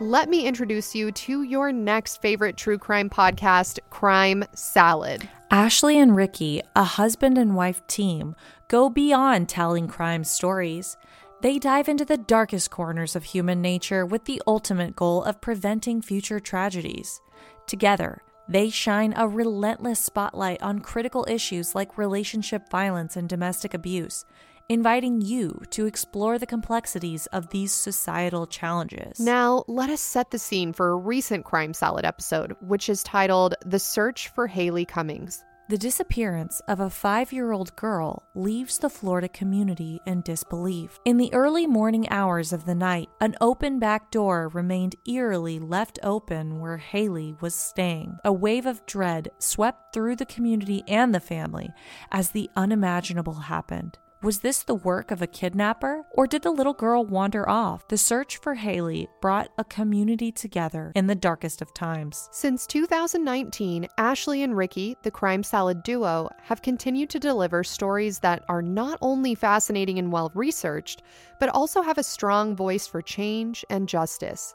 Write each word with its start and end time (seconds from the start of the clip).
let 0.00 0.28
me 0.28 0.46
introduce 0.46 0.94
you 0.94 1.12
to 1.12 1.42
your 1.42 1.70
next 1.70 2.20
favorite 2.20 2.56
true 2.56 2.78
crime 2.78 3.08
podcast, 3.08 3.78
Crime 3.90 4.44
Salad. 4.52 5.28
Ashley 5.50 5.98
and 5.98 6.16
Ricky, 6.16 6.62
a 6.74 6.82
husband 6.82 7.38
and 7.38 7.54
wife 7.54 7.86
team, 7.86 8.34
go 8.66 8.90
beyond 8.90 9.48
telling 9.48 9.86
crime 9.86 10.24
stories. 10.24 10.96
They 11.42 11.58
dive 11.58 11.88
into 11.88 12.04
the 12.04 12.16
darkest 12.16 12.70
corners 12.70 13.14
of 13.14 13.22
human 13.22 13.62
nature 13.62 14.04
with 14.04 14.24
the 14.24 14.42
ultimate 14.46 14.96
goal 14.96 15.22
of 15.22 15.40
preventing 15.40 16.02
future 16.02 16.40
tragedies. 16.40 17.20
Together, 17.68 18.22
they 18.48 18.70
shine 18.70 19.14
a 19.16 19.28
relentless 19.28 20.00
spotlight 20.00 20.60
on 20.60 20.80
critical 20.80 21.24
issues 21.28 21.74
like 21.74 21.96
relationship 21.96 22.68
violence 22.68 23.16
and 23.16 23.28
domestic 23.28 23.74
abuse, 23.74 24.24
inviting 24.68 25.20
you 25.20 25.60
to 25.70 25.86
explore 25.86 26.38
the 26.38 26.46
complexities 26.46 27.26
of 27.26 27.50
these 27.50 27.72
societal 27.72 28.46
challenges. 28.46 29.20
Now, 29.20 29.64
let 29.68 29.90
us 29.90 30.00
set 30.00 30.30
the 30.30 30.38
scene 30.38 30.72
for 30.72 30.90
a 30.90 30.96
recent 30.96 31.44
Crime 31.44 31.74
Salad 31.74 32.04
episode, 32.04 32.56
which 32.60 32.88
is 32.88 33.02
titled 33.02 33.54
The 33.64 33.78
Search 33.78 34.28
for 34.28 34.48
Haleigh 34.48 34.88
Cummings. 34.88 35.44
The 35.66 35.78
disappearance 35.78 36.60
of 36.68 36.80
a 36.80 36.90
five 36.90 37.32
year 37.32 37.52
old 37.52 37.74
girl 37.74 38.24
leaves 38.34 38.76
the 38.76 38.90
Florida 38.90 39.30
community 39.30 39.98
in 40.06 40.20
disbelief. 40.20 41.00
In 41.06 41.16
the 41.16 41.32
early 41.32 41.66
morning 41.66 42.06
hours 42.10 42.52
of 42.52 42.66
the 42.66 42.74
night, 42.74 43.08
an 43.22 43.34
open 43.40 43.78
back 43.78 44.10
door 44.10 44.48
remained 44.48 44.96
eerily 45.08 45.58
left 45.58 45.98
open 46.02 46.60
where 46.60 46.76
Haleigh 46.76 47.40
was 47.40 47.54
staying. 47.54 48.18
A 48.26 48.32
wave 48.32 48.66
of 48.66 48.84
dread 48.84 49.30
swept 49.38 49.94
through 49.94 50.16
the 50.16 50.26
community 50.26 50.84
and 50.86 51.14
the 51.14 51.20
family 51.20 51.70
as 52.12 52.28
the 52.28 52.50
unimaginable 52.56 53.34
happened. 53.34 53.96
Was 54.24 54.38
this 54.38 54.62
the 54.62 54.74
work 54.74 55.10
of 55.10 55.20
a 55.20 55.26
kidnapper, 55.26 56.06
or 56.12 56.26
did 56.26 56.40
the 56.40 56.50
little 56.50 56.72
girl 56.72 57.04
wander 57.04 57.46
off? 57.46 57.86
The 57.88 57.98
search 57.98 58.38
for 58.38 58.54
Haleigh 58.54 59.06
brought 59.20 59.50
a 59.58 59.64
community 59.64 60.32
together 60.32 60.92
in 60.94 61.06
the 61.06 61.14
darkest 61.14 61.60
of 61.60 61.74
times. 61.74 62.30
Since 62.32 62.66
2019, 62.68 63.86
Ashley 63.98 64.42
and 64.42 64.56
Ricky, 64.56 64.96
the 65.02 65.10
Crime 65.10 65.42
Salad 65.42 65.82
duo, 65.82 66.30
have 66.40 66.62
continued 66.62 67.10
to 67.10 67.18
deliver 67.18 67.62
stories 67.62 68.18
that 68.20 68.42
are 68.48 68.62
not 68.62 68.96
only 69.02 69.34
fascinating 69.34 69.98
and 69.98 70.10
well 70.10 70.32
researched, 70.34 71.02
but 71.38 71.50
also 71.50 71.82
have 71.82 71.98
a 71.98 72.02
strong 72.02 72.56
voice 72.56 72.86
for 72.86 73.02
change 73.02 73.62
and 73.68 73.86
justice. 73.86 74.54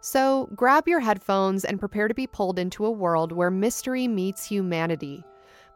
So 0.00 0.48
grab 0.56 0.88
your 0.88 0.98
headphones 0.98 1.64
and 1.64 1.78
prepare 1.78 2.08
to 2.08 2.14
be 2.14 2.26
pulled 2.26 2.58
into 2.58 2.84
a 2.84 2.90
world 2.90 3.30
where 3.30 3.52
mystery 3.52 4.08
meets 4.08 4.44
humanity. 4.44 5.22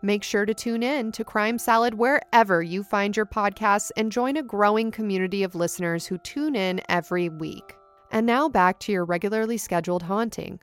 Make 0.03 0.23
sure 0.23 0.47
to 0.47 0.55
tune 0.55 0.83
in 0.83 1.13
to 1.13 1.25
Crime 1.25 1.59
Salad 1.59 1.95
wherever 1.95 2.63
you 2.63 2.83
find 2.83 3.17
your 3.17 3.27
podcasts 3.27 3.91
and 3.97 4.11
join 4.11 4.37
a 4.37 4.43
growing 4.43 4.91
community 4.91 5.43
of 5.43 5.55
listeners 5.55 6.07
who 6.07 6.17
tune 6.19 6.57
in 6.57 6.81
every 6.89 7.29
week. 7.29 7.77
And 8.11 8.27
now 8.27 8.49
back 8.49 8.81
to 8.81 8.93
your 8.93 9.05
regularly 9.05 9.59
scheduled 9.59 10.03
haunting. 10.03 10.61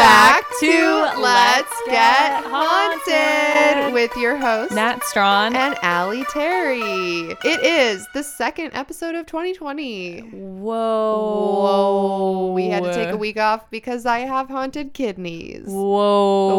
Back 0.00 0.44
to 0.60 1.12
Let's 1.18 1.82
Get 1.84 2.42
Haunted 2.46 3.92
with 3.92 4.10
your 4.16 4.38
host, 4.38 4.72
Nat 4.72 5.04
Strawn. 5.04 5.54
and 5.54 5.76
Aly 5.82 6.24
Terry. 6.32 7.36
It 7.44 7.62
is 7.62 8.08
the 8.14 8.22
second 8.22 8.70
episode 8.72 9.14
of 9.14 9.26
2020. 9.26 10.20
Whoa. 10.20 10.62
Whoa. 11.60 12.52
We 12.54 12.68
had 12.68 12.82
to 12.84 12.94
take 12.94 13.10
a 13.10 13.16
week 13.18 13.38
off 13.38 13.70
because 13.70 14.06
I 14.06 14.20
have 14.20 14.48
haunted 14.48 14.94
kidneys. 14.94 15.66
Whoa. 15.66 16.56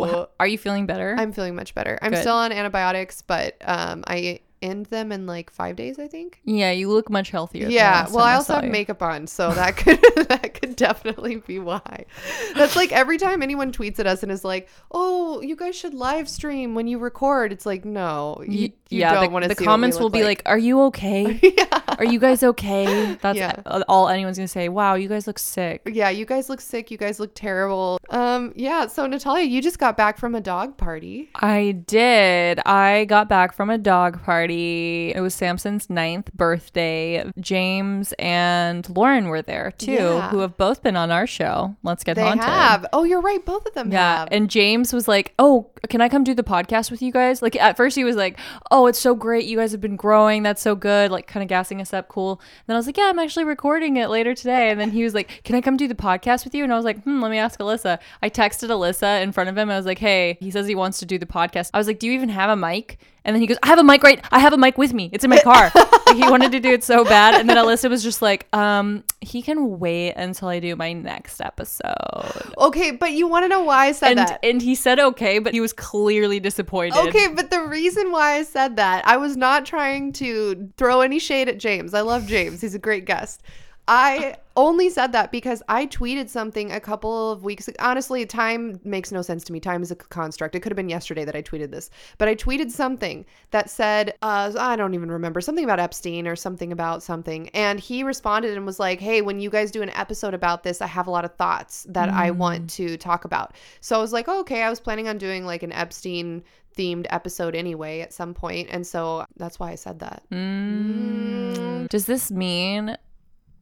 Whoa. 0.00 0.28
Are 0.40 0.48
you 0.48 0.58
feeling 0.58 0.86
better? 0.86 1.14
I'm 1.16 1.32
feeling 1.32 1.54
much 1.54 1.76
better. 1.76 1.96
I'm 2.02 2.10
Good. 2.10 2.22
still 2.22 2.34
on 2.34 2.50
antibiotics, 2.50 3.22
but 3.22 3.54
um, 3.64 4.02
I 4.08 4.40
end 4.64 4.86
them 4.86 5.12
in 5.12 5.26
like 5.26 5.50
five 5.50 5.76
days, 5.76 5.98
I 5.98 6.08
think. 6.08 6.40
yeah, 6.44 6.70
you 6.70 6.88
look 6.88 7.10
much 7.10 7.30
healthier. 7.30 7.68
Yeah, 7.68 8.06
well, 8.10 8.24
I 8.24 8.34
also 8.34 8.54
have 8.54 8.64
you. 8.64 8.70
makeup 8.70 9.02
on, 9.02 9.26
so 9.26 9.50
that 9.54 9.76
could 9.76 10.00
that 10.28 10.58
could 10.60 10.74
definitely 10.76 11.36
be 11.36 11.58
why. 11.58 12.06
That's 12.54 12.74
like 12.74 12.90
every 12.92 13.18
time 13.18 13.42
anyone 13.42 13.72
tweets 13.72 13.98
at 13.98 14.06
us 14.06 14.22
and 14.22 14.32
is 14.32 14.44
like, 14.44 14.68
"Oh, 14.90 15.40
you 15.42 15.54
guys 15.54 15.76
should 15.76 15.94
live 15.94 16.28
stream 16.28 16.74
when 16.74 16.86
you 16.86 16.98
record." 16.98 17.52
It's 17.52 17.66
like, 17.66 17.84
no, 17.84 18.42
you, 18.46 18.72
you 18.88 19.00
yeah, 19.00 19.14
don't 19.14 19.32
want 19.32 19.44
to. 19.44 19.48
The 19.48 19.54
comments 19.54 19.98
will 19.98 20.10
be 20.10 20.24
like, 20.24 20.42
"Are 20.46 20.58
you 20.58 20.82
okay? 20.84 21.38
yeah, 21.58 21.80
Are 21.98 22.04
you 22.04 22.18
guys 22.18 22.42
okay?" 22.42 23.14
That's 23.22 23.38
Yeah. 23.38 23.60
all 23.88 24.08
anyone's 24.08 24.36
gonna 24.38 24.48
say. 24.48 24.68
Wow, 24.68 24.94
you 24.94 25.08
guys 25.08 25.26
look 25.26 25.38
sick. 25.38 25.82
yeah, 25.90 26.10
you 26.10 26.24
guys 26.24 26.48
look 26.48 26.60
sick. 26.60 26.90
You 26.90 26.98
guys 26.98 27.20
look 27.20 27.32
terrible. 27.34 27.98
Um, 28.10 28.52
yeah. 28.56 28.86
So 28.86 29.06
Natalia, 29.06 29.44
you 29.44 29.60
just 29.62 29.78
got 29.78 29.96
back 29.96 30.18
from 30.18 30.34
a 30.34 30.40
dog 30.40 30.76
party. 30.76 31.30
I 31.36 31.72
did. 31.86 32.60
I 32.66 33.04
got 33.06 33.28
back 33.28 33.52
from 33.54 33.70
a 33.70 33.78
dog 33.78 34.22
party. 34.22 35.12
It 35.14 35.20
was 35.20 35.34
Samson's 35.34 35.88
ninth 35.90 36.32
birthday. 36.34 37.24
James 37.40 38.12
and 38.18 38.88
Lauren 38.96 39.28
were 39.28 39.42
there 39.42 39.72
too, 39.72 39.92
Yeah. 39.92 40.28
who 40.30 40.38
have 40.40 40.56
both 40.56 40.82
been 40.82 40.96
on 40.96 41.10
our 41.10 41.26
show. 41.26 41.76
Let's 41.82 42.04
get 42.04 42.14
They 42.16 42.22
haunted. 42.22 42.44
have. 42.44 42.86
Oh, 42.92 43.04
you're 43.04 43.20
right. 43.20 43.44
Both 43.44 43.66
of 43.66 43.74
them 43.74 43.90
Yeah, 43.92 44.20
have. 44.20 44.28
and 44.30 44.48
James 44.50 44.92
was 44.92 45.08
like, 45.08 45.34
"Oh, 45.38 45.70
can 45.90 46.00
I 46.00 46.08
come 46.08 46.24
do 46.24 46.34
the 46.34 46.42
podcast 46.42 46.90
with 46.90 47.02
you 47.02 47.12
guys?" 47.12 47.42
Like 47.42 47.56
at 47.56 47.76
first 47.76 47.96
he 47.96 48.04
was 48.04 48.16
like, 48.16 48.38
"Oh, 48.70 48.86
it's 48.86 48.98
so 48.98 49.14
great. 49.14 49.44
You 49.44 49.58
guys 49.58 49.72
have 49.72 49.80
been 49.80 49.96
growing. 49.96 50.42
That's 50.42 50.62
so 50.62 50.74
good." 50.74 51.10
Like 51.10 51.26
kind 51.26 51.42
of 51.42 51.48
gassing 51.48 51.80
us 51.80 51.92
up. 51.92 52.08
Cool. 52.08 52.40
then 52.66 52.76
I 52.76 52.78
was 52.78 52.86
like, 52.86 52.96
"Yeah, 52.96 53.04
I'm 53.04 53.18
actually 53.18 53.44
recording 53.44 53.96
it 53.96 54.08
later 54.08 54.34
today." 54.34 54.70
And 54.70 54.80
then 54.80 54.90
he 54.90 55.04
was 55.04 55.14
like, 55.14 55.42
"Can 55.44 55.54
I 55.56 55.60
come 55.60 55.76
do 55.76 55.88
the 55.88 55.94
podcast 55.94 56.44
with 56.44 56.54
you?" 56.54 56.64
And 56.64 56.72
I 56.72 56.76
was 56.76 56.84
like, 56.84 57.02
"Hmm, 57.04 57.20
let 57.22 57.30
me 57.30 57.38
ask 57.38 57.58
Alyssa." 57.60 57.98
I 58.22 58.30
texted 58.30 58.68
Alyssa 58.70 59.22
in 59.22 59.32
front 59.32 59.50
of 59.50 59.56
him. 59.58 59.70
I 59.70 59.76
was 59.76 59.86
like, 59.86 59.98
"Hey, 59.98 60.38
he 60.40 60.50
says 60.50 60.66
he 60.66 60.74
wants 60.74 60.98
to 61.00 61.06
do 61.06 61.18
the 61.18 61.26
podcast." 61.26 61.70
I 61.74 61.78
was 61.78 61.86
like, 61.86 61.98
"Do 61.98 62.06
you 62.06 62.12
even 62.12 62.28
have 62.28 62.50
a 62.50 62.56
mic?" 62.56 62.98
And 63.24 63.34
then 63.34 63.40
he 63.40 63.46
goes, 63.46 63.58
"I 63.62 63.68
have 63.68 63.78
a 63.78 63.84
mic 63.84 64.02
right. 64.02 64.22
I 64.30 64.38
have 64.38 64.52
a 64.52 64.58
mic 64.58 64.76
with 64.76 64.92
me. 64.92 65.10
It's 65.12 65.24
in 65.24 65.30
my 65.30 65.40
car." 65.40 65.70
like 66.06 66.16
he 66.16 66.22
wanted 66.30 66.52
to 66.52 66.60
do 66.60 66.70
it 66.70 66.84
so 66.84 67.04
bad. 67.04 67.34
And 67.40 67.48
then 67.48 67.56
Alyssa 67.56 67.88
was 67.88 68.02
just 68.02 68.20
like, 68.22 68.46
"Um, 68.52 69.04
he 69.20 69.42
can 69.42 69.78
wait 69.78 70.12
until 70.12 70.48
I 70.48 70.60
do 70.60 70.76
my 70.76 70.92
next 70.92 71.40
episode." 71.40 72.54
okay, 72.58 72.90
but 72.90 73.12
you 73.12 73.26
want 73.26 73.44
to 73.44 73.48
know 73.48 73.64
why 73.64 73.86
I 73.86 73.92
said 73.92 74.10
and 74.10 74.18
that? 74.18 74.40
and 74.42 74.60
he 74.60 74.74
said 74.74 75.00
okay, 75.00 75.38
but 75.38 75.54
he 75.54 75.60
was 75.60 75.72
clearly 75.72 76.40
disappointed. 76.40 76.98
Okay, 77.08 77.28
but 77.28 77.50
the 77.50 77.62
reason 77.62 78.10
why 78.10 78.34
I 78.34 78.42
said 78.42 78.76
that, 78.76 79.06
I 79.06 79.16
was 79.16 79.36
not 79.36 79.64
trying 79.64 80.12
to 80.14 80.70
throw 80.76 81.00
any 81.00 81.18
shade 81.18 81.48
at 81.48 81.58
James. 81.58 81.94
I 81.94 82.02
love 82.02 82.26
James. 82.26 82.60
He's 82.60 82.74
a 82.74 82.78
great 82.78 83.04
guest. 83.04 83.42
I 83.86 84.36
only 84.56 84.88
said 84.88 85.12
that 85.12 85.30
because 85.30 85.62
I 85.68 85.86
tweeted 85.86 86.30
something 86.30 86.72
a 86.72 86.80
couple 86.80 87.32
of 87.32 87.44
weeks 87.44 87.68
honestly 87.80 88.24
time 88.24 88.80
makes 88.82 89.12
no 89.12 89.20
sense 89.20 89.44
to 89.44 89.52
me. 89.52 89.60
Time 89.60 89.82
is 89.82 89.90
a 89.90 89.96
construct. 89.96 90.54
It 90.54 90.60
could 90.60 90.72
have 90.72 90.76
been 90.76 90.88
yesterday 90.88 91.24
that 91.24 91.36
i 91.36 91.42
tweeted 91.42 91.70
this. 91.70 91.90
But 92.16 92.28
i 92.28 92.34
tweeted 92.34 92.70
something 92.70 93.26
that 93.50 93.68
said 93.68 94.14
uh, 94.22 94.52
i 94.58 94.76
don't 94.76 94.94
even 94.94 95.10
remember 95.10 95.40
something 95.40 95.64
about 95.64 95.80
epstein 95.80 96.26
or 96.26 96.36
something 96.36 96.72
about 96.72 97.02
something. 97.02 97.48
And 97.50 97.78
he 97.78 98.04
responded 98.04 98.56
and 98.56 98.64
was 98.64 98.78
like 98.80 99.00
hey 99.00 99.20
when 99.20 99.40
you 99.40 99.50
guys 99.50 99.70
do 99.70 99.82
an 99.82 99.90
episode 99.90 100.34
about 100.34 100.62
this 100.62 100.80
i 100.80 100.86
have 100.86 101.06
a 101.06 101.10
lot 101.10 101.24
of 101.24 101.34
thoughts 101.34 101.86
that 101.90 102.08
i 102.08 102.30
want 102.30 102.70
to 102.70 102.96
talk 102.96 103.24
about. 103.24 103.54
So 103.80 103.98
i 103.98 104.00
was 104.00 104.12
like 104.12 104.28
oh, 104.28 104.40
okay 104.40 104.62
i 104.62 104.70
was 104.70 104.80
planning 104.80 105.08
on 105.08 105.18
doing 105.18 105.44
like 105.44 105.62
an 105.62 105.72
epstein 105.72 106.42
themed 106.76 107.06
episode 107.10 107.54
anyway 107.54 108.00
at 108.00 108.12
some 108.12 108.34
point. 108.34 108.68
And 108.70 108.86
so 108.86 109.26
that's 109.36 109.58
why 109.60 109.72
i 109.72 109.74
said 109.74 109.98
that. 109.98 110.22
Mm. 110.32 111.88
Does 111.88 112.06
this 112.06 112.30
mean 112.30 112.96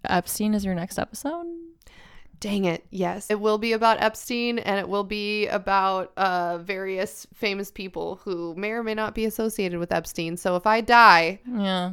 Epstein 0.04 0.54
is 0.54 0.64
your 0.64 0.74
next 0.74 0.98
episode? 0.98 1.46
Dang 2.40 2.64
it. 2.64 2.84
Yes. 2.90 3.30
It 3.30 3.38
will 3.38 3.58
be 3.58 3.72
about 3.72 4.02
Epstein 4.02 4.58
and 4.58 4.80
it 4.80 4.88
will 4.88 5.04
be 5.04 5.46
about 5.46 6.12
uh, 6.16 6.58
various 6.58 7.26
famous 7.32 7.70
people 7.70 8.20
who 8.24 8.52
may 8.56 8.70
or 8.72 8.82
may 8.82 8.94
not 8.94 9.14
be 9.14 9.24
associated 9.26 9.78
with 9.78 9.92
Epstein. 9.92 10.36
So 10.36 10.56
if 10.56 10.66
I 10.66 10.80
die, 10.80 11.38
Yeah. 11.46 11.92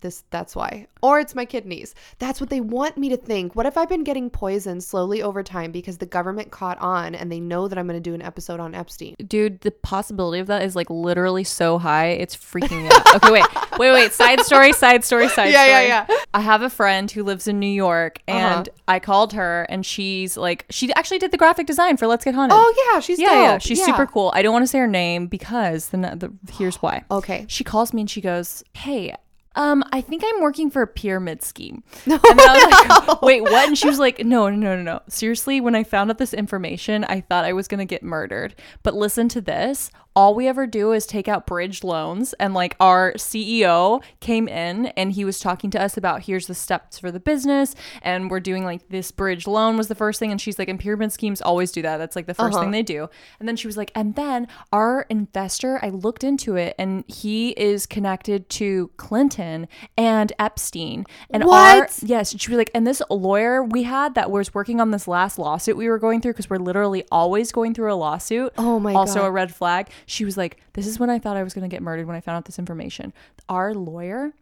This 0.00 0.24
that's 0.30 0.54
why. 0.56 0.86
Or 1.02 1.20
it's 1.20 1.34
my 1.34 1.44
kidneys. 1.44 1.94
That's 2.18 2.40
what 2.40 2.50
they 2.50 2.60
want 2.60 2.96
me 2.98 3.08
to 3.10 3.16
think. 3.16 3.54
What 3.54 3.66
if 3.66 3.76
I've 3.78 3.88
been 3.88 4.04
getting 4.04 4.30
poisoned 4.30 4.82
slowly 4.82 5.22
over 5.22 5.42
time 5.42 5.70
because 5.72 5.98
the 5.98 6.06
government 6.06 6.50
caught 6.50 6.78
on 6.80 7.14
and 7.14 7.30
they 7.30 7.40
know 7.40 7.68
that 7.68 7.78
I'm 7.78 7.86
going 7.86 8.02
to 8.02 8.10
do 8.10 8.14
an 8.14 8.22
episode 8.22 8.58
on 8.60 8.74
Epstein? 8.74 9.14
Dude, 9.26 9.60
the 9.60 9.70
possibility 9.70 10.40
of 10.40 10.46
that 10.48 10.62
is 10.62 10.74
like 10.76 10.90
literally 10.90 11.44
so 11.44 11.78
high. 11.78 12.08
It's 12.08 12.36
freaking 12.36 12.82
me 12.82 12.88
out. 12.88 13.02
Okay, 13.18 13.32
wait. 13.32 13.44
Wait, 13.78 13.92
wait. 13.92 14.12
Side 14.12 14.40
story, 14.42 14.72
side 14.72 15.04
story, 15.04 15.28
side 15.28 15.46
Yeah, 15.52 15.58
story. 15.64 15.70
yeah, 15.70 15.80
yeah. 15.82 16.06
Yeah. 16.08 16.16
I 16.34 16.40
have 16.40 16.62
a 16.62 16.70
friend 16.70 17.10
who 17.10 17.22
lives 17.22 17.48
in 17.48 17.58
New 17.58 17.66
York 17.70 18.20
and 18.28 18.68
Uh-huh. 18.68 18.78
I 18.86 18.98
called 19.00 19.32
her 19.34 19.66
and 19.68 19.84
she's 19.84 20.36
like 20.36 20.66
she 20.70 20.92
actually 20.94 21.18
did 21.18 21.30
the 21.30 21.36
graphic 21.36 21.66
design 21.66 21.96
for 21.96 22.06
Let's 22.06 22.24
Get 22.24 22.34
Haunted. 22.34 22.56
Oh 22.58 22.90
yeah, 22.92 23.00
she's 23.00 23.18
yeah, 23.18 23.32
yeah. 23.42 23.58
She's 23.58 23.84
super 23.84 24.06
cool. 24.06 24.30
I 24.34 24.42
don't 24.42 24.52
want 24.52 24.62
to 24.62 24.66
say 24.66 24.78
her 24.78 24.86
name 24.86 25.26
because 25.26 25.88
the, 25.88 25.96
the 25.98 26.32
here's 26.52 26.76
why. 26.76 27.04
Okay. 27.10 27.44
She 27.48 27.64
calls 27.64 27.92
me 27.92 28.02
and 28.02 28.10
she 28.10 28.20
goes, 28.20 28.62
"Hey, 28.74 29.14
um, 29.58 29.84
I 29.92 30.00
think 30.00 30.22
I'm 30.24 30.40
working 30.40 30.70
for 30.70 30.80
a 30.80 30.86
pyramid 30.86 31.42
scheme." 31.42 31.82
and 32.06 32.12
then 32.12 32.40
I 32.40 32.96
was 32.96 33.08
like, 33.08 33.22
"Wait, 33.22 33.42
what?" 33.42 33.68
And 33.68 33.76
she 33.76 33.88
was 33.88 33.98
like, 33.98 34.24
"No, 34.24 34.48
no, 34.48 34.56
no, 34.56 34.76
no, 34.76 34.82
no. 34.82 35.00
Seriously, 35.08 35.60
when 35.60 35.74
I 35.74 35.84
found 35.84 36.10
out 36.10 36.18
this 36.18 36.32
information, 36.32 37.04
I 37.04 37.20
thought 37.20 37.44
I 37.44 37.52
was 37.52 37.68
gonna 37.68 37.84
get 37.84 38.02
murdered. 38.02 38.54
But 38.82 38.94
listen 38.94 39.28
to 39.30 39.40
this." 39.40 39.90
All 40.18 40.34
we 40.34 40.48
ever 40.48 40.66
do 40.66 40.90
is 40.90 41.06
take 41.06 41.28
out 41.28 41.46
bridge 41.46 41.84
loans. 41.84 42.32
And 42.40 42.52
like 42.52 42.74
our 42.80 43.12
CEO 43.12 44.02
came 44.18 44.48
in 44.48 44.86
and 44.96 45.12
he 45.12 45.24
was 45.24 45.38
talking 45.38 45.70
to 45.70 45.80
us 45.80 45.96
about 45.96 46.22
here's 46.22 46.48
the 46.48 46.56
steps 46.56 46.98
for 46.98 47.12
the 47.12 47.20
business. 47.20 47.76
And 48.02 48.28
we're 48.28 48.40
doing 48.40 48.64
like 48.64 48.88
this 48.88 49.12
bridge 49.12 49.46
loan 49.46 49.76
was 49.76 49.86
the 49.86 49.94
first 49.94 50.18
thing. 50.18 50.32
And 50.32 50.40
she's 50.40 50.58
like, 50.58 50.68
and 50.68 50.80
pyramid 50.80 51.12
schemes 51.12 51.40
always 51.40 51.70
do 51.70 51.82
that. 51.82 51.98
That's 51.98 52.16
like 52.16 52.26
the 52.26 52.34
1st 52.34 52.50
thing 52.50 52.58
uh-huh. 52.62 52.70
they 52.72 52.82
do. 52.82 53.08
And 53.38 53.46
then 53.48 53.54
she 53.54 53.68
was 53.68 53.76
like, 53.76 53.92
and 53.94 54.16
then 54.16 54.48
our 54.72 55.06
investor, 55.08 55.78
I 55.84 55.90
looked 55.90 56.24
into 56.24 56.56
it 56.56 56.74
and 56.80 57.04
he 57.06 57.50
is 57.50 57.86
connected 57.86 58.48
to 58.48 58.90
Clinton 58.96 59.68
and 59.96 60.32
Epstein. 60.40 61.06
And 61.30 61.44
our, 61.44 61.48
What? 61.48 61.96
yes, 62.02 62.34
she 62.36 62.50
was 62.50 62.58
like, 62.58 62.72
and 62.74 62.84
this 62.84 63.00
lawyer 63.08 63.62
we 63.62 63.84
had 63.84 64.16
that 64.16 64.32
was 64.32 64.52
working 64.52 64.80
on 64.80 64.90
this 64.90 65.06
last 65.06 65.38
lawsuit 65.38 65.76
we 65.76 65.88
were 65.88 66.00
going 66.00 66.20
through 66.20 66.32
because 66.32 66.50
we're 66.50 66.56
literally 66.56 67.04
always 67.12 67.52
going 67.52 67.72
through 67.72 67.92
a 67.92 67.94
lawsuit. 67.94 68.52
Oh 68.58 68.80
my 68.80 68.94
god. 68.94 68.98
also 68.98 69.20
God. 69.20 69.26
a 69.26 69.30
red 69.30 69.54
flag. 69.54 69.90
She 70.08 70.24
was 70.24 70.36
like, 70.36 70.58
this 70.72 70.86
is 70.86 70.98
when 70.98 71.10
I 71.10 71.18
thought 71.18 71.36
I 71.36 71.42
was 71.42 71.54
going 71.54 71.68
to 71.68 71.74
get 71.74 71.82
murdered 71.82 72.06
when 72.06 72.16
I 72.16 72.20
found 72.20 72.36
out 72.36 72.44
this 72.46 72.58
information. 72.58 73.12
Our 73.48 73.74
lawyer 73.74 74.32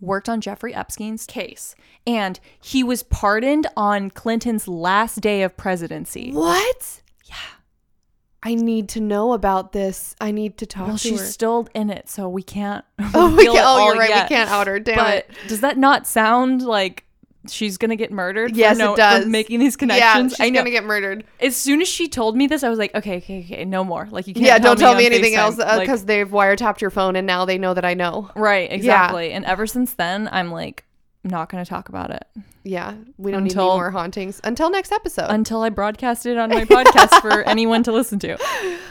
worked 0.00 0.28
on 0.28 0.40
Jeffrey 0.40 0.74
Epstein's 0.74 1.26
case 1.26 1.74
and 2.06 2.40
he 2.60 2.82
was 2.82 3.02
pardoned 3.02 3.66
on 3.76 4.10
Clinton's 4.10 4.66
last 4.68 5.20
day 5.20 5.42
of 5.42 5.56
presidency. 5.56 6.32
What? 6.32 7.02
Yeah. 7.26 7.34
I 8.42 8.54
need 8.54 8.88
to 8.90 9.00
know 9.00 9.32
about 9.34 9.72
this. 9.72 10.16
I 10.20 10.30
need 10.32 10.58
to 10.58 10.66
talk 10.66 10.86
Well, 10.88 10.96
to 10.98 11.08
she's 11.08 11.20
her. 11.20 11.26
still 11.26 11.68
in 11.74 11.90
it, 11.90 12.08
so 12.08 12.28
we 12.28 12.42
can't. 12.42 12.84
oh, 13.14 13.28
we 13.30 13.36
reveal 13.36 13.52
can, 13.54 13.64
oh, 13.64 13.76
it 13.78 13.80
oh, 13.82 13.86
you're 13.86 13.96
right. 14.00 14.08
yet. 14.08 14.24
We 14.30 14.34
can't 14.34 14.50
out 14.50 14.66
her. 14.66 14.80
Damn 14.80 14.96
But 14.96 15.16
it. 15.18 15.30
does 15.48 15.60
that 15.60 15.78
not 15.78 16.06
sound 16.08 16.62
like 16.62 17.04
she's 17.48 17.76
gonna 17.78 17.96
get 17.96 18.10
murdered? 18.12 18.56
Yes, 18.56 18.76
no, 18.78 18.94
it 18.94 18.96
does. 18.96 19.26
Making 19.26 19.60
these 19.60 19.76
connections. 19.76 20.32
Yeah, 20.32 20.36
she's 20.36 20.40
I 20.40 20.50
know. 20.50 20.60
gonna 20.60 20.70
get 20.70 20.84
murdered. 20.84 21.24
as 21.40 21.56
soon 21.56 21.82
as 21.82 21.88
she 21.88 22.08
told 22.08 22.36
me 22.36 22.46
this, 22.46 22.62
I 22.62 22.68
was 22.68 22.78
like, 22.78 22.94
okay, 22.94 23.16
okay, 23.18 23.40
okay, 23.44 23.64
no 23.64 23.84
more. 23.84 24.08
Like 24.10 24.26
you 24.26 24.34
can't. 24.34 24.46
Yeah, 24.46 24.58
don't 24.58 24.78
tell 24.78 24.94
me 24.94 25.06
anything 25.06 25.32
FaceTime. 25.34 25.36
else 25.38 25.58
uh, 25.58 25.64
Like, 25.76 25.80
because 25.80 26.04
they've 26.04 26.28
wiretapped 26.28 26.80
your 26.80 26.90
phone 26.90 27.16
and 27.16 27.26
now 27.26 27.44
they 27.44 27.58
know 27.58 27.74
that 27.74 27.84
I 27.84 27.94
know. 27.94 28.30
right, 28.34 28.70
exactly. 28.70 29.32
And 29.32 29.44
ever 29.44 29.66
since 29.66 29.94
then, 29.94 30.28
I'm 30.32 30.50
like, 30.50 30.84
not 31.24 31.48
gonna 31.48 31.64
talk 31.64 31.88
about 31.88 32.10
it 32.10 32.26
Yeah, 32.64 32.94
we 33.16 33.30
don't 33.30 33.44
need 33.44 33.52
Until- 33.52 33.70
any 33.70 33.76
more 33.78 33.90
hauntings 33.92 34.40
until 34.42 34.70
next 34.70 34.90
episode. 34.90 35.26
until 35.28 35.62
I 35.62 35.68
broadcast 35.68 36.26
it 36.26 36.36
on 36.36 36.50
my 36.50 36.64
podcast 36.76 37.20
for 37.20 37.42
anyone 37.44 37.82
to 37.84 37.92
listen 37.92 38.18
to. 38.20 38.36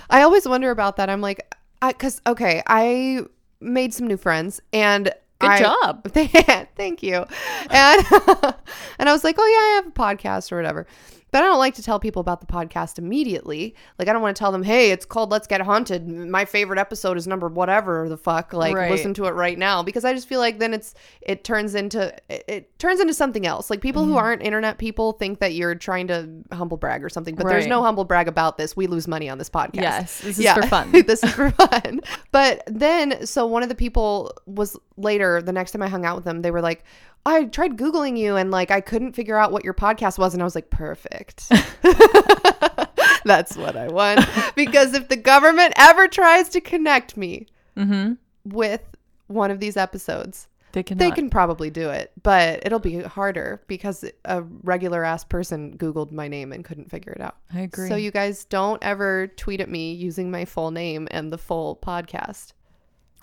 I 0.09 0.21
always 0.21 0.47
wonder 0.47 0.71
about 0.71 0.95
that. 0.97 1.09
I'm 1.09 1.19
like, 1.19 1.54
because 1.86 2.21
okay, 2.25 2.63
I 2.68 3.21
made 3.59 3.94
some 3.94 4.07
new 4.07 4.18
friends 4.18 4.62
and. 4.71 5.12
Good 5.42 5.50
I- 5.50 5.60
job. 5.60 6.12
Thank 6.76 7.04
you. 7.04 7.26
And 7.70 8.06
and 9.00 9.10
I 9.10 9.12
was 9.12 9.24
like, 9.24 9.36
oh 9.38 9.46
yeah, 9.46 9.58
I 9.58 9.72
have 9.84 9.88
a 9.88 9.92
podcast 9.92 10.52
or 10.52 10.58
whatever. 10.58 10.88
But 11.32 11.44
I 11.44 11.46
don't 11.46 11.60
like 11.60 11.76
to 11.76 11.82
tell 11.82 11.98
people 11.98 12.20
about 12.20 12.42
the 12.42 12.46
podcast 12.48 12.98
immediately. 13.00 13.74
Like 13.98 14.10
I 14.10 14.14
don't 14.14 14.22
want 14.22 14.36
to 14.36 14.40
tell 14.40 14.52
them, 14.52 14.64
hey, 14.64 14.92
it's 14.92 15.06
called 15.06 15.32
Let's 15.32 15.48
Get 15.48 15.62
Haunted. 15.62 16.06
My 16.06 16.44
favorite 16.44 16.78
episode 16.78 17.16
is 17.16 17.26
number 17.26 17.48
whatever 17.48 18.10
the 18.10 18.18
fuck. 18.18 18.52
Like 18.52 18.76
Right. 18.76 18.92
listen 18.92 19.14
to 19.14 19.26
it 19.28 19.30
right 19.32 19.58
now 19.58 19.82
because 19.82 20.04
I 20.04 20.14
just 20.14 20.28
feel 20.28 20.42
like 20.42 20.60
then 20.60 20.74
it's 20.74 20.94
it 21.22 21.46
turns 21.46 21.74
into 21.74 22.14
it, 22.28 22.44
it 22.50 22.80
turns 22.80 23.00
into 23.00 23.14
something 23.14 23.46
else. 23.46 23.70
Like 23.70 23.80
people 23.80 24.02
Mm-hmm. 24.04 24.12
who 24.12 24.18
aren't 24.18 24.42
internet 24.42 24.78
people 24.78 25.14
think 25.14 25.40
that 25.40 25.54
you're 25.54 25.74
trying 25.74 26.08
to 26.08 26.28
humble 26.52 26.76
brag 26.76 27.02
or 27.02 27.08
something, 27.08 27.36
but 27.36 27.48
there's 27.48 27.66
no 27.68 27.82
humble 27.82 28.04
brag 28.04 28.28
about 28.28 28.58
this. 28.58 28.76
We 28.76 28.88
lose 28.88 29.08
money 29.08 29.30
on 29.30 29.38
this 29.38 29.50
podcast. 29.50 29.76
Yes, 29.76 30.20
this 30.20 30.38
is 30.38 30.52
for 30.52 30.64
fun. 30.64 30.92
this 31.08 31.24
is 31.24 31.32
for 31.34 31.52
fun. 31.52 32.02
But 32.34 32.64
then, 32.68 33.26
so 33.26 33.46
one 33.46 33.64
of 33.64 33.70
the 33.70 33.76
people 33.76 34.34
was 34.48 34.78
later, 35.01 35.42
the 35.42 35.51
next 35.51 35.71
time 35.71 35.81
I 35.81 35.88
hung 35.89 36.06
out 36.06 36.15
with 36.15 36.25
them, 36.25 36.42
they 36.42 36.51
were 36.51 36.62
like, 36.62 36.83
I 37.25 37.45
tried 37.45 37.77
Googling 37.77 38.18
you 38.18 38.36
and 38.36 38.50
like 38.51 38.71
I 38.71 38.81
couldn't 38.81 39.13
figure 39.13 39.38
out 39.38 39.51
what 39.51 39.63
your 39.63 39.74
podcast 39.74 40.18
was. 40.18 40.33
And 40.33 40.42
I 40.42 40.45
was 40.45 40.56
like, 40.56 40.69
perfect. 40.69 41.50
That's 43.24 43.56
what 43.56 43.75
I 43.75 43.88
want. 43.88 44.21
Because 44.56 44.94
if 44.95 45.07
the 45.07 45.15
government 45.15 45.74
ever 45.77 46.07
tries 46.07 46.50
to 46.50 46.62
connect 46.62 47.18
me 47.18 47.48
Mm-hmm. 47.77 48.13
with 48.44 48.81
one 49.27 49.50
of 49.50 49.62
these 49.62 49.77
episodes, 49.77 50.50
They 50.74 50.83
can. 50.83 50.98
they 50.98 51.09
can 51.09 51.30
probably 51.30 51.69
do 51.69 51.89
it, 51.89 52.12
but 52.21 52.65
it'll 52.65 52.80
be 52.80 53.00
harder 53.01 53.62
because 53.68 54.04
a 54.25 54.42
regular 54.63 55.06
ass 55.06 55.24
person 55.24 55.77
Googled 55.77 56.12
my 56.12 56.27
name 56.27 56.51
and 56.51 56.65
couldn't 56.65 56.92
figure 56.92 57.13
it 57.13 57.21
out. 57.21 57.38
I 57.54 57.62
agree. 57.62 57.88
So 57.88 57.95
you 57.95 58.12
guys 58.12 58.44
don't 58.44 58.83
ever 58.83 59.27
tweet 59.27 59.62
at 59.62 59.69
me 59.69 59.94
using 59.94 60.30
my 60.31 60.44
full 60.44 60.71
name 60.71 61.07
and 61.12 61.31
the 61.31 61.38
full 61.38 61.77
podcast. 61.81 62.51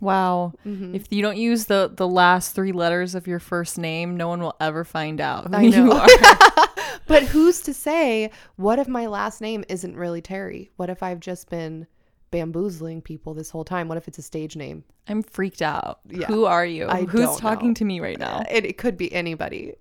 Wow. 0.00 0.52
Mm-hmm. 0.66 0.94
If 0.94 1.06
you 1.10 1.22
don't 1.22 1.36
use 1.36 1.66
the 1.66 1.90
the 1.94 2.08
last 2.08 2.54
three 2.54 2.72
letters 2.72 3.14
of 3.14 3.26
your 3.26 3.40
first 3.40 3.78
name, 3.78 4.16
no 4.16 4.28
one 4.28 4.40
will 4.40 4.56
ever 4.60 4.84
find 4.84 5.20
out 5.20 5.48
who 5.48 5.56
I 5.56 5.60
you 5.62 5.70
know. 5.70 5.92
are. 5.92 6.06
But 7.06 7.22
who's 7.22 7.62
to 7.62 7.72
say 7.72 8.30
what 8.56 8.78
if 8.78 8.86
my 8.86 9.06
last 9.06 9.40
name 9.40 9.64
isn't 9.68 9.96
really 9.96 10.20
Terry? 10.20 10.70
What 10.76 10.90
if 10.90 11.02
I've 11.02 11.20
just 11.20 11.48
been 11.48 11.86
bamboozling 12.30 13.00
people 13.02 13.34
this 13.34 13.50
whole 13.50 13.64
time? 13.64 13.88
What 13.88 13.96
if 13.96 14.06
it's 14.08 14.18
a 14.18 14.22
stage 14.22 14.56
name? 14.56 14.84
I'm 15.08 15.22
freaked 15.22 15.62
out. 15.62 16.00
Yeah. 16.08 16.26
Who 16.26 16.44
are 16.44 16.66
you? 16.66 16.86
I 16.86 17.04
Who's 17.04 17.38
talking 17.38 17.68
know. 17.68 17.74
to 17.74 17.84
me 17.84 18.00
right 18.00 18.18
now? 18.18 18.44
It, 18.50 18.66
it 18.66 18.78
could 18.78 18.98
be 18.98 19.12
anybody. 19.12 19.74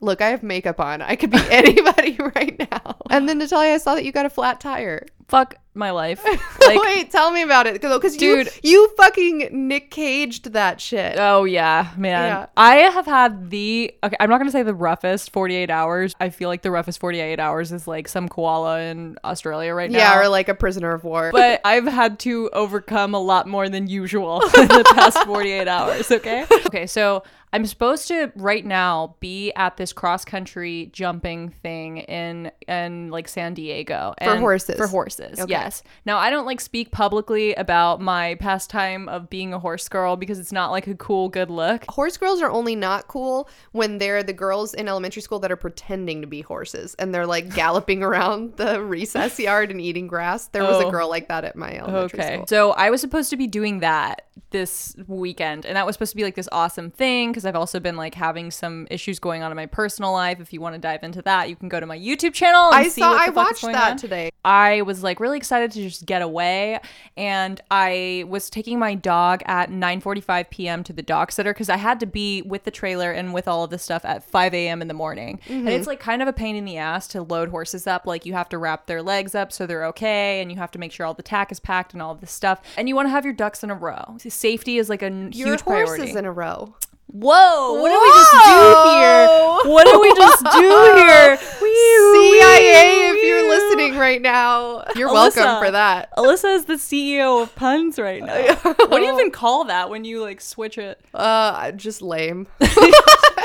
Look, 0.00 0.20
I 0.20 0.30
have 0.30 0.42
makeup 0.42 0.80
on. 0.80 1.02
I 1.02 1.14
could 1.14 1.30
be 1.30 1.38
anybody 1.50 2.16
right 2.18 2.58
now. 2.58 2.96
And 3.10 3.28
then 3.28 3.38
Natalia, 3.38 3.74
I 3.74 3.78
saw 3.78 3.94
that 3.94 4.04
you 4.04 4.12
got 4.12 4.26
a 4.26 4.30
flat 4.30 4.58
tire. 4.60 5.06
Fuck 5.32 5.56
my 5.74 5.90
life. 5.90 6.22
Like, 6.62 6.80
Wait, 6.80 7.10
tell 7.10 7.32
me 7.32 7.42
about 7.42 7.66
it. 7.66 7.82
Because 7.82 8.14
you, 8.22 8.44
Dude. 8.44 8.52
you 8.62 8.88
fucking 8.96 9.48
Nick 9.66 9.90
Caged 9.90 10.52
that 10.52 10.80
shit. 10.80 11.16
oh 11.18 11.42
yeah, 11.42 11.90
man. 11.96 12.28
Yeah. 12.28 12.46
I 12.56 12.76
have 12.76 13.04
had 13.04 13.50
the 13.50 13.92
okay. 14.04 14.14
I'm 14.20 14.30
not 14.30 14.38
gonna 14.38 14.52
say 14.52 14.62
the 14.62 14.74
roughest 14.74 15.32
48 15.32 15.70
hours. 15.70 16.14
I 16.20 16.28
feel 16.28 16.48
like 16.48 16.62
the 16.62 16.70
roughest 16.70 17.00
48 17.00 17.40
hours 17.40 17.72
is 17.72 17.88
like 17.88 18.06
some 18.06 18.28
koala 18.28 18.80
in 18.82 19.16
Australia 19.24 19.74
right 19.74 19.90
now. 19.90 19.98
yeah, 19.98 20.20
or 20.20 20.28
like 20.28 20.48
a 20.48 20.54
prisoner 20.54 20.92
of 20.92 21.02
war. 21.02 21.30
but 21.32 21.60
I've 21.64 21.86
had 21.86 22.20
to 22.20 22.48
overcome 22.52 23.12
a 23.14 23.20
lot 23.20 23.48
more 23.48 23.68
than 23.68 23.88
usual 23.88 24.40
in 24.56 24.68
the 24.68 24.84
past 24.94 25.24
48 25.26 25.66
hours, 25.66 26.10
okay? 26.12 26.46
Okay, 26.66 26.86
so 26.86 27.24
I'm 27.52 27.66
supposed 27.66 28.08
to 28.08 28.32
right 28.36 28.64
now 28.64 29.16
be 29.20 29.52
at 29.52 29.76
this 29.76 29.92
cross 29.92 30.24
country 30.24 30.90
jumping 30.92 31.48
thing 31.50 31.98
in 31.98 32.50
in 32.68 33.10
like 33.10 33.28
San 33.28 33.54
Diego 33.54 34.14
For 34.22 34.36
horses. 34.36 34.76
For 34.76 34.86
horses, 34.86 35.21
Okay. 35.38 35.50
yes. 35.50 35.82
Now 36.06 36.18
I 36.18 36.30
don't 36.30 36.46
like 36.46 36.60
speak 36.60 36.90
publicly 36.90 37.54
about 37.54 38.00
my 38.00 38.34
pastime 38.36 39.08
of 39.08 39.28
being 39.30 39.52
a 39.54 39.58
horse 39.58 39.88
girl 39.88 40.16
because 40.16 40.38
it's 40.38 40.52
not 40.52 40.70
like 40.70 40.86
a 40.86 40.94
cool 40.94 41.28
good 41.28 41.50
look. 41.50 41.84
horse 41.90 42.16
girls 42.16 42.40
are 42.42 42.50
only 42.50 42.76
not 42.76 43.08
cool 43.08 43.48
when 43.72 43.98
they're 43.98 44.22
the 44.22 44.32
girls 44.32 44.74
in 44.74 44.88
elementary 44.88 45.22
school 45.22 45.38
that 45.40 45.50
are 45.52 45.56
pretending 45.56 46.20
to 46.20 46.26
be 46.26 46.40
horses 46.42 46.94
and 46.98 47.14
they're 47.14 47.26
like 47.26 47.54
galloping 47.54 48.02
around 48.02 48.56
the 48.56 48.82
recess 48.82 49.38
yard 49.38 49.70
and 49.70 49.80
eating 49.80 50.06
grass. 50.06 50.46
There 50.48 50.64
was 50.64 50.78
a 50.80 50.86
Oh. 50.86 50.90
girl 50.90 51.08
like 51.08 51.28
that 51.28 51.44
at 51.44 51.56
my 51.56 51.72
elementary 51.76 52.20
Okay. 52.20 52.34
school. 52.34 52.46
So 52.46 52.72
I 52.72 52.90
was 52.90 53.00
supposed 53.00 53.30
to 53.30 53.36
be 53.36 53.46
doing 53.46 53.80
that 53.80 54.22
this 54.50 54.94
weekend, 55.06 55.64
and 55.64 55.76
that 55.76 55.86
was 55.86 55.94
supposed 55.94 56.10
to 56.12 56.16
be 56.16 56.24
like 56.24 56.34
this 56.34 56.48
awesome 56.52 56.90
thing 56.90 57.30
because 57.30 57.46
I've 57.46 57.56
also 57.56 57.80
been 57.80 57.96
like 57.96 58.14
having 58.14 58.50
some 58.50 58.86
issues 58.90 59.18
going 59.18 59.42
on 59.42 59.50
in 59.50 59.56
my 59.56 59.64
personal 59.66 60.12
life. 60.12 60.40
If 60.40 60.52
you 60.52 60.60
want 60.60 60.74
to 60.74 60.78
dive 60.80 61.02
into 61.02 61.22
that, 61.22 61.48
you 61.48 61.56
can 61.56 61.68
go 61.68 61.80
to 61.80 61.86
my 61.86 61.98
YouTube 61.98 62.34
channel. 62.34 62.66
And 62.66 62.76
I 62.76 62.88
see 62.88 63.00
saw 63.00 63.16
I 63.18 63.30
watched 63.30 63.62
that 63.62 63.92
on. 63.92 63.96
today. 63.96 64.30
I 64.44 64.82
was 64.82 65.01
like 65.02 65.20
really 65.20 65.36
excited 65.36 65.70
to 65.72 65.82
just 65.82 66.06
get 66.06 66.22
away 66.22 66.80
and 67.16 67.60
I 67.70 68.24
was 68.28 68.50
taking 68.50 68.78
my 68.78 68.94
dog 68.94 69.42
at 69.46 69.70
9:45 69.70 70.50
p.m. 70.50 70.84
to 70.84 70.92
the 70.92 71.02
dog 71.02 71.32
sitter 71.32 71.52
cuz 71.54 71.68
I 71.68 71.76
had 71.76 72.00
to 72.00 72.06
be 72.06 72.42
with 72.42 72.64
the 72.64 72.70
trailer 72.70 73.12
and 73.12 73.34
with 73.34 73.48
all 73.48 73.64
of 73.64 73.70
this 73.70 73.82
stuff 73.82 74.04
at 74.04 74.24
5 74.24 74.54
a.m. 74.54 74.82
in 74.82 74.88
the 74.88 74.94
morning. 74.94 75.40
And 75.48 75.60
mm-hmm. 75.60 75.68
it's 75.68 75.86
like 75.86 76.00
kind 76.00 76.22
of 76.22 76.28
a 76.28 76.32
pain 76.32 76.56
in 76.56 76.64
the 76.64 76.78
ass 76.78 77.06
to 77.08 77.22
load 77.22 77.50
horses 77.50 77.86
up 77.86 78.06
like 78.06 78.26
you 78.26 78.32
have 78.32 78.48
to 78.50 78.58
wrap 78.58 78.86
their 78.86 79.02
legs 79.02 79.34
up 79.34 79.52
so 79.52 79.66
they're 79.66 79.86
okay 79.86 80.40
and 80.40 80.50
you 80.50 80.58
have 80.58 80.70
to 80.72 80.78
make 80.78 80.92
sure 80.92 81.06
all 81.06 81.14
the 81.14 81.22
tack 81.22 81.52
is 81.52 81.60
packed 81.60 81.92
and 81.92 82.02
all 82.02 82.12
of 82.12 82.20
this 82.20 82.32
stuff 82.32 82.60
and 82.76 82.88
you 82.88 82.96
want 82.96 83.06
to 83.06 83.10
have 83.10 83.24
your 83.24 83.34
ducks 83.34 83.62
in 83.62 83.70
a 83.70 83.74
row. 83.74 84.16
Safety 84.18 84.78
is 84.78 84.88
like 84.88 85.02
a 85.02 85.06
n- 85.06 85.30
Your 85.32 85.48
huge 85.48 85.60
horses 85.60 85.96
priority. 85.96 86.18
in 86.18 86.24
a 86.24 86.32
row. 86.32 86.74
Whoa, 87.12 87.74
what 87.74 87.90
did 87.90 88.00
we 88.00 88.08
just 88.08 88.32
do 88.32 88.88
here? 88.88 89.26
What 89.70 89.84
did 89.84 90.00
we 90.00 90.14
just 90.16 90.44
do 90.44 90.94
here? 90.96 91.38
CIA, 91.72 93.10
if 93.10 93.24
you're 93.24 93.48
listening 93.48 93.96
right 93.96 94.20
now, 94.20 94.84
you're 94.96 95.12
welcome 95.12 95.42
Alyssa. 95.42 95.64
for 95.64 95.70
that. 95.70 96.14
Alyssa 96.16 96.54
is 96.56 96.64
the 96.66 96.74
CEO 96.74 97.42
of 97.42 97.54
puns 97.54 97.98
right 97.98 98.22
now. 98.22 98.54
what 98.62 98.98
do 98.98 99.02
you 99.02 99.12
even 99.12 99.30
call 99.30 99.64
that 99.64 99.90
when 99.90 100.04
you 100.04 100.20
like 100.20 100.40
switch 100.40 100.78
it? 100.78 101.00
Uh, 101.14 101.72
just 101.72 102.02
lame. 102.02 102.46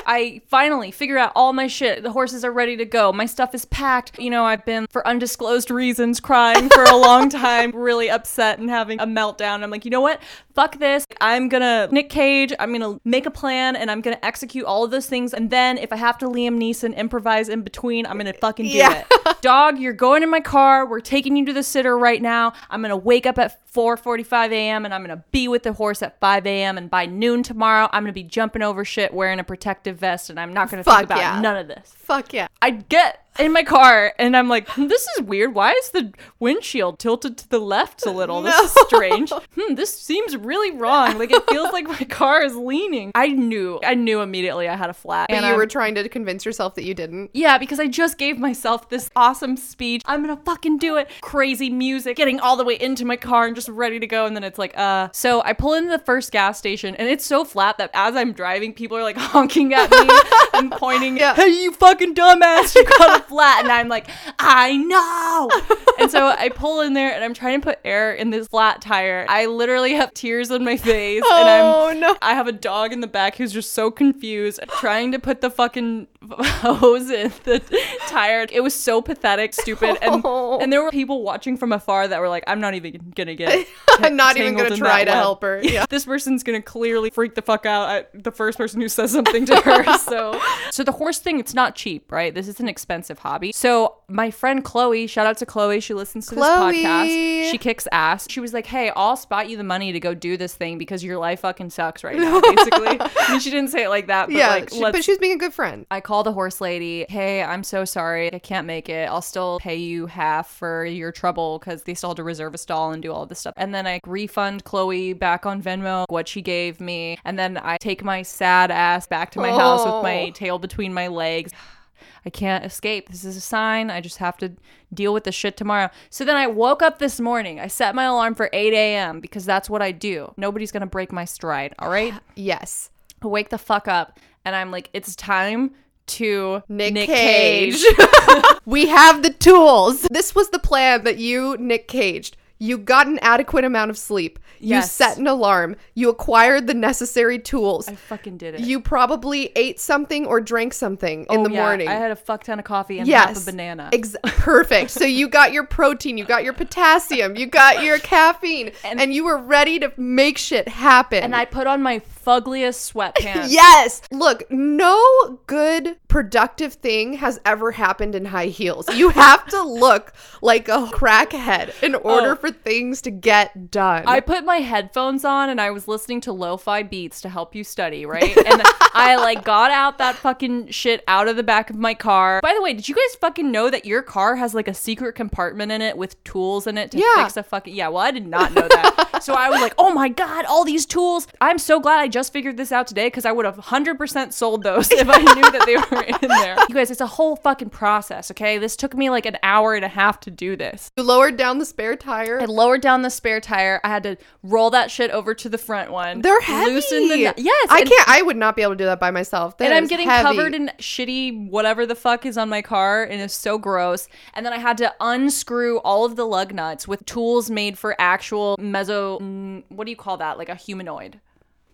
I 0.08 0.42
finally 0.48 0.90
figure 0.92 1.18
out 1.18 1.34
all 1.36 1.52
my 1.54 1.68
shit. 1.68 2.02
The 2.02 2.12
horses 2.12 2.46
are 2.46 2.52
ready 2.52 2.78
to 2.78 2.86
go. 2.86 3.12
My 3.12 3.26
stuff 3.26 3.54
is 3.54 3.66
packed. 3.66 4.18
You 4.18 4.30
know, 4.30 4.46
I've 4.46 4.64
been 4.66 4.88
for 4.90 5.06
undisclosed 5.06 5.70
reasons 5.70 6.20
crying 6.20 6.70
for 6.70 6.84
a 6.86 6.96
long 6.96 7.28
time, 7.46 7.72
really 7.76 8.10
upset 8.10 8.58
and 8.60 8.70
having 8.70 9.00
a 9.02 9.06
meltdown. 9.06 9.64
I'm 9.64 9.70
like, 9.70 9.84
you 9.86 9.92
know 9.92 10.02
what? 10.02 10.22
Fuck 10.56 10.80
this. 10.80 11.06
I'm 11.22 11.50
gonna 11.50 11.88
Nick 11.92 12.10
Cage. 12.10 12.54
I'm 12.58 12.72
gonna 12.72 13.00
make 13.04 13.26
a 13.26 13.32
plan 13.32 13.76
and 13.76 13.92
I'm 13.92 14.02
gonna 14.02 14.18
execute 14.24 14.66
all 14.66 14.84
of 14.84 14.92
those 14.92 15.06
things. 15.08 15.34
And 15.34 15.50
then 15.50 15.78
if 15.78 15.92
I 15.92 15.98
have 15.98 16.18
to 16.20 16.26
Liam 16.26 16.58
Neeson 16.58 16.96
improvise 16.96 17.50
in 17.50 17.62
between, 17.62 18.06
I'm 18.06 18.18
gonna 18.18 18.34
fucking 18.34 18.66
do 18.66 18.72
Yeah. 18.72 19.04
it. 19.28 19.42
Dog, 19.42 19.78
you're 19.78 19.94
going 19.94 20.24
in 20.24 20.30
my 20.32 20.40
car. 20.40 20.88
We're 20.88 21.00
taking 21.02 21.36
you 21.36 21.46
to 21.46 21.54
the 21.54 21.64
sitter 21.64 21.98
right 21.98 22.22
now. 22.22 22.54
I'm 22.70 22.82
gonna 22.82 22.98
wake 22.98 23.26
up 23.26 23.38
at 23.38 23.67
4:45 23.78 24.52
a.m. 24.52 24.86
and 24.86 24.94
I'm 24.94 25.04
gonna 25.04 25.24
be 25.32 25.48
with 25.48 25.62
the 25.62 25.72
horse 25.72 26.02
at 26.02 26.20
5 26.20 26.48
a.m. 26.48 26.80
And 26.80 26.90
by 26.90 27.06
noon 27.06 27.44
tomorrow, 27.44 27.88
I'm 27.94 28.02
gonna 28.02 28.12
be 28.12 28.24
jumping 28.24 28.64
over 28.64 28.84
shit 28.84 29.14
wearing 29.14 29.40
a 29.40 29.44
protective 29.44 30.00
vest, 30.00 30.32
and 30.32 30.40
I'm 30.40 30.52
not 30.52 30.72
gonna 30.72 30.84
think 30.84 31.04
about 31.04 31.20
yeah. 31.20 31.40
none 31.40 31.58
of 31.58 31.68
this. 31.68 31.94
Fuck 31.96 32.34
yeah. 32.34 32.48
I 32.60 32.72
get 32.72 33.27
in 33.40 33.52
my 33.54 33.64
car 33.64 34.14
and 34.20 34.36
I'm 34.36 34.50
like, 34.50 34.68
hmm, 34.70 34.88
this 34.88 35.08
is 35.18 35.24
weird. 35.24 35.54
Why 35.54 35.72
is 35.72 35.90
the 35.90 36.14
windshield 36.40 37.00
tilted 37.00 37.38
to 37.38 37.50
the 37.50 37.60
left 37.60 38.06
a 38.06 38.12
little? 38.12 38.42
This 38.42 38.60
is 38.60 38.72
strange. 38.88 39.32
Hmm, 39.32 39.76
this 39.76 39.98
seems 40.00 40.36
really 40.38 40.72
wrong. 40.72 41.18
Like 41.18 41.32
it 41.32 41.44
feels 41.50 41.72
like 41.74 41.86
my 41.88 41.98
car 42.10 42.42
is 42.44 42.56
leaning. 42.56 43.12
I 43.16 43.28
knew, 43.30 43.80
I 43.84 43.96
knew 43.96 44.22
immediately 44.22 44.68
I 44.68 44.76
had 44.76 44.90
a 44.90 44.94
flat. 44.94 45.28
But 45.30 45.36
and 45.36 45.44
you 45.46 45.50
I'm- 45.52 45.58
were 45.58 45.68
trying 45.68 45.96
to 45.96 46.08
convince 46.10 46.46
yourself 46.46 46.76
that 46.76 46.84
you 46.84 46.94
didn't. 46.94 47.32
yeah, 47.34 47.58
because 47.58 47.80
I 47.80 47.88
just 47.88 48.18
gave 48.18 48.38
myself 48.38 48.90
this 48.90 49.10
awesome 49.16 49.58
speech. 49.58 50.02
I'm 50.06 50.22
gonna 50.22 50.40
fucking 50.46 50.78
do 50.78 50.98
it. 50.98 51.10
Crazy 51.22 51.70
music, 51.70 52.18
getting 52.18 52.40
all 52.40 52.56
the 52.58 52.64
way 52.64 52.76
into 52.80 53.06
my 53.06 53.16
car 53.18 53.46
and 53.48 53.56
just 53.56 53.70
ready 53.70 54.00
to 54.00 54.08
go. 54.08 54.26
And 54.26 54.36
then 54.36 54.44
it's 54.44 54.58
like, 54.60 54.78
uh. 54.78 55.10
So 55.14 55.42
I 55.44 55.54
pull 55.54 55.74
into 55.74 55.90
the 55.92 56.00
first 56.00 56.32
gas 56.32 56.58
station, 56.58 56.96
and 56.96 57.08
it's 57.10 57.26
so 57.26 57.44
flat 57.46 57.78
that 57.78 57.92
as 57.94 58.16
I'm 58.16 58.34
driving, 58.34 58.74
people 58.74 58.98
are 58.98 59.04
like 59.04 59.18
honking 59.18 59.74
at 59.74 59.90
me 59.92 60.10
and 60.54 60.72
pointing. 60.72 61.18
Yeah. 61.18 61.36
Hey, 61.36 61.50
you 61.50 61.72
fucking 61.74 62.16
dumbass! 62.16 62.76
You 62.76 62.86
got 62.86 63.22
a 63.22 63.27
flat, 63.28 63.64
and 63.64 63.72
I'm 63.72 63.88
like, 63.88 64.10
I 64.40 64.78
know. 64.78 65.50
and 66.00 66.12
so 66.12 66.28
I 66.28 66.50
pull 66.50 66.82
in 66.82 66.94
there, 66.94 67.14
and 67.14 67.24
I'm 67.24 67.34
trying 67.34 67.62
to 67.62 67.66
put 67.66 67.80
air 67.84 68.14
in 68.14 68.30
this 68.30 68.48
flat 68.48 68.82
tire. 68.82 69.26
I 69.30 69.46
literally 69.46 69.94
have 69.94 70.14
tears 70.14 70.52
on 70.52 70.64
my 70.64 70.78
face, 70.78 71.24
and 71.30 71.50
I'm 71.50 71.66
Oh 71.66 71.94
no. 71.94 72.18
I 72.22 72.34
have 72.34 72.48
a 72.48 72.52
dog 72.52 72.94
in 72.94 73.02
the 73.02 73.08
back 73.08 73.36
who's 73.36 73.52
just 73.52 73.74
so 73.74 73.92
confused, 73.92 74.60
trying 74.80 75.12
to 75.12 75.20
put 75.20 75.42
the 75.42 75.50
fucking 75.50 76.08
hose 76.32 77.10
in 77.10 77.32
the 77.44 77.60
tire. 78.08 78.46
It 78.52 78.62
was 78.62 78.74
so 78.74 79.02
pathetic, 79.02 79.54
stupid, 79.54 79.98
and 80.02 80.22
Oh. 80.26 80.58
and 80.62 80.72
there 80.72 80.84
were 80.84 80.92
people 80.92 81.24
watching 81.24 81.58
from 81.58 81.72
afar 81.72 82.08
that 82.08 82.20
were 82.20 82.30
like, 82.30 82.44
"I'm 82.48 82.60
not 82.60 82.74
even 82.74 83.14
gonna 83.16 83.36
get, 83.36 83.68
I'm 84.00 84.16
not 84.16 84.38
even 84.38 84.56
gonna 84.56 84.76
try 84.76 85.04
to 85.04 85.12
web. 85.12 85.18
help 85.18 85.42
her. 85.44 85.60
Yeah. 85.64 85.86
this 85.90 86.06
person's 86.06 86.44
gonna 86.44 86.62
clearly 86.62 87.10
freak 87.10 87.36
the 87.36 87.42
fuck 87.42 87.66
out 87.66 87.90
at 87.90 88.24
the 88.24 88.32
first 88.32 88.58
person 88.58 88.82
who 88.82 88.90
says 88.90 89.12
something 89.12 89.46
to 89.46 89.56
her. 89.58 89.98
so, 89.98 90.40
so 90.72 90.84
the 90.84 90.92
horse 90.92 91.20
thing, 91.20 91.40
it's 91.40 91.54
not 91.54 91.76
cheap, 91.76 92.12
right? 92.12 92.34
This 92.34 92.48
is 92.48 92.60
an 92.60 92.68
expensive 92.68 93.20
hobby. 93.20 93.52
So 93.52 93.96
my 94.08 94.32
friend 94.32 94.64
Chloe, 94.64 95.08
shout 95.08 95.28
out 95.28 95.38
to 95.38 95.46
Chloe, 95.46 95.80
she 95.80 95.94
listens 95.94 96.28
to 96.28 96.36
Chloe. 96.36 96.72
this 96.72 96.86
podcast. 96.86 97.52
She 97.52 97.58
kicks 97.58 97.88
ass. 97.92 98.28
She 98.30 98.40
was 98.40 98.54
like, 98.54 98.66
"Hey, 98.66 98.92
I'll 98.96 99.16
spot 99.18 99.50
you 99.50 99.58
the 99.58 99.64
money 99.64 99.92
to 99.92 100.00
go 100.00 100.14
do 100.14 100.38
this 100.38 100.54
thing 100.56 100.78
because 100.78 101.04
your 101.04 101.18
life 101.18 101.42
fucking 101.42 101.70
sucks 101.70 102.04
right 102.04 102.18
now." 102.18 102.42
Basically, 102.42 102.98
I 103.00 103.28
mean, 103.32 103.40
she 103.40 103.50
didn't 103.52 103.70
say 103.70 103.84
it 103.84 103.90
like 103.90 104.08
that, 104.08 104.28
but 104.28 104.36
yeah, 104.36 104.50
like, 104.50 104.70
she- 104.70 104.82
but 104.82 105.04
she 105.04 105.12
was 105.12 105.18
being 105.20 105.34
a 105.34 105.38
good 105.38 105.54
friend. 105.54 105.86
I 105.92 106.02
call 106.18 106.24
the 106.24 106.34
horse 106.34 106.60
lady. 106.60 107.06
Hey, 107.10 107.44
I'm 107.44 107.64
so 107.64 107.86
sorry. 107.86 108.34
I 108.34 108.40
can't 108.40 108.66
make 108.66 108.90
it. 108.90 109.08
I'll 109.08 109.22
still 109.22 109.60
pay 109.62 109.76
you 109.76 110.08
half 110.08 110.50
for 110.50 110.84
your 110.84 111.12
trouble 111.12 111.60
because 111.60 111.84
they 111.84 111.94
still 111.94 112.10
had 112.10 112.18
to 112.18 112.24
reserve 112.24 112.56
a 112.56 112.58
stall 112.58 112.92
and 112.92 113.04
do 113.04 113.14
all 113.14 113.28
this 113.28 113.38
stuff. 113.42 113.54
And 113.56 113.72
then 113.72 113.86
I 113.86 114.00
refund 114.04 114.64
Chloe 114.64 115.14
back 115.14 115.46
on 115.46 115.62
Venmo 115.62 116.06
what 116.10 116.28
she 116.28 116.42
gave 116.42 116.82
me. 116.82 117.20
And 117.24 117.38
then 117.38 117.60
I 117.62 117.78
take 117.78 118.04
my 118.04 118.24
sad 118.24 118.72
ass 118.72 119.06
back 119.06 119.30
to 119.34 119.40
my 119.40 119.50
house 119.52 119.86
with 119.86 120.02
my 120.02 120.30
Oh. 120.30 120.32
tail 120.32 120.58
between 120.58 120.92
my 120.92 121.08
legs. 121.08 121.52
I 122.26 122.32
can't 122.32 122.66
escape. 122.66 123.10
This 123.10 123.24
is 123.24 123.38
a 123.38 123.42
sign. 123.42 123.92
I 123.92 124.02
just 124.02 124.18
have 124.18 124.38
to 124.40 124.54
deal 124.92 125.14
with 125.14 125.24
the 125.24 125.32
shit 125.32 125.56
tomorrow. 125.56 125.92
So 126.10 126.26
then 126.26 126.36
I 126.36 126.48
woke 126.48 126.82
up 126.82 126.98
this 126.98 127.20
morning. 127.20 127.60
I 127.60 127.68
set 127.68 127.94
my 127.94 128.06
alarm 128.06 128.34
for 128.34 128.50
8 128.52 128.74
a.m. 128.74 129.20
because 129.20 129.46
that's 129.46 129.70
what 129.70 129.84
I 129.84 129.92
do. 129.92 130.34
Nobody's 130.36 130.72
going 130.72 130.82
to 130.82 130.88
break 130.88 131.12
my 131.12 131.26
stride. 131.26 131.76
All 131.78 131.90
right. 131.92 132.16
Yes. 132.36 132.90
I 133.24 133.28
wake 133.28 133.50
the 133.50 133.60
fuck 133.60 133.88
up 133.88 134.20
and 134.44 134.56
I'm 134.56 134.72
like, 134.72 134.90
it's 134.94 135.16
time 135.16 135.72
to 136.08 136.64
Nick, 136.70 136.96
Cage. 137.08 137.84
we 138.66 138.88
have 138.88 139.24
the 139.24 139.30
tools. 139.32 140.08
This 140.12 140.34
was 140.36 140.50
the 140.50 140.60
plan 140.60 141.04
that 141.04 141.18
you, 141.18 141.56
Nick 141.60 141.88
Caged. 141.88 142.38
You 142.60 142.80
got 142.80 143.06
an 143.06 143.20
adequate 143.20 143.64
amount 143.66 143.92
of 143.92 143.98
sleep. 144.00 144.40
You 144.60 144.70
Yes. 144.70 144.92
set 144.92 145.20
an 145.20 145.28
alarm. 145.28 145.76
You 145.94 146.10
acquired 146.10 146.66
the 146.66 146.74
necessary 146.74 147.38
tools. 147.38 147.88
I 147.88 147.94
fucking 147.94 148.38
did 148.38 148.56
it. 148.56 148.62
You 148.62 148.80
probably 148.82 149.52
ate 149.56 149.80
something 149.80 150.26
or 150.26 150.42
drank 150.42 150.74
something 150.74 151.28
in 151.30 151.42
Oh, 151.42 151.44
the 151.44 151.52
yeah, 151.52 151.62
morning. 151.62 151.88
I 151.88 151.94
had 151.94 152.10
a 152.10 152.16
fuck 152.16 152.44
ton 152.44 152.58
of 152.58 152.66
coffee 152.66 152.98
and 152.98 153.08
yes. 153.08 153.28
half 153.28 153.44
a 153.44 153.52
banana. 153.52 153.92
Ex- 153.94 154.16
perfect. 154.24 154.90
so 154.90 155.06
you 155.06 155.28
got 155.30 155.52
your 155.54 155.66
protein, 155.68 156.18
you 156.18 156.26
got 156.26 156.44
your 156.44 156.54
potassium, 156.54 157.36
you 157.36 157.46
got 157.46 157.84
your 157.84 158.00
caffeine, 158.00 158.72
and, 158.84 159.14
you 159.14 159.26
were 159.26 159.38
ready 159.38 159.78
to 159.78 159.92
make 159.96 160.40
shit 160.40 160.68
happen. 160.68 161.24
and 161.24 161.36
I 161.36 161.46
put 161.46 161.68
on 161.68 161.84
my 161.84 162.00
fuggliest 162.28 162.92
sweatpants. 162.94 163.48
Yes. 163.58 164.02
Look, 164.12 164.44
no 164.52 165.40
good 165.48 165.98
productive 166.10 166.74
thing 166.74 167.14
has 167.14 167.40
ever 167.46 167.72
happened 167.72 168.14
in 168.16 168.26
high 168.26 168.48
heels. 168.48 168.88
You 168.94 169.10
have 169.10 169.46
to 169.48 169.62
look 169.86 170.14
like 170.42 170.68
a 170.68 170.86
crackhead 170.88 171.72
in 171.82 171.96
oh. 171.96 172.00
order 172.00 172.32
Oh. 172.32 172.36
for 172.36 172.52
things 172.52 173.02
to 173.04 173.12
get 173.12 173.72
done. 173.72 174.04
I 174.06 174.20
put 174.20 174.44
my 174.44 174.58
headphones 174.58 175.24
on 175.24 175.50
and 175.50 175.62
I 175.62 175.72
was 175.72 175.88
listening 175.88 176.20
to 176.22 176.34
lo-fi 176.34 176.84
beats 176.84 177.22
to 177.22 177.30
help 177.30 177.56
you 177.56 177.64
study, 177.64 178.06
right? 178.16 178.36
And 178.38 178.62
I 178.94 179.16
like 179.16 179.44
got 179.46 179.72
out 179.72 179.98
that 180.00 180.16
fucking 180.16 180.72
shit 180.72 181.04
out 181.08 181.28
of 181.28 181.36
the 181.38 181.44
back 181.44 181.70
of 181.70 181.78
my 181.78 181.94
car. 181.94 182.40
By 182.42 182.54
the 182.54 182.62
way, 182.62 182.74
did 182.74 182.90
you 182.90 182.96
guys 182.96 183.16
fucking 183.22 183.50
know 183.52 183.70
that 183.70 183.86
your 183.86 184.02
car 184.02 184.36
has 184.36 184.54
like 184.54 184.68
a 184.68 184.74
secret 184.74 185.14
compartment 185.14 185.72
in 185.72 185.82
it 185.82 185.98
with 185.98 186.22
tools 186.24 186.68
in 186.68 186.78
it 186.78 186.92
to 186.92 186.98
Yeah. 186.98 187.24
fix 187.24 187.38
a 187.38 187.44
fucking 187.44 187.74
Yeah, 187.74 187.88
well, 187.88 188.02
I 188.04 188.12
did 188.12 188.28
not 188.28 188.54
know 188.54 188.68
that. 188.68 189.24
so 189.24 189.34
I 189.34 189.50
was 189.50 189.62
like, 189.62 189.74
"Oh 189.78 189.92
my 189.94 190.10
god, 190.10 190.46
all 190.46 190.66
these 190.66 190.86
tools. 190.86 191.28
I'm 191.40 191.58
so 191.58 191.80
glad 191.80 192.00
I 192.00 192.08
just 192.20 192.34
figured 192.34 192.58
this 192.58 192.72
out 192.72 192.88
today 192.88 193.10
cuz 193.10 193.26
I 193.26 193.32
would 193.32 193.46
have 193.46 193.58
100% 193.58 194.34
sold 194.34 194.64
those 194.64 194.92
if 195.04 195.08
I 195.10 195.20
knew 195.36 195.50
that 195.56 195.64
they 195.66 195.78
were 195.78 196.04
in 196.04 196.28
there." 196.42 196.56
You 196.70 196.76
guys, 196.76 196.92
it's 196.92 197.02
a 197.10 197.14
whole 197.18 197.36
fucking 197.36 197.70
process, 197.70 198.32
okay? 198.32 198.58
This 198.58 198.76
took 198.76 198.94
me 199.02 199.10
like 199.10 199.26
an 199.26 199.38
hour 199.44 199.74
and 199.74 199.86
a 199.86 199.94
half 200.00 200.20
to 200.26 200.32
do 200.32 200.56
this. 200.56 200.90
you 200.98 201.04
lowered 201.04 201.38
down 201.38 201.60
the 201.60 201.66
spare 201.74 201.96
tire. 201.96 202.42
I 202.42 202.46
lowered 202.46 202.82
down 202.82 203.02
the 203.04 203.10
spare 203.10 203.40
tire. 203.42 203.80
I 203.84 203.90
had 203.90 204.04
to 204.04 204.18
roll 204.44 204.70
that 204.72 204.90
shit 204.92 205.12
over 205.12 205.34
to 205.36 205.48
the 205.50 205.58
front 205.58 205.92
one. 205.92 206.22
They're 206.22 206.42
heavy. 206.42 206.72
Loosen 206.72 207.08
the 207.10 207.34
yes. 207.38 207.68
I 207.70 207.80
and, 207.82 207.90
can't. 207.90 208.10
I 208.10 208.22
would 208.22 208.38
not 208.38 208.56
be 208.56 208.62
able 208.64 208.74
to 208.74 208.78
do 208.78 208.86
that 208.86 209.00
by 209.00 209.12
myself. 209.12 209.58
That 209.58 209.66
And 209.66 209.74
I'm 209.74 209.88
getting 209.88 210.08
heavy. 210.10 210.24
covered 210.24 210.54
in 210.56 210.72
shitty 210.80 211.50
whatever 211.50 211.86
the 211.86 211.96
fuck 211.96 212.26
is 212.26 212.38
on 212.38 212.50
my 212.50 212.62
car, 212.62 213.04
and 213.04 213.22
it's 213.22 213.34
so 213.34 213.58
gross. 213.58 214.08
And 214.34 214.46
then 214.46 214.54
I 214.54 214.58
had 214.60 214.78
to 214.80 214.94
unscrew 215.00 215.78
all 215.80 216.06
of 216.06 216.16
the 216.16 216.26
lug 216.26 216.54
nuts 216.54 216.88
with 216.88 217.06
tools 217.06 217.50
made 217.50 217.78
for 217.78 217.96
actual 218.00 218.58
meso. 218.58 219.20
mm, 219.22 219.64
What 219.70 219.86
do 219.86 219.92
you 219.92 219.98
call 219.98 220.18
that? 220.18 220.38
Like 220.38 220.50
a 220.50 220.56
humanoid. 220.56 221.20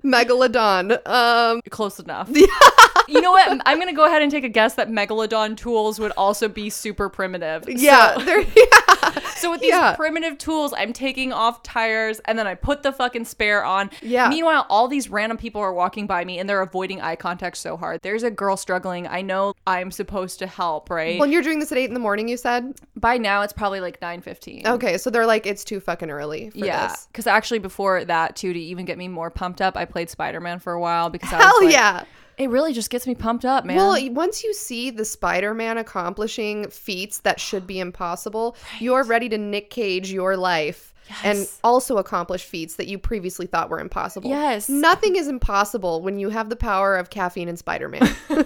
Megalodon. 0.04 1.00
Um, 1.06 1.62
Close 1.70 2.00
enough. 2.00 2.30
you 3.08 3.22
know 3.22 3.32
what? 3.32 3.62
I'm 3.66 3.80
gonna 3.80 3.94
go 3.94 4.06
ahead 4.06 4.22
and 4.22 4.32
take 4.32 4.44
a 4.44 4.50
guess 4.50 4.76
that 4.76 4.90
megalodon 4.90 5.58
tools 5.58 6.00
would 6.00 6.12
also 6.18 6.48
be 6.48 6.70
super 6.70 7.10
primitive. 7.10 7.64
yeah, 7.68 8.16
So- 8.18 8.24
yeah. 8.56 9.20
So 9.36 9.52
with 9.52 9.60
these 9.62 9.72
Yeah. 9.72 9.96
primitive 9.96 10.38
tools, 10.38 10.74
I'm 10.78 10.94
taking 10.94 11.34
off 11.34 11.64
tires 11.64 12.22
and 12.26 12.40
then 12.40 12.48
I 12.48 12.56
put 12.56 12.82
the 12.84 12.94
fucking 12.94 13.26
spare 13.26 13.66
on. 13.66 13.90
Yeah. 14.02 14.30
Meanwhile, 14.30 14.66
all 14.70 14.88
these 14.88 15.10
random 15.10 15.38
people 15.38 15.60
are 15.60 15.74
walking 15.74 16.08
by 16.08 16.24
me 16.24 16.40
and 16.40 16.48
they're 16.50 16.62
avoiding 16.62 17.02
eye 17.02 17.18
contact 17.18 17.58
so 17.58 17.76
hard. 17.76 18.00
There's 18.04 18.24
a 18.24 18.32
girl 18.32 18.56
struggling. 18.56 19.06
I 19.08 19.22
know 19.22 19.54
I'm 19.68 19.92
supposed 19.92 20.40
to 20.40 20.48
help, 20.48 20.90
right? 20.90 21.20
When 21.20 21.32
you're 21.32 21.42
doing 21.42 21.60
this 21.60 21.72
at 21.74 21.78
eight 21.78 21.90
in 21.90 21.94
the 21.94 22.00
morning, 22.00 22.30
you 22.30 22.38
said. 22.38 22.74
by 22.96 23.18
now 23.18 23.42
it's 23.42 23.52
probably 23.54 23.82
like 23.82 24.00
9:15. 24.00 24.66
Okay, 24.66 24.98
so 24.98 25.10
they're 25.10 25.26
like, 25.26 25.46
it's 25.46 25.66
too 25.66 25.82
fucking 25.82 26.10
early 26.10 26.50
for 26.52 26.60
yeah, 26.60 26.96
because 27.12 27.28
actually 27.28 27.60
before 27.60 28.06
that 28.06 28.38
too, 28.38 28.54
to 28.54 28.60
even 28.60 28.86
get 28.86 28.98
me 28.98 29.10
more 29.10 29.30
pumped 29.30 29.62
up, 29.62 29.76
I 29.76 29.84
played 29.86 30.10
Spider 30.10 30.40
Man 30.40 30.60
for 30.60 30.72
a 30.74 30.80
while 30.80 31.10
because 31.10 31.34
I 31.34 31.38
was 31.38 31.46
Hell 31.46 31.64
like, 31.66 31.74
yeah. 31.74 32.04
It 32.38 32.50
really 32.50 32.74
just 32.74 32.90
gets 32.90 33.08
me 33.08 33.16
pumped 33.16 33.46
up, 33.46 33.66
man. 33.66 33.78
Well, 33.78 33.98
once 34.12 34.44
you 34.44 34.54
see 34.54 34.90
the 34.90 35.06
Spider-Man 35.06 35.78
accomplishing 35.78 36.70
feats 36.70 37.20
that 37.20 37.40
should 37.40 37.68
be 37.68 37.80
impossible, 37.80 38.56
you're 38.80 39.04
ready 39.04 39.30
to 39.30 39.38
Nick 39.38 39.70
Cage 39.70 40.12
your 40.12 40.38
life 40.38 40.94
and 41.24 41.48
also 41.64 41.98
accomplish 41.98 42.44
feats 42.46 42.76
that 42.76 42.88
you 42.88 42.98
previously 42.98 43.46
thought 43.46 43.70
were 43.70 43.80
impossible. 43.80 44.30
Yes. 44.30 44.70
Nothing 44.70 45.16
is 45.16 45.28
impossible 45.28 46.02
when 46.02 46.18
you 46.18 46.30
have 46.30 46.50
the 46.50 46.56
power 46.56 46.96
of 46.96 47.10
caffeine 47.10 47.50
and 47.50 47.60
Spider-Man. 47.60 48.10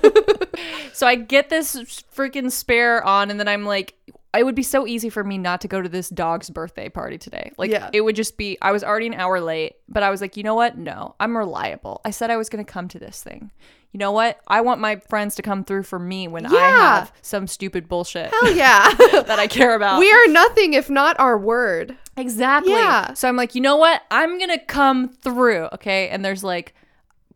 So 0.98 1.06
I 1.06 1.14
get 1.14 1.50
this 1.50 1.76
freaking 2.16 2.52
spare 2.52 3.04
on, 3.04 3.30
and 3.30 3.40
then 3.40 3.48
I'm 3.48 3.66
like, 3.66 3.94
it 4.38 4.44
would 4.44 4.56
be 4.56 4.64
so 4.64 4.88
easy 4.88 5.10
for 5.10 5.24
me 5.24 5.38
not 5.38 5.62
to 5.62 5.68
go 5.68 5.82
to 5.82 5.90
this 5.90 6.10
dog's 6.10 6.50
birthday 6.50 6.90
party 6.90 7.18
today. 7.18 7.52
Like, 7.58 7.72
Yeah. 7.72 7.90
it 7.94 8.02
would 8.02 8.16
just 8.16 8.38
be, 8.38 8.58
I 8.62 8.72
was 8.72 8.84
already 8.84 9.08
an 9.08 9.14
hour 9.14 9.40
late, 9.42 9.74
but 9.90 10.04
I 10.04 10.10
was 10.10 10.22
like, 10.22 10.38
you 10.38 10.44
know 10.44 10.56
what? 10.56 10.78
No, 10.78 11.16
I'm 11.20 11.36
reliable. 11.38 12.02
I 12.06 12.12
said 12.12 12.30
I 12.30 12.38
was 12.38 12.50
going 12.50 12.64
to 12.66 12.72
come 12.72 12.88
to 12.90 13.00
this 13.00 13.22
thing. 13.24 13.52
You 13.94 14.00
know 14.00 14.12
what? 14.12 14.40
I 14.48 14.62
want 14.62 14.82
my 14.82 14.98
friends 14.98 15.36
to 15.36 15.42
come 15.42 15.64
through 15.64 15.84
for 15.84 15.98
me 15.98 16.28
when 16.28 16.46
I 16.46 16.54
have 16.54 17.12
some 17.22 17.48
stupid 17.48 17.88
bullshit 17.88 18.30
Hell 18.32 18.52
yeah. 18.56 18.94
that 18.94 19.40
I 19.40 19.48
care 19.48 19.76
about. 19.76 20.00
we 20.00 20.12
are 20.12 20.28
nothing 20.28 20.74
if 20.74 20.90
not 20.90 21.20
our 21.20 21.38
word. 21.38 21.98
Exactly. 22.18 22.74
Yeah. 22.74 23.14
So 23.14 23.28
I'm 23.30 23.38
like, 23.38 23.56
you 23.56 23.62
know 23.62 23.78
what? 23.78 24.02
I'm 24.12 24.38
gonna 24.40 24.60
come 24.60 25.10
through. 25.10 25.70
Okay. 25.74 26.10
And 26.10 26.24
there's 26.24 26.44
like 26.44 26.76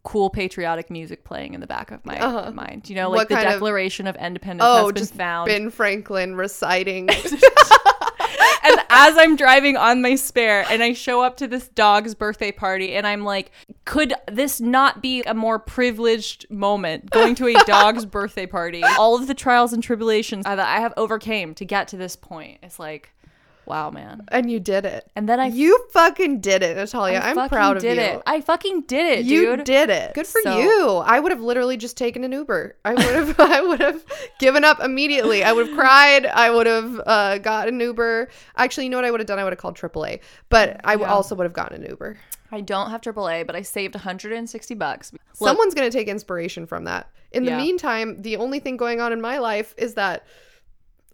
cool 0.03 0.29
patriotic 0.29 0.89
music 0.89 1.23
playing 1.23 1.53
in 1.53 1.61
the 1.61 1.67
back 1.67 1.91
of 1.91 2.03
my 2.05 2.19
Uh-huh. 2.19 2.51
mind. 2.51 2.89
You 2.89 2.95
know, 2.95 3.09
What 3.09 3.17
like 3.19 3.27
the 3.29 3.35
kind 3.35 3.47
of- 3.47 3.53
Declaration 3.53 4.07
of, 4.07 4.15
Independence 4.15 4.67
Oh, 4.67 4.85
has 4.85 4.93
been 4.93 4.95
just 4.95 5.13
found. 5.15 5.47
Ben 5.47 5.69
Franklin 5.69 6.35
reciting. 6.35 7.07
and 8.63 8.79
as 8.89 9.17
I'm 9.17 9.35
driving 9.35 9.77
on 9.77 10.01
my 10.01 10.15
spare 10.15 10.65
and 10.69 10.81
I 10.83 10.93
show 10.93 11.21
up 11.21 11.37
to 11.37 11.47
this 11.47 11.67
dog's 11.69 12.15
birthday 12.15 12.51
party 12.51 12.95
and 12.95 13.05
I'm 13.07 13.23
like, 13.23 13.51
could 13.85 14.13
this 14.31 14.59
not 14.61 15.01
be 15.01 15.23
a 15.23 15.33
more 15.33 15.59
privileged 15.59 16.49
moment 16.49 17.09
going 17.09 17.35
to 17.35 17.47
a 17.47 17.53
dog's 17.65 18.05
birthday 18.05 18.45
party? 18.45 18.83
All 18.83 19.15
of 19.15 19.27
the 19.27 19.33
trials 19.33 19.73
and 19.73 19.83
tribulations 19.83 20.45
that 20.45 20.59
I 20.59 20.79
have 20.79 20.93
overcame 20.97 21.53
to 21.55 21.65
get 21.65 21.87
to 21.89 21.97
this 21.97 22.15
point. 22.15 22.59
It's 22.63 22.79
like 22.79 23.13
Wow, 23.65 23.89
man. 23.91 24.23
and 24.29 24.49
you 24.51 24.59
did 24.59 24.85
it. 24.85 25.09
And 25.15 25.29
then 25.29 25.39
I 25.39 25.47
You 25.47 25.85
fucking 25.93 26.39
did 26.41 26.61
it, 26.63 26.75
Natalia. 26.77 27.19
I 27.19 27.31
I'm 27.31 27.49
proud 27.49 27.77
of 27.77 27.81
did 27.83 27.97
you. 27.97 28.03
it. 28.03 28.21
I 28.25 28.41
fucking 28.41 28.81
did 28.81 29.19
it, 29.19 29.25
you 29.25 29.55
dude. 29.57 29.65
did 29.65 29.89
it. 29.89 30.13
Good 30.13 30.27
for 30.27 30.41
So- 30.41 30.57
you. 30.59 30.87
I 30.97 31.19
would 31.19 31.31
have 31.31 31.41
literally 31.41 31.77
just 31.77 31.95
taken 31.95 32.23
an 32.23 32.31
Uber. 32.31 32.75
I 32.83 32.93
would 32.93 33.05
have. 33.05 33.35
I 33.39 33.61
would 33.61 33.79
have 33.79 34.03
given 34.39 34.63
up 34.65 34.79
immediately. 34.81 35.43
I 35.43 35.53
would 35.53 35.67
have 35.67 35.75
cried. 35.77 36.25
I 36.25 36.49
would 36.49 36.67
have 36.67 37.01
uh, 37.05 37.37
got 37.37 37.67
an 37.67 37.79
Uber. 37.79 38.29
Actually, 38.57 38.85
you 38.85 38.89
know 38.89 38.97
what 38.97 39.05
I 39.05 39.11
would 39.11 39.19
have 39.19 39.27
done? 39.27 39.39
I 39.39 39.43
would 39.43 39.53
have 39.53 39.59
called 39.59 39.77
AAA. 39.77 40.19
But 40.49 40.81
I 40.83 40.93
w- 40.93 41.07
Yeah. 41.07 41.13
also 41.13 41.35
would 41.35 41.43
have 41.45 41.53
gotten 41.53 41.83
an 41.83 41.89
Uber. 41.89 42.17
I 42.51 42.59
don't 42.61 42.89
have 42.89 42.99
AAA, 43.01 43.47
but 43.47 43.55
I 43.55 43.61
saved 43.61 43.95
160 43.95 44.73
bucks. 44.75 45.13
Look, 45.13 45.21
Someone's 45.47 45.73
gonna 45.73 45.89
take 45.89 46.09
inspiration 46.09 46.65
from 46.65 46.83
that. 46.83 47.07
In 47.31 47.45
the 47.45 47.51
Yeah. 47.51 47.57
meantime, 47.57 48.21
the 48.21 48.35
only 48.35 48.59
thing 48.59 48.75
going 48.75 48.99
on 48.99 49.13
in 49.13 49.21
my 49.21 49.37
life 49.37 49.73
is 49.77 49.93
that 49.93 50.25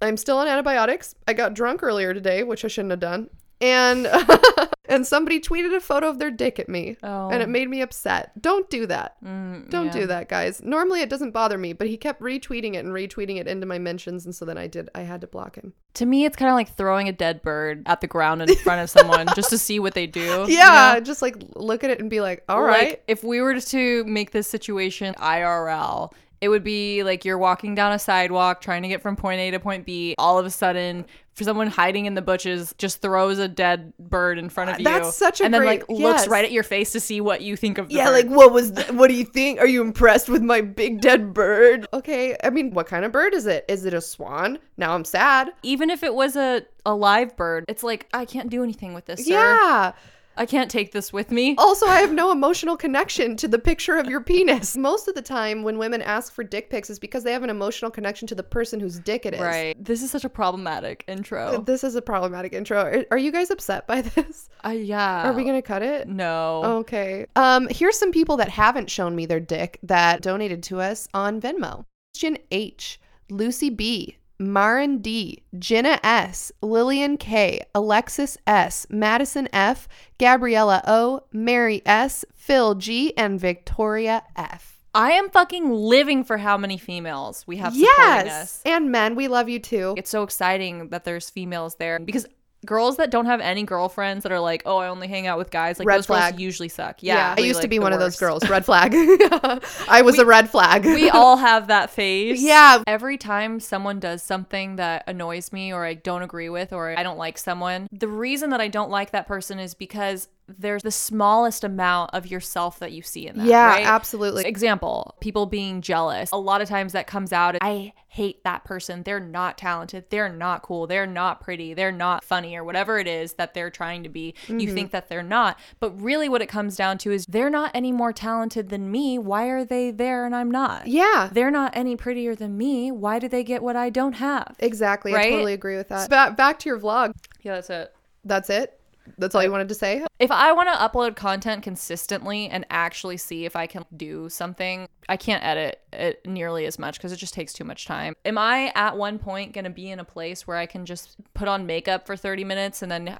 I'm 0.01 0.18
still 0.18 0.38
on 0.38 0.48
antibiotics. 0.48 1.16
I 1.27 1.34
got 1.34 1.54
drunk 1.54 1.82
earlier 1.84 2.13
today, 2.13 2.44
which 2.44 2.63
I 2.66 2.68
shouldn't 2.68 2.92
have 2.92 3.00
done. 3.00 3.30
And 3.60 4.08
and 4.86 5.08
somebody 5.08 5.39
tweeted 5.39 5.75
a 5.75 5.80
photo 5.80 6.08
of 6.10 6.20
their 6.20 6.30
dick 6.30 6.60
at 6.60 6.70
me. 6.70 6.96
Oh. 7.01 7.30
And 7.30 7.42
it 7.42 7.50
made 7.50 7.68
me 7.68 7.82
upset. 7.82 8.39
Don't 8.39 8.70
do 8.70 8.86
that. 8.86 9.16
mm, 9.24 9.68
Don't 9.72 9.88
yeah. 9.88 9.92
do 9.92 10.06
that, 10.06 10.30
guys. 10.30 10.62
Normally 10.63 11.01
it 11.01 11.10
doesn't 11.10 11.32
bother 11.32 11.58
me, 11.58 11.74
but 11.74 11.88
he 11.88 11.98
kept 11.98 12.22
retweeting 12.22 12.75
it 12.75 12.86
and 12.86 12.89
retweeting 12.94 13.38
it 13.39 13.48
into 13.48 13.66
my 13.66 13.80
mentions, 13.80 14.25
and 14.25 14.36
so 14.36 14.46
then 14.46 14.60
I 14.60 14.68
did. 14.68 14.89
I 14.94 15.01
had 15.01 15.22
to 15.22 15.27
block 15.27 15.56
him. 15.56 15.74
To 15.96 16.06
me, 16.06 16.25
it's 16.25 16.36
kind 16.36 16.50
of 16.50 16.54
like 16.56 16.75
throwing 16.77 17.08
a 17.10 17.12
dead 17.12 17.42
bird 17.42 17.82
at 17.88 18.01
the 18.01 18.08
ground 18.08 18.44
in 18.44 18.56
front 18.58 18.82
of 18.84 18.92
someone 18.92 19.25
just 19.36 19.50
to 19.50 19.58
see 19.58 19.80
what 19.80 19.96
they 19.96 20.06
do. 20.06 20.46
you 20.48 20.56
Yeah, 20.56 20.92
know? 20.94 21.00
just 21.00 21.24
like 21.24 21.36
look 21.56 21.84
at 21.84 21.89
it 21.89 22.00
and 22.00 22.12
be 22.12 22.22
like, 22.22 22.44
all 22.48 22.62
Like, 22.62 22.72
right. 22.80 23.04
if 23.08 23.24
we 23.24 23.42
were 23.42 23.60
to 23.60 24.04
make 24.06 24.30
this 24.30 24.48
situation 24.48 25.16
IRL, 25.16 26.13
it 26.41 26.50
would 26.50 26.63
be 26.63 27.03
like 27.03 27.25
you're 27.25 27.38
walking 27.38 27.74
down 27.75 27.91
a 27.94 28.00
sidewalk 28.00 28.62
trying 28.62 28.84
to 28.84 28.88
get 28.88 29.01
from 29.01 29.15
point 29.15 29.39
A 29.39 29.51
to 29.51 29.60
point 29.60 29.86
B. 29.86 30.15
All 30.17 30.38
of 30.38 30.46
a 30.46 30.50
sudden, 30.50 31.06
for 31.34 31.44
someone 31.44 31.67
hiding 31.67 32.06
in 32.06 32.15
the 32.15 32.22
bushes 32.22 32.74
just 32.77 33.01
throws 33.01 33.38
a 33.39 33.48
dead 33.48 33.94
bird 34.00 34.38
in 34.39 34.50
front 34.50 34.70
of 34.72 34.75
uh, 34.75 34.79
you. 34.79 34.84
That's 34.86 35.15
such 35.15 35.39
a 35.41 35.46
and 35.46 35.53
then 35.53 35.62
great- 35.62 35.88
like 35.89 36.00
looks 36.00 36.27
right 36.27 36.44
at 36.46 36.51
your 36.51 36.63
face 36.63 36.91
to 36.94 37.00
see 37.00 37.22
what 37.22 37.41
you 37.41 37.56
think 37.56 37.77
of 37.77 37.89
Yeah, 37.91 38.06
bird. 38.06 38.12
like 38.12 38.27
what 38.27 38.51
was? 38.53 38.72
th- 38.72 38.91
what 38.91 39.08
do 39.08 39.13
you 39.15 39.24
think? 39.25 39.60
Are 39.60 39.67
you 39.67 39.82
impressed 39.82 40.29
with 40.29 40.41
my 40.41 40.62
big 40.62 41.01
dead 41.01 41.34
bird? 41.34 41.88
Okay, 41.94 42.36
I 42.44 42.50
mean, 42.50 42.72
what 42.72 42.88
kind 42.88 43.06
of 43.06 43.12
bird 43.12 43.34
is 43.34 43.46
it? 43.46 43.65
Is 43.67 43.86
it 43.86 43.94
a 43.94 44.01
swan? 44.01 44.60
Now 44.77 44.94
I'm 44.94 45.06
sad. 45.06 45.51
even 45.63 45.89
if 45.89 46.03
it 46.03 46.13
was 46.13 46.36
a 46.36 46.63
a 46.86 46.94
live 46.96 47.36
bird, 47.36 47.65
it's 47.67 47.84
like 47.84 48.08
I 48.13 48.25
can't 48.25 48.50
do 48.50 48.63
anything 48.63 48.94
with 48.94 49.06
this. 49.06 49.25
Sir. 49.25 49.34
Yeah. 49.34 49.91
I 50.38 50.46
can't 50.46 50.70
take 50.70 50.91
this 50.91 51.12
with 51.12 51.32
me. 51.32 51.56
Also, 51.58 51.88
I 51.88 52.00
have 52.01 52.13
no 52.13 52.32
emotional 52.32 52.77
connection 52.77 53.36
to 53.38 53.48
the 53.48 53.60
picture 53.60 53.98
of 53.98 54.08
your 54.08 54.22
penis. 54.22 54.77
Most 54.77 55.08
of 55.08 55.15
the 55.15 55.22
time, 55.22 55.63
when 55.63 55.77
women 55.77 56.01
ask 56.01 56.32
for 56.32 56.44
dick 56.44 56.70
pics, 56.70 56.89
is 56.89 57.00
because 57.00 57.24
they 57.24 57.34
have 57.34 57.44
an 57.44 57.50
emotional 57.50 57.91
connection 57.91 58.27
to 58.27 58.36
the 58.36 58.44
person 58.44 58.79
whose 58.79 59.00
dick 59.00 59.25
it 59.25 59.34
is. 59.34 59.41
Right. 59.41 59.84
This 59.84 60.03
is 60.03 60.12
such 60.12 60.24
a 60.24 60.29
problematic 60.29 61.03
intro. 61.08 61.62
This 61.62 61.84
is 61.84 61.96
a 61.96 62.01
problematic 62.01 62.53
intro. 62.53 62.82
Are, 62.82 63.06
are 63.12 63.17
you 63.17 63.32
guys 63.32 63.50
upset 63.50 63.88
by 63.88 64.01
this? 64.15 64.50
Uh, 64.63 64.70
yeah. 64.70 65.29
Are 65.29 65.34
we 65.34 65.44
gonna 65.44 65.62
cut 65.62 65.82
it? 65.82 66.08
No. 66.08 66.63
Okay. 66.79 67.25
Um, 67.36 67.67
here's 67.70 67.98
some 67.98 68.12
people 68.12 68.38
that 68.38 68.50
haven't 68.50 68.89
shown 68.89 69.15
me 69.15 69.25
their 69.25 69.39
dick 69.39 69.79
that 69.84 70.22
donated 70.22 70.63
to 70.63 70.79
us 70.79 71.08
on 71.13 71.41
Venmo. 71.41 71.86
Christian 72.13 72.38
H, 72.51 73.00
Lucy 73.29 73.70
B, 73.70 74.17
Marin 74.39 75.00
D, 75.00 75.44
Jenna 75.58 76.00
S, 76.03 76.51
Lillian 76.62 77.17
K, 77.17 77.62
Alexis 77.74 78.38
S, 78.46 78.86
Madison 78.89 79.50
F, 79.51 79.88
Gabriella 80.20 80.84
O, 80.86 81.22
Mary 81.32 81.82
S, 81.86 82.24
Phil 82.36 82.75
G, 82.75 83.15
and 83.17 83.39
Victoria 83.39 84.24
F. 84.36 84.77
I 84.94 85.12
am 85.12 85.29
fucking 85.29 85.70
living 85.72 86.24
for 86.24 86.38
how 86.38 86.58
many 86.58 86.77
females 86.77 87.46
we 87.46 87.58
have 87.58 87.74
supporting 87.74 88.03
us. 88.03 88.25
Yes, 88.25 88.62
and 88.65 88.91
men, 88.91 89.15
we 89.15 89.27
love 89.27 89.48
you 89.48 89.60
too. 89.60 89.94
It's 89.98 90.10
so 90.10 90.24
exciting 90.24 90.89
that 90.89 91.03
there's 91.03 91.29
females 91.29 91.75
there 91.75 92.00
because 92.00 92.25
girls 92.66 92.98
that 92.98 93.12
don't 93.12 93.26
have 93.26 93.40
any 93.40 93.64
girlfriends 93.64 94.24
that 94.24 94.32
are 94.32 94.40
like, 94.40 94.64
oh, 94.66 94.78
I 94.78 94.88
only 94.88 95.08
hang 95.08 95.28
out 95.28 95.38
with 95.38 95.52
guys, 95.52 95.80
like 95.80 95.88
Red 95.88 95.98
those 96.00 96.06
flag. 96.08 96.34
girls 96.34 96.42
usually 96.42 96.70
suck. 96.70 97.04
Yeah, 97.04 97.32
I 97.32 97.36
really, 97.36 97.48
used 97.50 97.62
to 97.62 97.68
be 97.68 97.80
one 97.80 97.94
of 97.94 98.00
those 98.00 98.18
girls. 98.18 98.48
Red 98.50 98.66
flag. 98.66 98.94
I 99.90 100.02
was 100.04 100.18
a 100.20 100.26
red 100.26 100.50
flag. 100.50 100.86
we 100.86 101.10
all 101.12 101.38
have 101.38 101.68
that 101.68 101.90
phase. 101.90 102.42
Yeah. 102.42 102.84
Every 102.88 103.18
time 103.18 103.60
someone 103.60 104.00
does 104.00 104.24
something 104.24 104.78
that 104.78 105.04
annoys 105.08 105.52
me 105.54 105.72
or 105.74 105.86
I 105.86 105.94
don't 105.94 106.24
agree 106.24 106.50
with 106.50 106.74
or 106.74 106.98
I 106.98 107.04
don't 107.04 107.18
like 107.18 107.38
someone, 107.38 107.88
the 107.92 108.08
reason 108.08 108.50
that 108.52 108.62
I 108.62 108.68
don't 108.68 108.90
like 108.90 109.12
that 109.12 109.28
person 109.28 109.60
is 109.60 109.74
because 109.74 110.28
there's 110.48 110.84
the 110.84 110.92
smallest 110.92 111.63
amount 111.63 112.12
of 112.13 112.27
yourself 112.27 112.80
that 112.80 112.92
you 112.92 113.01
see 113.01 113.27
in 113.27 113.38
that. 113.38 113.46
Yeah, 113.46 113.68
right? 113.68 113.86
absolutely. 113.86 114.46
Example, 114.46 115.15
people 115.19 115.45
being 115.45 115.82
jealous. 115.82 116.32
A 116.32 116.38
lot 116.38 116.62
of 116.62 116.69
times 116.69 116.93
that 116.93 117.08
comes 117.08 117.34
out. 117.34 117.58
I 117.62 117.93
hate 118.08 118.43
that 118.43 118.63
person. 118.63 119.04
They're 119.04 119.19
not 119.19 119.58
talented. 119.58 120.06
They're 120.10 120.30
not 120.30 120.63
cool. 120.63 120.88
They're 120.88 121.06
not 121.06 121.41
pretty. 121.41 121.74
They're 121.74 121.91
not 121.91 122.24
funny 122.24 122.56
or 122.56 122.63
whatever 122.63 122.98
it 122.98 123.08
is 123.08 123.34
that 123.34 123.54
they're 123.54 123.69
trying 123.69 124.04
to 124.04 124.10
be. 124.10 124.34
Mm-hmm. 124.43 124.60
You 124.60 124.74
think 124.74 124.91
that 124.91 125.10
they're 125.10 125.22
not. 125.22 125.60
But 125.80 126.02
really, 126.02 126.30
what 126.30 126.41
it 126.41 126.48
comes 126.48 126.76
down 126.76 126.98
to 127.00 127.12
is 127.12 127.26
they're 127.26 127.50
not 127.50 127.72
any 127.74 127.91
more 127.91 128.13
talented 128.13 128.69
than 128.69 128.89
me. 128.89 129.19
Why 129.19 129.48
are 129.48 129.65
they 129.65 129.91
there 129.91 130.26
and 130.26 130.36
I'm 130.36 130.50
not? 130.50 130.88
Yeah. 130.88 131.30
They're 131.32 131.52
not 131.52 131.76
any 131.76 131.95
prettier 131.95 132.36
than 132.36 132.58
me. 132.58 132.91
Why 132.91 133.19
do 133.19 133.28
they 133.28 133.43
get 133.43 133.62
what 133.62 133.76
I 133.76 133.89
don't 133.89 134.13
have? 134.13 134.56
Exactly. 134.60 135.13
I 135.13 135.30
totally 135.30 135.54
agree 135.54 135.78
with 135.78 135.89
that. 135.89 136.10
Back 136.10 136.38
back 136.38 136.60
to 136.60 136.69
your 136.69 136.80
vlog. 136.80 137.13
Yeah, 137.41 137.56
that's 137.56 137.69
it. 137.69 137.93
That's 138.24 138.50
it. 138.50 138.77
That's 139.17 139.36
all 139.36 139.43
you 139.43 139.52
wanted 139.52 139.70
to 139.70 139.76
say. 139.76 140.06
If 140.20 140.32
I 140.32 140.52
want 140.52 140.70
to 140.70 140.76
upload 140.76 141.15
content 141.15 141.63
consistently 141.63 142.48
and 142.50 142.65
actually 142.70 143.17
see 143.17 143.46
if 143.46 143.56
I 143.56 143.67
can 143.67 143.86
do 143.96 144.30
something, 144.30 144.88
I 145.10 145.17
can't 145.17 145.43
edit 145.43 145.82
it 145.93 146.26
nearly 146.26 146.65
as 146.65 146.80
much 146.80 146.98
because 146.98 147.12
it 147.12 147.17
just 147.17 147.34
takes 147.34 147.54
too 147.54 147.63
much 147.63 147.86
time. 147.86 148.15
Am 148.26 148.38
I 148.38 148.72
at 148.76 148.98
one 148.98 149.20
point 149.20 149.54
going 149.54 149.65
to 149.65 149.70
be 149.70 149.89
in 149.89 150.00
a 150.00 150.06
place 150.06 150.48
where 150.48 150.58
I 150.58 150.65
can 150.65 150.86
just 150.86 151.15
put 151.34 151.48
on 151.48 151.65
makeup 151.65 152.06
for 152.08 152.15
30 152.15 152.43
minutes 152.43 152.82
and 152.82 152.91
then 152.91 153.20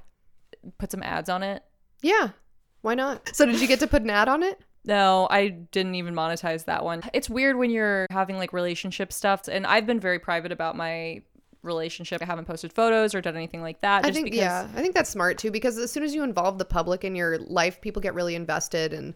put 0.78 0.92
some 0.92 1.04
ads 1.04 1.30
on 1.30 1.44
it? 1.44 1.64
Yeah. 2.02 2.30
Why 2.82 2.96
not? 2.96 3.30
So 3.36 3.46
did 3.46 3.60
you 3.60 3.68
get 3.68 3.80
to 3.80 3.88
put 3.88 4.04
an 4.04 4.10
ad 4.10 4.30
on 4.30 4.44
it? 4.44 4.60
No, 4.86 5.28
I 5.30 5.50
didn't 5.50 5.96
even 5.96 6.14
monetize 6.14 6.66
that 6.66 6.86
one. 6.86 7.04
It's 7.14 7.30
weird 7.30 7.58
when 7.58 7.70
you're 7.70 8.06
having 8.10 8.38
like 8.38 8.54
relationship 8.54 9.12
stuff, 9.12 9.50
and 9.50 9.68
I've 9.68 9.86
been 9.86 10.00
very 10.00 10.18
private 10.18 10.54
about 10.54 10.78
my 10.78 11.24
relationship. 11.68 12.22
I 12.22 12.26
haven't 12.26 12.46
posted 12.46 12.74
photos 12.74 13.14
or 13.14 13.22
done 13.22 13.36
anything 13.36 13.62
like 13.62 13.82
that. 13.82 14.04
I 14.04 14.08
just 14.08 14.16
think 14.16 14.26
because 14.26 14.40
yeah, 14.40 14.68
I 14.76 14.82
think 14.82 14.96
that's 14.96 15.10
smart 15.10 15.38
too 15.38 15.52
because 15.52 15.78
as 15.78 15.92
soon 15.92 16.04
as 16.04 16.16
you 16.16 16.24
involve 16.24 16.58
the 16.58 16.66
public 16.66 17.04
in 17.04 17.16
your 17.16 17.38
life, 17.38 17.80
people 17.82 18.02
get 18.02 18.14
really 18.16 18.36
invested 18.36 18.94
and 18.94 19.14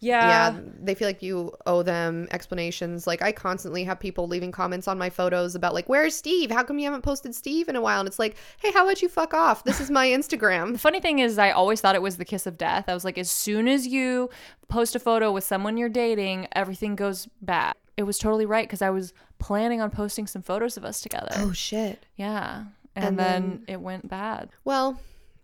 yeah, 0.00 0.52
yeah, 0.52 0.60
they 0.82 0.94
feel 0.94 1.08
like 1.08 1.22
you 1.22 1.52
owe 1.66 1.82
them 1.82 2.28
explanations. 2.30 3.06
Like 3.06 3.22
I 3.22 3.32
constantly 3.32 3.84
have 3.84 3.98
people 3.98 4.26
leaving 4.26 4.52
comments 4.52 4.86
on 4.86 4.98
my 4.98 5.08
photos 5.08 5.54
about 5.54 5.72
like, 5.72 5.88
"Where's 5.88 6.14
Steve? 6.14 6.50
How 6.50 6.62
come 6.62 6.78
you 6.78 6.84
haven't 6.84 7.02
posted 7.02 7.34
Steve 7.34 7.68
in 7.68 7.76
a 7.76 7.80
while?" 7.80 8.00
And 8.00 8.06
it's 8.06 8.18
like, 8.18 8.36
"Hey, 8.60 8.70
how 8.72 8.84
about 8.84 9.00
you 9.00 9.08
fuck 9.08 9.32
off? 9.32 9.64
This 9.64 9.80
is 9.80 9.90
my 9.90 10.06
Instagram." 10.06 10.72
The 10.72 10.78
funny 10.78 11.00
thing 11.00 11.20
is, 11.20 11.38
I 11.38 11.52
always 11.52 11.80
thought 11.80 11.94
it 11.94 12.02
was 12.02 12.18
the 12.18 12.24
kiss 12.24 12.46
of 12.46 12.58
death. 12.58 12.84
I 12.88 12.94
was 12.94 13.04
like, 13.04 13.16
as 13.16 13.30
soon 13.30 13.66
as 13.66 13.86
you 13.86 14.28
post 14.68 14.94
a 14.94 14.98
photo 14.98 15.32
with 15.32 15.44
someone 15.44 15.76
you're 15.76 15.88
dating, 15.88 16.48
everything 16.52 16.96
goes 16.96 17.28
bad. 17.40 17.74
It 17.96 18.02
was 18.02 18.18
totally 18.18 18.46
right 18.46 18.66
because 18.66 18.82
I 18.82 18.90
was 18.90 19.14
planning 19.38 19.80
on 19.80 19.90
posting 19.90 20.26
some 20.26 20.42
photos 20.42 20.76
of 20.76 20.84
us 20.84 21.00
together. 21.00 21.28
oh 21.36 21.52
shit. 21.52 22.04
Yeah. 22.16 22.64
And, 22.96 23.04
And 23.06 23.18
then, 23.18 23.42
then- 23.50 23.64
it 23.68 23.80
went 23.80 24.08
bad. 24.08 24.50
Well, 24.64 25.00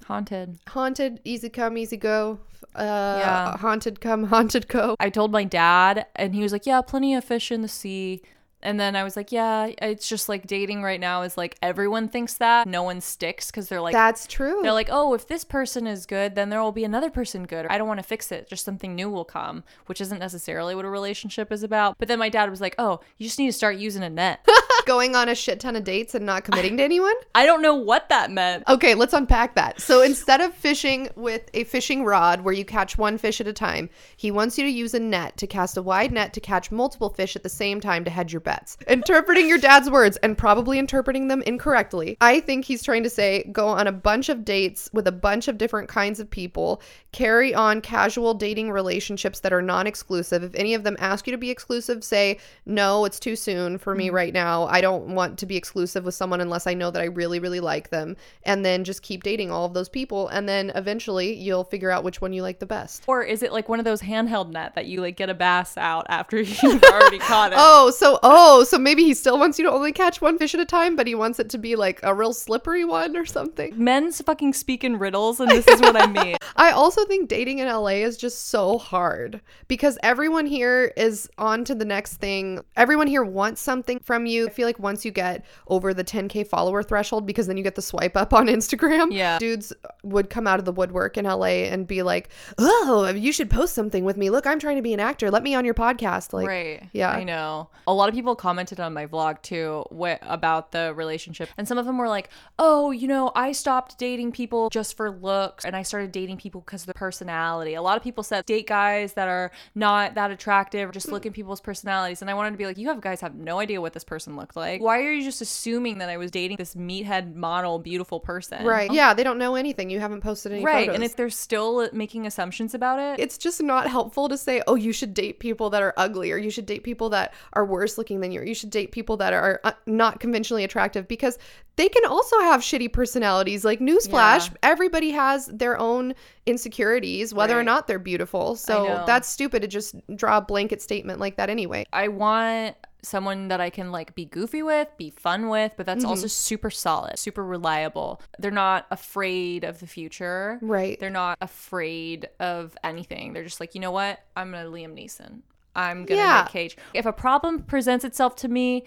Haunted. 0.07 0.59
haunted, 0.69 1.21
easy 1.25 1.51
come, 1.51 1.77
easy 1.77 1.97
go. 1.97 2.39
Uh, 2.75 2.83
Yeah. 3.21 3.57
haunted 3.59 4.01
come, 4.01 4.25
haunted 4.35 4.67
go. 4.69 4.97
I 5.01 5.11
told 5.11 5.31
my 5.33 5.45
dad, 5.45 6.07
and 6.17 6.35
he 6.35 6.43
was 6.43 6.53
like, 6.53 6.65
Yeah, 6.67 6.81
plenty 6.81 7.15
of 7.15 7.25
fish 7.25 7.51
in 7.53 7.61
the 7.63 7.69
sea. 7.69 8.23
And 8.63 8.79
then 8.79 8.97
I 8.97 9.05
was 9.05 9.17
like, 9.17 9.33
Yeah, 9.33 9.71
it's 9.81 10.09
just 10.09 10.29
like 10.29 10.47
dating 10.47 10.83
right 10.83 11.01
now 11.01 11.23
is 11.23 11.37
like 11.37 11.57
everyone 11.63 12.09
thinks 12.09 12.35
that. 12.35 12.67
No 12.67 12.83
one 12.83 13.01
sticks 13.01 13.51
because 13.51 13.69
they're 13.69 13.81
like, 13.81 13.93
That's 13.93 14.27
true. 14.27 14.61
They're 14.63 14.73
like, 14.73 14.89
oh, 14.91 15.15
if 15.15 15.27
this 15.27 15.45
person 15.45 15.87
is 15.87 16.07
good, 16.07 16.35
then 16.35 16.51
there 16.51 16.63
will 16.63 16.73
be 16.73 16.85
another 16.85 17.11
person 17.11 17.45
good. 17.45 17.67
I 17.67 17.79
don't 17.79 17.89
want 17.89 17.99
to 17.99 18.05
fix 18.05 18.33
it. 18.33 18.49
Just 18.49 18.65
something 18.65 18.95
new 18.95 19.11
will 19.11 19.25
come, 19.25 19.65
which 19.87 20.01
isn't 20.01 20.19
necessarily 20.19 20.75
what 20.75 20.85
a 20.85 20.91
relationship 20.91 21.53
is 21.53 21.63
about. 21.63 21.97
But 21.99 22.09
then 22.09 22.19
my 22.19 22.29
dad 22.29 22.51
was 22.51 22.61
like, 22.61 22.75
oh, 22.79 23.01
you 23.19 23.27
just 23.27 23.39
need 23.39 23.47
to 23.47 23.53
start 23.53 23.77
using 23.77 24.03
a 24.03 24.11
net. 24.11 24.47
Going 24.87 25.15
on 25.15 25.29
a 25.29 25.35
shit 25.35 25.61
ton 25.61 25.77
of 25.77 25.85
dates 25.85 26.15
and 26.15 26.27
not 26.27 26.45
committing 26.45 26.79
to 26.79 26.83
anyone. 26.83 27.15
I 27.35 27.47
don't 27.47 27.63
know 27.63 27.75
what 27.75 28.09
that 28.09 28.31
meant. 28.31 28.65
Okay, 28.69 28.95
let's 28.95 29.13
unpack 29.13 29.55
that. 29.55 29.81
So 29.81 30.03
instead 30.11 30.41
of 30.41 30.55
fishing 30.55 31.09
with 31.17 31.51
a 31.55 31.65
fishing 31.65 32.05
rod 32.05 32.41
where 32.43 32.55
you 32.55 32.65
catch 32.65 32.99
one 32.99 33.19
fish 33.19 33.41
at 33.41 33.47
a 33.47 33.53
time, 33.53 33.91
he 34.17 34.31
wants 34.31 34.59
you 34.59 34.65
to 34.65 34.71
use 34.71 34.95
a 34.95 35.01
net 35.01 35.37
to 35.39 35.47
cast 35.47 35.77
a 35.77 35.83
wide 35.83 36.13
net 36.13 36.33
to 36.35 36.41
catch 36.41 36.71
multiple 36.71 37.11
fish 37.11 37.37
at 37.37 37.43
the 37.43 37.49
same 37.49 37.81
time 37.81 38.05
to 38.05 38.11
hedge 38.11 38.33
your 38.33 38.41
bets. 38.51 38.77
Interpreting 38.89 39.49
your 39.49 39.59
dad's 39.59 39.89
words 39.89 40.17
and 40.19 40.37
probably 40.37 40.79
interpreting 40.79 41.29
them 41.29 41.43
incorrectly, 41.43 42.17
I 42.21 42.41
think 42.41 42.65
he's 42.65 42.83
trying 42.83 43.05
to 43.05 43.11
say 43.11 43.45
go 43.53 43.69
on 43.69 43.87
a 43.87 43.93
bunch 43.93 44.29
of 44.29 44.45
dates 44.45 44.91
with 44.93 45.07
a 45.07 45.13
bunch 45.13 45.47
of 45.47 45.57
different 45.57 45.89
kinds 45.89 46.19
of 46.19 46.29
people, 46.29 46.83
carry 47.13 47.55
on 47.55 47.81
casual 47.81 48.35
dating 48.35 48.73
relationships 48.73 49.41
that 49.41 49.53
are 49.53 49.63
non 49.63 49.87
exclusive. 49.87 50.43
If 50.43 50.55
any 50.57 50.75
of 50.75 50.83
them 50.83 50.97
ask 50.99 51.27
you 51.27 51.31
to 51.33 51.39
be 51.39 51.51
exclusive, 51.51 52.03
say, 52.03 52.39
no, 52.67 53.05
it's 53.05 53.21
too 53.21 53.37
soon 53.37 53.79
for 53.79 53.95
me 53.95 54.07
mm-hmm. 54.07 54.17
right 54.17 54.33
now. 54.33 54.65
I 54.65 54.81
don't 54.81 55.15
want 55.15 55.39
to 55.39 55.47
be 55.47 55.57
exclusive 55.57 56.05
with 56.05 56.15
someone 56.15 56.41
unless 56.41 56.67
I 56.67 56.75
know 56.75 56.91
that 56.91 57.03
I 57.03 57.07
really, 57.07 57.39
really 57.39 57.61
like 57.61 57.91
them. 57.91 58.17
And 58.43 58.65
then 58.65 58.83
just 58.83 59.03
keep 59.03 59.23
dating 59.23 59.53
all 59.53 59.65
of 59.65 59.75
those 59.75 59.89
people. 59.89 60.27
And 60.29 60.49
then 60.49 60.73
eventually 60.75 61.35
you'll 61.35 61.65
figure 61.65 61.91
out 61.91 62.03
which 62.03 62.21
one 62.21 62.33
you 62.33 62.43
like 62.43 62.59
the 62.59 62.67
best. 62.67 63.05
Or 63.07 63.23
is 63.23 63.45
it 63.45 63.53
like 63.53 63.69
one 63.69 63.79
of 63.79 63.85
those 63.85 64.03
handheld 64.03 64.51
net 64.51 64.75
that 64.75 64.87
you 64.87 65.01
like 65.01 65.17
get 65.17 65.31
a 65.31 65.35
bass 65.35 65.77
out 65.77 66.07
after 66.09 66.41
you've 66.41 66.83
already 66.93 67.19
caught 67.19 67.53
it? 67.53 67.59
Oh, 67.61 67.91
so, 67.91 68.19
Oh, 68.23 68.40
Oh, 68.43 68.65
so 68.65 68.79
maybe 68.79 69.05
he 69.05 69.13
still 69.13 69.39
wants 69.39 69.59
you 69.59 69.67
to 69.67 69.71
only 69.71 69.93
catch 69.93 70.23
one 70.23 70.39
fish 70.39 70.55
at 70.55 70.61
a 70.61 70.65
time, 70.65 70.97
but 70.97 71.07
he 71.07 71.15
wants 71.15 71.39
it 71.39 71.51
to 71.51 71.59
be 71.59 71.77
like 71.77 72.01
a 72.03 72.15
real 72.15 72.33
slippery 72.33 72.87
one 72.87 73.15
or 73.15 73.27
something. 73.27 73.75
Men's 73.77 74.19
fucking 74.23 74.55
speak 74.55 74.83
in 74.83 74.99
riddles, 74.99 75.41
and 75.41 75.51
this 75.57 75.69
is 75.69 75.79
what 75.83 75.95
I 75.95 76.07
mean. 76.07 76.37
I 76.57 76.71
also 76.71 77.05
think 77.05 77.29
dating 77.29 77.59
in 77.59 77.69
LA 77.69 78.01
is 78.01 78.17
just 78.17 78.49
so 78.49 78.79
hard 78.79 79.43
because 79.69 79.99
everyone 80.03 80.47
here 80.47 80.91
is 80.97 81.29
on 81.37 81.65
to 81.67 81.75
the 81.75 81.85
next 81.85 82.15
thing. 82.17 82.61
Everyone 82.77 83.07
here 83.07 83.25
wants 83.25 83.61
something 83.61 83.99
from 83.99 84.25
you. 84.25 84.47
I 84.47 84.51
feel 84.51 84.67
like 84.67 84.79
once 84.79 85.05
you 85.05 85.11
get 85.11 85.45
over 85.69 85.93
the 85.93 86.03
10K 86.05 86.47
follower 86.47 86.83
threshold, 86.83 87.27
because 87.27 87.47
then 87.47 87.59
you 87.59 87.63
get 87.63 87.75
the 87.75 87.83
swipe 87.83 88.17
up 88.17 88.33
on 88.33 88.47
Instagram, 88.57 89.13
Yeah. 89.13 89.39
dudes 89.39 89.71
would 90.03 90.31
come 90.31 90.47
out 90.47 90.59
of 90.59 90.65
the 90.65 90.73
woodwork 90.73 91.19
in 91.19 91.27
LA 91.27 91.67
and 91.69 91.87
be 91.87 92.03
like, 92.03 92.31
oh, 92.59 93.13
you 93.15 93.33
should 93.33 93.51
post 93.51 93.75
something 93.75 94.03
with 94.05 94.17
me. 94.17 94.31
Look, 94.31 94.47
I'm 94.47 94.59
trying 94.59 94.77
to 94.77 94.83
be 94.83 94.95
an 94.95 95.01
actor. 95.01 95.31
Let 95.31 95.43
me 95.43 95.55
on 95.55 95.67
your 95.67 95.75
podcast. 95.75 96.33
Like, 96.33 96.49
right. 96.49 96.89
yeah. 96.95 97.11
I 97.11 97.23
know. 97.23 97.69
A 97.87 97.93
lot 97.93 98.09
of 98.09 98.15
people 98.15 98.30
commented 98.35 98.81
on 98.81 98.93
my 98.95 99.07
vlog 99.07 99.43
too 99.43 99.85
wh- 99.91 100.17
about 100.23 100.73
the 100.73 100.93
relationship. 100.95 101.49
And 101.57 101.67
some 101.69 101.79
of 101.79 101.87
them 101.87 101.99
were 101.99 102.09
like, 102.09 102.31
oh, 102.59 102.91
you 102.91 103.09
know, 103.09 103.33
I 103.35 103.53
stopped 103.53 103.99
dating 103.99 104.33
people 104.33 104.71
just 104.71 104.97
for 104.97 105.11
looks 105.11 105.65
and 105.65 105.75
I 105.77 105.83
started 105.83 106.13
dating 106.13 106.39
people 106.39 106.61
because 106.61 106.83
of 106.83 106.87
their 106.87 106.95
personality. 106.95 107.75
A 107.75 107.83
lot 107.83 107.97
of 107.97 108.03
people 108.03 108.23
said 108.23 108.47
date 108.47 108.67
guys 108.67 109.15
that 109.15 109.29
are 109.29 109.51
not 109.75 110.15
that 110.15 110.31
attractive, 110.31 110.93
just 110.93 111.09
look 111.11 111.27
at 111.27 111.33
people's 111.33 111.61
personalities. 111.61 112.21
And 112.23 112.31
I 112.31 112.35
wanted 112.35 112.53
to 112.53 112.57
be 112.57 112.67
like, 112.67 112.79
you 112.79 112.89
have 112.89 113.01
guys 113.01 113.21
have 113.21 113.35
no 113.35 113.59
idea 113.59 113.81
what 113.81 113.93
this 113.93 114.05
person 114.05 114.37
looked 114.37 114.57
like. 114.57 114.81
Why 114.81 115.01
are 115.01 115.13
you 115.13 115.23
just 115.23 115.41
assuming 115.41 115.99
that 115.99 116.09
I 116.09 116.17
was 116.17 116.31
dating 116.31 116.57
this 116.57 116.75
meathead 116.75 117.35
model, 117.35 117.79
beautiful 117.79 118.21
person? 118.21 118.65
right. 118.65 118.91
Yeah, 118.93 119.15
they 119.15 119.23
don't 119.25 119.39
know 119.39 119.55
anything. 119.55 119.91
You 119.91 120.01
haven't 120.01 120.21
posted 120.21 120.53
any 120.53 120.65
Right. 120.65 120.87
photos. 120.87 120.95
And 120.95 121.05
if 121.05 121.17
they're 121.17 121.31
still 121.31 121.79
uh, 121.81 121.89
making 121.93 122.27
assumptions 122.27 122.75
about 122.75 122.99
it, 122.99 123.21
it's 123.23 123.39
just 123.39 123.63
not 123.63 123.89
helpful 123.89 124.29
to 124.29 124.37
say, 124.37 124.63
oh, 124.67 124.75
you 124.75 124.93
should 124.93 125.15
date 125.15 125.39
people 125.41 125.71
that 125.71 125.83
are 125.83 125.95
ugly 125.97 126.33
or 126.33 126.37
you 126.37 126.51
should 126.51 126.67
date 126.67 126.83
people 126.85 127.09
that 127.11 127.33
are 127.53 127.65
worse 127.65 127.99
looking 127.99 128.20
than 128.21 128.33
you 128.33 128.43
you 128.43 128.55
should 128.55 128.71
date 128.71 128.93
people 128.93 129.17
that 129.19 129.33
are 129.33 129.61
uh, 129.65 129.73
not 129.87 130.21
conventionally 130.21 130.65
attractive 130.65 131.07
because 131.09 131.39
they 131.77 131.89
can 131.89 132.05
also 132.07 132.39
have 132.41 132.61
shitty 132.61 132.93
personalities. 132.93 133.65
Like, 133.65 133.81
newsflash, 133.81 134.51
Yeah. 134.51 134.57
everybody 134.63 135.11
has 135.13 135.47
their 135.47 135.79
own 135.79 136.15
insecurities, 136.47 137.33
whether 137.33 137.59
or 137.59 137.63
not 137.63 137.87
they're 137.87 137.99
beautiful. 137.99 138.55
So 138.57 139.03
that's 139.07 139.29
stupid 139.29 139.63
to 139.63 139.69
just 139.69 139.95
draw 140.17 140.39
a 140.39 140.41
blanket 140.43 140.83
statement 140.83 141.21
like 141.21 141.37
that 141.37 141.49
anyway. 141.49 141.87
I 141.93 142.09
want 142.09 142.77
someone 143.03 143.49
that 143.49 143.63
I 143.63 143.71
can 143.71 143.91
like 143.93 144.15
be 144.15 144.27
goofy 144.27 144.63
with, 144.63 144.89
be 144.99 145.09
fun 145.09 145.49
with, 145.49 145.73
but 145.79 145.87
that's 145.87 146.05
also 146.05 146.27
super 146.27 146.69
solid, 146.71 147.19
super 147.19 147.43
reliable. 147.45 148.21
They're 148.39 148.51
not 148.51 148.87
afraid 148.91 149.65
of 149.65 149.81
the 149.81 149.87
future. 149.87 150.59
Right. 150.61 151.01
They're 151.01 151.09
not 151.09 151.39
afraid 151.41 152.29
of 152.41 152.77
anything. 152.85 153.33
They're 153.33 153.45
just 153.45 153.59
like, 153.61 153.75
you 153.75 153.81
know 153.81 153.91
what? 153.93 154.21
I'm 154.37 154.51
gonna 154.51 154.69
Liam 154.69 154.95
Neeson. 154.95 155.41
I'm 155.75 156.05
gonna 156.05 156.21
Yeah. 156.21 156.43
Nick 156.43 156.53
Cage. 156.53 156.77
If 156.95 157.07
a 157.07 157.13
problem 157.13 157.63
presents 157.63 158.05
itself 158.05 158.37
to 158.37 158.49
me, 158.49 158.85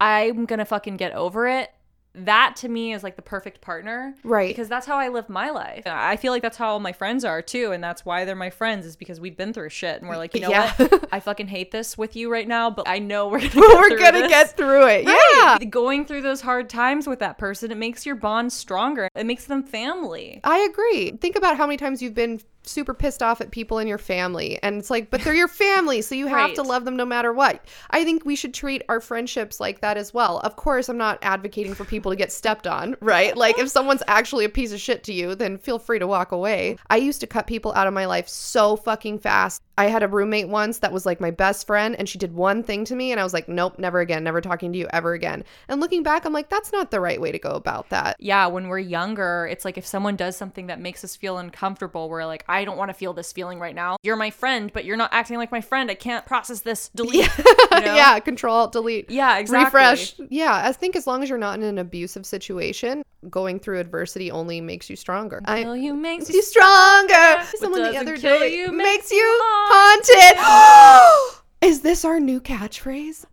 I'm 0.00 0.44
gonna 0.44 0.64
fucking 0.64 0.96
get 0.96 1.12
over 1.12 1.46
it. 1.46 1.70
That 2.16 2.54
to 2.58 2.68
me 2.68 2.92
is 2.92 3.02
like 3.02 3.16
the 3.16 3.22
perfect 3.22 3.60
partner. 3.60 4.14
Right. 4.22 4.48
Because 4.48 4.68
that's 4.68 4.86
how 4.86 4.96
I 4.98 5.08
live 5.08 5.28
my 5.28 5.50
life. 5.50 5.82
I 5.84 6.14
feel 6.16 6.30
like 6.30 6.42
that's 6.42 6.56
how 6.56 6.68
all 6.68 6.78
my 6.78 6.92
friends 6.92 7.24
are 7.24 7.42
too. 7.42 7.72
And 7.72 7.82
that's 7.82 8.04
why 8.04 8.24
they're 8.24 8.36
my 8.36 8.50
friends, 8.50 8.86
is 8.86 8.94
because 8.94 9.18
we've 9.18 9.36
been 9.36 9.52
through 9.52 9.70
shit. 9.70 10.00
And 10.00 10.08
we're 10.08 10.16
like, 10.16 10.32
you 10.32 10.40
know 10.40 10.48
Yeah. 10.50 10.72
what? 10.76 11.08
I 11.12 11.18
fucking 11.18 11.48
hate 11.48 11.72
this 11.72 11.98
with 11.98 12.14
you 12.14 12.30
right 12.30 12.46
now, 12.46 12.70
but 12.70 12.86
I 12.88 13.00
know 13.00 13.26
we're 13.26 13.40
gonna 13.40 13.50
get 13.54 13.56
We're 13.56 13.88
through 13.88 13.98
gonna 13.98 14.28
get 14.28 14.56
through 14.56 14.86
it. 14.86 15.06
Right. 15.06 15.58
Yeah. 15.60 15.64
Going 15.68 16.04
through 16.04 16.22
those 16.22 16.40
hard 16.40 16.68
times 16.70 17.08
with 17.08 17.18
that 17.18 17.36
person, 17.36 17.72
it 17.72 17.78
makes 17.78 18.06
your 18.06 18.14
bond 18.14 18.52
stronger. 18.52 19.08
It 19.16 19.26
makes 19.26 19.46
them 19.46 19.64
family. 19.64 20.40
I 20.44 20.58
agree. 20.70 21.16
Think 21.20 21.34
about 21.34 21.56
how 21.56 21.66
many 21.66 21.78
times 21.78 22.00
you've 22.00 22.14
been 22.14 22.40
super 22.66 22.94
pissed 22.94 23.22
off 23.22 23.40
at 23.40 23.50
people 23.50 23.78
in 23.78 23.88
your 23.88 23.98
family. 23.98 24.58
And 24.62 24.76
it's 24.76 24.90
like, 24.90 25.10
but 25.10 25.22
they're 25.22 25.34
your 25.34 25.48
family, 25.48 26.02
so 26.02 26.14
you 26.14 26.26
have 26.28 26.54
to 26.54 26.62
love 26.62 26.84
them 26.84 26.96
no 26.96 27.04
matter 27.04 27.32
what. 27.32 27.64
I 27.90 28.04
think 28.04 28.24
we 28.24 28.36
should 28.36 28.54
treat 28.54 28.82
our 28.88 29.00
friendships 29.00 29.60
like 29.60 29.80
that 29.80 29.96
as 29.96 30.14
well. 30.14 30.38
Of 30.40 30.56
course, 30.56 30.88
I'm 30.88 30.98
not 30.98 31.18
advocating 31.22 31.74
for 31.74 31.84
people 31.84 32.12
to 32.12 32.16
get 32.16 32.32
stepped 32.32 32.66
on, 32.66 32.96
right? 33.00 33.36
Like, 33.36 33.58
if 33.58 33.68
someone's 33.68 34.02
actually 34.06 34.44
a 34.44 34.48
piece 34.48 34.72
of 34.72 34.80
shit 34.80 35.04
to 35.04 35.12
you, 35.12 35.34
then 35.34 35.58
feel 35.58 35.78
free 35.78 35.98
to 35.98 36.06
walk 36.06 36.32
away. 36.32 36.76
I 36.90 36.96
used 36.96 37.20
to 37.20 37.26
cut 37.26 37.46
people 37.46 37.72
out 37.74 37.86
of 37.86 37.94
my 37.94 38.06
life 38.06 38.28
so 38.28 38.76
fucking 38.76 39.20
fast. 39.20 39.62
I 39.76 39.86
had 39.86 40.04
a 40.04 40.08
roommate 40.08 40.48
once 40.48 40.78
that 40.78 40.92
was 40.92 41.04
like 41.04 41.20
my 41.20 41.32
best 41.32 41.66
friend, 41.66 41.96
and 41.96 42.08
she 42.08 42.18
did 42.18 42.32
one 42.32 42.62
thing 42.62 42.84
to 42.84 42.94
me, 42.94 43.10
and 43.10 43.20
I 43.20 43.24
was 43.24 43.34
like, 43.34 43.48
nope, 43.48 43.78
never 43.78 44.00
again, 44.00 44.22
never 44.22 44.40
talking 44.40 44.72
to 44.72 44.78
you 44.78 44.86
ever 44.92 45.14
again. 45.14 45.42
And 45.68 45.80
looking 45.80 46.04
back, 46.04 46.24
I'm 46.24 46.32
like, 46.32 46.48
that's 46.48 46.72
not 46.72 46.90
the 46.90 47.00
right 47.00 47.20
way 47.20 47.32
to 47.32 47.38
go 47.38 47.50
about 47.50 47.88
that. 47.90 48.16
Yeah, 48.20 48.46
when 48.46 48.68
we're 48.68 48.78
younger, 48.78 49.48
it's 49.50 49.64
like 49.64 49.76
if 49.76 49.86
someone 49.86 50.14
does 50.14 50.36
something 50.36 50.68
that 50.68 50.80
makes 50.80 51.02
us 51.02 51.16
feel 51.16 51.38
uncomfortable, 51.38 52.08
we're 52.08 52.24
like, 52.24 52.44
I 52.54 52.64
don't 52.64 52.76
want 52.76 52.90
to 52.90 52.94
feel 52.94 53.12
this 53.12 53.32
feeling 53.32 53.58
right 53.58 53.74
now. 53.74 53.96
You're 54.04 54.14
my 54.14 54.30
friend, 54.30 54.70
but 54.72 54.84
you're 54.84 54.96
not 54.96 55.10
acting 55.12 55.38
like 55.38 55.50
my 55.50 55.60
friend. 55.60 55.90
I 55.90 55.96
can't 55.96 56.24
process 56.24 56.60
this. 56.60 56.88
Delete. 56.94 57.14
You 57.36 57.80
know? 57.80 57.94
yeah, 57.96 58.20
control, 58.20 58.54
alt, 58.54 58.72
delete. 58.72 59.10
Yeah, 59.10 59.38
exactly. 59.38 59.64
refresh. 59.64 60.14
Yeah, 60.30 60.62
I 60.64 60.72
think 60.72 60.94
as 60.94 61.06
long 61.06 61.24
as 61.24 61.28
you're 61.28 61.36
not 61.36 61.58
in 61.58 61.64
an 61.64 61.78
abusive 61.78 62.24
situation, 62.24 63.02
going 63.28 63.58
through 63.58 63.80
adversity 63.80 64.30
only 64.30 64.60
makes 64.60 64.88
you 64.88 64.94
stronger. 64.94 65.42
I 65.46 65.64
Kill 65.64 65.76
you 65.76 65.94
makes 65.94 66.30
you 66.30 66.42
stronger. 66.42 67.42
Someone 67.56 67.82
the 67.82 67.98
other 67.98 68.16
day 68.16 68.56
you 68.56 68.70
makes 68.70 68.84
makes 68.84 69.10
you 69.10 69.18
you 69.18 69.40
haunted. 69.42 71.40
Is 71.68 71.80
this 71.80 72.04
our 72.04 72.20
new 72.20 72.40
catchphrase? 72.40 73.24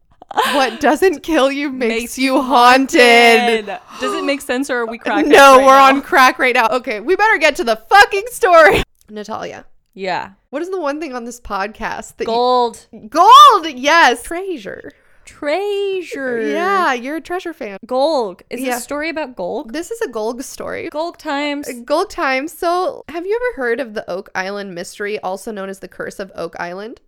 What 0.53 0.79
doesn't 0.79 1.23
kill 1.23 1.51
you 1.51 1.69
makes, 1.69 2.17
you 2.17 2.41
haunted. 2.41 3.65
Does 3.65 4.13
it 4.13 4.23
make 4.23 4.41
sense 4.41 4.69
or 4.69 4.77
are 4.77 4.87
we 4.87 4.97
cracking? 4.97 5.29
No, 5.29 5.57
right 5.57 5.65
we're 5.65 5.73
now? 5.73 5.95
on 5.95 6.01
crack 6.01 6.39
right 6.39 6.55
now. 6.55 6.69
Okay, 6.69 7.01
we 7.01 7.15
better 7.15 7.37
get 7.37 7.55
to 7.57 7.63
the 7.63 7.75
fucking 7.75 8.25
story. 8.27 8.81
Natalia, 9.11 9.65
Yeah. 9.93 10.31
what 10.49 10.61
is 10.61 10.69
the 10.69 10.79
one 10.81 10.99
thing 11.01 11.13
on 11.13 11.25
this 11.25 11.39
podcast 11.39 12.17
that 12.17 12.25
Gold. 12.25 12.87
you- 12.91 13.09
gold? 13.09 13.67
Yes, 13.67 14.23
treasure. 14.23 14.91
Treasure. 15.25 16.41
Yeah, 16.41 16.93
you're 16.93 17.17
a 17.17 17.21
treasure 17.21 17.53
fan. 17.53 17.77
Golg. 17.85 18.41
Is 18.49 18.61
Yeah. 18.61 18.75
this 18.75 18.83
story 18.83 19.09
about 19.09 19.35
Golg? 19.35 19.71
This 19.71 19.91
is 19.91 20.01
a 20.01 20.07
Golg 20.07 20.43
story. 20.43 20.89
Golg 20.91 21.17
times. 21.17 21.67
Golg 21.67 22.09
times. 22.09 22.51
So, 22.57 23.03
have 23.09 23.25
you 23.25 23.35
ever 23.35 23.61
heard 23.61 23.79
of 23.79 23.93
the 23.93 24.09
Oak 24.09 24.29
Island 24.33 24.73
mystery, 24.75 25.19
also 25.19 25.51
known 25.51 25.69
as 25.69 25.79
the 25.79 25.87
Curse 25.87 26.19
of 26.19 26.31
Oak 26.35 26.55
Island? 26.59 27.01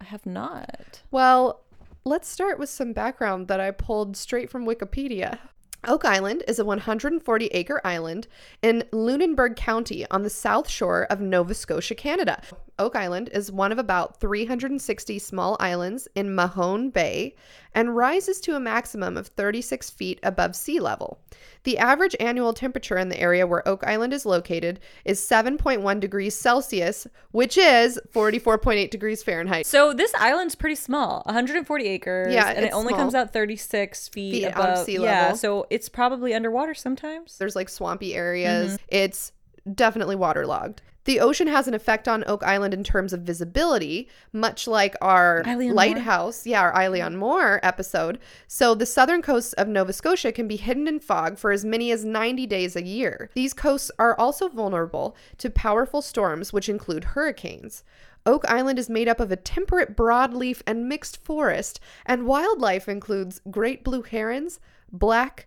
I 0.00 0.04
have 0.04 0.24
not. 0.26 1.02
Well, 1.10 1.60
let's 2.04 2.28
start 2.28 2.58
with 2.58 2.68
some 2.68 2.92
background 2.92 3.48
that 3.48 3.60
I 3.60 3.70
pulled 3.70 4.16
straight 4.16 4.50
from 4.50 4.66
Wikipedia. 4.66 5.38
Oak 5.86 6.04
Island 6.04 6.42
is 6.48 6.58
a 6.58 6.64
140 6.64 7.46
acre 7.48 7.80
island 7.84 8.26
in 8.62 8.84
Lunenburg 8.90 9.54
County 9.54 10.06
on 10.10 10.22
the 10.22 10.30
south 10.30 10.68
shore 10.68 11.04
of 11.10 11.20
Nova 11.20 11.54
Scotia, 11.54 11.94
Canada. 11.94 12.40
Oak 12.78 12.96
Island 12.96 13.30
is 13.32 13.52
one 13.52 13.72
of 13.72 13.78
about 13.78 14.20
360 14.20 15.18
small 15.18 15.56
islands 15.60 16.08
in 16.14 16.34
Mahone 16.34 16.90
Bay 16.90 17.34
and 17.74 17.96
rises 17.96 18.40
to 18.40 18.54
a 18.54 18.60
maximum 18.60 19.16
of 19.16 19.28
36 19.28 19.90
feet 19.90 20.20
above 20.22 20.54
sea 20.56 20.80
level. 20.80 21.20
The 21.64 21.78
average 21.78 22.14
annual 22.20 22.52
temperature 22.52 22.96
in 22.96 23.08
the 23.08 23.20
area 23.20 23.46
where 23.46 23.66
Oak 23.66 23.84
Island 23.84 24.12
is 24.12 24.26
located 24.26 24.80
is 25.04 25.20
7.1 25.20 26.00
degrees 26.00 26.34
Celsius, 26.34 27.06
which 27.32 27.56
is 27.56 27.98
44.8 28.12 28.90
degrees 28.90 29.22
Fahrenheit. 29.22 29.66
So 29.66 29.92
this 29.92 30.14
island's 30.14 30.54
pretty 30.54 30.76
small, 30.76 31.22
140 31.26 31.86
acres. 31.86 32.34
Yeah, 32.34 32.48
and 32.48 32.64
it 32.64 32.72
only 32.72 32.90
small. 32.90 33.00
comes 33.00 33.14
out 33.14 33.32
36 33.32 34.08
feet, 34.08 34.32
Feet 34.32 34.44
above 34.44 34.84
sea 34.84 34.94
Yeah, 34.94 35.22
level. 35.22 35.36
so 35.36 35.66
it's 35.70 35.88
probably 35.88 36.34
underwater 36.34 36.74
sometimes. 36.74 37.38
There's 37.38 37.56
like 37.56 37.68
swampy 37.68 38.10
mm-hmm. 38.10 38.18
areas. 38.18 38.78
It's 38.88 39.32
definitely 39.72 40.16
waterlogged. 40.16 40.82
The 41.04 41.20
ocean 41.20 41.48
has 41.48 41.68
an 41.68 41.74
effect 41.74 42.08
on 42.08 42.24
Oak 42.26 42.42
Island 42.42 42.72
in 42.72 42.82
terms 42.82 43.12
of 43.12 43.20
visibility, 43.20 44.08
much 44.32 44.66
like 44.66 44.96
our 45.02 45.42
Eilean 45.44 45.74
lighthouse, 45.74 46.46
yeah, 46.46 46.62
our 46.62 46.72
Eilean 46.72 47.16
Mor 47.16 47.60
episode. 47.62 48.18
So 48.48 48.74
the 48.74 48.86
southern 48.86 49.20
coasts 49.20 49.52
of 49.54 49.68
Nova 49.68 49.92
Scotia 49.92 50.32
can 50.32 50.48
be 50.48 50.56
hidden 50.56 50.88
in 50.88 51.00
fog 51.00 51.38
for 51.38 51.52
as 51.52 51.64
many 51.64 51.90
as 51.90 52.04
90 52.06 52.46
days 52.46 52.74
a 52.74 52.82
year. 52.82 53.30
These 53.34 53.52
coasts 53.52 53.90
are 53.98 54.18
also 54.18 54.48
vulnerable 54.48 55.14
to 55.38 55.50
powerful 55.50 56.00
storms, 56.00 56.54
which 56.54 56.70
include 56.70 57.04
hurricanes. 57.04 57.84
Oak 58.26 58.46
Island 58.48 58.78
is 58.78 58.88
made 58.88 59.08
up 59.08 59.20
of 59.20 59.30
a 59.30 59.36
temperate 59.36 59.94
broadleaf 59.94 60.62
and 60.66 60.88
mixed 60.88 61.22
forest, 61.22 61.80
and 62.06 62.26
wildlife 62.26 62.88
includes 62.88 63.42
great 63.50 63.84
blue 63.84 64.00
herons, 64.00 64.58
black 64.90 65.46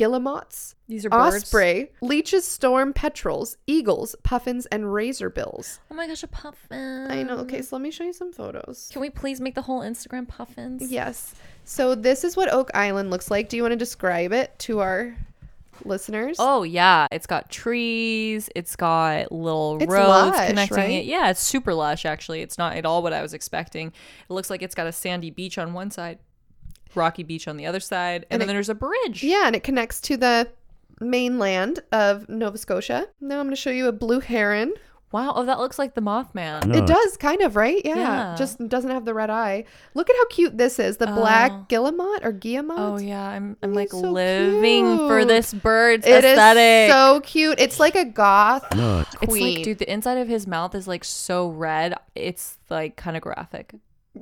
guillemots, 0.00 0.74
These 0.88 1.04
are 1.04 1.10
birds. 1.10 1.36
osprey, 1.44 1.90
Leach's, 2.00 2.44
storm 2.46 2.92
petrels, 2.92 3.56
eagles, 3.66 4.16
puffins, 4.22 4.66
and 4.66 4.84
razorbills. 4.84 5.78
Oh 5.90 5.94
my 5.94 6.06
gosh, 6.06 6.22
a 6.22 6.26
puffin. 6.28 7.10
I 7.10 7.22
know. 7.22 7.36
Okay, 7.38 7.60
so 7.62 7.76
let 7.76 7.82
me 7.82 7.90
show 7.90 8.04
you 8.04 8.12
some 8.12 8.32
photos. 8.32 8.88
Can 8.92 9.00
we 9.02 9.10
please 9.10 9.40
make 9.40 9.54
the 9.54 9.62
whole 9.62 9.80
Instagram 9.80 10.26
puffins? 10.26 10.90
Yes. 10.90 11.34
So 11.64 11.94
this 11.94 12.24
is 12.24 12.36
what 12.36 12.52
Oak 12.52 12.70
Island 12.74 13.10
looks 13.10 13.30
like. 13.30 13.48
Do 13.48 13.56
you 13.56 13.62
want 13.62 13.72
to 13.72 13.76
describe 13.76 14.32
it 14.32 14.58
to 14.60 14.80
our 14.80 15.14
listeners? 15.84 16.36
Oh 16.38 16.62
yeah, 16.62 17.06
it's 17.12 17.26
got 17.26 17.50
trees. 17.50 18.48
It's 18.56 18.76
got 18.76 19.30
little 19.30 19.78
It's 19.80 19.90
roads 19.90 20.08
lush, 20.08 20.48
connecting 20.48 20.76
right? 20.76 20.90
it. 20.90 21.04
Yeah, 21.04 21.30
it's 21.30 21.40
super 21.40 21.74
lush. 21.74 22.04
Actually, 22.04 22.40
it's 22.42 22.58
not 22.58 22.76
at 22.76 22.84
all 22.86 23.02
what 23.02 23.12
I 23.12 23.22
was 23.22 23.34
expecting. 23.34 23.88
It 23.88 24.32
looks 24.32 24.50
like 24.50 24.62
it's 24.62 24.74
got 24.74 24.86
a 24.86 24.92
sandy 24.92 25.30
beach 25.30 25.58
on 25.58 25.72
one 25.72 25.90
side, 25.90 26.18
rocky 26.94 27.22
beach 27.22 27.46
on 27.48 27.56
the 27.56 27.66
other 27.66 27.80
side, 27.80 28.26
and, 28.30 28.40
And 28.40 28.42
then 28.42 28.50
it- 28.50 28.52
there's 28.54 28.68
a 28.68 28.74
bridge. 28.74 29.22
Yeah, 29.22 29.42
and 29.46 29.54
it 29.56 29.62
connects 29.62 30.00
to 30.02 30.16
the 30.16 30.48
mainland 31.00 31.80
of 31.92 32.28
Nova 32.28 32.58
Scotia. 32.58 33.08
Now 33.20 33.40
I'm 33.40 33.46
going 33.46 33.50
to 33.50 33.56
show 33.60 33.70
you 33.70 33.88
a 33.88 33.92
blue 33.92 34.20
heron. 34.20 34.74
Wow. 35.12 35.32
Oh, 35.34 35.44
that 35.44 35.58
looks 35.58 35.76
like 35.76 35.94
the 35.96 36.00
Mothman. 36.00 36.66
No. 36.66 36.78
It 36.78 36.86
does 36.86 37.16
kind 37.16 37.40
of, 37.42 37.56
right? 37.56 37.82
Yeah. 37.84 37.96
Yeah. 37.96 38.34
Just 38.38 38.58
doesn't 38.68 38.90
have 38.92 39.04
the 39.04 39.12
red 39.12 39.28
eye. 39.28 39.64
Look 39.94 40.08
at 40.08 40.14
how 40.14 40.26
cute 40.26 40.56
this 40.56 40.78
is. 40.78 40.98
The 40.98 41.10
Oh. 41.10 41.14
black 41.16 41.68
guillemot 41.68 42.24
or 42.24 42.30
guillemot. 42.30 42.78
Oh 42.78 42.96
yeah, 42.96 43.20
I'm 43.28 43.56
I'm 43.60 43.74
like 43.74 43.90
so 43.90 43.98
living 43.98 44.96
for 45.08 45.24
this 45.24 45.52
bird's 45.52 46.06
It 46.06 46.22
is 46.22 46.30
aesthetic. 46.30 46.92
so 46.92 47.20
cute. 47.22 47.58
It's 47.58 47.80
like 47.80 47.96
a 47.96 48.04
goth 48.04 48.64
No. 48.76 49.00
it's 49.00 49.16
queen. 49.16 49.56
like, 49.56 49.64
dude, 49.64 49.78
the 49.78 49.92
inside 49.92 50.18
of 50.18 50.28
his 50.28 50.46
mouth 50.46 50.76
is 50.76 50.86
like 50.86 51.02
so 51.02 51.48
red. 51.48 51.94
It's 52.14 52.58
like 52.68 52.94
kind 52.94 53.16
of 53.16 53.22
graphic. 53.24 53.74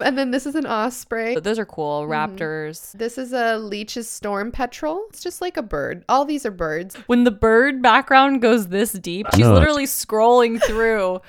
and 0.00 0.16
then 0.16 0.30
this 0.30 0.46
is 0.46 0.54
an 0.54 0.66
osprey. 0.66 1.34
Those 1.36 1.58
are 1.58 1.66
cool. 1.66 2.02
Mm-hmm. 2.02 2.12
Raptors. 2.12 2.92
This 2.92 3.18
is 3.18 3.32
a 3.32 3.58
Leach's 3.58 4.08
storm 4.08 4.52
petrel. 4.52 5.06
It's 5.10 5.22
just 5.22 5.40
like 5.40 5.56
a 5.56 5.62
bird. 5.62 6.04
All 6.08 6.24
these 6.24 6.46
are 6.46 6.50
birds. 6.50 6.96
When 7.06 7.24
the 7.24 7.30
bird 7.30 7.82
background 7.82 8.42
goes 8.42 8.68
this 8.68 8.92
deep, 8.92 9.26
she's 9.34 9.46
literally 9.46 9.86
scrolling 9.86 10.62
through 10.62 11.20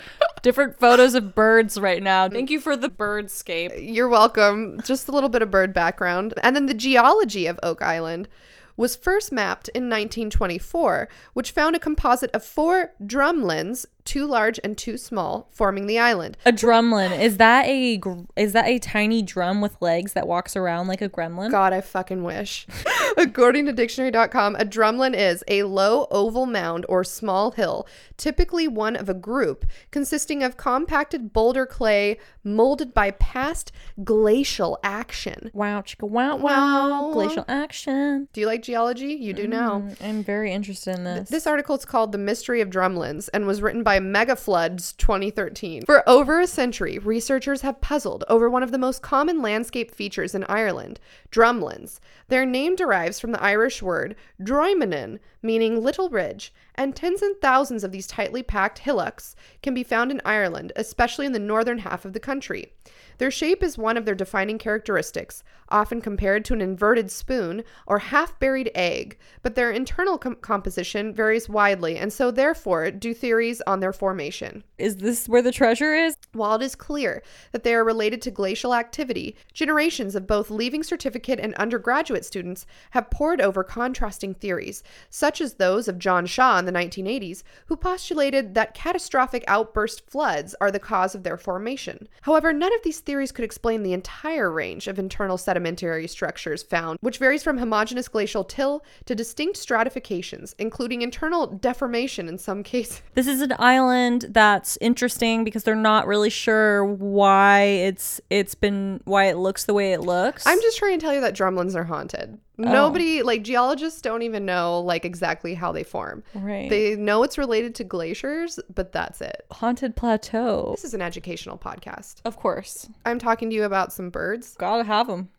different 0.41 0.79
photos 0.79 1.15
of 1.15 1.35
birds 1.35 1.79
right 1.79 2.01
now. 2.01 2.29
Thank 2.29 2.49
you 2.49 2.59
for 2.59 2.75
the 2.75 2.89
birdscape. 2.89 3.73
You're 3.81 4.09
welcome. 4.09 4.79
Just 4.83 5.07
a 5.07 5.11
little 5.11 5.29
bit 5.29 5.41
of 5.41 5.51
bird 5.51 5.73
background. 5.73 6.33
And 6.43 6.55
then 6.55 6.67
the 6.67 6.73
geology 6.73 7.47
of 7.47 7.59
Oak 7.63 7.81
Island 7.81 8.27
was 8.75 8.95
first 8.95 9.31
mapped 9.31 9.69
in 9.69 9.83
1924, 9.83 11.07
which 11.33 11.51
found 11.51 11.75
a 11.75 11.79
composite 11.79 12.31
of 12.31 12.43
four 12.43 12.93
drumlins, 13.03 13.85
two 14.05 14.25
large 14.25 14.59
and 14.63 14.77
too 14.77 14.97
small, 14.97 15.47
forming 15.51 15.87
the 15.87 15.99
island. 15.99 16.37
A 16.45 16.51
drumlin 16.51 17.17
is 17.19 17.37
that 17.37 17.65
a 17.65 18.01
is 18.35 18.53
that 18.53 18.67
a 18.67 18.79
tiny 18.79 19.21
drum 19.21 19.61
with 19.61 19.81
legs 19.81 20.13
that 20.13 20.27
walks 20.27 20.55
around 20.55 20.87
like 20.87 21.01
a 21.01 21.09
gremlin? 21.09 21.51
God, 21.51 21.73
I 21.73 21.81
fucking 21.81 22.23
wish. 22.23 22.67
According 23.17 23.65
to 23.67 23.73
dictionary.com, 23.73 24.55
a 24.55 24.65
drumlin 24.65 25.15
is 25.15 25.43
a 25.47 25.63
low 25.63 26.07
oval 26.11 26.45
mound 26.45 26.85
or 26.89 27.03
small 27.03 27.51
hill, 27.51 27.87
typically 28.17 28.67
one 28.67 28.95
of 28.95 29.09
a 29.09 29.13
group, 29.13 29.65
consisting 29.91 30.43
of 30.43 30.57
compacted 30.57 31.33
boulder 31.33 31.65
clay 31.65 32.17
molded 32.43 32.93
by 32.93 33.11
past 33.11 33.71
glacial 34.03 34.77
action. 34.83 35.49
Wow, 35.53 35.81
chicka 35.81 36.07
wow 36.07 36.37
Wow. 36.37 37.11
Glacial 37.13 37.45
action. 37.47 38.27
Do 38.33 38.41
you 38.41 38.47
like 38.47 38.63
geology? 38.63 39.13
You 39.13 39.33
do 39.33 39.47
now. 39.47 39.79
Mm, 39.79 39.95
I'm 40.03 40.23
very 40.23 40.51
interested 40.51 40.95
in 40.95 41.03
this. 41.03 41.29
This 41.29 41.47
article 41.47 41.75
is 41.75 41.85
called 41.85 42.11
The 42.11 42.17
Mystery 42.17 42.61
of 42.61 42.69
Drumlins 42.69 43.29
and 43.33 43.45
was 43.47 43.61
written 43.61 43.83
by 43.83 43.92
Mega 43.99 44.35
Floods 44.35 44.93
2013. 44.93 45.85
For 45.85 46.07
over 46.07 46.39
a 46.39 46.47
century, 46.47 46.97
researchers 46.97 47.61
have 47.61 47.81
puzzled 47.81 48.23
over 48.27 48.49
one 48.49 48.63
of 48.63 48.71
the 48.71 48.77
most 48.77 49.01
common 49.01 49.41
landscape 49.41 49.93
features 49.93 50.33
in 50.33 50.43
Ireland, 50.45 50.99
drumlins. 51.31 51.99
Their 52.27 52.45
name 52.45 52.75
derives 52.75 53.19
from 53.19 53.31
the 53.31 53.43
Irish 53.43 53.81
word 53.81 54.15
droimenin, 54.41 55.19
meaning 55.41 55.81
little 55.81 56.09
ridge, 56.09 56.53
and 56.75 56.95
tens 56.95 57.21
and 57.21 57.35
thousands 57.41 57.83
of 57.83 57.91
these 57.91 58.07
tightly 58.07 58.43
packed 58.43 58.79
hillocks 58.79 59.35
can 59.61 59.73
be 59.73 59.83
found 59.83 60.11
in 60.11 60.21
Ireland, 60.25 60.71
especially 60.75 61.25
in 61.25 61.33
the 61.33 61.39
northern 61.39 61.79
half 61.79 62.05
of 62.05 62.13
the 62.13 62.19
country. 62.19 62.73
Their 63.17 63.31
shape 63.31 63.61
is 63.61 63.77
one 63.77 63.97
of 63.97 64.05
their 64.05 64.15
defining 64.15 64.57
characteristics, 64.57 65.43
often 65.73 65.99
compared 65.99 66.45
to 66.45 66.53
an 66.53 66.61
inverted 66.61 67.11
spoon 67.11 67.63
or 67.87 67.99
half 67.99 68.39
buried 68.39 68.71
egg, 68.75 69.17
but 69.41 69.55
their 69.55 69.71
internal 69.71 70.17
com- 70.17 70.35
composition 70.35 71.13
varies 71.13 71.49
widely, 71.49 71.97
and 71.97 72.13
so 72.13 72.31
therefore 72.31 72.91
do 72.91 73.13
theories 73.13 73.61
on 73.67 73.79
their 73.79 73.91
formation. 73.91 74.63
is 74.77 74.97
this 74.97 75.27
where 75.27 75.41
the 75.41 75.51
treasure 75.51 75.93
is? 75.93 76.15
While 76.33 76.55
it 76.55 76.61
is 76.61 76.75
clear 76.75 77.23
that 77.51 77.63
they 77.63 77.73
are 77.73 77.83
related 77.83 78.21
to 78.23 78.31
glacial 78.31 78.73
activity, 78.73 79.35
generations 79.53 80.15
of 80.15 80.27
both 80.27 80.51
leaving 80.51 80.83
certificate 80.83 81.39
and 81.39 81.53
undergraduate 81.55 82.25
students 82.25 82.65
have 82.91 83.09
pored 83.09 83.41
over 83.41 83.63
contrasting 83.63 84.35
theories, 84.35 84.83
such 85.09 85.41
as 85.41 85.55
those 85.55 85.87
of 85.87 85.97
John 85.97 86.25
Shaw 86.25 86.59
in 86.59 86.65
the 86.65 86.71
1980s, 86.71 87.43
who 87.65 87.75
postulated 87.75 88.53
that 88.53 88.73
catastrophic 88.73 89.43
outburst 89.47 90.09
floods 90.09 90.53
are 90.61 90.71
the 90.71 90.79
cause 90.79 91.15
of 91.15 91.23
their 91.23 91.37
formation. 91.37 92.07
However, 92.21 92.53
none 92.53 92.73
of 92.73 92.83
these 92.83 92.99
theories 92.99 93.31
could 93.31 93.45
explain 93.45 93.81
the 93.81 93.93
entire 93.93 94.51
range 94.51 94.87
of 94.87 94.99
internal 94.99 95.37
sedimentary 95.63 96.07
structures 96.07 96.61
found, 96.61 96.99
which 97.01 97.17
varies 97.17 97.41
from 97.41 97.57
homogeneous 97.57 98.09
glacial 98.09 98.43
till 98.43 98.83
to 99.05 99.15
distinct 99.15 99.57
stratifications, 99.57 100.53
including 100.59 101.01
internal 101.01 101.47
deformation 101.47 102.27
in 102.27 102.37
some 102.37 102.63
cases. 102.63 103.01
This 103.13 103.27
is 103.27 103.41
an 103.41 103.53
island 103.59 104.25
that's 104.29 104.77
interesting 104.81 105.43
because 105.43 105.63
they're 105.63 105.75
not 105.75 106.07
really 106.07 106.29
sure 106.29 106.83
why 106.83 107.61
it's 107.61 108.19
it's 108.29 108.55
been 108.55 108.99
why 109.05 109.25
it 109.25 109.37
looks 109.37 109.65
the 109.65 109.73
way 109.73 109.93
it 109.93 110.01
looks. 110.01 110.45
I'm 110.45 110.59
just 110.61 110.77
trying 110.77 110.99
to 110.99 111.03
tell 111.03 111.13
you 111.13 111.21
that 111.21 111.35
drumlins 111.35 111.75
are 111.75 111.85
haunted. 111.85 112.39
Oh. 112.59 112.63
Nobody, 112.71 113.23
like 113.23 113.41
geologists, 113.43 113.99
don't 114.01 114.21
even 114.21 114.45
know 114.45 114.79
like 114.81 115.05
exactly 115.05 115.55
how 115.55 115.71
they 115.71 115.83
form. 115.83 116.23
right. 116.35 116.69
They 116.69 116.95
know 116.95 117.23
it's 117.23 117.37
related 117.37 117.73
to 117.75 117.83
glaciers, 117.83 118.59
but 118.73 118.91
that's 118.91 119.21
it. 119.21 119.45
haunted 119.51 119.95
plateau. 119.95 120.71
This 120.75 120.83
is 120.83 120.93
an 120.93 121.01
educational 121.01 121.57
podcast. 121.57 122.15
Of 122.25 122.37
course. 122.37 122.87
I'm 123.05 123.17
talking 123.17 123.49
to 123.49 123.55
you 123.55 123.63
about 123.63 123.91
some 123.91 124.09
birds. 124.09 124.55
Gotta 124.59 124.83
have 124.83 125.07
them. 125.07 125.29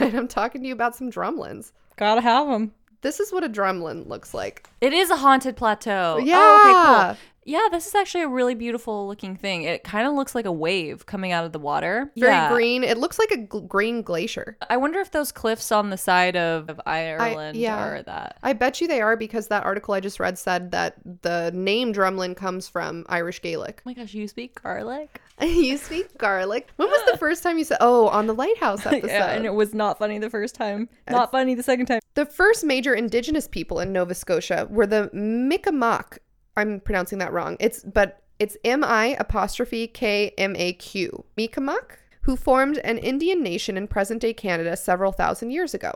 I'm 0.00 0.28
talking 0.28 0.62
to 0.62 0.68
you 0.68 0.74
about 0.74 0.94
some 0.94 1.10
drumlins. 1.10 1.72
Gotta 1.96 2.20
have 2.20 2.46
them. 2.48 2.72
This 3.00 3.20
is 3.20 3.32
what 3.32 3.44
a 3.44 3.48
drumlin 3.48 4.06
looks 4.08 4.34
like. 4.34 4.68
It 4.80 4.92
is 4.92 5.08
a 5.10 5.16
haunted 5.16 5.56
plateau. 5.56 6.18
Yeah. 6.22 6.36
Oh, 6.36 6.64
okay, 6.64 7.08
cool. 7.14 7.16
Yeah, 7.48 7.68
this 7.70 7.86
is 7.86 7.94
actually 7.94 8.24
a 8.24 8.28
really 8.28 8.54
beautiful 8.54 9.08
looking 9.08 9.34
thing. 9.34 9.62
It 9.62 9.82
kind 9.82 10.06
of 10.06 10.12
looks 10.12 10.34
like 10.34 10.44
a 10.44 10.52
wave 10.52 11.06
coming 11.06 11.32
out 11.32 11.46
of 11.46 11.52
the 11.52 11.58
water. 11.58 12.12
Very 12.14 12.30
yeah. 12.30 12.52
green. 12.52 12.84
It 12.84 12.98
looks 12.98 13.18
like 13.18 13.30
a 13.30 13.38
gl- 13.38 13.66
green 13.66 14.02
glacier. 14.02 14.58
I 14.68 14.76
wonder 14.76 14.98
if 14.98 15.12
those 15.12 15.32
cliffs 15.32 15.72
on 15.72 15.88
the 15.88 15.96
side 15.96 16.36
of, 16.36 16.68
of 16.68 16.78
Ireland 16.84 17.56
yeah. 17.56 17.82
are 17.82 18.02
that. 18.02 18.36
I 18.42 18.52
bet 18.52 18.82
you 18.82 18.86
they 18.86 19.00
are 19.00 19.16
because 19.16 19.48
that 19.48 19.64
article 19.64 19.94
I 19.94 20.00
just 20.00 20.20
read 20.20 20.38
said 20.38 20.72
that 20.72 20.96
the 21.22 21.50
name 21.54 21.94
drumlin 21.94 22.36
comes 22.36 22.68
from 22.68 23.06
Irish 23.08 23.40
Gaelic. 23.40 23.78
Oh 23.78 23.82
my 23.86 23.94
gosh, 23.94 24.12
you 24.12 24.28
speak 24.28 24.60
garlic? 24.62 25.18
you 25.40 25.78
speak 25.78 26.18
garlic. 26.18 26.68
When 26.76 26.90
was 26.90 27.10
the 27.10 27.16
first 27.18 27.42
time 27.42 27.56
you 27.56 27.64
said, 27.64 27.78
oh, 27.80 28.08
on 28.08 28.26
the 28.26 28.34
lighthouse 28.34 28.84
episode? 28.84 29.06
yeah, 29.06 29.30
and 29.30 29.46
it 29.46 29.54
was 29.54 29.72
not 29.72 29.98
funny 29.98 30.18
the 30.18 30.28
first 30.28 30.54
time. 30.54 30.86
Not 31.08 31.30
funny 31.30 31.54
the 31.54 31.62
second 31.62 31.86
time. 31.86 32.00
The 32.12 32.26
first 32.26 32.62
major 32.62 32.94
indigenous 32.94 33.48
people 33.48 33.80
in 33.80 33.90
Nova 33.90 34.14
Scotia 34.14 34.66
were 34.68 34.86
the 34.86 35.08
Mi'kmaq. 35.14 36.18
I'm 36.58 36.80
pronouncing 36.80 37.18
that 37.18 37.32
wrong. 37.32 37.56
It's 37.60 37.82
but 37.82 38.22
it's 38.38 38.56
M 38.64 38.84
I 38.84 39.16
apostrophe 39.18 39.86
K 39.86 40.32
M 40.38 40.54
A 40.56 40.72
Q. 40.74 41.24
Mi'kmaq, 41.36 41.96
who 42.22 42.36
formed 42.36 42.78
an 42.78 42.98
Indian 42.98 43.42
nation 43.42 43.76
in 43.76 43.88
present-day 43.88 44.34
Canada 44.34 44.76
several 44.76 45.12
thousand 45.12 45.50
years 45.50 45.74
ago. 45.74 45.92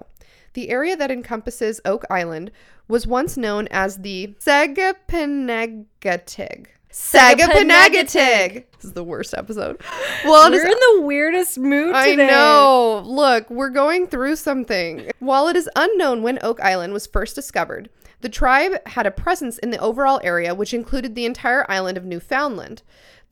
The 0.54 0.70
area 0.70 0.96
that 0.96 1.10
encompasses 1.10 1.80
Oak 1.84 2.04
Island 2.10 2.50
was 2.88 3.06
once 3.06 3.36
known 3.36 3.68
as 3.70 3.98
the 3.98 4.34
Sagapenagatig. 4.38 6.66
Sagapenagatig. 6.92 8.64
This 8.76 8.84
is 8.84 8.92
the 8.92 9.04
worst 9.04 9.34
episode. 9.34 9.80
Well, 10.24 10.52
is 10.52 10.62
We're 10.62 10.70
in 10.70 10.78
the 10.78 11.00
weirdest 11.02 11.58
mood 11.58 11.96
I 11.96 12.14
know. 12.14 13.02
Look, 13.04 13.50
we're 13.50 13.70
going 13.70 14.06
through 14.06 14.36
something. 14.36 15.10
While 15.18 15.48
it 15.48 15.56
is 15.56 15.68
unknown 15.74 16.22
when 16.22 16.38
Oak 16.42 16.60
Island 16.60 16.92
was 16.92 17.08
first 17.08 17.34
discovered, 17.34 17.90
the 18.22 18.28
tribe 18.28 18.86
had 18.86 19.06
a 19.06 19.10
presence 19.10 19.58
in 19.58 19.70
the 19.70 19.78
overall 19.78 20.20
area, 20.24 20.54
which 20.54 20.72
included 20.72 21.14
the 21.14 21.26
entire 21.26 21.70
island 21.70 21.98
of 21.98 22.04
Newfoundland. 22.04 22.82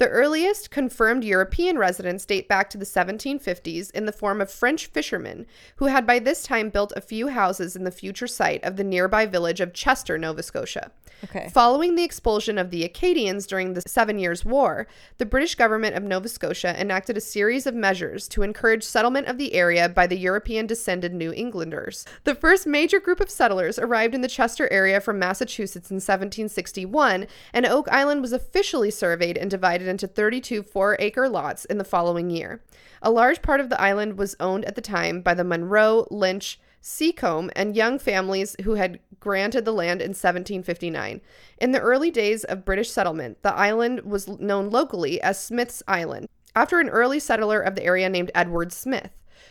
The 0.01 0.09
earliest 0.09 0.71
confirmed 0.71 1.25
European 1.25 1.77
residents 1.77 2.25
date 2.25 2.49
back 2.49 2.71
to 2.71 2.79
the 2.79 2.87
1750s 2.87 3.91
in 3.91 4.07
the 4.07 4.13
form 4.13 4.41
of 4.41 4.51
French 4.51 4.87
fishermen, 4.87 5.45
who 5.77 5.89
had 5.89 6.07
by 6.07 6.19
this 6.19 6.43
time 6.43 6.71
built 6.71 6.95
a 6.97 7.03
few 7.03 7.29
houses 7.29 7.77
in 7.77 7.85
the 7.85 7.91
future 7.91 8.27
site 8.27 8.65
of 8.65 8.77
the 8.77 8.83
nearby 8.83 9.27
village 9.27 9.61
of 9.61 9.75
Chester, 9.75 10.17
Nova 10.17 10.43
Scotia. 10.43 10.91
Okay. 11.25 11.51
Following 11.53 11.97
the 11.97 12.03
expulsion 12.03 12.57
of 12.57 12.71
the 12.71 12.83
Acadians 12.83 13.47
during 13.47 13.75
the 13.75 13.83
Seven 13.83 14.19
Years' 14.19 14.43
War, 14.43 14.87
the 15.19 15.27
British 15.27 15.55
government 15.55 15.95
of 15.95 16.03
Nova 16.03 16.29
Scotia 16.29 16.75
enacted 16.81 17.19
a 17.19 17.21
series 17.21 17.67
of 17.67 17.75
measures 17.75 18.27
to 18.29 18.43
encourage 18.43 18.83
settlement 18.83 19.27
of 19.27 19.37
the 19.37 19.53
area 19.53 19.87
by 19.87 20.07
the 20.07 20.17
European 20.17 20.67
descended 20.67 21.13
New 21.13 21.31
Englanders. 21.33 22.07
The 22.25 22.35
first 22.35 22.67
major 22.67 23.01
group 23.01 23.21
of 23.21 23.29
settlers 23.29 23.79
arrived 23.79 24.15
in 24.15 24.23
the 24.23 24.29
Chester 24.29 24.67
area 24.73 24.99
from 24.99 25.19
Massachusetts 25.19 25.91
in 25.91 25.97
1761, 25.97 27.27
and 27.53 27.67
Oak 27.67 27.87
Island 27.91 28.23
was 28.23 28.33
officially 28.33 28.91
surveyed 28.91 29.37
and 29.37 29.51
divided 29.51 29.90
into 29.91 30.07
32 30.07 30.63
four 30.63 30.97
acre 30.99 31.29
lots 31.29 31.67
in 31.67 31.77
the 31.77 31.85
following 31.85 32.31
year. 32.31 32.63
A 33.03 33.11
large 33.11 33.43
part 33.43 33.61
of 33.61 33.69
the 33.69 33.81
island 33.81 34.17
was 34.17 34.37
owned 34.41 34.65
at 34.65 34.77
the 34.77 34.81
time 34.81 35.21
by 35.21 35.35
the 35.35 35.45
Monroe, 35.45 36.07
Lynch, 36.11 36.59
Seacombe, 36.81 37.51
and 37.55 37.77
young 37.77 37.99
families 37.99 38.57
who 38.63 38.75
had 38.75 39.01
granted 39.19 39.65
the 39.65 39.73
land 39.73 40.01
in 40.01 40.11
1759. 40.11 41.21
In 41.59 41.73
the 41.73 41.81
early 41.81 42.11
days 42.11 42.45
of 42.45 42.65
British 42.65 42.91
settlement, 42.91 43.43
the 43.43 43.55
island 43.55 44.01
was 44.03 44.29
known 44.29 44.71
locally 44.71 45.21
as 45.21 45.39
Smith's 45.39 45.83
Island, 45.87 46.29
after 46.57 46.81
an 46.81 46.89
early 46.89 47.21
settler 47.21 47.61
of 47.61 47.75
the 47.75 47.85
area 47.85 48.09
named 48.09 48.31
Edward 48.35 48.73
Smith. 48.73 49.11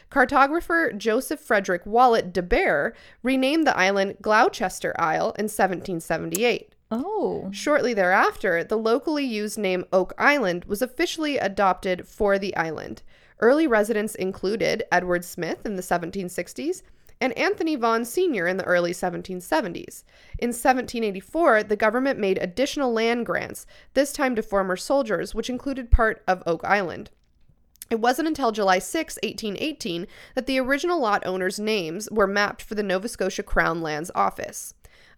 Cartographer 0.09 0.97
Joseph 0.97 1.39
Frederick 1.39 1.85
Wallet 1.85 2.33
DesBarres 2.33 2.93
renamed 3.21 3.67
the 3.67 3.77
island 3.77 4.17
Gloucester 4.21 4.95
Isle 4.97 5.33
in 5.37 5.45
1778. 5.45 6.73
Oh. 6.91 7.49
Shortly 7.51 7.93
thereafter, 7.93 8.63
the 8.63 8.77
locally 8.77 9.23
used 9.23 9.59
name 9.59 9.85
Oak 9.93 10.13
Island 10.17 10.65
was 10.65 10.81
officially 10.81 11.37
adopted 11.37 12.07
for 12.07 12.39
the 12.39 12.55
island. 12.55 13.03
Early 13.39 13.67
residents 13.67 14.15
included 14.15 14.83
Edward 14.91 15.23
Smith 15.23 15.65
in 15.65 15.75
the 15.75 15.83
1760s, 15.83 16.81
and 17.21 17.37
Anthony 17.37 17.75
Vaughan 17.75 18.05
Sr. 18.05 18.47
in 18.47 18.57
the 18.57 18.63
early 18.63 18.91
1770s. 18.91 20.03
In 20.39 20.49
1784, 20.49 21.63
the 21.63 21.75
government 21.75 22.17
made 22.17 22.37
additional 22.37 22.91
land 22.91 23.25
grants, 23.25 23.65
this 23.93 24.13
time 24.13 24.35
to 24.35 24.41
former 24.41 24.77
soldiers, 24.77 25.35
which 25.35 25.49
included 25.49 25.91
part 25.91 26.23
of 26.27 26.41
Oak 26.45 26.63
Island. 26.63 27.11
It 27.89 27.99
wasn't 27.99 28.27
until 28.27 28.51
July 28.51 28.79
6, 28.79 29.17
1818, 29.23 30.07
that 30.35 30.45
the 30.45 30.59
original 30.59 30.99
lot 30.99 31.25
owners' 31.25 31.59
names 31.59 32.09
were 32.11 32.27
mapped 32.27 32.61
for 32.61 32.75
the 32.75 32.83
Nova 32.83 33.07
Scotia 33.07 33.43
Crown 33.43 33.81
Lands 33.81 34.11
Office. 34.15 34.73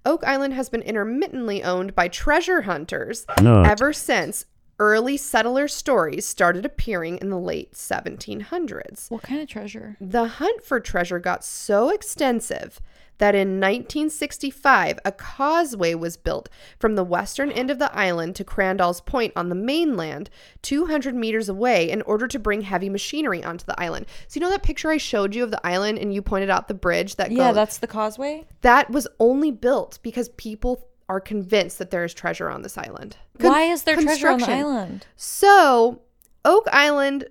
Oak 0.05 0.23
Island 0.25 0.53
has 0.53 0.69
been 0.69 0.81
intermittently 0.81 1.63
owned 1.63 1.95
by 1.95 2.07
treasure 2.07 2.61
hunters 2.61 3.25
No. 3.41 3.61
ever 3.63 3.93
since 3.93 4.45
early 4.81 5.15
settler 5.15 5.67
stories 5.67 6.25
started 6.25 6.65
appearing 6.65 7.19
in 7.19 7.29
the 7.29 7.37
late 7.37 7.73
1700s. 7.73 9.11
What 9.11 9.21
kind 9.21 9.39
of 9.39 9.47
treasure? 9.47 9.95
The 10.01 10.25
hunt 10.25 10.63
for 10.63 10.79
treasure 10.79 11.19
got 11.19 11.45
so 11.45 11.89
extensive 11.89 12.81
that 13.19 13.35
in 13.35 13.59
1965 13.59 14.97
a 15.05 15.11
causeway 15.11 15.93
was 15.93 16.17
built 16.17 16.49
from 16.79 16.95
the 16.95 17.03
western 17.03 17.51
end 17.51 17.69
of 17.69 17.77
the 17.77 17.95
island 17.95 18.35
to 18.35 18.43
Crandall's 18.43 19.01
Point 19.01 19.33
on 19.35 19.49
the 19.49 19.55
mainland, 19.55 20.31
200 20.63 21.13
meters 21.13 21.47
away, 21.47 21.87
in 21.87 22.01
order 22.01 22.27
to 22.27 22.39
bring 22.39 22.61
heavy 22.61 22.89
machinery 22.89 23.43
onto 23.43 23.67
the 23.67 23.79
island. 23.79 24.07
So 24.27 24.39
you 24.39 24.41
know 24.43 24.49
that 24.49 24.63
picture 24.63 24.89
I 24.89 24.97
showed 24.97 25.35
you 25.35 25.43
of 25.43 25.51
the 25.51 25.63
island, 25.65 25.99
and 25.99 26.11
you 26.11 26.23
pointed 26.23 26.49
out 26.49 26.67
the 26.67 26.73
bridge 26.73 27.17
that 27.17 27.29
goes. 27.29 27.37
Yeah, 27.37 27.49
goes. 27.49 27.55
that's 27.55 27.77
the 27.77 27.85
causeway. 27.85 28.45
that 28.61 28.89
was 28.89 29.07
only 29.19 29.51
built 29.51 29.99
because 30.01 30.29
people 30.29 30.87
are 31.11 31.19
convinced 31.19 31.77
that 31.77 31.91
there 31.91 32.05
is 32.05 32.13
treasure 32.13 32.49
on 32.49 32.61
this 32.61 32.77
island. 32.77 33.17
Con- 33.37 33.51
Why 33.51 33.63
is 33.63 33.83
there 33.83 33.97
treasure 33.97 34.29
on 34.29 34.39
the 34.39 34.49
island? 34.49 35.05
So, 35.17 36.03
Oak 36.45 36.65
Island 36.71 37.25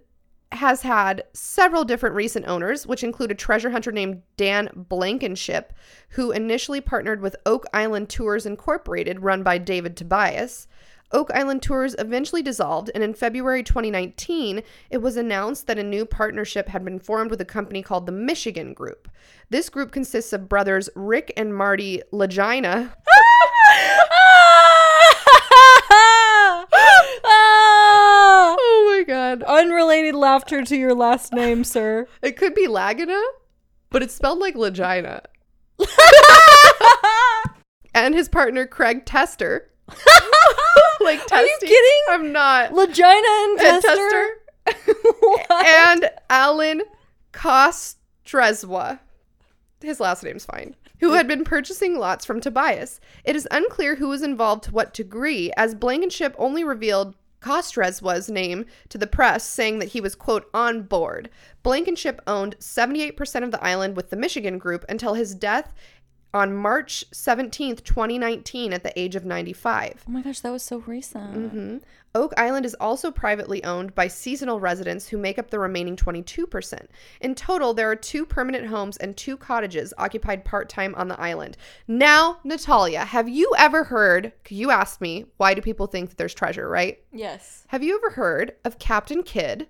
has 0.52 0.82
had 0.82 1.24
several 1.32 1.84
different 1.84 2.14
recent 2.14 2.46
owners, 2.46 2.86
which 2.86 3.02
include 3.02 3.30
a 3.30 3.34
treasure 3.34 3.70
hunter 3.70 3.90
named 3.90 4.20
Dan 4.36 4.68
Blankenship, 4.74 5.72
who 6.10 6.30
initially 6.30 6.82
partnered 6.82 7.22
with 7.22 7.36
Oak 7.46 7.64
Island 7.72 8.10
Tours 8.10 8.44
Incorporated, 8.44 9.20
run 9.20 9.42
by 9.42 9.56
David 9.56 9.96
Tobias. 9.96 10.68
Oak 11.12 11.30
Island 11.32 11.62
Tours 11.62 11.96
eventually 11.98 12.42
dissolved, 12.42 12.90
and 12.94 13.02
in 13.02 13.14
February 13.14 13.62
2019, 13.62 14.62
it 14.90 14.98
was 14.98 15.16
announced 15.16 15.66
that 15.66 15.78
a 15.78 15.82
new 15.82 16.04
partnership 16.04 16.68
had 16.68 16.84
been 16.84 16.98
formed 16.98 17.30
with 17.30 17.40
a 17.40 17.46
company 17.46 17.82
called 17.82 18.04
the 18.04 18.12
Michigan 18.12 18.74
Group. 18.74 19.08
This 19.48 19.70
group 19.70 19.90
consists 19.90 20.34
of 20.34 20.50
brothers 20.50 20.90
Rick 20.94 21.32
and 21.36 21.54
Marty 21.56 22.02
Lagina. 22.12 22.92
Oh 28.52 28.94
my 28.96 29.04
god. 29.06 29.42
Unrelated 29.42 30.14
laughter 30.14 30.62
to 30.64 30.76
your 30.76 30.94
last 30.94 31.32
name, 31.32 31.64
sir. 31.64 32.06
It 32.22 32.36
could 32.36 32.54
be 32.54 32.66
Laguna, 32.68 33.20
but 33.90 34.02
it's 34.02 34.14
spelled 34.14 34.38
like 34.38 34.54
Lagina. 34.54 35.22
and 37.94 38.14
his 38.14 38.28
partner 38.28 38.66
Craig 38.66 39.04
Tester. 39.06 39.70
like 41.00 41.20
testing. 41.26 41.38
Are 41.38 41.42
you 41.44 41.58
kidding? 41.60 42.02
I'm 42.10 42.32
not. 42.32 42.70
Lagina 42.72 43.44
and 43.44 43.60
And 43.60 43.82
Tester. 43.82 44.36
And 45.50 46.10
Alan 46.28 46.82
Kostrzewa. 47.32 49.00
His 49.80 49.98
last 49.98 50.22
name's 50.22 50.44
fine. 50.44 50.76
Who 51.00 51.12
had 51.12 51.26
been 51.26 51.44
purchasing 51.44 51.98
lots 51.98 52.24
from 52.26 52.40
Tobias. 52.40 53.00
It 53.24 53.34
is 53.34 53.48
unclear 53.50 53.96
who 53.96 54.08
was 54.08 54.22
involved 54.22 54.64
to 54.64 54.72
what 54.72 54.92
degree, 54.92 55.50
as 55.56 55.74
Blankenship 55.74 56.34
only 56.38 56.62
revealed 56.62 57.14
Kostrzewa's 57.40 58.28
name 58.28 58.66
to 58.90 58.98
the 58.98 59.06
press, 59.06 59.44
saying 59.44 59.78
that 59.78 59.90
he 59.90 60.00
was, 60.00 60.14
quote, 60.14 60.48
on 60.52 60.82
board. 60.82 61.30
Blankenship 61.62 62.20
owned 62.26 62.58
78% 62.58 63.42
of 63.42 63.50
the 63.50 63.64
island 63.64 63.96
with 63.96 64.10
the 64.10 64.16
Michigan 64.16 64.58
Group 64.58 64.84
until 64.90 65.14
his 65.14 65.34
death 65.34 65.72
on 66.32 66.54
March 66.54 67.04
17th, 67.12 67.82
2019, 67.84 68.72
at 68.72 68.82
the 68.82 68.98
age 68.98 69.16
of 69.16 69.24
95. 69.24 70.04
oh 70.06 70.10
my 70.10 70.22
gosh, 70.22 70.40
that 70.40 70.52
was 70.52 70.62
so 70.62 70.78
recent. 70.86 71.50
hmm 71.52 71.76
Oak 72.12 72.32
Island 72.36 72.66
is 72.66 72.74
also 72.80 73.12
privately 73.12 73.62
owned 73.62 73.94
by 73.94 74.08
seasonal 74.08 74.58
residents 74.58 75.06
who 75.06 75.16
make 75.16 75.38
up 75.38 75.48
the 75.50 75.60
remaining 75.60 75.94
22%. 75.94 76.86
In 77.20 77.36
total, 77.36 77.72
there 77.72 77.88
are 77.88 77.94
two 77.94 78.26
permanent 78.26 78.66
homes 78.66 78.96
and 78.96 79.16
two 79.16 79.36
cottages 79.36 79.94
occupied 79.96 80.44
part 80.44 80.68
time 80.68 80.92
on 80.96 81.06
the 81.06 81.20
island. 81.20 81.56
Now, 81.86 82.40
Natalia, 82.42 83.04
have 83.04 83.28
you 83.28 83.52
ever 83.56 83.84
heard? 83.84 84.32
You 84.48 84.72
asked 84.72 85.00
me, 85.00 85.26
why 85.36 85.54
do 85.54 85.62
people 85.62 85.86
think 85.86 86.08
that 86.10 86.18
there's 86.18 86.34
treasure, 86.34 86.68
right? 86.68 86.98
Yes. 87.12 87.62
Have 87.68 87.84
you 87.84 87.94
ever 87.96 88.10
heard 88.10 88.56
of 88.64 88.80
Captain 88.80 89.22
Kidd? 89.22 89.68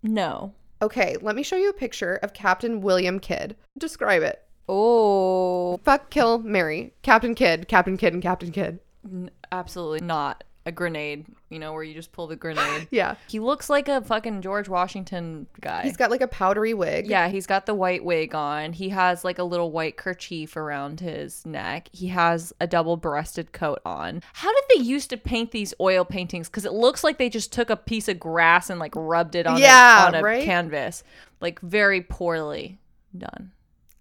No. 0.00 0.52
Okay, 0.80 1.16
let 1.22 1.34
me 1.34 1.42
show 1.42 1.56
you 1.56 1.70
a 1.70 1.72
picture 1.74 2.16
of 2.22 2.32
Captain 2.34 2.82
William 2.82 3.18
Kidd. 3.18 3.56
Describe 3.76 4.22
it. 4.22 4.43
Oh, 4.68 5.78
Fuck, 5.84 6.10
kill, 6.10 6.38
marry. 6.38 6.94
Captain 7.02 7.34
Kidd, 7.34 7.68
Captain 7.68 7.96
Kidd, 7.96 8.12
and 8.14 8.22
Captain 8.22 8.50
Kidd. 8.52 8.78
n- 9.04 9.30
absolutely 9.52 10.00
not 10.00 10.44
a 10.66 10.72
grenade. 10.72 11.26
You 11.50 11.58
know 11.58 11.74
where 11.74 11.82
you 11.82 11.92
just 11.92 12.10
pull 12.12 12.26
the 12.26 12.36
grenade. 12.36 12.88
Yeah. 12.90 13.16
he 13.28 13.38
looks 13.38 13.68
like 13.68 13.86
a 13.86 14.00
fucking 14.00 14.40
George 14.40 14.66
Washington 14.68 15.46
guy. 15.60 15.82
He's 15.82 15.98
got 15.98 16.10
like 16.10 16.22
a 16.22 16.26
powdery 16.28 16.72
wig. 16.72 17.06
Yeah, 17.06 17.28
he's 17.28 17.46
got 17.46 17.66
the 17.66 17.74
white 17.74 18.02
wig 18.02 18.34
on. 18.34 18.72
He 18.72 18.88
has 18.88 19.24
like 19.24 19.38
a 19.38 19.44
little 19.44 19.70
white 19.70 19.98
kerchief 19.98 20.56
around 20.56 21.00
his 21.00 21.44
neck. 21.44 21.88
He 21.92 22.06
has 22.08 22.54
a 22.60 22.66
double 22.66 22.96
breasted 22.96 23.52
coat 23.52 23.80
on. 23.84 24.22
How 24.32 24.52
did 24.54 24.64
they 24.74 24.82
used 24.82 25.10
to 25.10 25.18
paint 25.18 25.50
these 25.50 25.74
oil 25.80 26.04
paintings? 26.06 26.48
Because 26.48 26.64
it 26.64 26.72
looks 26.72 27.04
like 27.04 27.18
they 27.18 27.28
just 27.28 27.52
took 27.52 27.68
a 27.68 27.76
piece 27.76 28.08
of 28.08 28.18
grass 28.18 28.70
and 28.70 28.80
like 28.80 28.94
rubbed 28.96 29.34
it 29.34 29.46
on, 29.46 29.58
Yeah, 29.58 30.04
a, 30.04 30.06
on 30.08 30.14
a 30.14 30.22
right? 30.22 30.44
canvas. 30.44 31.04
Like 31.42 31.60
very 31.60 32.00
poorly 32.00 32.78
done. 33.16 33.52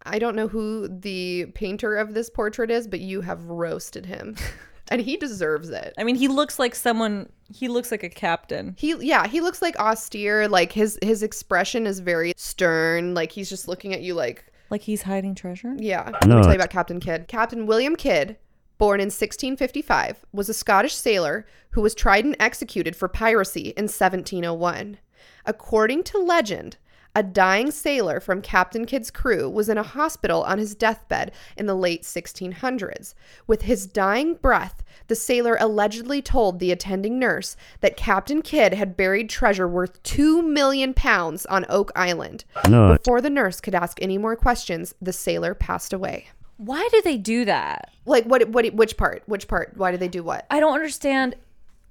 I 0.05 0.19
don't 0.19 0.35
know 0.35 0.47
who 0.47 0.87
the 0.87 1.47
painter 1.55 1.95
of 1.95 2.13
this 2.13 2.29
portrait 2.29 2.69
is, 2.71 2.87
but 2.87 2.99
you 2.99 3.21
have 3.21 3.45
roasted 3.45 4.05
him. 4.05 4.35
and 4.89 5.01
he 5.01 5.17
deserves 5.17 5.69
it. 5.69 5.93
I 5.97 6.03
mean, 6.03 6.15
he 6.15 6.27
looks 6.27 6.59
like 6.59 6.75
someone, 6.75 7.29
he 7.53 7.67
looks 7.67 7.89
like 7.91 8.03
a 8.03 8.09
captain. 8.09 8.75
He 8.77 8.95
yeah, 8.99 9.27
he 9.27 9.41
looks 9.41 9.61
like 9.61 9.77
austere, 9.77 10.47
like 10.47 10.71
his 10.71 10.99
his 11.01 11.23
expression 11.23 11.87
is 11.87 11.99
very 11.99 12.33
stern, 12.35 13.13
like 13.13 13.31
he's 13.31 13.49
just 13.49 13.67
looking 13.67 13.93
at 13.93 14.01
you 14.01 14.13
like 14.13 14.45
Like 14.69 14.81
he's 14.81 15.03
hiding 15.03 15.35
treasure. 15.35 15.73
yeah. 15.77 16.09
Let 16.11 16.27
me 16.27 16.33
tell 16.41 16.49
you 16.49 16.55
about 16.55 16.69
Captain 16.69 16.99
Kidd. 16.99 17.27
Captain 17.27 17.65
William 17.65 17.95
Kidd, 17.95 18.37
born 18.77 18.99
in 18.99 19.05
1655, 19.05 20.25
was 20.33 20.49
a 20.49 20.53
Scottish 20.53 20.95
sailor 20.95 21.45
who 21.71 21.81
was 21.81 21.95
tried 21.95 22.25
and 22.25 22.35
executed 22.39 22.95
for 22.95 23.07
piracy 23.07 23.73
in 23.77 23.85
1701. 23.85 24.97
According 25.45 26.03
to 26.03 26.17
legend, 26.19 26.77
a 27.15 27.23
dying 27.23 27.69
sailor 27.71 28.19
from 28.19 28.41
Captain 28.41 28.85
Kidd's 28.85 29.11
crew 29.11 29.49
was 29.49 29.69
in 29.69 29.77
a 29.77 29.83
hospital 29.83 30.43
on 30.43 30.57
his 30.57 30.73
deathbed 30.75 31.31
in 31.55 31.65
the 31.67 31.75
late 31.75 32.03
1600s. 32.03 33.13
With 33.45 33.63
his 33.63 33.85
dying 33.85 34.35
breath, 34.35 34.83
the 35.07 35.15
sailor 35.15 35.57
allegedly 35.59 36.21
told 36.21 36.59
the 36.59 36.71
attending 36.71 37.19
nurse 37.19 37.55
that 37.81 37.97
Captain 37.97 38.41
Kidd 38.41 38.73
had 38.73 38.97
buried 38.97 39.29
treasure 39.29 39.67
worth 39.67 40.01
2 40.03 40.41
million 40.41 40.93
pounds 40.93 41.45
on 41.45 41.65
Oak 41.69 41.91
Island. 41.95 42.45
No, 42.67 42.97
Before 42.97 43.21
the 43.21 43.29
nurse 43.29 43.61
could 43.61 43.75
ask 43.75 44.01
any 44.01 44.17
more 44.17 44.35
questions, 44.35 44.95
the 45.01 45.13
sailor 45.13 45.53
passed 45.53 45.93
away. 45.93 46.29
Why 46.57 46.87
do 46.91 47.01
they 47.01 47.17
do 47.17 47.45
that? 47.45 47.91
Like 48.05 48.25
what 48.25 48.47
what 48.49 48.73
which 48.73 48.95
part? 48.95 49.23
Which 49.25 49.47
part? 49.47 49.73
Why 49.75 49.91
do 49.91 49.97
they 49.97 50.07
do 50.07 50.23
what? 50.23 50.45
I 50.49 50.59
don't 50.59 50.73
understand 50.73 51.35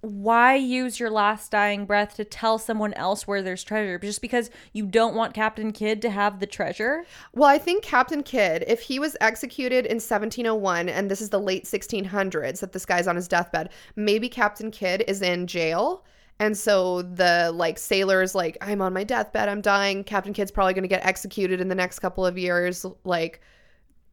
why 0.03 0.57
use 0.57 0.99
your 0.99 1.11
last 1.11 1.53
dying 1.53 1.87
breath 1.87 2.17
to 2.17 2.25
tell 2.25 2.59
someone 2.59 2.93
else 2.95 3.27
where 3.27 3.41
there's 3.41 3.63
treasure 3.63 4.01
just 4.01 4.21
because 4.21 4.51
you 4.73 4.85
don't 4.85 5.15
want 5.15 5.33
Captain 5.33 5.71
Kidd 5.71 6.03
to 6.03 6.11
have 6.11 6.41
the 6.41 6.47
treasure? 6.47 7.05
Well, 7.33 7.49
I 7.49 7.59
think 7.59 7.85
Captain 7.85 8.25
Kidd, 8.25 8.65
if 8.67 8.81
he 8.81 8.99
was 8.99 9.17
executed 9.21 9.87
in 9.87 9.97
1701 9.97 10.89
and 10.89 11.09
this 11.09 11.21
is 11.21 11.31
the 11.31 11.39
late 11.39 11.65
1600s 11.65 12.59
that 12.61 12.73
this 12.73 12.85
guy's 12.85 13.07
on 13.07 13.15
his 13.15 13.29
deathbed, 13.29 13.71
maybe 13.95 14.29
Captain 14.29 14.73
Kidd 14.73 15.05
is 15.07 15.23
in 15.23 15.47
jail. 15.47 16.05
And 16.41 16.59
so 16.59 17.03
the 17.03 17.53
like 17.55 17.79
sailors 17.79 18.35
like 18.35 18.59
I'm 18.61 18.83
on 18.83 18.93
my 18.93 19.05
deathbed, 19.05 19.49
I'm 19.49 19.61
dying. 19.61 20.03
Captain 20.03 20.33
Kidd's 20.33 20.51
probably 20.51 20.75
going 20.75 20.83
to 20.83 20.89
get 20.89 21.07
executed 21.07 21.61
in 21.61 21.69
the 21.69 21.77
next 21.77 22.01
couple 22.01 22.27
of 22.27 22.37
years 22.37 22.85
like 23.05 23.41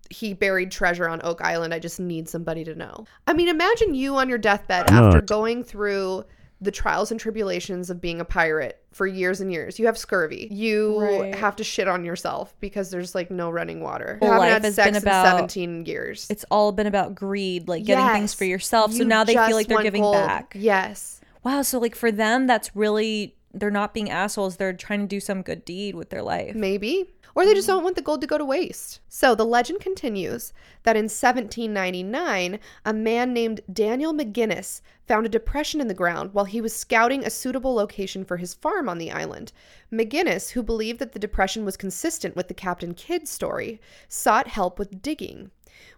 he 0.10 0.34
buried 0.34 0.72
treasure 0.72 1.08
on 1.08 1.22
Oak 1.24 1.42
Island. 1.42 1.74
I 1.74 1.80
just 1.80 2.00
need 2.00 2.28
somebody 2.30 2.64
to 2.64 2.76
know. 2.76 3.06
I 3.28 3.34
mean, 3.34 3.48
imagine 3.48 3.94
you 3.94 4.16
on 4.16 4.30
your 4.30 4.38
deathbed 4.40 4.90
No, 4.90 5.06
after 5.06 5.18
it's- 5.20 5.30
going 5.30 5.64
through 5.64 6.26
the 6.62 6.72
trials 6.72 7.10
and 7.10 7.18
tribulations 7.20 7.90
of 7.90 8.02
being 8.02 8.20
a 8.20 8.26
pirate 8.26 8.84
for 8.92 9.08
years 9.08 9.40
and 9.40 9.50
years. 9.50 9.80
You 9.80 9.86
have 9.86 9.98
scurvy. 9.98 10.50
You 10.52 11.00
Right. 11.00 11.36
have 11.36 11.56
to 11.56 11.64
shit 11.64 11.88
on 11.88 12.04
yourself 12.04 12.54
because 12.60 12.90
there's 12.92 13.16
like 13.16 13.32
no 13.32 13.50
running 13.50 13.80
water. 13.82 14.18
Well, 14.22 14.32
you 14.32 14.34
haven't 14.34 14.40
life 14.46 14.52
had 14.54 14.64
has 14.66 14.76
sex 14.76 14.88
been 14.88 14.96
in 14.98 15.02
about- 15.04 15.26
17 15.26 15.86
years. 15.86 16.28
It's 16.30 16.44
all 16.52 16.74
been 16.74 16.88
about 16.88 17.16
greed, 17.16 17.70
like 17.70 17.86
getting 17.86 18.06
things 18.14 18.34
for 18.34 18.44
yourself. 18.44 18.92
So 18.92 18.98
You 19.00 19.06
now 19.06 19.24
they 19.24 19.36
feel 19.36 19.56
like 19.56 19.68
they're 19.68 19.82
giving 19.84 20.02
gold. 20.02 20.16
back. 20.16 20.54
Yes. 20.60 21.22
Wow, 21.46 21.62
so 21.62 21.80
like 21.80 21.96
for 21.96 22.12
them 22.12 22.46
that's 22.46 22.76
really 22.76 23.36
they're 23.54 23.72
not 23.72 23.94
being 23.96 24.10
assholes. 24.12 24.58
They're 24.58 24.74
trying 24.74 25.00
to 25.00 25.08
do 25.08 25.20
some 25.20 25.42
good 25.42 25.66
deed 25.66 25.96
with 25.96 26.10
their 26.10 26.22
life. 26.22 26.54
Maybe. 26.56 27.10
Or 27.36 27.46
they 27.46 27.54
just 27.54 27.66
mm. 27.66 27.74
don't 27.74 27.84
want 27.84 27.96
the 27.96 28.02
gold 28.02 28.22
to 28.22 28.28
go 28.28 28.38
to 28.38 28.46
waste. 28.46 29.00
So 29.08 29.36
the 29.36 29.46
legend 29.46 29.80
continues 29.80 30.54
that 30.84 30.96
in 30.96 31.06
1799, 31.06 32.60
a 32.86 32.94
man 32.94 33.34
named 33.34 33.62
Daniel 33.72 34.14
McGinnis 34.14 34.82
found 35.08 35.26
a 35.26 35.30
depression 35.30 35.82
in 35.82 35.88
the 35.88 35.94
ground 35.94 36.34
while 36.34 36.46
he 36.46 36.62
was 36.62 36.76
scouting 36.76 37.24
a 37.24 37.30
suitable 37.30 37.74
location 37.74 38.24
for 38.24 38.38
his 38.38 38.54
farm 38.54 38.88
on 38.88 38.98
the 38.98 39.12
island. 39.12 39.52
McGinnis, 39.92 40.52
who 40.52 40.64
believed 40.64 41.00
that 41.00 41.14
the 41.14 41.20
depression 41.20 41.66
was 41.66 41.78
consistent 41.78 42.36
with 42.36 42.48
the 42.48 42.54
Captain 42.54 42.94
Kidd 42.94 43.28
story, 43.28 43.80
sought 44.08 44.48
help 44.48 44.78
with 44.78 45.02
digging. 45.02 45.52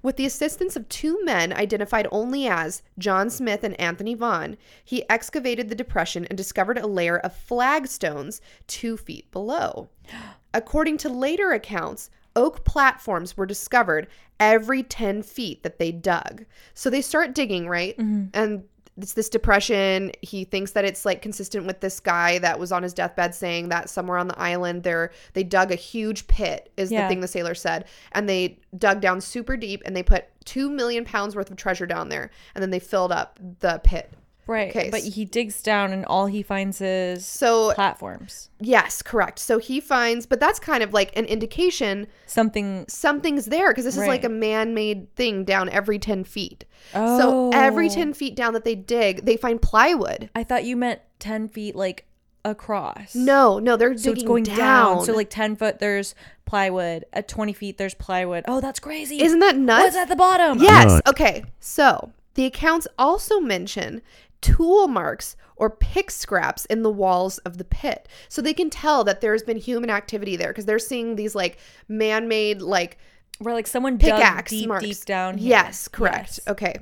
With 0.03 0.15
the 0.15 0.25
assistance 0.25 0.75
of 0.75 0.87
two 0.89 1.23
men 1.23 1.51
identified 1.51 2.07
only 2.11 2.47
as 2.47 2.83
John 2.97 3.29
Smith 3.29 3.63
and 3.63 3.79
Anthony 3.79 4.13
Vaughn, 4.13 4.57
he 4.83 5.09
excavated 5.09 5.69
the 5.69 5.75
depression 5.75 6.25
and 6.25 6.37
discovered 6.37 6.77
a 6.77 6.87
layer 6.87 7.17
of 7.17 7.35
flagstones 7.35 8.41
two 8.67 8.97
feet 8.97 9.31
below. 9.31 9.89
According 10.53 10.97
to 10.99 11.09
later 11.09 11.51
accounts, 11.51 12.09
oak 12.35 12.63
platforms 12.65 13.35
were 13.37 13.45
discovered 13.45 14.07
every 14.39 14.83
10 14.83 15.21
feet 15.23 15.63
that 15.63 15.79
they 15.79 15.91
dug. 15.91 16.45
So 16.73 16.89
they 16.89 17.01
start 17.01 17.35
digging, 17.35 17.67
right? 17.67 17.97
Mm-hmm. 17.97 18.25
And 18.33 18.63
it's 18.97 19.13
this 19.13 19.29
depression. 19.29 20.11
He 20.21 20.43
thinks 20.43 20.71
that 20.71 20.83
it's 20.83 21.05
like 21.05 21.21
consistent 21.21 21.65
with 21.65 21.79
this 21.79 21.99
guy 21.99 22.39
that 22.39 22.59
was 22.59 22.71
on 22.71 22.83
his 22.83 22.93
deathbed 22.93 23.33
saying 23.33 23.69
that 23.69 23.89
somewhere 23.89 24.17
on 24.17 24.27
the 24.27 24.37
island 24.37 24.83
there 24.83 25.11
they 25.33 25.43
dug 25.43 25.71
a 25.71 25.75
huge 25.75 26.27
pit 26.27 26.71
is 26.75 26.91
Yeah. 26.91 27.03
the 27.03 27.07
thing 27.07 27.21
the 27.21 27.27
sailor 27.27 27.55
said. 27.55 27.85
And 28.11 28.27
they 28.27 28.59
dug 28.77 28.99
down 28.99 29.21
super 29.21 29.55
deep 29.55 29.81
and 29.85 29.95
they 29.95 30.03
put 30.03 30.25
two 30.43 30.69
million 30.69 31.05
pounds 31.05 31.35
worth 31.35 31.49
of 31.49 31.57
treasure 31.57 31.85
down 31.85 32.09
there 32.09 32.31
and 32.53 32.61
then 32.61 32.69
they 32.69 32.79
filled 32.79 33.11
up 33.11 33.39
the 33.59 33.79
pit. 33.83 34.11
Right. 34.51 34.69
Okay, 34.69 34.89
But 34.89 35.01
he 35.01 35.25
digs 35.25 35.61
down 35.63 35.93
and 35.93 36.05
all 36.05 36.25
he 36.27 36.43
finds 36.43 36.81
is 36.81 37.25
So 37.25 37.73
platforms. 37.73 38.49
yes, 38.59 39.01
correct. 39.01 39.39
So 39.39 39.57
he 39.59 39.79
finds 39.79 40.25
but 40.25 40.39
that's 40.39 40.59
kind 40.59 40.83
of 40.83 40.93
like 40.93 41.15
an 41.17 41.25
indication 41.25 42.07
Something 42.25 42.85
something's 42.87 43.45
there 43.45 43.69
because 43.69 43.85
this 43.85 43.95
is 43.97 44.07
like 44.07 44.23
a 44.23 44.29
man-made 44.29 45.15
thing 45.15 45.43
down 45.45 45.69
every 45.69 45.99
10 45.99 46.23
feet. 46.25 46.65
Oh. 46.93 47.17
So 47.19 47.49
every 47.53 47.87
Oh. 47.87 47.93
10 47.93 48.13
feet 48.13 48.35
down 48.35 48.53
that 48.53 48.63
they 48.65 48.75
dig, 48.75 49.25
they 49.25 49.37
find 49.37 49.61
plywood. 49.61 50.29
I 50.35 50.43
thought 50.43 50.63
you 50.65 50.75
meant 50.75 50.99
10 51.19 51.47
feet 51.49 51.75
like 51.75 52.05
across. 52.43 53.13
No, 53.15 53.59
no, 53.59 53.77
they're 53.77 53.95
So 53.97 54.05
digging 54.11 54.15
it's 54.15 54.27
going 54.27 54.43
down. 54.43 54.57
down. 54.57 55.05
So 55.05 55.13
like 55.13 55.29
10 55.29 55.55
foot 55.55 55.79
there's 55.79 56.15
plywood. 56.45 57.05
At 57.13 57.27
20 57.27 57.53
feet 57.53 57.77
there's 57.77 57.93
plywood. 57.93 58.43
Oh, 58.47 58.59
that's 58.59 58.79
crazy. 58.79 59.21
isn't 59.21 59.39
that 59.39 59.55
nuts? 59.55 59.83
What's 59.83 59.95
at 59.95 60.09
the 60.09 60.15
bottom? 60.15 60.59
Yes. 60.59 61.01
Okay. 61.07 61.43
So 61.59 62.11
the 62.33 62.45
accounts 62.45 62.87
also 62.97 63.39
mention 63.39 64.01
tool 64.41 64.87
marks 64.87 65.35
or 65.55 65.69
pick 65.69 66.09
scraps 66.09 66.65
in 66.65 66.81
the 66.81 66.91
walls 66.91 67.37
of 67.39 67.57
the 67.57 67.63
pit. 67.63 68.07
So 68.29 68.41
they 68.41 68.53
can 68.53 68.69
tell 68.69 69.03
that 69.03 69.21
there's 69.21 69.43
been 69.43 69.57
human 69.57 69.89
activity 69.89 70.35
there 70.35 70.49
because 70.49 70.65
they're 70.65 70.79
seeing 70.79 71.15
these 71.15 71.35
like 71.35 71.59
man-made 71.87 72.61
like 72.61 72.97
Where 73.39 73.53
like 73.53 73.67
someone 73.67 73.97
pickaxe 73.97 74.49
deep, 74.49 74.67
marks. 74.67 74.83
deep 74.83 75.05
down 75.05 75.37
here. 75.37 75.49
Yes, 75.49 75.87
correct. 75.87 76.39
Yes. 76.39 76.47
Okay. 76.47 76.75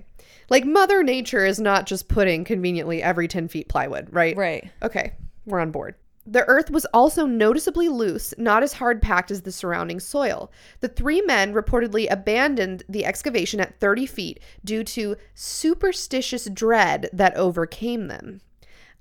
Like 0.49 0.65
Mother 0.65 1.03
Nature 1.03 1.45
is 1.45 1.59
not 1.59 1.85
just 1.85 2.07
putting 2.07 2.43
conveniently 2.43 3.03
every 3.03 3.27
10 3.27 3.49
feet 3.49 3.67
plywood, 3.69 4.07
right? 4.11 4.35
Right. 4.35 4.71
Okay, 4.81 5.13
we're 5.45 5.59
on 5.59 5.71
board. 5.71 5.95
The 6.31 6.47
earth 6.47 6.69
was 6.69 6.85
also 6.93 7.25
noticeably 7.25 7.89
loose, 7.89 8.35
not 8.37 8.61
as 8.61 8.73
hard 8.73 9.01
packed 9.01 9.31
as 9.31 9.41
the 9.41 9.51
surrounding 9.51 9.99
soil. 9.99 10.51
The 10.79 10.87
three 10.87 11.21
men 11.21 11.55
reportedly 11.55 12.05
abandoned 12.07 12.83
the 12.87 13.03
excavation 13.03 13.59
at 13.59 13.79
30 13.79 14.05
feet 14.05 14.39
due 14.63 14.83
to 14.83 15.15
superstitious 15.33 16.45
dread 16.45 17.09
that 17.11 17.35
overcame 17.35 18.09
them. 18.09 18.41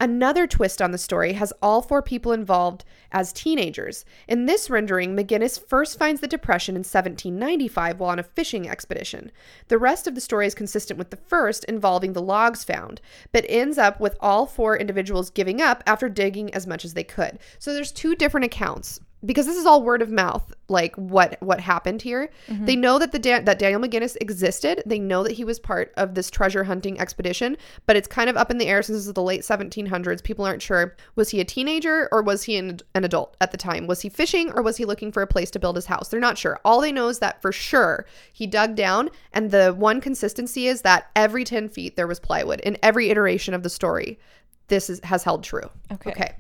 Another 0.00 0.46
twist 0.46 0.80
on 0.80 0.92
the 0.92 0.98
story 0.98 1.32
has 1.32 1.52
all 1.60 1.82
four 1.82 2.02
people 2.02 2.30
involved 2.30 2.84
as 3.10 3.32
teenagers. 3.32 4.04
In 4.28 4.46
this 4.46 4.70
rendering, 4.70 5.16
McGinnis 5.16 5.60
first 5.60 5.98
finds 5.98 6.20
the 6.20 6.28
depression 6.28 6.76
in 6.76 6.80
1795 6.80 7.98
while 7.98 8.10
on 8.10 8.20
a 8.20 8.22
fishing 8.22 8.68
expedition. 8.68 9.32
The 9.66 9.78
rest 9.78 10.06
of 10.06 10.14
the 10.14 10.20
story 10.20 10.46
is 10.46 10.54
consistent 10.54 10.98
with 10.98 11.10
the 11.10 11.16
first, 11.16 11.64
involving 11.64 12.12
the 12.12 12.22
logs 12.22 12.62
found, 12.62 13.00
but 13.32 13.44
ends 13.48 13.76
up 13.76 13.98
with 13.98 14.16
all 14.20 14.46
four 14.46 14.76
individuals 14.76 15.30
giving 15.30 15.60
up 15.60 15.82
after 15.84 16.08
digging 16.08 16.54
as 16.54 16.64
much 16.64 16.84
as 16.84 16.94
they 16.94 17.04
could. 17.04 17.40
So 17.58 17.74
there's 17.74 17.90
two 17.90 18.14
different 18.14 18.46
accounts 18.46 19.00
because 19.24 19.46
this 19.46 19.56
is 19.56 19.66
all 19.66 19.82
word 19.82 20.02
of 20.02 20.10
mouth 20.10 20.52
like 20.68 20.94
what 20.96 21.36
what 21.40 21.60
happened 21.60 22.02
here. 22.02 22.30
Mm-hmm. 22.48 22.64
They 22.66 22.76
know 22.76 22.98
that 22.98 23.12
the 23.12 23.18
Dan- 23.18 23.44
that 23.46 23.58
daniel 23.58 23.80
mcginnis 23.80 24.16
existed. 24.20 24.82
They 24.86 24.98
know 24.98 25.22
that 25.22 25.32
he 25.32 25.44
was 25.44 25.58
part 25.58 25.92
of 25.96 26.14
this 26.14 26.30
treasure 26.30 26.64
hunting 26.64 27.00
expedition 27.00 27.56
but 27.86 27.96
it's 27.96 28.08
kind 28.08 28.30
of 28.30 28.36
up 28.36 28.50
in 28.50 28.58
the 28.58 28.66
air 28.66 28.82
since 28.82 29.06
the 29.06 29.22
late 29.22 29.42
1700s 29.42 30.22
people 30.22 30.44
aren't 30.44 30.62
sure 30.62 30.96
was 31.16 31.30
he 31.30 31.40
a 31.40 31.44
teenager 31.44 32.08
or 32.12 32.22
was 32.22 32.44
he 32.44 32.56
an, 32.56 32.80
an 32.94 33.04
adult 33.04 33.36
at 33.40 33.50
the 33.50 33.56
time? 33.56 33.86
Was 33.86 34.00
he 34.00 34.08
fishing 34.08 34.50
or 34.52 34.62
was 34.62 34.76
he 34.76 34.84
looking 34.84 35.12
for 35.12 35.22
a 35.22 35.26
place 35.26 35.50
to 35.52 35.58
build 35.58 35.76
his 35.76 35.86
house? 35.86 36.08
They're 36.08 36.20
not 36.20 36.38
sure. 36.38 36.60
All 36.64 36.80
they 36.80 36.92
know 36.92 37.08
is 37.08 37.18
that 37.20 37.42
for 37.42 37.52
sure 37.52 38.06
he 38.32 38.46
dug 38.46 38.74
down 38.74 39.10
and 39.32 39.50
the 39.50 39.74
one 39.74 40.00
consistency 40.00 40.66
is 40.66 40.82
that 40.82 41.10
every 41.16 41.44
10 41.44 41.68
feet 41.68 41.96
there 41.96 42.06
was 42.06 42.20
plywood 42.20 42.60
in 42.60 42.76
every 42.82 43.10
iteration 43.10 43.54
of 43.54 43.62
the 43.62 43.70
story. 43.70 44.18
This 44.68 44.90
is, 44.90 45.00
has 45.02 45.22
held 45.24 45.44
true. 45.44 45.70
Okay. 45.92 46.10
okay 46.10 46.36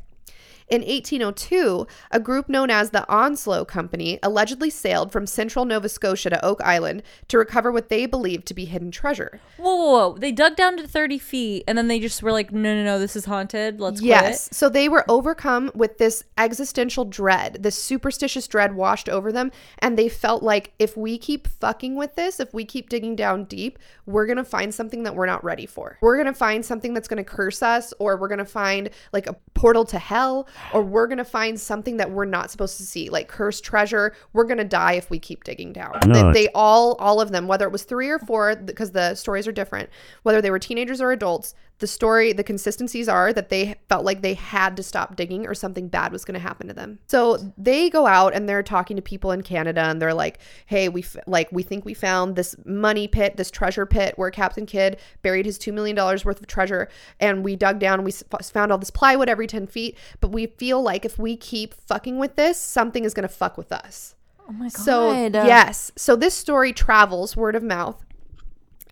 in 0.70 0.82
1802, 0.82 1.86
a 2.10 2.20
group 2.20 2.48
known 2.48 2.70
as 2.70 2.90
the 2.90 3.08
Onslow 3.08 3.64
Company 3.64 4.18
allegedly 4.22 4.70
sailed 4.70 5.10
from 5.10 5.26
central 5.26 5.64
Nova 5.64 5.88
Scotia 5.88 6.30
to 6.30 6.44
Oak 6.44 6.60
Island 6.62 7.02
to 7.28 7.38
recover 7.38 7.72
what 7.72 7.88
they 7.88 8.06
believed 8.06 8.46
to 8.48 8.54
be 8.54 8.66
hidden 8.66 8.90
treasure. 8.90 9.40
Whoa, 9.56 9.76
whoa, 9.76 10.10
whoa. 10.10 10.18
They 10.18 10.32
dug 10.32 10.56
down 10.56 10.76
to 10.76 10.86
30 10.86 11.18
feet 11.18 11.64
and 11.66 11.76
then 11.76 11.88
they 11.88 11.98
just 11.98 12.22
were 12.22 12.32
like, 12.32 12.52
no, 12.52 12.74
no, 12.74 12.84
no, 12.84 12.98
this 12.98 13.16
is 13.16 13.24
haunted. 13.24 13.80
Let's 13.80 14.00
go. 14.00 14.06
Yes. 14.06 14.48
So 14.52 14.68
they 14.68 14.88
were 14.88 15.04
overcome 15.08 15.70
with 15.74 15.98
this 15.98 16.24
existential 16.36 17.04
dread, 17.04 17.62
this 17.62 17.76
superstitious 17.76 18.46
dread 18.46 18.74
washed 18.74 19.08
over 19.08 19.32
them. 19.32 19.50
And 19.78 19.98
they 19.98 20.08
felt 20.08 20.42
like 20.42 20.72
if 20.78 20.96
we 20.96 21.18
keep 21.18 21.48
fucking 21.48 21.96
with 21.96 22.14
this, 22.14 22.40
if 22.40 22.52
we 22.52 22.64
keep 22.64 22.88
digging 22.88 23.16
down 23.16 23.44
deep, 23.44 23.78
we're 24.06 24.26
going 24.26 24.36
to 24.36 24.44
find 24.44 24.74
something 24.74 25.02
that 25.04 25.14
we're 25.14 25.26
not 25.26 25.44
ready 25.44 25.66
for. 25.66 25.98
We're 26.00 26.16
going 26.16 26.26
to 26.26 26.34
find 26.34 26.64
something 26.64 26.94
that's 26.94 27.08
going 27.08 27.22
to 27.22 27.24
curse 27.24 27.62
us, 27.62 27.92
or 27.98 28.16
we're 28.16 28.28
going 28.28 28.38
to 28.38 28.44
find 28.44 28.90
like 29.12 29.26
a 29.26 29.34
portal 29.54 29.84
to 29.86 29.98
hell, 29.98 30.48
or 30.72 30.82
we're 30.82 31.06
going 31.06 31.18
to 31.18 31.24
find 31.24 31.58
something 31.58 31.96
that 31.98 32.10
we're 32.10 32.24
not 32.24 32.50
supposed 32.50 32.76
to 32.78 32.82
see, 32.82 33.08
like 33.10 33.28
cursed 33.28 33.64
treasure. 33.64 34.14
We're 34.32 34.44
going 34.44 34.58
to 34.58 34.64
die 34.64 34.92
if 34.94 35.10
we 35.10 35.18
keep 35.18 35.44
digging 35.44 35.72
down. 35.72 35.98
They, 36.32 36.44
they 36.44 36.48
all, 36.54 36.94
all 36.94 37.20
of 37.20 37.30
them, 37.30 37.46
whether 37.46 37.66
it 37.66 37.72
was 37.72 37.84
three 37.84 38.08
or 38.08 38.18
four, 38.18 38.56
because 38.56 38.92
the 38.92 39.14
stories 39.14 39.48
are 39.48 39.52
different, 39.52 39.88
whether 40.22 40.40
they 40.40 40.50
were 40.50 40.58
teenagers 40.58 41.00
or 41.00 41.12
adults, 41.12 41.54
the 41.78 41.86
story, 41.86 42.32
the 42.32 42.42
consistencies 42.42 43.08
are 43.08 43.32
that 43.32 43.50
they 43.50 43.76
felt 43.88 44.04
like 44.04 44.20
they 44.20 44.34
had 44.34 44.76
to 44.76 44.82
stop 44.82 45.14
digging 45.14 45.46
or 45.46 45.54
something 45.54 45.88
bad 45.88 46.10
was 46.12 46.24
going 46.24 46.34
to 46.34 46.40
happen 46.40 46.66
to 46.66 46.74
them. 46.74 46.98
So 47.06 47.52
they 47.56 47.88
go 47.88 48.06
out 48.06 48.34
and 48.34 48.48
they're 48.48 48.62
talking 48.62 48.96
to 48.96 49.02
people 49.02 49.30
in 49.30 49.42
Canada 49.42 49.82
and 49.82 50.02
they're 50.02 50.14
like, 50.14 50.38
"Hey, 50.66 50.88
we 50.88 51.02
f- 51.02 51.16
like 51.26 51.48
we 51.52 51.62
think 51.62 51.84
we 51.84 51.94
found 51.94 52.34
this 52.34 52.56
money 52.64 53.06
pit, 53.06 53.36
this 53.36 53.50
treasure 53.50 53.86
pit 53.86 54.14
where 54.16 54.30
Captain 54.30 54.66
Kidd 54.66 54.98
buried 55.22 55.46
his 55.46 55.56
2 55.58 55.72
million 55.72 55.94
dollars 55.94 56.24
worth 56.24 56.40
of 56.40 56.46
treasure 56.48 56.88
and 57.20 57.44
we 57.44 57.54
dug 57.54 57.78
down 57.78 57.94
and 58.00 58.04
we 58.04 58.12
s- 58.12 58.50
found 58.50 58.72
all 58.72 58.78
this 58.78 58.90
plywood 58.90 59.28
every 59.28 59.46
10 59.46 59.66
feet, 59.68 59.96
but 60.20 60.32
we 60.32 60.46
feel 60.46 60.82
like 60.82 61.04
if 61.04 61.18
we 61.18 61.36
keep 61.36 61.74
fucking 61.74 62.18
with 62.18 62.34
this, 62.36 62.58
something 62.58 63.04
is 63.04 63.14
going 63.14 63.28
to 63.28 63.32
fuck 63.34 63.56
with 63.56 63.70
us." 63.72 64.14
Oh 64.48 64.52
my 64.52 64.64
God. 64.64 64.72
So, 64.72 65.10
yes. 65.46 65.92
So 65.96 66.16
this 66.16 66.34
story 66.34 66.72
travels 66.72 67.36
word 67.36 67.54
of 67.54 67.62
mouth 67.62 68.02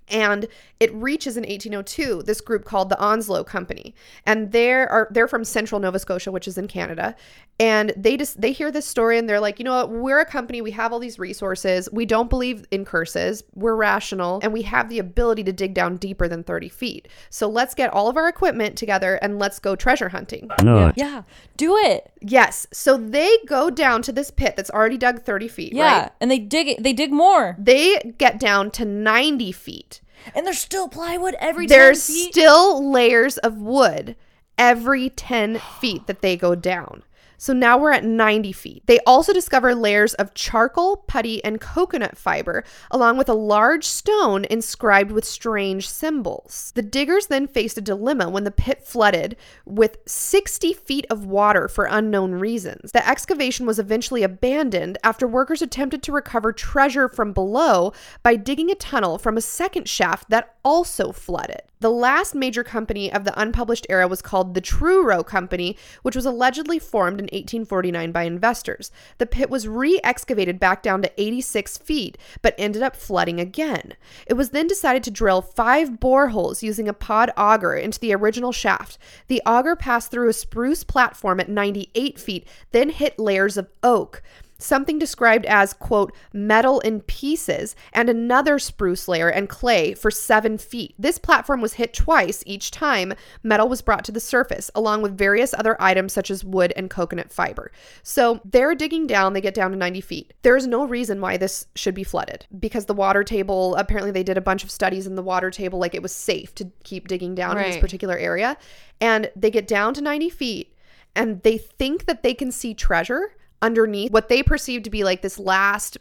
and 0.09 0.47
it 0.79 0.93
reaches 0.95 1.37
in 1.37 1.43
1802 1.43 2.23
this 2.23 2.41
group 2.41 2.65
called 2.65 2.89
the 2.91 2.99
Onslow 3.01 3.45
Company, 3.45 3.95
and 4.25 4.53
they're 4.53 4.91
are 4.91 5.09
they're 5.11 5.29
from 5.29 5.45
Central 5.45 5.81
Nova 5.81 5.99
Scotia, 5.99 6.31
which 6.31 6.47
is 6.47 6.59
in 6.59 6.69
Canada, 6.69 7.15
and 7.59 7.93
they 7.97 8.17
just 8.17 8.41
they 8.41 8.53
hear 8.53 8.71
this 8.71 8.87
story 8.87 9.17
and 9.19 9.29
they're 9.29 9.41
like, 9.41 9.59
you 9.59 9.65
know 9.65 9.75
what, 9.75 9.91
we're 9.91 10.21
a 10.21 10.27
company, 10.27 10.61
we 10.61 10.73
have 10.73 10.93
all 10.93 10.99
these 10.99 11.19
resources, 11.19 11.89
we 11.91 12.05
don't 12.05 12.29
believe 12.29 12.67
in 12.71 12.85
curses, 12.85 13.43
we're 13.55 13.75
rational, 13.75 14.41
and 14.43 14.53
we 14.53 14.63
have 14.63 14.89
the 14.89 14.99
ability 14.99 15.43
to 15.45 15.53
dig 15.53 15.73
down 15.73 15.97
deeper 15.97 16.29
than 16.29 16.43
30 16.45 16.69
feet. 16.69 17.09
So 17.31 17.49
let's 17.49 17.75
get 17.75 17.93
all 17.93 18.09
of 18.09 18.17
our 18.17 18.29
equipment 18.29 18.77
together 18.77 19.17
and 19.17 19.39
let's 19.39 19.59
go 19.59 19.75
treasure 19.75 20.11
hunting. 20.11 20.49
Nuts. 20.63 20.99
Yeah. 20.99 21.23
Do 21.57 21.77
it. 21.77 22.13
Yes, 22.21 22.67
so 22.73 22.99
they 22.99 23.39
go 23.47 23.71
down 23.71 24.03
to 24.03 24.13
this 24.13 24.31
pit 24.31 24.55
that's 24.57 24.71
already 24.71 24.99
dug 24.99 25.23
30 25.23 25.49
feet. 25.49 25.73
Yeah. 25.73 26.01
right? 26.01 26.13
And 26.21 26.31
they 26.31 26.39
dig 26.39 26.69
it. 26.69 26.83
They 26.83 26.93
dig 26.93 27.13
more. 27.13 27.57
They 27.59 28.15
get 28.19 28.39
down 28.39 28.71
to 28.73 28.85
90 28.85 29.53
feet. 29.53 29.96
And 30.35 30.47
there's 30.47 30.59
still 30.59 30.89
plywood 30.89 31.35
every 31.39 31.67
There's 31.67 32.07
10 32.07 32.15
feet. 32.15 32.33
still 32.33 32.91
layers 32.91 33.39
of 33.39 33.59
wood 33.59 34.17
every 34.59 35.11
10 35.11 35.59
feet 35.81 36.07
that 36.07 36.23
they 36.23 36.37
go 36.37 36.55
down. 36.55 37.03
So 37.39 37.53
now 37.53 37.79
we're 37.79 37.93
at 37.93 38.05
90 38.05 38.53
feet. 38.53 38.83
They 38.87 39.01
also 39.01 39.33
discover 39.33 39.75
layers 39.75 40.15
of 40.15 40.35
charcoal, 40.35 40.97
putty, 40.97 41.43
and 41.45 41.61
coconut 41.61 42.17
fiber, 42.17 42.65
along 42.91 43.19
with 43.19 43.29
a 43.29 43.35
large 43.35 43.85
stone 43.85 44.45
inscribed 44.47 45.11
with 45.11 45.25
strange 45.25 45.89
symbols. 45.89 46.73
The 46.75 46.83
diggers 46.83 47.27
then 47.27 47.47
faced 47.47 47.79
a 47.79 47.83
dilemma 47.83 48.29
when 48.29 48.45
the 48.45 48.51
pit 48.51 48.83
flooded 48.83 49.37
with 49.65 49.99
60 50.07 50.73
feet 50.73 51.07
of 51.11 51.27
water 51.27 51.69
for 51.69 51.87
unknown 51.87 52.33
reasons. 52.33 52.93
The 52.93 53.07
excavation 53.07 53.67
was 53.67 53.79
eventually 53.79 54.23
abandoned 54.23 54.99
after 55.05 55.27
workers 55.27 55.63
attempted 55.63 56.03
to 56.05 56.13
recover 56.13 56.53
treasure 56.53 57.09
from 57.09 57.33
below 57.33 57.93
by 58.23 58.37
digging 58.37 58.71
a 58.71 58.75
tunnel 58.75 59.19
from 59.19 59.37
a 59.37 59.43
second 59.43 59.89
shaft 59.89 60.31
that 60.31 60.55
also 60.65 61.13
flooded. 61.13 61.63
The 61.81 61.91
last 61.91 62.35
major 62.35 62.65
company 62.65 63.13
of 63.13 63.25
the 63.25 63.39
unpublished 63.39 63.87
era 63.91 64.09
was 64.09 64.23
called 64.23 64.55
the 64.55 64.63
Truro 64.63 65.23
Company, 65.23 65.77
which 66.03 66.17
was 66.17 66.25
allegedly 66.25 66.79
formed 66.79 67.21
in 67.21 67.25
1849 67.25 68.13
by 68.13 68.23
investors. 68.23 68.91
The 69.19 69.27
pit 69.27 69.51
was 69.51 69.69
re 69.69 70.01
excavated 70.03 70.59
back 70.59 70.83
down 70.83 71.03
to 71.03 71.13
86 71.21 71.77
feet, 71.77 72.17
but 72.41 72.55
ended 72.57 72.83
up 72.83 72.97
flooding 72.97 73.39
again. 73.39 73.93
It 74.27 74.35
was 74.35 74.51
then 74.51 74.67
decided 74.67 75.05
to 75.05 75.11
drill 75.11 75.43
five 75.43 75.91
boreholes 76.01 76.63
using 76.63 76.89
a 76.89 76.95
pod 76.95 77.31
auger 77.37 77.75
into 77.75 78.01
the 78.01 78.15
original 78.15 78.53
shaft. 78.53 78.97
The 79.27 79.43
auger 79.45 79.77
passed 79.77 80.11
through 80.11 80.31
a 80.31 80.33
spruce 80.33 80.83
platform 80.83 81.41
at 81.41 81.51
98 81.51 82.19
feet, 82.19 82.49
then 82.71 82.89
hit 82.89 83.19
layers 83.19 83.59
of 83.59 83.69
oak 83.83 84.23
something 84.59 84.99
described 84.99 85.47
as, 85.47 85.73
quote, 85.73 86.15
metal 86.33 86.81
in 86.81 87.01
pieces, 87.03 87.77
and 87.93 88.09
another 88.09 88.59
spruce 88.59 89.09
layer 89.09 89.29
and 89.29 89.49
clay 89.49 89.95
for 89.95 90.11
seven 90.11 90.59
feet. 90.59 90.95
This 90.99 91.19
platform 91.19 91.61
was 91.61 91.75
hit 91.75 91.95
twice 91.95 92.43
each 92.47 92.71
time 92.71 93.15
metal 93.43 93.69
was 93.69 93.83
brought 93.83 94.05
to 94.05 94.13
the 94.13 94.21
surface, 94.21 94.71
along 94.75 95.03
with 95.03 95.17
various 95.17 95.55
other 95.55 95.77
items 95.81 96.13
such 96.13 96.31
as 96.31 96.45
wood 96.45 96.73
and 96.77 96.91
coconut 96.91 97.31
fiber. 97.31 97.71
So 98.03 98.41
they're 98.45 98.75
digging 98.75 99.07
down, 99.07 99.33
they 99.33 99.41
get 99.41 99.55
down 99.55 99.71
to 99.73 99.77
90 99.77 100.01
feet. 100.01 100.35
There 100.43 100.57
is 100.57 100.67
no 100.67 100.85
reason 100.85 101.21
why 101.21 101.37
this 101.37 101.67
should 101.75 101.95
be 101.95 102.05
flooded 102.05 102.47
because 102.59 102.87
the 102.87 102.95
water 102.95 103.25
table, 103.25 103.75
apparently, 103.77 104.11
they 104.11 104.23
did 104.23 104.39
a 104.39 104.43
bunch 104.43 104.65
of 104.65 104.71
studies 104.71 105.07
in 105.07 105.17
the 105.17 105.23
water 105.23 105.51
table, 105.51 105.79
like 105.79 105.95
it 105.95 106.03
was 106.03 106.13
safe 106.13 106.55
to 106.57 106.71
keep 106.85 107.09
digging 107.09 107.35
down 107.35 107.59
in 107.59 107.65
this 107.65 107.79
particular 107.79 108.17
area. 108.17 108.57
And 109.01 109.31
they 109.37 109.51
get 109.51 109.67
down 109.67 109.95
to 109.95 110.01
90 110.01 110.31
feet 110.31 110.73
and 111.15 111.43
they 111.43 111.59
think 111.59 112.05
that 112.07 112.23
they 112.23 112.35
can 112.35 112.53
see 112.53 112.75
treasure 112.75 113.33
underneath 113.63 114.11
what 114.11 114.29
they 114.29 114.43
perceive 114.43 114.83
to 114.85 114.91
be 114.91 115.05
like 115.05 115.23
this 115.23 115.39
last 115.39 115.99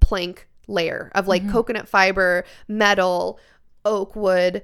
plank 0.00 0.48
layer 0.66 1.10
of 1.14 1.28
like 1.28 1.42
mm-hmm. 1.42 1.52
coconut 1.52 1.88
fiber, 1.88 2.44
metal, 2.68 3.38
oak 3.84 4.16
wood, 4.16 4.62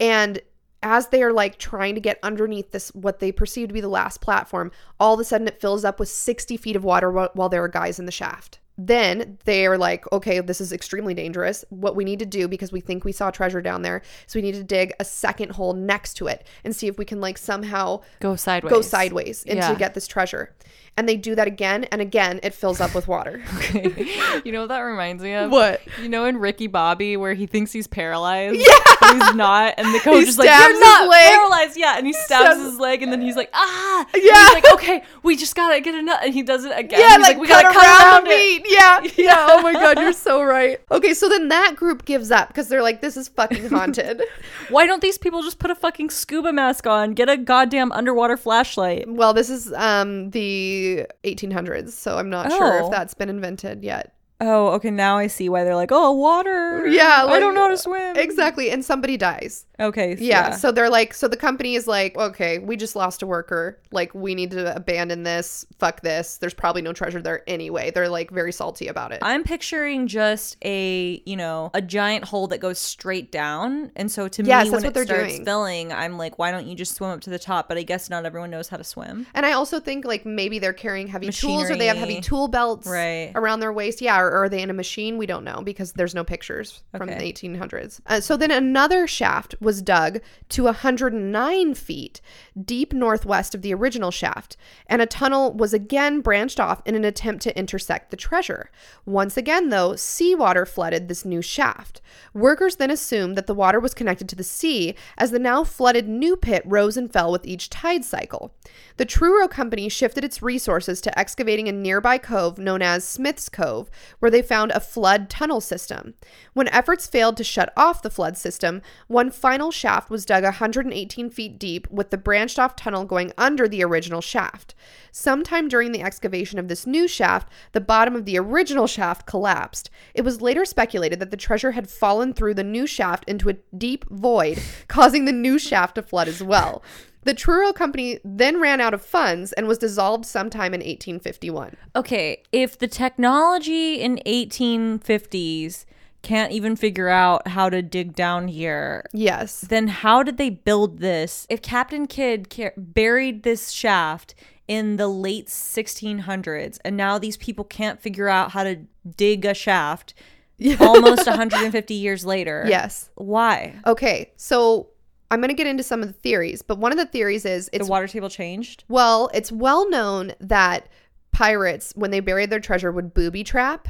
and 0.00 0.40
as 0.82 1.08
they 1.08 1.22
are 1.22 1.32
like 1.32 1.58
trying 1.58 1.94
to 1.94 2.00
get 2.00 2.18
underneath 2.22 2.70
this 2.70 2.94
what 2.94 3.18
they 3.18 3.32
perceive 3.32 3.68
to 3.68 3.74
be 3.74 3.80
the 3.80 3.88
last 3.88 4.20
platform, 4.20 4.70
all 5.00 5.14
of 5.14 5.20
a 5.20 5.24
sudden 5.24 5.48
it 5.48 5.60
fills 5.60 5.84
up 5.84 5.98
with 5.98 6.08
60 6.08 6.56
feet 6.56 6.76
of 6.76 6.84
water 6.84 7.10
while, 7.10 7.30
while 7.34 7.48
there 7.48 7.64
are 7.64 7.68
guys 7.68 7.98
in 7.98 8.06
the 8.06 8.12
shaft. 8.12 8.58
Then 8.78 9.38
they 9.44 9.66
are 9.66 9.78
like, 9.78 10.10
okay, 10.12 10.40
this 10.40 10.60
is 10.60 10.72
extremely 10.72 11.14
dangerous. 11.14 11.64
What 11.70 11.96
we 11.96 12.04
need 12.04 12.18
to 12.18 12.26
do, 12.26 12.46
because 12.46 12.72
we 12.72 12.80
think 12.80 13.04
we 13.04 13.12
saw 13.12 13.30
treasure 13.30 13.62
down 13.62 13.82
there, 13.82 14.02
so 14.26 14.38
we 14.38 14.42
need 14.42 14.54
to 14.54 14.64
dig 14.64 14.92
a 15.00 15.04
second 15.04 15.52
hole 15.52 15.72
next 15.72 16.14
to 16.14 16.26
it 16.26 16.46
and 16.64 16.76
see 16.76 16.86
if 16.86 16.98
we 16.98 17.04
can 17.06 17.20
like 17.20 17.38
somehow 17.38 18.00
Go 18.20 18.36
sideways. 18.36 18.70
go 18.70 18.82
sideways 18.82 19.44
and 19.46 19.56
Yeah. 19.58 19.72
to 19.72 19.78
get 19.78 19.94
this 19.94 20.06
treasure. 20.06 20.54
And 20.98 21.06
they 21.06 21.16
do 21.18 21.34
that 21.34 21.46
again 21.46 21.84
and 21.84 22.00
again. 22.00 22.40
It 22.42 22.54
fills 22.54 22.80
up 22.80 22.94
with 22.94 23.06
water. 23.06 23.42
Okay, 23.56 24.06
you 24.44 24.52
know 24.52 24.60
what 24.60 24.68
that 24.68 24.80
reminds 24.80 25.22
me 25.22 25.34
of? 25.34 25.50
What? 25.50 25.80
You 26.00 26.08
know 26.08 26.24
in 26.24 26.38
Ricky 26.38 26.68
Bobby 26.68 27.16
where 27.16 27.34
he 27.34 27.46
thinks 27.46 27.72
he's 27.72 27.86
paralyzed? 27.86 28.56
Yeah. 28.58 28.78
But 29.00 29.12
he's 29.14 29.34
not. 29.34 29.74
And 29.76 29.94
the 29.94 30.00
coach 30.00 30.24
is 30.26 30.38
like, 30.38 30.48
You're 30.48 30.80
not 30.80 31.08
leg. 31.08 31.30
paralyzed. 31.32 31.76
Yeah. 31.76 31.98
And 31.98 32.06
he 32.06 32.12
stabs 32.14 32.44
Stabs- 32.54 32.60
his 32.70 32.78
leg 32.80 33.02
and 33.02 33.12
then 33.12 33.20
he's 33.20 33.36
like, 33.36 33.50
ah. 33.52 34.06
And 34.14 34.22
Yeah. 34.22 34.44
He's 34.46 34.54
like, 34.54 34.72
okay, 34.74 35.02
we 35.22 35.36
just 35.36 35.54
gotta 35.54 35.80
get 35.82 35.94
a 35.94 36.00
nut. 36.02 36.20
And 36.22 36.32
he 36.32 36.42
does 36.42 36.64
it 36.64 36.72
again. 36.78 37.00
Yeah, 37.00 37.16
He's 37.18 37.26
like, 37.26 37.38
we 37.38 37.46
cut 37.48 37.62
gotta 37.64 37.76
around, 37.78 37.84
cut 37.98 38.06
around 38.06 38.24
the 38.24 38.30
it. 38.30 38.65
Yeah, 38.76 39.00
yeah. 39.16 39.46
Oh 39.50 39.62
my 39.62 39.72
god, 39.72 39.98
you're 39.98 40.12
so 40.12 40.42
right. 40.42 40.80
Okay, 40.90 41.14
so 41.14 41.28
then 41.28 41.48
that 41.48 41.76
group 41.76 42.04
gives 42.04 42.30
up 42.30 42.48
because 42.48 42.68
they're 42.68 42.82
like, 42.82 43.00
this 43.00 43.16
is 43.16 43.28
fucking 43.28 43.68
haunted. 43.70 44.22
Why 44.70 44.86
don't 44.86 45.00
these 45.02 45.18
people 45.18 45.42
just 45.42 45.58
put 45.58 45.70
a 45.70 45.74
fucking 45.74 46.10
scuba 46.10 46.52
mask 46.52 46.86
on? 46.86 47.12
Get 47.14 47.28
a 47.28 47.36
goddamn 47.36 47.92
underwater 47.92 48.36
flashlight. 48.36 49.08
well, 49.08 49.32
this 49.32 49.48
is 49.50 49.72
um 49.74 50.30
the 50.30 51.06
1800s, 51.24 51.90
so 51.90 52.18
I'm 52.18 52.30
not 52.30 52.50
sure 52.50 52.82
Oh. 52.82 52.86
if 52.86 52.90
that's 52.90 53.14
been 53.14 53.28
invented 53.28 53.84
yet. 53.84 54.12
Oh, 54.38 54.68
okay. 54.72 54.90
Now 54.90 55.16
I 55.16 55.28
see 55.28 55.48
why 55.48 55.64
they're 55.64 55.74
like, 55.74 55.92
oh, 55.92 56.12
water. 56.12 56.86
Yeah, 56.86 57.24
I 57.26 57.40
don't 57.40 57.54
know 57.54 57.62
how 57.62 57.68
to 57.68 57.76
swim. 57.78 58.16
Exactly, 58.16 58.70
and 58.70 58.84
somebody 58.84 59.16
dies. 59.16 59.64
Okay. 59.78 60.16
so 60.16 60.22
Yeah, 60.24 60.50
so 60.52 60.72
they're 60.72 60.88
like, 60.90 61.12
so 61.14 61.28
the 61.28 61.36
company 61.36 61.74
is 61.74 61.86
like, 61.86 62.16
okay, 62.16 62.58
we 62.58 62.76
just 62.76 62.96
lost 62.96 63.22
a 63.22 63.26
worker. 63.26 63.78
Like, 63.90 64.14
we 64.14 64.34
need 64.34 64.50
to 64.52 64.74
abandon 64.74 65.22
this. 65.22 65.66
Fuck 65.78 66.00
this. 66.00 66.38
There's 66.38 66.54
probably 66.54 66.82
no 66.82 66.92
treasure 66.92 67.20
there 67.20 67.42
anyway. 67.46 67.90
They're 67.90 68.08
like 68.08 68.30
very 68.30 68.52
salty 68.52 68.88
about 68.88 69.12
it. 69.12 69.18
I'm 69.22 69.44
picturing 69.44 70.06
just 70.06 70.56
a, 70.64 71.22
you 71.26 71.36
know, 71.36 71.70
a 71.74 71.82
giant 71.82 72.24
hole 72.24 72.46
that 72.48 72.58
goes 72.58 72.78
straight 72.78 73.30
down. 73.32 73.92
And 73.96 74.10
so 74.10 74.28
to 74.28 74.42
Yes, 74.42 74.64
me, 74.66 74.70
that's 74.70 74.72
when 74.72 74.82
what 74.84 74.88
it 74.90 74.94
they're 74.94 75.04
starts 75.04 75.34
doing. 75.34 75.44
filling, 75.44 75.92
I'm 75.92 76.16
like, 76.16 76.38
why 76.38 76.50
don't 76.50 76.66
you 76.66 76.74
just 76.74 76.94
swim 76.94 77.10
up 77.10 77.20
to 77.22 77.30
the 77.30 77.38
top? 77.38 77.68
But 77.68 77.76
I 77.78 77.82
guess 77.82 78.08
not 78.08 78.24
everyone 78.24 78.50
knows 78.50 78.68
how 78.68 78.76
to 78.78 78.84
swim. 78.84 79.26
And 79.34 79.44
I 79.44 79.52
also 79.52 79.78
think 79.80 80.04
like 80.04 80.24
maybe 80.24 80.58
they're 80.58 80.72
carrying 80.72 81.06
heavy 81.06 81.30
tools 81.30 81.70
or 81.70 81.76
they 81.76 81.86
have 81.86 81.96
heavy 81.96 82.20
tool 82.20 82.48
belts 82.48 82.86
Right. 82.86 83.32
around 83.34 83.60
their 83.60 83.72
waist. 83.72 84.00
Yeah, 84.00 84.18
or, 84.20 84.26
or 84.28 84.42
are 84.44 84.48
they 84.48 84.62
in 84.62 84.70
a 84.70 84.74
machine? 84.74 85.18
We 85.18 85.26
don't 85.26 85.44
know 85.44 85.60
because 85.62 85.92
there's 85.92 86.14
no 86.14 86.24
pictures 86.24 86.82
from 86.96 87.08
the 87.08 87.14
1800s. 87.14 88.00
Uh, 88.06 88.20
so 88.20 88.36
then 88.36 88.50
another 88.50 89.06
shaft 89.06 89.54
was 89.66 89.82
dug 89.82 90.20
to 90.48 90.64
109 90.64 91.74
feet 91.74 92.22
deep 92.64 92.94
northwest 92.94 93.54
of 93.54 93.60
the 93.60 93.74
original 93.74 94.10
shaft, 94.10 94.56
and 94.86 95.02
a 95.02 95.06
tunnel 95.06 95.52
was 95.52 95.74
again 95.74 96.20
branched 96.20 96.58
off 96.58 96.80
in 96.86 96.94
an 96.94 97.04
attempt 97.04 97.42
to 97.42 97.58
intersect 97.58 98.10
the 98.10 98.16
treasure. 98.16 98.70
Once 99.04 99.36
again, 99.36 99.68
though, 99.68 99.94
seawater 99.94 100.64
flooded 100.64 101.08
this 101.08 101.24
new 101.24 101.42
shaft. 101.42 102.00
Workers 102.32 102.76
then 102.76 102.90
assumed 102.90 103.36
that 103.36 103.46
the 103.46 103.54
water 103.54 103.78
was 103.78 103.92
connected 103.92 104.28
to 104.30 104.36
the 104.36 104.44
sea 104.44 104.94
as 105.18 105.30
the 105.30 105.38
now 105.38 105.64
flooded 105.64 106.08
new 106.08 106.36
pit 106.36 106.62
rose 106.64 106.96
and 106.96 107.12
fell 107.12 107.30
with 107.30 107.44
each 107.44 107.68
tide 107.68 108.04
cycle. 108.04 108.54
The 108.96 109.04
Truro 109.04 109.48
Company 109.48 109.88
shifted 109.88 110.24
its 110.24 110.42
resources 110.42 111.00
to 111.02 111.18
excavating 111.18 111.68
a 111.68 111.72
nearby 111.72 112.18
cove 112.18 112.58
known 112.58 112.80
as 112.80 113.04
Smith's 113.04 113.48
Cove, 113.48 113.90
where 114.20 114.30
they 114.30 114.42
found 114.42 114.70
a 114.70 114.80
flood 114.80 115.28
tunnel 115.28 115.60
system. 115.60 116.14
When 116.54 116.68
efforts 116.68 117.06
failed 117.06 117.36
to 117.36 117.44
shut 117.44 117.72
off 117.76 118.02
the 118.02 118.10
flood 118.10 118.36
system, 118.36 118.80
one 119.08 119.30
final 119.56 119.70
shaft 119.70 120.10
was 120.10 120.26
dug 120.26 120.44
118 120.44 121.30
feet 121.30 121.58
deep, 121.58 121.90
with 121.90 122.10
the 122.10 122.18
branched 122.18 122.58
off 122.58 122.76
tunnel 122.76 123.06
going 123.06 123.32
under 123.38 123.66
the 123.66 123.82
original 123.82 124.20
shaft. 124.20 124.74
Sometime 125.10 125.66
during 125.66 125.92
the 125.92 126.02
excavation 126.02 126.58
of 126.58 126.68
this 126.68 126.86
new 126.86 127.08
shaft, 127.08 127.48
the 127.72 127.80
bottom 127.80 128.14
of 128.14 128.26
the 128.26 128.38
original 128.38 128.86
shaft 128.86 129.24
collapsed. 129.24 129.88
It 130.12 130.26
was 130.26 130.42
later 130.42 130.66
speculated 130.66 131.20
that 131.20 131.30
the 131.30 131.38
treasure 131.38 131.70
had 131.70 131.88
fallen 131.88 132.34
through 132.34 132.52
the 132.52 132.62
new 132.62 132.86
shaft 132.86 133.24
into 133.26 133.48
a 133.48 133.56
deep 133.74 134.04
void, 134.10 134.60
causing 134.88 135.24
the 135.24 135.32
new 135.32 135.58
shaft 135.58 135.94
to 135.94 136.02
flood 136.02 136.28
as 136.28 136.42
well. 136.42 136.82
The 137.22 137.32
Truro 137.32 137.72
Company 137.72 138.20
then 138.22 138.60
ran 138.60 138.82
out 138.82 138.92
of 138.92 139.00
funds 139.00 139.54
and 139.54 139.66
was 139.66 139.78
dissolved 139.78 140.26
sometime 140.26 140.74
in 140.74 140.80
1851. 140.80 141.78
Okay. 141.96 142.42
If 142.52 142.76
the 142.76 142.88
technology 142.88 144.02
in 144.02 144.20
1850s 144.26 145.86
can't 146.26 146.52
even 146.52 146.74
figure 146.76 147.08
out 147.08 147.48
how 147.48 147.70
to 147.70 147.80
dig 147.82 148.14
down 148.14 148.48
here, 148.48 149.06
Yes. 149.12 149.60
then 149.62 149.86
how 149.88 150.22
did 150.22 150.36
they 150.36 150.50
build 150.50 150.98
this? 150.98 151.46
If 151.48 151.62
Captain 151.62 152.06
Kidd 152.06 152.50
ca- 152.50 152.72
buried 152.76 153.42
this 153.44 153.70
shaft 153.70 154.34
in 154.68 154.96
the 154.96 155.06
late 155.08 155.48
1600s 155.48 156.78
and 156.84 156.96
now 156.96 157.18
these 157.18 157.36
people 157.36 157.64
can't 157.64 158.00
figure 158.00 158.28
out 158.28 158.50
how 158.50 158.64
to 158.64 158.76
dig 159.16 159.44
a 159.44 159.54
shaft 159.54 160.14
almost 160.80 161.26
150 161.26 161.94
years 161.94 162.24
later. 162.26 162.64
Yes. 162.66 163.10
Why? 163.14 163.76
Okay. 163.86 164.32
So 164.36 164.88
I'm 165.30 165.40
going 165.40 165.48
to 165.50 165.54
get 165.54 165.66
into 165.66 165.82
some 165.82 166.02
of 166.02 166.08
the 166.08 166.14
theories, 166.14 166.62
but 166.62 166.78
one 166.78 166.92
of 166.92 166.98
the 166.98 167.06
theories 167.06 167.44
is 167.44 167.70
The 167.72 167.84
water 167.86 168.08
table 168.08 168.28
changed? 168.28 168.84
well, 168.88 169.30
it's 169.34 169.52
well 169.52 169.88
known 169.88 170.32
that 170.40 170.88
pirates 171.32 171.92
when 171.96 172.10
they 172.10 172.20
buried 172.20 172.50
their 172.50 172.60
treasure 172.60 172.90
would 172.90 173.12
booby 173.14 173.44
trap 173.44 173.88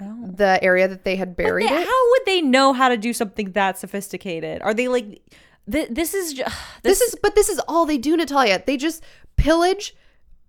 Oh. 0.00 0.30
the 0.34 0.62
area 0.62 0.86
that 0.86 1.04
they 1.04 1.16
had 1.16 1.34
buried 1.36 1.68
They- 1.68 1.74
it. 1.74 1.86
how 1.86 2.10
would 2.10 2.22
they 2.26 2.40
know 2.40 2.72
how 2.72 2.88
to 2.88 2.96
do 2.96 3.12
something 3.12 3.52
that 3.52 3.78
sophisticated? 3.78 4.62
Are 4.62 4.72
they 4.74 4.86
like 4.88 5.20
th- 5.70 5.88
this 5.90 6.14
is 6.14 6.34
ju- 6.34 6.44
This 6.82 7.00
is 7.00 7.16
but 7.22 7.34
this 7.34 7.48
is 7.48 7.60
all 7.66 7.84
they 7.86 7.98
do, 7.98 8.16
Natalia. 8.16 8.62
They 8.64 8.76
just 8.76 9.02
pillage 9.36 9.94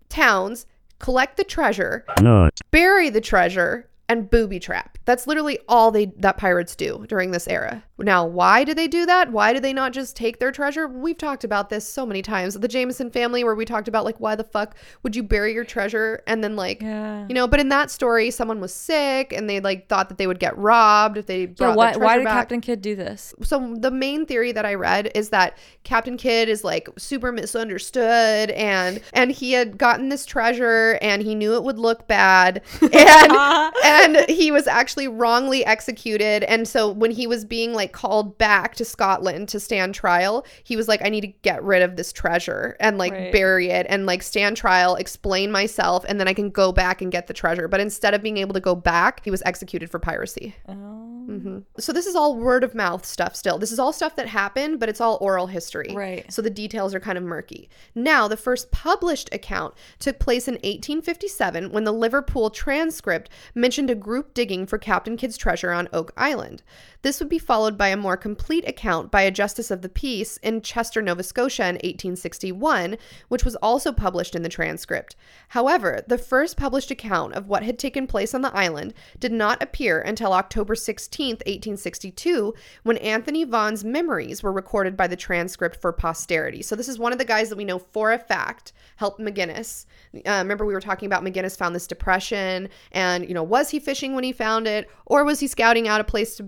towns, 0.10 0.66
collect 1.00 1.38
the 1.38 1.44
treasure, 1.44 2.06
Nut. 2.22 2.60
bury 2.72 3.10
the 3.10 3.22
treasure, 3.22 3.90
and 4.08 4.30
booby 4.30 4.60
trap. 4.60 4.98
That's 5.06 5.28
literally 5.28 5.60
all 5.68 5.92
they 5.92 6.06
that 6.18 6.38
pirates 6.38 6.76
do 6.76 7.06
during 7.08 7.32
this 7.32 7.48
era. 7.48 7.84
Now, 8.00 8.26
why 8.26 8.64
do 8.64 8.74
they 8.74 8.88
do 8.88 9.06
that? 9.06 9.32
Why 9.32 9.54
do 9.54 9.60
they 9.60 9.74
not 9.74 9.94
just 9.94 10.16
take 10.16 10.40
their 10.40 10.52
treasure? 10.52 10.88
We've 10.88 11.18
talked 11.18 11.44
about 11.44 11.70
this 11.70 11.88
so 11.88 12.06
many 12.06 12.22
times. 12.22 12.56
The 12.56 12.68
Jameson 12.68 13.12
family, 13.12 13.44
where 13.44 13.56
we 13.56 13.66
talked 13.66 13.88
about 13.88 14.06
like 14.06 14.20
why 14.20 14.36
the 14.36 14.44
fuck 14.44 14.76
would 15.04 15.16
you 15.16 15.24
bury 15.24 15.54
your 15.54 15.66
treasure 15.66 16.22
and 16.28 16.44
then 16.44 16.56
like 16.56 16.82
Yeah. 16.82 17.26
you 17.28 17.36
know? 17.36 17.48
But 17.48 17.60
in 17.60 17.70
that 17.70 17.92
story, 17.92 18.32
someone 18.32 18.60
was 18.62 18.74
sick 18.74 19.34
and 19.34 19.50
they 19.50 19.60
like 19.60 19.88
thought 19.90 20.10
that 20.10 20.18
they 20.18 20.28
would 20.28 20.40
get 20.40 20.58
robbed 20.58 21.18
if 21.18 21.26
they 21.26 21.42
Yeah, 21.42 21.46
brought 21.48 21.78
why, 21.78 21.86
their 21.88 21.94
treasure 21.96 22.06
why 22.06 22.18
did 22.18 22.24
back 22.26 22.34
Captain 22.40 22.62
Kidd 22.62 22.82
do 22.82 22.96
this? 22.96 23.34
so 23.44 23.76
the 23.78 23.92
main 23.92 24.26
theory 24.26 24.52
that 24.54 24.66
I 24.66 24.74
read 24.76 25.12
is 25.16 25.30
that 25.30 25.58
Captain 25.84 26.18
Kidd 26.18 26.50
is 26.50 26.64
like 26.64 26.88
super 26.98 27.32
misunderstood 27.32 28.52
and 28.52 29.02
and 29.14 29.32
he 29.32 29.52
had 29.54 29.78
gotten 29.78 30.10
this 30.10 30.26
treasure 30.26 30.98
and 31.02 31.22
he 31.22 31.36
knew 31.36 31.56
it 31.56 31.64
would 31.64 31.80
look 31.80 32.08
bad 32.08 32.62
and 32.82 33.74
and 33.84 34.30
he 34.30 34.52
was 34.52 34.68
actually 34.68 35.08
wrongly 35.08 35.66
executed 35.66 36.44
and 36.44 36.68
so 36.68 36.90
when 36.90 37.12
he 37.12 37.28
was 37.28 37.46
being 37.46 37.74
like 37.74 37.89
called 37.94 38.38
back 38.38 38.76
to 38.76 38.86
Scotland 38.86 39.50
to 39.50 39.60
stand 39.60 39.96
trial 39.96 40.46
he 40.64 40.76
was 40.76 40.88
like 40.88 41.02
I 41.04 41.10
need 41.10 41.22
to 41.22 41.28
get 41.28 41.64
rid 41.64 41.82
of 41.82 41.96
this 41.96 42.12
treasure 42.14 42.78
and 42.80 42.98
like 42.98 43.12
Right. 43.14 43.32
bury 43.32 43.70
it 43.70 43.86
and 43.90 44.06
like 44.06 44.24
stand 44.24 44.58
trial 44.58 44.96
explain 44.96 45.52
myself 45.52 46.06
and 46.08 46.20
then 46.20 46.28
I 46.28 46.34
can 46.34 46.50
go 46.50 46.72
back 46.72 47.02
and 47.02 47.12
get 47.12 47.28
the 47.28 47.34
treasure 47.34 47.68
but 47.68 47.80
instead 47.80 48.14
of 48.14 48.22
being 48.22 48.38
able 48.38 48.54
to 48.54 48.60
go 48.60 48.76
back 48.76 49.22
he 49.24 49.32
was 49.32 49.42
executed 49.46 49.90
for 49.90 50.00
piracy 50.00 50.56
Oh. 50.68 51.09
Mm-hmm. 51.30 51.60
So 51.78 51.94
this 51.94 52.08
is 52.08 52.16
all 52.16 52.36
word 52.36 52.64
of 52.64 52.74
mouth 52.74 53.06
stuff 53.06 53.36
still. 53.36 53.60
This 53.60 53.72
is 53.72 53.78
all 53.78 53.94
stuff 53.94 54.16
that 54.16 54.28
happened, 54.28 54.80
but 54.80 54.90
it's 54.90 55.00
all 55.00 55.18
oral 55.22 55.48
history. 55.48 55.94
Right. 55.94 56.32
So 56.32 56.42
the 56.42 56.50
details 56.50 56.96
are 56.96 57.00
kind 57.00 57.18
of 57.18 57.24
murky. 57.24 57.70
Now, 57.94 58.28
the 58.28 58.38
first 58.38 58.72
published 58.72 59.30
account 59.34 59.76
took 60.00 60.20
place 60.20 60.48
in 60.48 60.56
1857 60.56 61.72
when 61.72 61.84
the 61.84 61.92
Liverpool 61.92 62.50
transcript 62.50 63.30
mentioned 63.54 63.90
a 63.90 63.96
group 63.96 64.34
digging 64.34 64.66
for 64.66 64.78
Captain 64.78 65.18
Kidd's 65.18 65.38
treasure 65.38 65.72
on 65.72 65.88
Oak 65.94 66.12
Island. 66.18 66.64
This 67.02 67.20
would 67.20 67.30
be 67.30 67.40
followed 67.40 67.78
by 67.78 67.90
a 67.90 67.98
more 67.98 68.18
complete 68.18 68.68
account 68.68 69.10
by 69.10 69.22
a 69.22 69.32
justice 69.32 69.72
of 69.72 69.82
the 69.82 69.90
peace 69.90 70.38
in 70.38 70.62
Chester, 70.62 71.02
Nova 71.02 71.24
Scotia 71.24 71.64
in 71.64 71.76
1861, 71.76 72.98
which 73.30 73.46
was 73.46 73.56
also 73.58 73.94
published 73.94 74.36
in 74.36 74.42
the 74.42 74.50
transcript. 74.50 75.16
However, 75.50 76.04
the 76.08 76.18
first 76.18 76.58
published 76.58 76.92
account 76.92 77.34
of 77.36 77.48
what 77.48 77.64
had 77.64 77.80
taken 77.80 78.06
place 78.06 78.34
on 78.34 78.42
the 78.42 78.54
island 78.56 78.94
did 79.18 79.32
not 79.32 79.64
appear 79.64 80.02
until 80.02 80.34
October 80.34 80.76
16, 80.76 81.19
1862, 81.28 82.54
when 82.84 82.98
Anthony 82.98 83.44
Vaughn's 83.44 83.84
memories 83.84 84.42
were 84.42 84.52
recorded 84.52 84.98
by 84.98 85.08
the 85.08 85.16
transcript 85.16 85.76
for 85.82 85.92
posterity. 85.92 86.62
So 86.62 86.76
this 86.76 86.88
is 86.88 87.00
one 87.00 87.12
of 87.12 87.18
the 87.20 87.26
guys 87.26 87.50
that 87.50 87.58
we 87.58 87.66
know 87.66 87.80
for 87.80 88.12
a 88.12 88.20
fact 88.20 88.74
helped 88.96 89.20
McGinnis. 89.20 89.86
Uh, 90.14 90.40
remember 90.40 90.66
we 90.66 90.74
were 90.74 90.82
talking 90.82 91.06
about 91.06 91.24
McGinnis 91.24 91.58
found 91.58 91.76
this 91.76 91.88
depression 91.88 92.70
and, 92.92 93.28
you 93.28 93.34
know, 93.34 93.44
was 93.44 93.70
he 93.70 93.80
fishing 93.80 94.16
when 94.16 94.24
he 94.24 94.32
found 94.32 94.68
it 94.68 94.90
or 95.06 95.24
was 95.24 95.40
he 95.40 95.48
scouting 95.48 95.88
out 95.88 96.02
a 96.02 96.04
place 96.04 96.36
to 96.38 96.44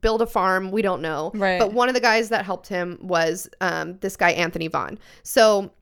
build 0.00 0.22
a 0.22 0.26
farm? 0.26 0.70
We 0.70 0.82
don't 0.82 1.02
know. 1.02 1.30
Right. 1.34 1.58
But 1.58 1.72
one 1.72 1.88
of 1.88 1.94
the 1.94 2.00
guys 2.00 2.28
that 2.30 2.44
helped 2.44 2.68
him 2.68 2.98
was 3.00 3.48
um, 3.60 3.98
this 3.98 4.16
guy 4.16 4.30
Anthony 4.30 4.68
Vaughn. 4.68 4.98
So 5.22 5.72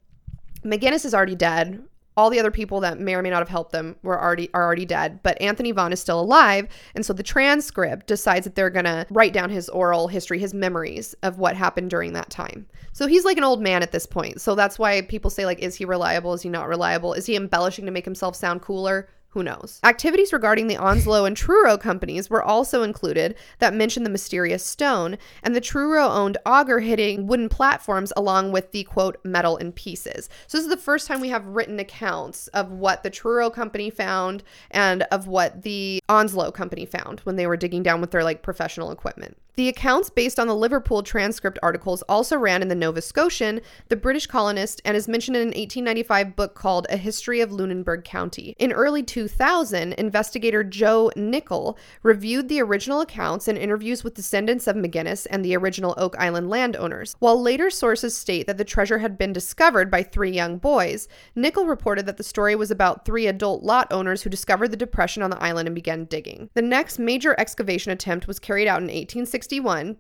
McGinnis 0.65 1.05
is 1.05 1.15
already 1.15 1.37
dead. 1.37 1.83
All 2.21 2.29
the 2.29 2.39
other 2.39 2.51
people 2.51 2.81
that 2.81 3.01
may 3.01 3.15
or 3.15 3.23
may 3.23 3.31
not 3.31 3.39
have 3.39 3.49
helped 3.49 3.73
them 3.73 3.97
were 4.03 4.23
already 4.23 4.51
are 4.53 4.63
already 4.63 4.85
dead, 4.85 5.21
but 5.23 5.41
Anthony 5.41 5.73
Vaughn 5.73 5.91
is 5.91 6.01
still 6.01 6.21
alive, 6.21 6.69
and 6.95 7.07
so 7.07 7.15
the 7.15 7.23
transcript 7.23 8.07
decides 8.07 8.45
that 8.45 8.55
they're 8.55 8.69
gonna 8.69 9.07
write 9.09 9.33
down 9.33 9.49
his 9.49 9.71
oral 9.71 10.07
history, 10.07 10.39
his 10.39 10.53
memories 10.53 11.15
of 11.23 11.39
what 11.39 11.57
happened 11.57 11.89
during 11.89 12.13
that 12.13 12.29
time. 12.29 12.67
So 12.93 13.07
he's 13.07 13.25
like 13.25 13.39
an 13.39 13.45
old 13.45 13.63
man 13.63 13.83
at 13.83 13.91
this 13.91 14.05
point. 14.05 14.43
So 14.43 14.55
that's 14.55 14.79
why 14.79 15.01
people 15.01 15.31
say 15.31 15.47
like, 15.47 15.61
is 15.61 15.77
he 15.77 15.87
reliable? 15.87 16.35
Is 16.35 16.43
he 16.43 16.51
not 16.51 16.69
reliable? 16.69 17.15
Is 17.15 17.25
he 17.25 17.37
embellishing 17.37 17.87
to 17.87 17.91
make 17.91 18.05
himself 18.05 18.37
sound 18.37 18.61
cooler? 18.61 19.09
Who 19.31 19.45
knows? 19.45 19.79
Activities 19.85 20.33
regarding 20.33 20.67
the 20.67 20.77
Onslow 20.77 21.25
and 21.25 21.37
Truro 21.37 21.79
companies 21.79 22.29
were 22.29 22.43
also 22.43 22.83
included 22.83 23.37
that 23.61 23.73
mentioned 23.73 24.05
the 24.05 24.11
mysterious 24.11 24.65
stone, 24.65 25.19
and 25.45 25.55
the 25.55 25.61
Truro 25.61 26.09
owned 26.09 26.37
auger 26.45 26.81
hitting 26.81 27.29
wooden 27.29 27.49
platforms 27.49 28.13
along 28.17 28.51
with 28.51 28.73
the 28.73 28.83
quote 28.85 29.19
metal 29.25 29.57
in 29.57 29.71
pieces. 29.71 30.29
So, 30.49 30.59
this 30.59 30.65
is 30.65 30.71
the 30.71 30.77
first 30.77 31.07
time 31.07 31.21
we 31.21 31.29
have 31.29 31.47
written 31.47 31.79
accounts 31.79 32.49
of 32.49 32.73
what 32.73 33.05
the 33.05 33.11
Truro 33.11 33.51
company 33.51 33.89
found 33.89 34.43
and 34.73 35.05
of 35.13 35.29
what 35.29 35.63
the 35.63 36.03
Onslow 36.09 36.51
company 36.51 36.85
found 36.85 37.21
when 37.21 37.37
they 37.37 37.47
were 37.47 37.57
digging 37.57 37.85
down 37.85 38.01
with 38.01 38.11
their 38.11 38.25
like 38.25 38.43
professional 38.43 38.91
equipment. 38.91 39.37
The 39.57 39.69
accounts 39.69 40.11
based 40.11 40.39
on 40.39 40.47
the 40.47 40.55
Liverpool 40.55 41.03
transcript 41.03 41.59
articles 41.63 42.03
also 42.03 42.37
ran 42.37 42.63
in 42.63 42.69
the 42.69 42.75
Nova 42.75 43.03
Scotian, 43.03 43.61
the 43.89 43.97
British 43.97 44.27
colonist, 44.27 44.81
and 44.85 44.97
is 44.97 45.09
mentioned 45.09 45.37
in 45.37 45.43
an 45.43 45.49
1895 45.49 46.37
book 46.37 46.55
called 46.55 46.87
A 46.89 46.97
History 46.97 47.41
of 47.41 47.51
Lunenburg 47.51 48.05
County. 48.05 48.55
In 48.59 48.73
early 48.73 49.03
2000, 49.03 49.93
investigator 49.95 50.63
Joe 50.63 51.11
Nickell 51.17 51.77
reviewed 52.03 52.49
the 52.49 52.63
original 52.63 53.01
accounts 53.01 53.49
and 53.49 53.59
interviews 53.59 54.05
with 54.05 54.15
descendants 54.15 54.67
of 54.67 54.77
McGinnis 54.77 55.27
and 55.31 55.45
the 55.45 55.57
original 55.57 55.95
Oak 55.97 56.15
Island 56.19 56.49
landowners. 56.49 57.17
While 57.19 57.43
later 57.43 57.71
sources 57.71 58.17
state 58.17 58.47
that 58.47 58.57
the 58.57 58.65
treasure 58.65 58.99
had 58.99 59.19
been 59.19 59.33
discovered 59.33 59.91
by 59.91 60.05
three 60.05 60.31
young 60.31 60.59
boys, 60.59 61.09
Nickell 61.35 61.67
reported 61.67 62.07
that 62.07 62.19
the 62.19 62.23
story 62.23 62.55
was 62.55 62.71
about 62.71 63.05
three 63.05 63.27
adult 63.27 63.65
lot 63.65 63.93
owners 63.93 64.23
who 64.23 64.31
discovered 64.31 64.69
the 64.69 64.77
depression 64.77 65.23
on 65.23 65.31
the 65.31 65.43
island 65.43 65.67
and 65.67 65.75
began 65.75 66.05
digging. 66.05 66.51
The 66.55 66.63
next 66.63 66.99
major 67.01 67.35
excavation 67.39 67.91
attempt 67.91 68.29
was 68.29 68.39
carried 68.39 68.69
out 68.69 68.79
in 68.79 68.85
1860 68.85 69.40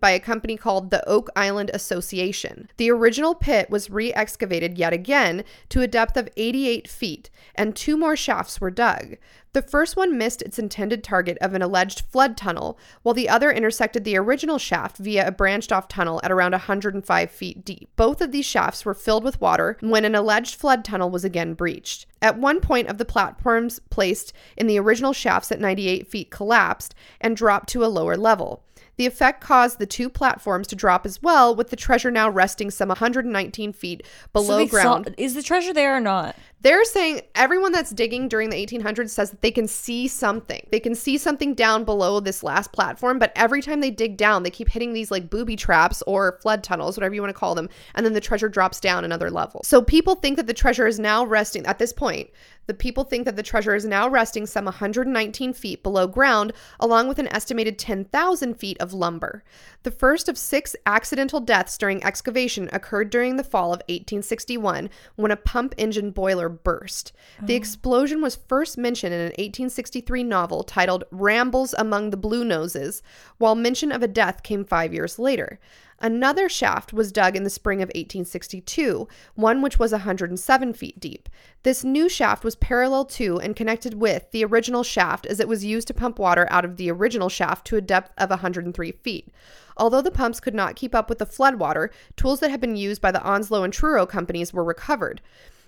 by 0.01 0.11
a 0.11 0.20
company 0.20 0.57
called 0.57 0.91
the 0.91 1.07
Oak 1.09 1.28
Island 1.34 1.70
Association. 1.72 2.68
The 2.76 2.91
original 2.91 3.34
pit 3.34 3.70
was 3.70 3.91
re 3.91 4.12
excavated 4.12 4.78
yet 4.78 4.93
again 4.93 5.45
to 5.70 5.82
a 5.82 5.88
depth 5.88 6.16
of 6.16 6.28
88 6.36 6.88
feet, 6.88 7.30
and 7.55 7.74
two 7.74 7.97
more 7.97 8.16
shafts 8.16 8.61
were 8.61 8.70
dug. 8.70 9.16
The 9.53 9.62
first 9.62 9.97
one 9.97 10.16
missed 10.16 10.43
its 10.43 10.61
intended 10.61 11.03
target 11.03 11.36
of 11.41 11.55
an 11.55 11.62
alleged 11.62 12.03
flood 12.03 12.36
tunnel, 12.36 12.78
while 13.03 13.14
the 13.14 13.28
other 13.28 13.51
intersected 13.51 14.05
the 14.05 14.16
original 14.16 14.59
shaft 14.59 14.97
via 14.99 15.26
a 15.26 15.32
branched 15.32 15.72
off 15.72 15.88
tunnel 15.88 16.20
at 16.22 16.30
around 16.30 16.53
105 16.53 17.30
feet 17.30 17.64
deep. 17.64 17.88
Both 17.97 18.20
of 18.20 18.30
these 18.30 18.47
shafts 18.47 18.84
were 18.84 18.95
filled 18.95 19.24
with 19.24 19.41
water 19.41 19.76
when 19.80 20.05
an 20.05 20.14
alleged 20.14 20.55
flood 20.55 20.84
tunnel 20.84 21.11
was 21.11 21.24
again 21.24 21.55
breached. 21.55 22.07
At 22.22 22.38
one 22.38 22.61
point 22.61 22.86
of 22.88 22.99
the 22.99 23.05
platforms 23.05 23.80
placed 23.91 24.32
in 24.57 24.68
the 24.68 24.78
original 24.78 25.12
shafts 25.12 25.51
at 25.51 25.59
98 25.59 26.07
feet 26.07 26.30
collapsed 26.30 26.95
and 27.20 27.36
dropped 27.36 27.68
to 27.70 27.84
a 27.84 27.86
lower 27.86 28.16
level. 28.16 28.62
The 29.01 29.07
effect 29.07 29.40
caused 29.40 29.78
the 29.78 29.86
two 29.86 30.11
platforms 30.11 30.66
to 30.66 30.76
drop 30.76 31.07
as 31.07 31.22
well, 31.22 31.57
with 31.57 31.70
the 31.70 31.76
treasure 31.76 32.11
now 32.11 32.28
resting 32.28 32.70
some 32.70 32.88
119 32.88 33.72
feet 33.72 34.07
below 34.34 34.66
saw- 34.66 34.70
ground. 34.70 35.14
is 35.16 35.32
the 35.32 35.42
treasure 35.42 35.72
there 35.72 35.96
or 35.96 36.01
not? 36.01 36.36
They're 36.63 36.85
saying 36.85 37.23
everyone 37.35 37.73
that's 37.73 37.91
digging 37.91 38.29
during 38.29 38.51
the 38.51 38.67
1800s 38.67 39.09
says 39.09 39.31
that 39.31 39.41
they 39.41 39.51
can 39.51 39.67
see 39.67 40.07
something. 40.07 40.67
They 40.71 40.81
can 40.81 40.95
see 40.95 41.17
something 41.17 41.55
down 41.55 41.85
below 41.85 42.21
this 42.21 42.43
last 42.43 42.71
platform, 42.71 43.19
but 43.19 43.33
every 43.35 43.63
time 43.63 43.81
they 43.81 43.91
dig 43.91 44.19
down, 44.19 44.43
they 44.43 44.51
keep 44.51 44.69
hitting 44.69 44.93
these 44.93 45.11
like 45.11 45.31
booby 45.31 45.57
traps 45.57 46.03
or 46.07 46.39
flood 46.43 46.63
tunnels, 46.63 46.99
whatever 46.99 47.15
you 47.15 47.23
want 47.23 47.35
to 47.35 47.39
call 47.39 47.55
them, 47.55 47.71
and 47.95 48.05
then 48.05 48.13
the 48.13 48.21
treasure 48.21 48.49
drops 48.51 48.79
down 48.79 49.07
another 49.07 49.31
level. 49.31 49.63
So 49.65 49.81
people 49.81 50.17
think 50.17 50.37
that 50.37 50.47
the 50.47 50.53
treasure 50.53 50.87
is 50.87 50.99
now 50.99 51.25
resting 51.25 51.65
at 51.65 51.79
this 51.79 51.95
point. 51.95 52.29
The 52.67 52.75
people 52.75 53.05
think 53.05 53.25
that 53.25 53.37
the 53.37 53.43
treasure 53.43 53.75
is 53.75 53.85
now 53.85 54.09
resting 54.09 54.47
some 54.47 54.67
119 54.67 55.55
feet 55.55 55.83
below 55.83 56.07
ground, 56.07 56.53
along 56.79 57.09
with 57.09 57.19
an 57.19 57.27
estimated 57.33 57.79
10,000 57.79 58.55
feet 58.55 58.77
of 58.79 58.93
lumber. 58.93 59.43
The 59.83 59.91
first 59.91 60.29
of 60.29 60.37
six 60.37 60.77
accidental 60.85 61.41
deaths 61.41 61.79
during 61.79 62.05
excavation 62.05 62.69
occurred 62.73 63.11
during 63.11 63.37
the 63.37 63.45
fall 63.45 63.73
of 63.73 63.81
1861 63.89 64.91
when 65.17 65.33
a 65.33 65.37
pump 65.37 65.75
engine 65.79 66.11
boiler 66.11 66.49
burst. 66.51 67.12
The 67.42 67.55
oh. 67.55 67.57
explosion 67.57 68.20
was 68.20 68.36
first 68.36 68.76
mentioned 68.76 69.14
in 69.14 69.20
an 69.20 69.26
1863 69.26 70.24
novel 70.24 70.62
titled 70.62 71.05
Rambles 71.11 71.74
Among 71.78 72.11
the 72.11 72.16
Blue 72.16 72.44
Noses, 72.44 73.03
while 73.38 73.55
mention 73.55 73.92
of 73.92 74.03
a 74.03 74.09
death 74.09 74.42
came 74.42 74.64
five 74.64 74.92
years 74.92 75.18
later. 75.18 75.59
Another 76.03 76.48
shaft 76.48 76.94
was 76.94 77.12
dug 77.12 77.36
in 77.36 77.44
the 77.44 77.51
spring 77.51 77.82
of 77.82 77.88
1862, 77.88 79.07
one 79.34 79.61
which 79.61 79.78
was 79.78 79.92
107 79.92 80.72
feet 80.72 80.98
deep. 80.98 81.28
This 81.62 81.84
new 81.84 82.09
shaft 82.09 82.42
was 82.42 82.57
parallel 82.57 83.05
to 83.07 83.38
and 83.38 83.55
connected 83.55 83.94
with 83.94 84.30
the 84.30 84.42
original 84.42 84.82
shaft 84.82 85.26
as 85.26 85.40
it 85.40 85.48
was 85.48 85.62
used 85.62 85.88
to 85.88 85.94
pump 85.94 86.18
water 86.18 86.48
out 86.51 86.64
of 86.64 86.78
the 86.78 86.90
original 86.90 87.28
shaft 87.28 87.66
to 87.66 87.76
a 87.76 87.82
depth 87.82 88.12
of 88.16 88.30
103 88.30 88.92
feet. 88.92 89.28
Although 89.76 90.01
the 90.01 90.11
pumps 90.11 90.40
could 90.40 90.55
not 90.55 90.74
keep 90.74 90.94
up 90.94 91.11
with 91.11 91.18
the 91.18 91.26
floodwater, 91.26 91.90
tools 92.16 92.40
that 92.40 92.51
had 92.51 92.62
been 92.62 92.76
used 92.76 93.03
by 93.03 93.11
the 93.11 93.22
Onslow 93.22 93.62
and 93.62 93.72
Truro 93.72 94.07
companies 94.07 94.55
were 94.55 94.64
recovered. 94.64 95.20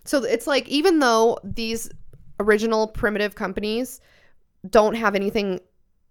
So 0.04 0.22
it's 0.24 0.46
like 0.46 0.68
even 0.68 0.98
though 0.98 1.38
these 1.44 1.90
original 2.40 2.88
primitive 2.88 3.34
companies 3.34 4.00
don't 4.68 4.94
have 4.94 5.14
anything 5.14 5.60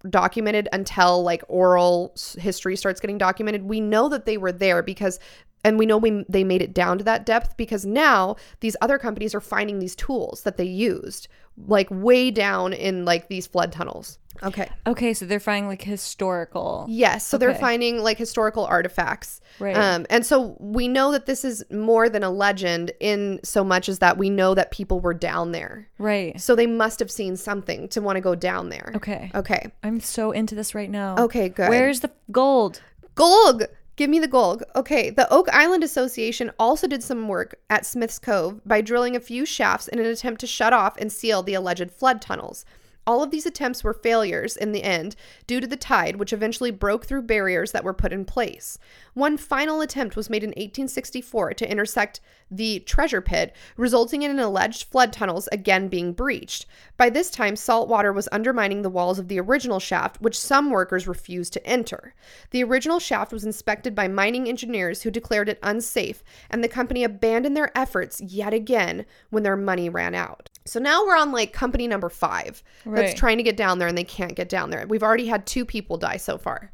documented 0.10 0.68
until 0.74 1.24
like 1.24 1.44
oral 1.48 2.16
history 2.38 2.76
starts 2.76 3.00
getting 3.00 3.18
documented, 3.18 3.64
we 3.64 3.80
know 3.80 4.10
that 4.10 4.26
they 4.26 4.38
were 4.38 4.52
there 4.52 4.82
because 4.82 5.20
and 5.64 5.78
we 5.78 5.86
know 5.86 5.98
we 5.98 6.26
they 6.28 6.44
made 6.44 6.62
it 6.62 6.74
down 6.74 6.98
to 6.98 7.04
that 7.04 7.26
depth 7.26 7.56
because 7.58 7.86
now 7.86 8.36
these 8.62 8.76
other 8.82 8.98
companies 8.98 9.36
are 9.36 9.42
finding 9.42 9.80
these 9.80 9.96
tools 9.96 10.44
that 10.44 10.58
they 10.58 10.66
used 10.66 11.28
like 11.68 11.88
way 11.92 12.32
down 12.32 12.74
in 12.74 13.06
like 13.06 13.28
these 13.28 13.48
flood 13.48 13.72
tunnels. 13.72 14.18
Okay. 14.44 14.70
Okay, 14.88 15.14
so 15.14 15.26
they're 15.26 15.40
finding 15.40 15.68
like 15.68 15.82
historical. 15.82 16.86
Yes, 16.90 17.28
so 17.28 17.38
they're 17.38 17.54
finding 17.54 18.00
like 18.00 18.18
historical 18.18 18.66
artifacts. 18.66 19.40
Right. 19.60 19.76
Um, 19.76 20.08
and 20.10 20.26
so 20.26 20.56
we 20.60 20.88
know 20.88 21.12
that 21.12 21.26
this 21.26 21.46
is 21.46 21.64
more 21.70 22.10
than 22.10 22.24
a 22.24 22.32
legend 22.32 22.92
in 23.00 23.40
so 23.44 23.64
much 23.64 23.88
as 23.88 24.00
that 24.00 24.18
we 24.18 24.30
know 24.30 24.56
that 24.56 24.72
people 24.72 25.00
were 25.00 25.14
down 25.14 25.52
there. 25.52 25.88
Right. 26.00 26.40
So 26.42 26.56
they 26.56 26.66
must 26.66 27.00
have 27.00 27.12
seen 27.12 27.36
something 27.36 27.88
to 27.90 28.02
want 28.02 28.16
to 28.16 28.22
go 28.22 28.34
down 28.34 28.70
there. 28.70 28.94
Okay. 28.96 29.32
Okay. 29.36 29.72
I'm 29.84 30.00
so 30.00 30.32
into 30.32 30.56
this 30.56 30.74
right 30.74 30.90
now. 30.90 31.18
Okay, 31.18 31.50
good. 31.50 31.70
Where's 31.70 32.00
the 32.00 32.12
gold? 32.32 32.82
Golg? 33.16 33.68
Give 33.98 34.10
me 34.10 34.20
the 34.20 34.28
Golg. 34.28 34.64
Okay, 34.76 35.10
the 35.10 35.32
Oak 35.32 35.48
Island 35.52 35.84
Association 35.84 36.52
also 36.58 36.88
did 36.88 37.04
some 37.04 37.28
work 37.28 37.60
at 37.70 37.86
Smith's 37.86 38.20
Cove 38.20 38.62
by 38.66 38.82
drilling 38.82 39.16
a 39.16 39.20
few 39.20 39.46
shafts 39.46 39.88
in 39.88 40.00
an 40.00 40.06
attempt 40.06 40.40
to 40.42 40.48
shut 40.48 40.74
off 40.74 40.98
and 40.98 41.12
seal 41.12 41.44
the 41.44 41.54
alleged 41.54 41.92
flood 41.92 42.22
tunnels. 42.22 42.66
All 43.08 43.24
of 43.24 43.32
these 43.32 43.48
attempts 43.48 43.84
were 43.84 43.94
failures 43.94 44.56
in 44.56 44.74
the 44.74 44.84
end 44.84 45.16
due 45.48 45.60
to 45.60 45.66
the 45.66 45.76
tide, 45.76 46.18
which 46.18 46.32
eventually 46.32 46.70
broke 46.70 47.06
through 47.06 47.24
barriers 47.24 47.72
that 47.72 47.84
were 47.84 47.96
put 47.96 48.14
in 48.14 48.26
place. 48.26 48.78
One 49.16 49.38
final 49.38 49.82
attempt 49.82 50.16
was 50.16 50.30
made 50.30 50.44
in 50.44 50.50
1864 50.50 51.56
to 51.56 51.70
intersect 51.70 52.22
the 52.52 52.80
treasure 52.82 53.22
pit, 53.22 53.56
resulting 53.76 54.22
in 54.22 54.30
an 54.30 54.38
alleged 54.38 54.84
flood 54.92 55.12
tunnels 55.12 55.50
again 55.52 55.88
being 55.88 56.14
breached. 56.14 56.68
By 56.96 57.10
this 57.10 57.32
time, 57.32 57.56
salt 57.56 57.90
water 57.90 58.14
was 58.14 58.30
undermining 58.32 58.84
the 58.84 58.90
walls 58.90 59.18
of 59.18 59.30
the 59.30 59.40
original 59.40 59.80
shaft, 59.80 60.22
which 60.22 60.40
some 60.40 60.70
workers 60.70 61.08
refused 61.08 61.54
to 61.54 61.66
enter. 61.66 62.14
The 62.52 62.64
original 62.64 63.00
shaft 63.00 63.34
was 63.34 63.46
inspected 63.46 63.96
by 63.96 64.10
mining 64.10 64.48
engineers 64.48 65.02
who 65.02 65.10
declared 65.10 65.50
it 65.50 65.60
unsafe, 65.64 66.24
and 66.52 66.64
the 66.64 66.68
company 66.68 67.04
abandoned 67.04 67.58
their 67.58 67.76
efforts 67.76 68.22
yet 68.22 68.54
again 68.54 69.08
when 69.32 69.42
their 69.42 69.58
money 69.58 69.90
ran 69.90 70.14
out. 70.14 70.51
So 70.72 70.80
now 70.80 71.06
we're 71.06 71.18
on 71.18 71.34
like 71.34 71.52
company 71.52 71.86
number 71.86 72.08
five 72.08 72.64
that's 72.86 73.14
trying 73.14 73.36
to 73.36 73.44
get 73.44 73.58
down 73.58 73.78
there 73.78 73.90
and 73.90 73.98
they 73.98 74.06
can't 74.06 74.36
get 74.36 74.48
down 74.48 74.70
there. 74.70 74.88
We've 74.88 75.04
already 75.04 75.28
had 75.28 75.46
two 75.46 75.66
people 75.66 75.98
die 75.98 76.16
so 76.16 76.38
far. 76.38 76.72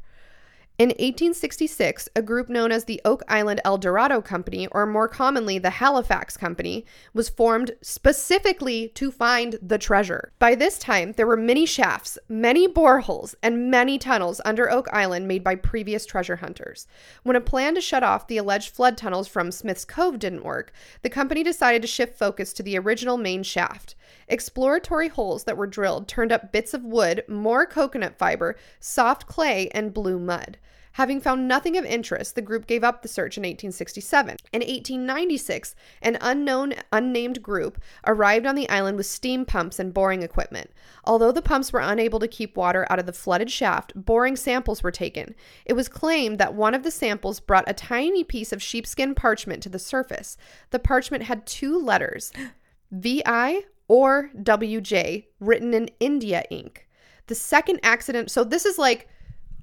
In 0.78 0.90
1866, 0.90 2.08
a 2.14 2.22
group 2.22 2.48
known 2.48 2.70
as 2.70 2.84
the 2.84 3.00
Oak 3.04 3.24
Island 3.26 3.60
El 3.64 3.78
Dorado 3.78 4.22
Company, 4.22 4.68
or 4.68 4.86
more 4.86 5.08
commonly 5.08 5.58
the 5.58 5.70
Halifax 5.70 6.36
Company, 6.36 6.86
was 7.12 7.28
formed 7.28 7.72
specifically 7.82 8.86
to 8.90 9.10
find 9.10 9.58
the 9.60 9.78
treasure. 9.78 10.30
By 10.38 10.54
this 10.54 10.78
time, 10.78 11.14
there 11.16 11.26
were 11.26 11.36
many 11.36 11.66
shafts, 11.66 12.16
many 12.28 12.68
boreholes, 12.68 13.34
and 13.42 13.72
many 13.72 13.98
tunnels 13.98 14.40
under 14.44 14.70
Oak 14.70 14.86
Island 14.92 15.26
made 15.26 15.42
by 15.42 15.56
previous 15.56 16.06
treasure 16.06 16.36
hunters. 16.36 16.86
When 17.24 17.34
a 17.34 17.40
plan 17.40 17.74
to 17.74 17.80
shut 17.80 18.04
off 18.04 18.28
the 18.28 18.38
alleged 18.38 18.72
flood 18.72 18.96
tunnels 18.96 19.26
from 19.26 19.50
Smith's 19.50 19.84
Cove 19.84 20.20
didn't 20.20 20.44
work, 20.44 20.72
the 21.02 21.10
company 21.10 21.42
decided 21.42 21.82
to 21.82 21.88
shift 21.88 22.16
focus 22.16 22.52
to 22.52 22.62
the 22.62 22.78
original 22.78 23.16
main 23.16 23.42
shaft. 23.42 23.96
Exploratory 24.28 25.08
holes 25.08 25.42
that 25.42 25.56
were 25.56 25.66
drilled 25.66 26.06
turned 26.06 26.30
up 26.30 26.52
bits 26.52 26.72
of 26.72 26.84
wood, 26.84 27.24
more 27.26 27.66
coconut 27.66 28.16
fiber, 28.16 28.54
soft 28.78 29.26
clay, 29.26 29.68
and 29.74 29.92
blue 29.92 30.20
mud. 30.20 30.56
Having 30.92 31.20
found 31.20 31.46
nothing 31.46 31.76
of 31.76 31.84
interest, 31.84 32.34
the 32.34 32.42
group 32.42 32.66
gave 32.66 32.82
up 32.82 33.02
the 33.02 33.08
search 33.08 33.36
in 33.36 33.42
1867. 33.42 34.36
In 34.52 34.60
1896, 34.60 35.74
an 36.02 36.18
unknown, 36.20 36.74
unnamed 36.92 37.42
group 37.42 37.80
arrived 38.06 38.46
on 38.46 38.54
the 38.54 38.68
island 38.68 38.96
with 38.96 39.06
steam 39.06 39.44
pumps 39.44 39.78
and 39.78 39.94
boring 39.94 40.22
equipment. 40.22 40.70
Although 41.04 41.32
the 41.32 41.42
pumps 41.42 41.72
were 41.72 41.80
unable 41.80 42.18
to 42.18 42.28
keep 42.28 42.56
water 42.56 42.86
out 42.90 42.98
of 42.98 43.06
the 43.06 43.12
flooded 43.12 43.50
shaft, 43.50 43.92
boring 43.94 44.36
samples 44.36 44.82
were 44.82 44.90
taken. 44.90 45.34
It 45.64 45.74
was 45.74 45.88
claimed 45.88 46.38
that 46.38 46.54
one 46.54 46.74
of 46.74 46.82
the 46.82 46.90
samples 46.90 47.40
brought 47.40 47.68
a 47.68 47.74
tiny 47.74 48.24
piece 48.24 48.52
of 48.52 48.62
sheepskin 48.62 49.14
parchment 49.14 49.62
to 49.62 49.68
the 49.68 49.78
surface. 49.78 50.36
The 50.70 50.78
parchment 50.78 51.24
had 51.24 51.46
two 51.46 51.78
letters 51.78 52.32
VI 52.90 53.62
or 53.88 54.30
WJ 54.36 55.26
written 55.40 55.74
in 55.74 55.88
India 56.00 56.44
ink. 56.50 56.86
The 57.26 57.34
second 57.34 57.80
accident, 57.82 58.30
so 58.30 58.44
this 58.44 58.64
is 58.64 58.78
like 58.78 59.08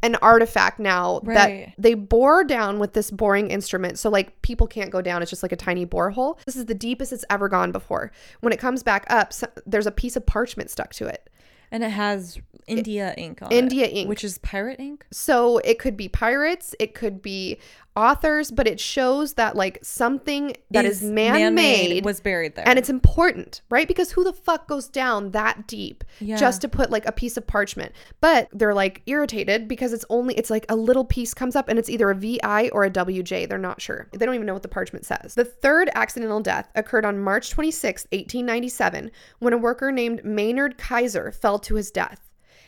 an 0.03 0.15
artifact 0.21 0.79
now 0.79 1.19
Right. 1.23 1.67
that 1.67 1.81
they 1.81 1.93
bore 1.93 2.43
down 2.43 2.79
with 2.79 2.93
this 2.93 3.09
boring 3.09 3.49
instrument. 3.49 3.97
So 3.97 4.09
like 4.09 4.41
people 4.41 4.67
can't 4.67 4.91
go 4.91 5.01
down. 5.01 5.21
It's 5.21 5.29
just 5.31 5.41
like 5.43 5.51
a 5.51 5.55
tiny 5.57 5.85
borehole. 5.85 6.37
This 6.45 6.55
is 6.55 6.65
the 6.65 6.75
deepest 6.75 7.11
it's 7.11 7.25
ever 7.29 7.49
gone 7.49 7.71
before. 7.71 8.11
When 8.41 8.53
it 8.53 8.59
comes 8.59 8.83
back 8.83 9.05
up, 9.09 9.33
so, 9.33 9.47
there's 9.65 9.87
a 9.87 9.91
piece 9.91 10.15
of 10.15 10.25
parchment 10.25 10.69
stuck 10.69 10.93
to 10.95 11.07
it. 11.07 11.29
And 11.71 11.83
it 11.83 11.89
has 11.89 12.39
India 12.67 13.13
ink 13.17 13.41
on 13.41 13.51
India 13.51 13.85
it, 13.85 13.91
ink. 13.93 14.09
which 14.09 14.23
is 14.23 14.37
pirate 14.39 14.79
ink. 14.79 15.05
So 15.11 15.59
it 15.59 15.79
could 15.79 15.95
be 15.95 16.07
pirates, 16.09 16.75
it 16.79 16.93
could 16.93 17.21
be 17.21 17.59
authors, 17.97 18.51
but 18.51 18.67
it 18.67 18.77
shows 18.77 19.35
that 19.35 19.55
like 19.55 19.79
something 19.81 20.53
that 20.71 20.83
is, 20.83 21.01
man-made, 21.01 22.03
was 22.03 22.19
buried 22.19 22.53
there. 22.55 22.67
and 22.67 22.77
it's 22.77 22.89
important, 22.89 23.61
right? 23.69 23.87
Because 23.87 24.11
who 24.11 24.23
the 24.25 24.33
fuck 24.33 24.67
goes 24.67 24.89
down 24.89 25.31
that 25.31 25.65
deep 25.65 26.03
Yeah. 26.19 26.35
just 26.35 26.59
to 26.61 26.67
put 26.67 26.89
like 26.91 27.05
a 27.05 27.13
piece 27.13 27.37
of 27.37 27.47
parchment? 27.47 27.93
But 28.19 28.49
they're 28.51 28.73
like 28.73 29.01
irritated 29.05 29.69
because 29.69 29.93
it's 29.93 30.03
only 30.09 30.33
it's 30.35 30.49
like 30.49 30.65
a 30.67 30.75
little 30.75 31.05
piece 31.05 31.33
comes 31.33 31.55
up 31.55 31.69
and 31.69 31.79
it's 31.79 31.89
either 31.89 32.09
a 32.09 32.15
VI 32.15 32.69
or 32.73 32.83
a 32.83 32.89
WJ. 32.89 33.47
They're 33.47 33.57
not 33.57 33.79
sure. 33.79 34.09
They 34.11 34.25
don't 34.25 34.35
even 34.35 34.45
know 34.47 34.53
what 34.53 34.63
the 34.63 34.67
parchment 34.67 35.05
says. 35.05 35.35
The 35.35 35.45
third 35.45 35.89
accidental 35.95 36.41
death 36.41 36.69
occurred 36.75 37.05
on 37.05 37.19
March 37.19 37.51
26, 37.51 38.07
1897, 38.11 39.09
when 39.39 39.53
a 39.53 39.57
worker 39.57 39.91
named 39.91 40.23
Maynard 40.25 40.77
Kaiser 40.77 41.31
fell 41.31 41.59
to 41.59 41.75
his 41.75 41.91
death. 41.91 42.24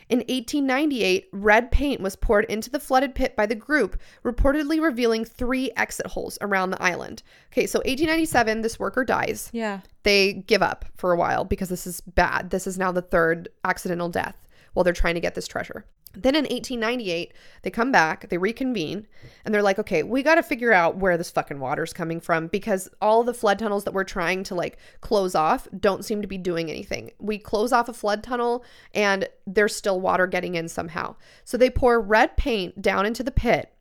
In 0.09 0.19
1898, 0.19 1.27
red 1.33 1.69
paint 1.69 1.99
was 1.99 2.15
poured 2.15 2.45
into 2.45 2.69
the 2.69 2.79
flooded 2.79 3.13
pit 3.13 3.35
by 3.35 3.45
the 3.45 3.55
group, 3.55 3.99
reportedly 4.23 4.81
revealing 4.81 5.25
three 5.25 5.69
exit 5.75 6.07
holes 6.07 6.37
around 6.39 6.69
the 6.69 6.81
island. 6.81 7.23
Okay, 7.51 7.67
so 7.67 7.79
1897, 7.79 8.61
this 8.61 8.79
worker 8.79 9.03
dies. 9.03 9.49
yeah. 9.51 9.81
They 10.03 10.33
give 10.33 10.61
up 10.61 10.85
for 10.95 11.11
a 11.11 11.17
while 11.17 11.43
because 11.43 11.67
this 11.67 11.85
is 11.85 11.99
bad. 11.99 12.49
This 12.49 12.65
is 12.65 12.77
now 12.77 12.93
the 12.93 13.01
third 13.01 13.49
accidental 13.65 14.07
death 14.07 14.47
while 14.71 14.85
they're 14.85 14.93
trying 14.93 15.15
to 15.15 15.19
get 15.21 15.35
this 15.35 15.49
treasure. 15.49 15.83
Then 16.21 16.35
in 16.35 16.43
1898, 16.43 17.33
they 17.61 17.69
come 17.69 17.91
back, 17.91 18.29
they 18.29 18.37
reconvene, 18.37 19.07
and 19.45 19.53
they're 19.53 19.61
like, 19.61 19.79
okay, 19.79 20.03
we 20.03 20.23
got 20.23 20.35
to 20.35 20.43
figure 20.43 20.73
out 20.73 20.97
where 20.97 21.17
this 21.17 21.29
fucking 21.31 21.59
water's 21.59 21.93
coming 21.93 22.19
from 22.19 22.47
because 22.47 22.89
all 23.01 23.23
the 23.23 23.33
flood 23.33 23.59
tunnels 23.59 23.83
that 23.83 23.93
we're 23.93 24.03
trying 24.03 24.43
to 24.45 24.55
like 24.55 24.77
close 25.01 25.35
off 25.35 25.67
don't 25.79 26.03
seem 26.03 26.21
to 26.21 26.27
be 26.27 26.37
doing 26.37 26.69
anything. 26.69 27.11
We 27.19 27.37
close 27.37 27.71
off 27.71 27.89
a 27.89 27.93
flood 27.93 28.23
tunnel 28.23 28.65
and 28.93 29.29
there's 29.45 29.75
still 29.75 29.99
water 29.99 30.27
getting 30.27 30.55
in 30.55 30.67
somehow. 30.67 31.15
So 31.45 31.57
they 31.57 31.69
pour 31.69 32.01
red 32.01 32.35
paint 32.37 32.81
down 32.81 33.05
into 33.05 33.23
the 33.23 33.31
pit 33.31 33.73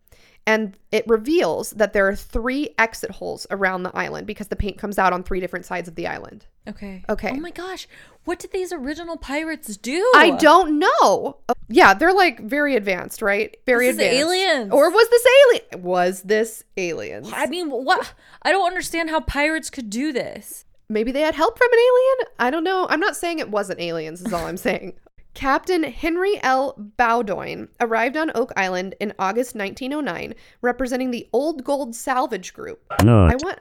and 0.46 0.76
it 0.92 1.06
reveals 1.08 1.70
that 1.72 1.92
there 1.92 2.06
are 2.08 2.14
three 2.14 2.70
exit 2.78 3.10
holes 3.10 3.46
around 3.50 3.82
the 3.82 3.96
island 3.96 4.26
because 4.26 4.46
the 4.48 4.56
paint 4.56 4.78
comes 4.78 4.98
out 4.98 5.12
on 5.12 5.22
three 5.22 5.40
different 5.40 5.64
sides 5.66 5.88
of 5.88 5.96
the 5.96 6.06
island. 6.06 6.46
Okay. 6.68 7.04
Okay. 7.08 7.30
Oh 7.32 7.36
my 7.40 7.50
gosh. 7.50 7.88
What 8.24 8.38
did 8.38 8.52
these 8.52 8.72
original 8.72 9.16
pirates 9.16 9.76
do? 9.76 10.10
I 10.14 10.30
don't 10.30 10.78
know. 10.78 11.38
Yeah, 11.68 11.94
they're 11.94 12.12
like 12.14 12.40
very 12.40 12.76
advanced, 12.76 13.22
right? 13.22 13.56
Very 13.66 13.86
This 13.86 13.94
is 13.96 14.00
advanced. 14.00 14.20
aliens. 14.20 14.72
Or 14.72 14.90
was 14.90 15.08
this 15.08 15.26
alien? 15.48 15.82
Was 15.84 16.22
this 16.22 16.64
aliens? 16.76 17.30
I 17.32 17.46
mean, 17.46 17.68
what? 17.70 18.12
I 18.42 18.52
don't 18.52 18.66
understand 18.66 19.10
how 19.10 19.20
pirates 19.20 19.70
could 19.70 19.90
do 19.90 20.12
this. 20.12 20.64
Maybe 20.88 21.10
they 21.10 21.22
had 21.22 21.34
help 21.34 21.58
from 21.58 21.72
an 21.72 21.78
alien? 21.78 22.32
I 22.38 22.50
don't 22.50 22.62
know. 22.64 22.86
I'm 22.88 23.00
not 23.00 23.16
saying 23.16 23.40
it 23.40 23.50
wasn't 23.50 23.80
aliens, 23.80 24.20
is 24.22 24.32
all 24.32 24.46
I'm 24.46 24.56
saying. 24.56 24.92
Captain 25.36 25.82
Henry 25.82 26.40
L. 26.42 26.74
Bowdoin 26.96 27.68
arrived 27.78 28.16
on 28.16 28.32
Oak 28.34 28.52
Island 28.56 28.94
in 29.00 29.12
August 29.18 29.54
1909, 29.54 30.34
representing 30.62 31.10
the 31.10 31.28
Old 31.30 31.62
Gold 31.62 31.94
Salvage 31.94 32.54
Group. 32.54 32.82
No. 33.04 33.26
I 33.26 33.34
want, 33.36 33.58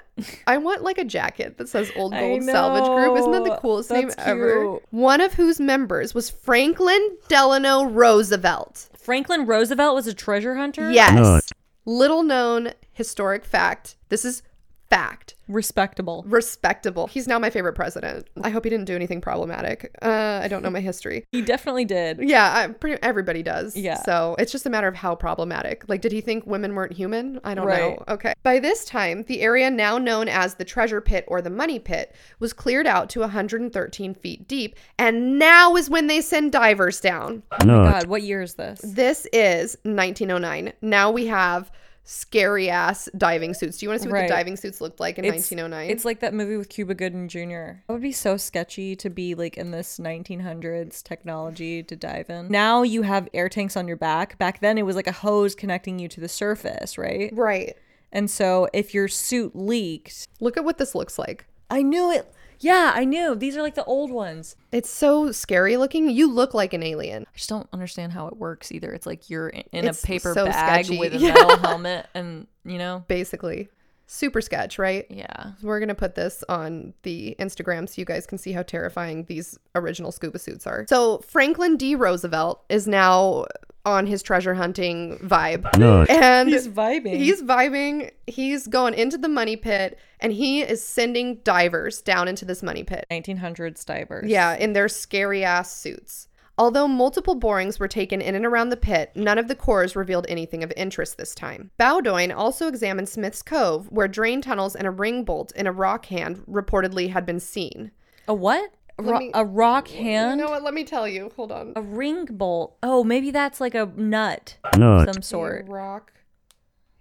I 0.47 0.57
want 0.57 0.84
like 0.84 0.97
a 0.97 1.03
jacket 1.03 1.57
that 1.57 1.67
says 1.67 1.91
Old 1.97 2.13
Gold 2.13 2.43
Salvage 2.43 2.88
Group. 2.88 3.17
Isn't 3.17 3.32
that 3.34 3.43
the 3.43 3.57
coolest 3.57 3.89
That's 3.89 4.15
name 4.17 4.26
ever? 4.26 4.80
One 4.91 5.19
of 5.19 5.34
whose 5.34 5.59
members 5.59 6.13
was 6.13 6.30
Franklin 6.30 7.17
Delano 7.28 7.84
Roosevelt. 7.84 8.89
Franklin 8.97 9.45
Roosevelt 9.45 9.95
was 9.95 10.07
a 10.07 10.13
treasure 10.13 10.55
hunter? 10.55 10.91
Yes. 10.91 11.13
No. 11.13 11.39
Little 11.84 12.23
known 12.23 12.71
historic 12.93 13.43
fact. 13.43 13.97
This 14.07 14.23
is 14.23 14.43
fact. 14.90 15.36
Respectable. 15.48 16.24
Respectable. 16.28 17.08
He's 17.08 17.28
now 17.28 17.38
my 17.38 17.50
favorite 17.50 17.74
president. 17.74 18.28
I 18.44 18.50
hope 18.50 18.64
he 18.64 18.70
didn't 18.70 18.86
do 18.86 18.96
anything 18.96 19.22
problematic. 19.22 19.96
Uh, 20.02 20.40
I 20.44 20.48
don't 20.48 20.64
know 20.64 20.70
my 20.72 20.80
history. 20.80 21.26
He 21.32 21.42
definitely 21.42 21.86
did. 21.86 22.20
Yeah, 22.22 22.52
I, 22.52 22.68
pretty 22.68 23.02
everybody 23.04 23.44
does. 23.44 23.76
Yeah. 23.76 24.02
So 24.04 24.36
it's 24.40 24.52
just 24.52 24.66
a 24.66 24.70
matter 24.70 24.88
of 24.88 24.96
how 24.96 25.14
problematic. 25.16 25.88
Like, 25.88 26.02
did 26.02 26.12
he 26.12 26.22
think 26.22 26.46
women 26.48 26.74
weren't 26.74 26.94
human? 26.94 27.40
I 27.44 27.54
don't 27.54 27.66
Right. 27.68 27.98
know. 27.98 28.04
Okay. 28.08 28.34
By 28.44 28.60
this 28.60 28.86
time, 28.86 29.24
the 29.28 29.42
area 29.42 29.70
now 29.70 29.98
known 29.98 30.28
as 30.28 30.56
the 30.56 30.66
Treasure 30.66 31.02
Pit 31.02 31.26
or 31.28 31.42
the 31.42 31.50
Money 31.52 31.78
Pit 31.80 32.16
was 32.40 32.54
cleared 32.54 32.88
out 32.88 33.10
to 33.12 33.20
113 33.22 34.16
feet 34.16 34.48
deep, 34.48 34.76
and 34.98 35.38
now 35.38 35.76
is 35.76 35.90
when 35.90 36.08
they 36.08 36.22
send 36.22 36.52
divers 36.52 37.00
down. 37.00 37.44
Oh 37.52 37.66
my 37.66 37.92
God, 37.92 38.08
what 38.08 38.24
year 38.24 38.42
is 38.42 38.56
this? 38.56 38.82
This 38.84 39.28
is 39.34 39.78
1909. 39.84 40.74
Now 40.82 41.12
we 41.12 41.28
have 41.28 41.72
scary 42.06 42.70
ass 42.70 43.10
diving 43.18 43.53
suits. 43.53 43.80
Do 43.80 43.86
you 43.86 43.89
want 43.89 43.99
to 43.99 44.03
see 44.03 44.10
what 44.10 44.20
Right. 44.22 44.28
the 44.30 44.34
diving 44.34 44.56
suits 44.56 44.80
looked 44.80 44.99
like 44.99 45.18
in 45.18 45.26
It's- 45.26 45.41
1909? 45.51 45.89
It's 45.89 46.06
like 46.06 46.20
that 46.22 46.34
movie 46.34 46.56
with 46.56 46.70
Cuba 46.70 46.93
Gooding 46.93 47.28
Jr. 47.28 47.82
That 47.88 47.93
would 47.93 48.01
be 48.01 48.12
so 48.12 48.38
sketchy 48.38 48.95
to 48.97 49.10
be 49.10 49.34
like 49.36 49.58
in 49.58 49.72
this 49.72 49.99
1900s 49.99 51.01
technology 51.01 51.82
to 51.84 51.95
dive 51.95 52.30
in. 52.30 52.47
Now 52.49 52.84
you 52.84 53.01
have 53.01 53.28
air 53.34 53.49
tanks 53.49 53.76
on 53.76 53.88
your 53.88 53.97
back. 53.97 54.38
Back 54.38 54.62
then 54.62 54.78
it 54.78 54.84
was 54.84 54.95
like 54.95 55.08
a 55.08 55.12
hose 55.12 55.56
connecting 55.56 55.99
you 55.99 56.08
to 56.10 56.22
the 56.22 56.30
surface, 56.30 56.97
right? 56.97 57.32
right. 57.34 57.76
And 58.12 58.30
so 58.30 58.70
if 58.72 58.93
your 58.93 59.08
suit 59.08 59.56
leaked, 59.56 60.28
Look 60.39 60.58
at 60.58 60.64
what 60.64 60.78
this 60.78 60.93
looks 60.95 61.18
like. 61.20 61.45
I 61.70 61.82
knew 61.82 62.12
it. 62.12 62.32
Yeah, 62.66 62.91
I 62.95 63.05
knew. 63.05 63.36
These 63.36 63.55
are 63.57 63.61
like 63.61 63.76
the 63.76 63.84
old 63.86 64.11
ones. 64.11 64.55
It's 64.72 64.89
so 64.89 65.32
scary 65.32 65.78
looking. 65.78 66.09
You 66.09 66.32
look 66.32 66.53
like 66.55 66.74
an 66.74 66.82
alien. 66.82 67.24
I 67.28 67.38
just 67.38 67.47
don't 67.49 67.70
understand 67.72 68.11
how 68.13 68.28
it 68.28 68.38
works 68.38 68.72
either. 68.72 68.91
It's 68.91 69.05
like 69.05 69.30
you're 69.30 69.49
in 69.49 69.63
in 69.72 69.88
It's 69.88 70.03
a 70.03 70.07
paper 70.07 70.34
so 70.34 70.45
bag 70.45 70.86
sketchy. 70.86 70.99
with 70.99 71.13
a 71.13 71.18
Yeah. 71.20 71.34
metal 71.34 71.57
helmet 71.57 72.07
and, 72.16 72.47
you 72.63 72.78
know, 72.80 73.03
basically. 73.07 73.70
Super 74.07 74.39
sketch, 74.41 74.78
right? 74.78 75.05
yeah. 75.09 75.53
We're 75.63 75.80
going 75.80 75.89
to 75.89 75.95
put 75.95 76.13
this 76.16 76.43
on 76.47 76.93
the 77.01 77.36
Instagram 77.39 77.89
so 77.89 77.95
you 77.97 78.05
guys 78.05 78.28
can 78.28 78.38
see 78.38 78.51
how 78.51 78.61
terrifying 78.61 79.26
these 79.26 79.57
original 79.74 80.11
scuba 80.11 80.38
suits 80.38 80.68
are. 80.68 80.86
So, 80.88 81.20
Franklin 81.20 81.76
D. 81.76 81.95
Roosevelt 81.95 82.63
is 82.70 82.88
now 82.88 83.45
on 83.86 84.06
his 84.08 84.24
treasure 84.24 84.54
hunting 84.54 85.18
vibe. 85.20 85.78
No. 85.78 86.04
And 86.10 86.50
He's 86.50 86.68
vibing. 86.68 87.18
He's 87.18 87.42
vibing. 87.42 88.12
He's 88.28 88.68
going 88.68 88.94
into 88.94 89.18
the 89.18 89.30
money 89.30 89.56
pit 89.56 89.98
and 90.20 90.34
he 90.34 90.62
is 90.62 90.86
sending 90.86 91.36
divers 91.44 92.02
down 92.02 92.28
into 92.28 92.46
this 92.46 92.64
money 92.64 92.84
pit. 92.84 93.06
1900s 93.12 93.86
divers. 93.86 94.30
Yeah, 94.30 94.56
in 94.56 94.74
their 94.74 94.90
scary 94.90 95.44
ass 95.44 95.72
suits. 95.76 96.28
Although 96.58 96.88
multiple 96.88 97.36
borings 97.36 97.80
were 97.80 97.88
taken 97.88 98.22
in 98.22 98.34
and 98.34 98.46
around 98.46 98.70
the 98.70 98.78
pit, 98.78 99.12
none 99.14 99.38
of 99.38 99.50
the 99.50 99.56
cores 99.56 99.96
revealed 99.96 100.26
anything 100.30 100.64
of 100.64 100.72
interest 100.78 101.18
this 101.18 101.36
time. 101.36 101.70
Bowdoin 101.78 102.32
also 102.32 102.68
examined 102.68 103.10
Smith's 103.10 103.42
Cove, 103.42 103.92
where 103.92 104.08
drain 104.08 104.42
tunnels 104.42 104.74
and 104.74 104.88
a 104.88 104.92
ring 104.92 105.26
bolt 105.26 105.52
in 105.52 105.68
a 105.68 105.72
rock 105.74 106.06
hand 106.06 106.42
reportedly 106.50 107.10
had 107.10 107.26
been 107.26 107.42
seen. 107.42 107.92
A 108.28 108.34
what? 108.34 108.72
A, 108.98 109.02
Let 109.02 109.12
ro- 109.12 109.20
me- 109.20 109.32
a 109.34 109.43
rock 109.46 109.91
You 109.93 110.04
hand? 110.04 110.39
know 110.39 110.50
what? 110.50 110.64
Let 110.64 110.74
me 110.74 110.84
tell 110.86 111.08
you. 111.08 111.32
Hold 111.36 111.52
on. 111.52 111.74
A 111.76 111.82
ring 111.82 112.26
bolt. 112.26 112.78
Oh, 112.82 113.04
maybe 113.04 113.30
that's 113.32 113.60
like 113.60 113.76
a 113.76 113.91
nut 113.96 114.58
No. 114.78 115.00
of 115.00 115.14
some 115.14 115.22
sort. 115.22 115.68
A 115.68 115.72
rock 115.72 116.14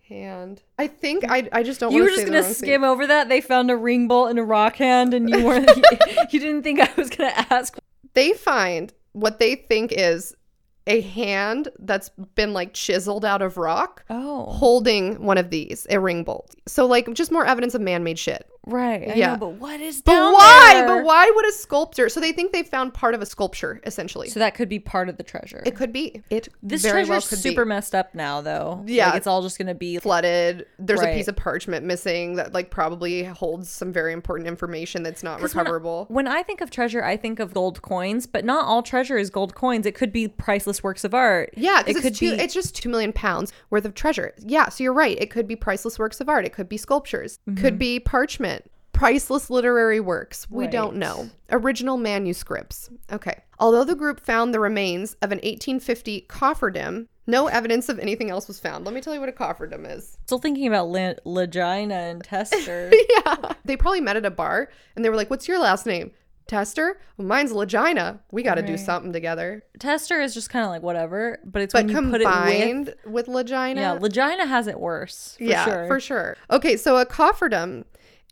hand. 0.09 0.63
I 0.79 0.87
think 0.87 1.25
I 1.29 1.49
I 1.53 1.63
just 1.63 1.81
don't. 1.81 1.93
You 1.93 2.03
were 2.03 2.09
just 2.09 2.21
say 2.21 2.25
gonna 2.27 2.39
wrong 2.39 2.45
thing. 2.47 2.55
skim 2.55 2.85
over 2.85 3.07
that. 3.07 3.29
They 3.29 3.41
found 3.41 3.71
a 3.71 3.77
ring 3.77 4.09
bolt 4.09 4.31
and 4.31 4.39
a 4.39 4.45
rock 4.45 4.77
hand, 4.77 5.15
and 5.15 5.29
you 5.31 5.45
weren't. 5.45 5.71
you 6.33 6.41
didn't 6.41 6.63
think 6.63 6.81
I 6.81 6.91
was 6.97 7.11
gonna 7.11 7.33
ask. 7.51 7.77
They 8.15 8.33
find 8.33 8.93
what 9.13 9.39
they 9.39 9.55
think 9.55 9.93
is 9.93 10.35
a 10.87 11.01
hand 11.01 11.69
that's 11.79 12.11
been 12.35 12.53
like 12.53 12.75
chiseled 12.75 13.25
out 13.25 13.41
of 13.41 13.57
rock. 13.57 14.05
Oh, 14.11 14.45
Holding 14.51 15.25
one 15.25 15.39
of 15.39 15.51
these, 15.51 15.87
a 15.91 15.99
ring 15.99 16.25
bolt. 16.25 16.55
So, 16.67 16.85
like, 16.87 17.11
just 17.15 17.33
more 17.33 17.47
evidence 17.47 17.75
of 17.75 17.81
man 17.81 18.05
made 18.05 18.19
shit. 18.19 18.47
Right. 18.67 19.11
I 19.11 19.15
Yeah. 19.15 19.33
know, 19.33 19.37
but 19.39 19.49
what 19.61 19.81
is 19.81 20.03
But 20.03 20.13
down 20.13 20.33
why? 20.33 20.71
there? 20.75 20.87
But 20.89 21.05
why 21.05 21.31
would 21.35 21.47
a 21.47 21.53
sculptor? 21.53 22.09
So, 22.09 22.21
they 22.21 22.33
think 22.33 22.53
they 22.53 22.63
found 22.63 22.95
part 22.95 23.15
of 23.15 23.23
a 23.23 23.27
sculpture, 23.27 23.81
essentially. 23.85 24.29
So 24.29 24.41
that 24.41 24.55
could 24.55 24.69
be 24.69 24.79
part 24.79 25.09
of 25.09 25.17
the 25.17 25.23
treasure. 25.23 25.63
it 25.67 25.75
could 25.77 25.93
be. 25.93 26.23
It 26.31 26.49
this 26.63 26.83
very 26.83 26.93
treasure's 27.05 27.09
well 27.09 27.21
could 27.21 27.39
super 27.39 27.65
be. 27.65 27.69
messed 27.69 27.95
up 27.95 28.15
now, 28.15 28.41
though. 28.41 28.83
Yeah. 28.87 29.07
like, 29.09 29.17
it's 29.17 29.27
all 29.27 29.43
just 29.43 29.59
gonna 29.59 29.75
be. 29.75 29.99
flooded. 29.99 30.67
There's 30.79 31.01
a 31.03 31.07
piece 31.07 31.29
of 31.29 31.37
parchment 31.37 31.85
missing 31.87 32.37
that 32.37 32.53
like 32.53 32.71
probably 32.71 33.25
holds 33.25 33.69
some 33.69 33.93
very 33.93 34.13
important 34.13 34.49
information 34.49 35.03
that's 35.03 35.23
not 35.23 35.41
'Cause 35.41 35.55
when 35.55 35.61
I- 35.61 35.63
recoverable. 35.63 36.07
When 36.09 36.27
I 36.27 36.43
think 36.43 36.61
of 36.61 36.71
treasure, 36.71 37.03
I 37.05 37.17
think 37.17 37.39
of 37.41 37.55
gold 37.55 37.83
coins, 37.83 38.27
but 38.27 38.45
not 38.45 38.65
all 38.67 38.83
treasure 38.83 39.17
is 39.19 39.31
gold 39.31 39.55
coins. 39.55 39.87
It 39.87 39.95
could 39.95 40.13
be 40.13 40.29
priceless 40.29 40.83
works 40.83 41.05
of 41.05 41.15
art. 41.15 41.51
Yeah, 41.57 41.81
it 41.81 41.87
because 41.87 42.03
could 42.03 42.15
two, 42.15 42.37
be. 42.37 42.43
it's 42.43 42.55
just 42.55 42.75
two 42.75 42.89
million 42.89 43.13
pounds 43.13 43.53
worth 43.71 43.85
of 43.85 43.95
treasure. 43.95 44.33
Yeah, 44.39 44.69
so 44.69 44.83
you're 44.85 44.93
right. 44.93 45.17
It 45.21 45.31
could 45.31 45.47
be 45.49 45.57
priceless 45.57 45.99
works 45.99 46.21
of 46.21 46.29
art. 46.29 46.45
It 46.45 46.53
could 46.53 46.69
be 46.69 46.77
sculptures. 46.77 47.39
Mm-hmm. 47.49 47.61
Could 47.61 47.79
be 47.79 47.99
parchment. 48.01 48.54
Priceless 48.95 49.51
literary 49.51 50.01
works. 50.01 50.49
We 50.49 50.67
don't 50.67 50.97
know. 50.97 51.29
Original 51.51 51.97
manuscripts. 51.99 52.89
Okay. 53.13 53.43
Although 53.59 53.85
the 53.85 53.95
group 53.95 54.21
found 54.21 54.55
the 54.55 54.61
remains 54.61 55.15
of 55.15 55.33
an 55.33 55.39
1850 55.39 56.27
cofferdam, 56.29 57.09
no 57.27 57.49
evidence 57.49 57.89
of 57.89 57.99
anything 57.99 58.31
else 58.31 58.49
was 58.49 58.61
found. 58.61 58.85
Let 58.85 58.95
me 58.95 59.01
tell 59.01 59.13
you 59.13 59.21
what 59.21 59.29
a 59.29 59.33
cofferdam 59.33 59.91
is. 59.91 60.17
Still 60.27 60.39
thinking 60.39 60.67
about 60.67 60.89
La- 60.89 61.15
Lagina 61.27 62.11
and 62.11 62.23
Tester. 62.23 62.91
yeah. 63.11 63.53
They 63.65 63.77
probably 63.77 64.01
met 64.01 64.17
at 64.17 64.25
a 64.25 64.31
bar 64.31 64.71
and 64.95 65.05
they 65.05 65.11
were 65.11 65.17
like, 65.17 65.29
What's 65.29 65.49
your 65.49 65.59
last 65.59 65.87
name? 65.87 66.13
Tester? 66.47 67.01
Well, 67.17 67.27
mine's 67.27 67.53
Lagina. 67.53 68.21
We 68.31 68.43
got 68.43 68.57
to 68.57 68.63
do 68.63 68.77
something 68.77 69.13
together. 69.13 69.65
Tester 69.79 70.21
is 70.21 70.35
just 70.35 70.51
kind 70.51 70.65
of 70.65 70.71
like 70.71 70.83
whatever, 70.83 71.39
but 71.45 71.63
it's 71.63 71.73
But 71.73 71.87
when 71.87 72.05
you 72.05 72.11
put 72.11 72.21
it 72.21 72.27
with. 72.27 72.35
combined 72.35 72.95
with, 73.07 73.27
Lagina. 73.29 73.77
Yeah, 73.77 73.99
Lagina 73.99 74.47
has 74.47 74.67
it 74.67 74.79
worse. 74.79 75.37
For 75.39 75.45
yeah, 75.45 75.65
sure. 75.65 75.87
for 75.87 76.01
sure. 76.01 76.37
Okay, 76.51 76.77
so 76.77 76.99
a 76.99 77.07
cofferdam 77.07 77.85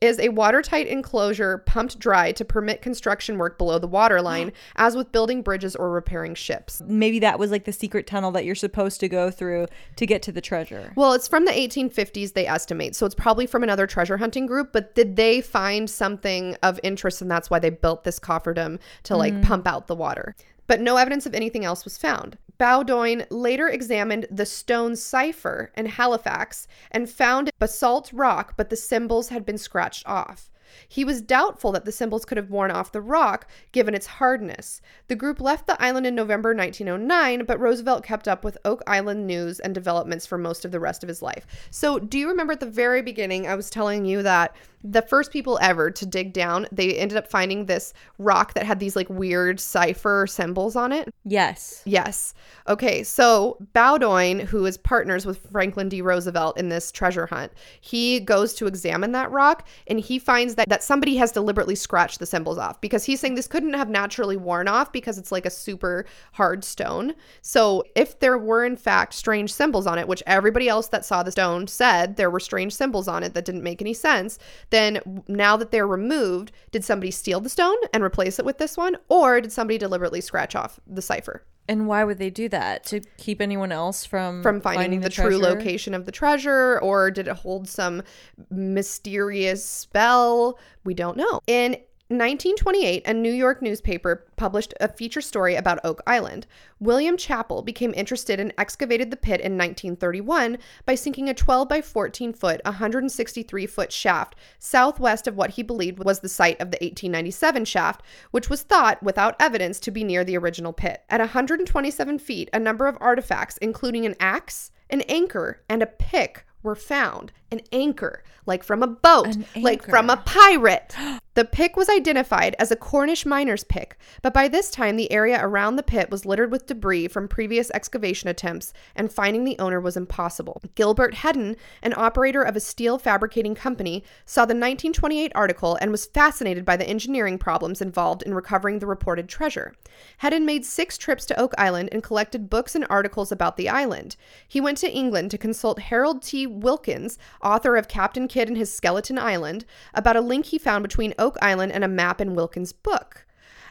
is 0.02 0.18
a 0.18 0.30
watertight 0.30 0.88
enclosure 0.88 1.58
pumped 1.58 1.98
dry 1.98 2.32
to 2.32 2.44
permit 2.44 2.82
construction 2.82 3.38
work 3.38 3.56
below 3.56 3.78
the 3.78 3.86
waterline, 3.86 4.52
as 4.76 4.96
with 4.96 5.12
building 5.12 5.42
bridges 5.42 5.76
or 5.76 5.90
repairing 5.90 6.34
ships. 6.34 6.82
Maybe 6.84 7.20
that 7.20 7.38
was 7.38 7.52
like 7.52 7.64
the 7.64 7.72
secret 7.72 8.06
tunnel 8.06 8.32
that 8.32 8.44
you're 8.44 8.56
supposed 8.56 8.98
to 9.00 9.08
go 9.08 9.30
through 9.30 9.68
to 9.96 10.06
get 10.06 10.20
to 10.22 10.32
the 10.32 10.40
treasure. 10.40 10.92
Well, 10.96 11.12
it's 11.12 11.28
from 11.28 11.44
the 11.44 11.52
1850s, 11.52 12.32
they 12.32 12.46
estimate. 12.46 12.96
So 12.96 13.06
it's 13.06 13.14
probably 13.14 13.46
from 13.46 13.62
another 13.62 13.86
treasure 13.86 14.16
hunting 14.16 14.46
group. 14.46 14.72
But 14.72 14.94
did 14.96 15.14
they 15.14 15.40
find 15.40 15.88
something 15.88 16.56
of 16.62 16.80
interest? 16.82 17.22
And 17.22 17.30
that's 17.30 17.48
why 17.48 17.60
they 17.60 17.70
built 17.70 18.02
this 18.02 18.18
cofferdam 18.18 18.80
to 19.04 19.16
like 19.16 19.34
mm. 19.34 19.44
pump 19.44 19.68
out 19.68 19.86
the 19.86 19.94
water. 19.94 20.34
But 20.72 20.80
no 20.80 20.96
evidence 20.96 21.26
of 21.26 21.34
anything 21.34 21.66
else 21.66 21.84
was 21.84 21.98
found. 21.98 22.38
Bowdoin 22.56 23.26
later 23.28 23.68
examined 23.68 24.26
the 24.30 24.46
stone 24.46 24.96
cipher 24.96 25.70
in 25.76 25.84
Halifax 25.84 26.66
and 26.90 27.10
found 27.10 27.50
basalt 27.58 28.10
rock, 28.10 28.54
but 28.56 28.70
the 28.70 28.76
symbols 28.76 29.28
had 29.28 29.44
been 29.44 29.58
scratched 29.58 30.08
off. 30.08 30.50
He 30.88 31.04
was 31.04 31.20
doubtful 31.20 31.72
that 31.72 31.84
the 31.84 31.92
symbols 31.92 32.24
could 32.24 32.38
have 32.38 32.48
worn 32.48 32.70
off 32.70 32.90
the 32.90 33.02
rock 33.02 33.46
given 33.72 33.94
its 33.94 34.06
hardness. 34.06 34.80
The 35.08 35.14
group 35.14 35.42
left 35.42 35.66
the 35.66 35.76
island 35.78 36.06
in 36.06 36.14
November 36.14 36.54
1909, 36.54 37.44
but 37.44 37.60
Roosevelt 37.60 38.02
kept 38.02 38.26
up 38.26 38.42
with 38.42 38.56
Oak 38.64 38.82
Island 38.86 39.26
news 39.26 39.60
and 39.60 39.74
developments 39.74 40.24
for 40.24 40.38
most 40.38 40.64
of 40.64 40.72
the 40.72 40.80
rest 40.80 41.02
of 41.02 41.08
his 41.08 41.20
life. 41.20 41.46
So, 41.70 41.98
do 41.98 42.18
you 42.18 42.28
remember 42.28 42.54
at 42.54 42.60
the 42.60 42.66
very 42.66 43.02
beginning 43.02 43.46
I 43.46 43.56
was 43.56 43.68
telling 43.68 44.06
you 44.06 44.22
that 44.22 44.56
the 44.84 45.02
first 45.02 45.30
people 45.30 45.58
ever 45.60 45.90
to 45.90 46.06
dig 46.06 46.32
down, 46.32 46.66
they 46.72 46.96
ended 46.96 47.16
up 47.16 47.28
finding 47.28 47.66
this 47.66 47.94
rock 48.18 48.54
that 48.54 48.66
had 48.66 48.80
these 48.80 48.96
like 48.96 49.08
weird 49.08 49.60
cipher 49.60 50.26
symbols 50.28 50.76
on 50.76 50.92
it? 50.92 51.12
Yes. 51.24 51.82
Yes. 51.84 52.34
Okay, 52.68 53.02
so 53.02 53.58
Bowdoin, 53.72 54.40
who 54.40 54.66
is 54.66 54.76
partners 54.76 55.26
with 55.26 55.46
Franklin 55.50 55.88
D. 55.88 56.00
Roosevelt 56.00 56.58
in 56.58 56.68
this 56.68 56.92
treasure 56.92 57.26
hunt, 57.26 57.52
he 57.80 58.20
goes 58.20 58.54
to 58.54 58.66
examine 58.66 59.12
that 59.12 59.30
rock 59.30 59.66
and 59.86 60.00
he 60.00 60.18
finds 60.18 60.54
that, 60.54 60.68
that 60.68 60.82
somebody 60.82 61.16
has 61.16 61.32
deliberately 61.32 61.74
scratched 61.74 62.18
the 62.18 62.26
symbols 62.26 62.58
off 62.58 62.80
because 62.80 63.04
he's 63.04 63.20
saying 63.20 63.34
this 63.34 63.46
couldn't 63.46 63.74
have 63.74 63.88
naturally 63.88 64.36
worn 64.36 64.68
off 64.68 64.92
because 64.92 65.18
it's 65.18 65.32
like 65.32 65.46
a 65.46 65.50
super 65.50 66.04
hard 66.32 66.64
stone. 66.64 67.14
So 67.40 67.84
if 67.94 68.20
there 68.20 68.38
were 68.38 68.64
in 68.64 68.76
fact 68.76 69.14
strange 69.14 69.52
symbols 69.52 69.86
on 69.86 69.98
it, 69.98 70.08
which 70.08 70.22
everybody 70.26 70.68
else 70.68 70.88
that 70.88 71.04
saw 71.04 71.22
the 71.22 71.32
stone 71.32 71.66
said 71.66 72.16
there 72.16 72.30
were 72.30 72.40
strange 72.40 72.74
symbols 72.74 73.08
on 73.08 73.22
it 73.22 73.34
that 73.34 73.44
didn't 73.44 73.62
make 73.62 73.80
any 73.80 73.94
sense, 73.94 74.38
then 74.72 75.22
now 75.28 75.56
that 75.56 75.70
they're 75.70 75.86
removed, 75.86 76.50
did 76.72 76.84
somebody 76.84 77.12
steal 77.12 77.40
the 77.40 77.48
stone 77.48 77.76
and 77.92 78.02
replace 78.02 78.40
it 78.40 78.44
with 78.44 78.58
this 78.58 78.76
one? 78.76 78.96
Or 79.08 79.40
did 79.40 79.52
somebody 79.52 79.78
deliberately 79.78 80.20
scratch 80.20 80.56
off 80.56 80.80
the 80.84 81.02
cipher? 81.02 81.44
And 81.68 81.86
why 81.86 82.02
would 82.02 82.18
they 82.18 82.30
do 82.30 82.48
that? 82.48 82.84
To 82.86 83.00
keep 83.18 83.40
anyone 83.40 83.70
else 83.70 84.04
from 84.04 84.42
from 84.42 84.60
finding, 84.60 85.00
the, 85.00 85.10
true 85.10 85.38
location 85.38 85.94
of 85.94 86.06
the 86.06 86.12
treasure 86.12 86.80
or 86.80 87.10
did 87.10 87.28
it 87.28 87.36
hold 87.36 87.68
some 87.68 88.02
mysterious 88.50 89.64
spell 89.64 90.58
we 90.84 90.92
don't 90.92 91.16
know 91.16 91.40
in 91.46 91.76
1928, 92.08 93.06
a 93.06 93.14
New 93.14 93.32
York 93.32 93.62
newspaper 93.62 94.26
published 94.36 94.74
a 94.80 94.88
feature 94.88 95.22
story 95.22 95.54
about 95.54 95.80
Oak 95.82 96.02
Island. 96.06 96.46
William 96.78 97.16
Chappell 97.16 97.62
became 97.62 97.94
interested 97.94 98.38
and 98.38 98.52
excavated 98.58 99.10
the 99.10 99.16
pit 99.16 99.40
in 99.40 99.56
1931 99.56 100.58
by 100.84 100.94
sinking 100.94 101.30
a 101.30 101.34
12 101.34 101.68
by 101.68 101.80
14 101.80 102.34
foot, 102.34 102.60
163 102.64 103.66
foot 103.66 103.90
shaft 103.90 104.34
southwest 104.58 105.26
of 105.26 105.36
what 105.36 105.50
he 105.50 105.62
believed 105.62 106.04
was 106.04 106.20
the 106.20 106.28
site 106.28 106.60
of 106.60 106.70
the 106.70 106.78
1897 106.82 107.64
shaft, 107.64 108.02
which 108.30 108.50
was 108.50 108.62
thought, 108.62 109.02
without 109.02 109.34
evidence, 109.40 109.80
to 109.80 109.90
be 109.90 110.04
near 110.04 110.22
the 110.22 110.36
original 110.36 110.74
pit. 110.74 111.02
At 111.08 111.20
127 111.20 112.18
feet, 112.18 112.50
a 112.52 112.58
number 112.58 112.88
of 112.88 112.98
artifacts, 113.00 113.56
including 113.58 114.04
an 114.04 114.16
axe, 114.20 114.70
an 114.90 115.00
anchor, 115.02 115.62
and 115.68 115.82
a 115.82 115.86
pick, 115.86 116.44
were 116.62 116.76
found. 116.76 117.32
An 117.52 117.60
anchor, 117.70 118.24
like 118.46 118.64
from 118.64 118.82
a 118.82 118.86
boat, 118.86 119.36
like 119.54 119.84
from 119.84 120.10
a 120.10 120.16
pirate. 120.26 120.96
The 121.34 121.44
pick 121.46 121.76
was 121.76 121.88
identified 121.88 122.54
as 122.58 122.70
a 122.70 122.76
Cornish 122.76 123.24
miner's 123.24 123.64
pick, 123.64 123.96
but 124.20 124.34
by 124.34 124.48
this 124.48 124.70
time 124.70 124.96
the 124.96 125.10
area 125.10 125.40
around 125.42 125.76
the 125.76 125.82
pit 125.82 126.10
was 126.10 126.26
littered 126.26 126.50
with 126.50 126.66
debris 126.66 127.08
from 127.08 127.26
previous 127.26 127.70
excavation 127.70 128.28
attempts, 128.28 128.74
and 128.94 129.10
finding 129.10 129.44
the 129.44 129.58
owner 129.58 129.80
was 129.80 129.96
impossible. 129.96 130.60
Gilbert 130.74 131.14
Hedden, 131.14 131.56
an 131.82 131.94
operator 131.96 132.42
of 132.42 132.54
a 132.54 132.60
steel 132.60 132.98
fabricating 132.98 133.54
company, 133.54 134.04
saw 134.26 134.42
the 134.42 134.52
1928 134.52 135.32
article 135.34 135.78
and 135.80 135.90
was 135.90 136.04
fascinated 136.04 136.66
by 136.66 136.76
the 136.76 136.88
engineering 136.88 137.38
problems 137.38 137.80
involved 137.80 138.22
in 138.22 138.34
recovering 138.34 138.78
the 138.78 138.86
reported 138.86 139.26
treasure. 139.26 139.74
Hedden 140.18 140.44
made 140.44 140.66
six 140.66 140.98
trips 140.98 141.24
to 141.26 141.40
Oak 141.40 141.54
Island 141.56 141.88
and 141.92 142.02
collected 142.02 142.50
books 142.50 142.74
and 142.74 142.86
articles 142.90 143.32
about 143.32 143.56
the 143.56 143.70
island. 143.70 144.16
He 144.46 144.60
went 144.60 144.76
to 144.78 144.92
England 144.92 145.30
to 145.30 145.38
consult 145.38 145.78
Harold 145.78 146.22
T. 146.22 146.46
Wilkins, 146.46 147.18
author 147.42 147.76
of 147.76 147.88
Captain 147.88 148.28
Kidd 148.28 148.48
and 148.48 148.56
His 148.56 148.74
Skeleton 148.74 149.18
Island, 149.18 149.64
about 149.94 150.16
a 150.16 150.20
link 150.20 150.46
he 150.46 150.58
found 150.58 150.82
between 150.82 151.14
Oak 151.18 151.36
Island 151.42 151.72
and 151.72 151.84
a 151.84 151.88
map 151.88 152.20
in 152.20 152.34
Wilkins' 152.34 152.72
book. 152.72 153.26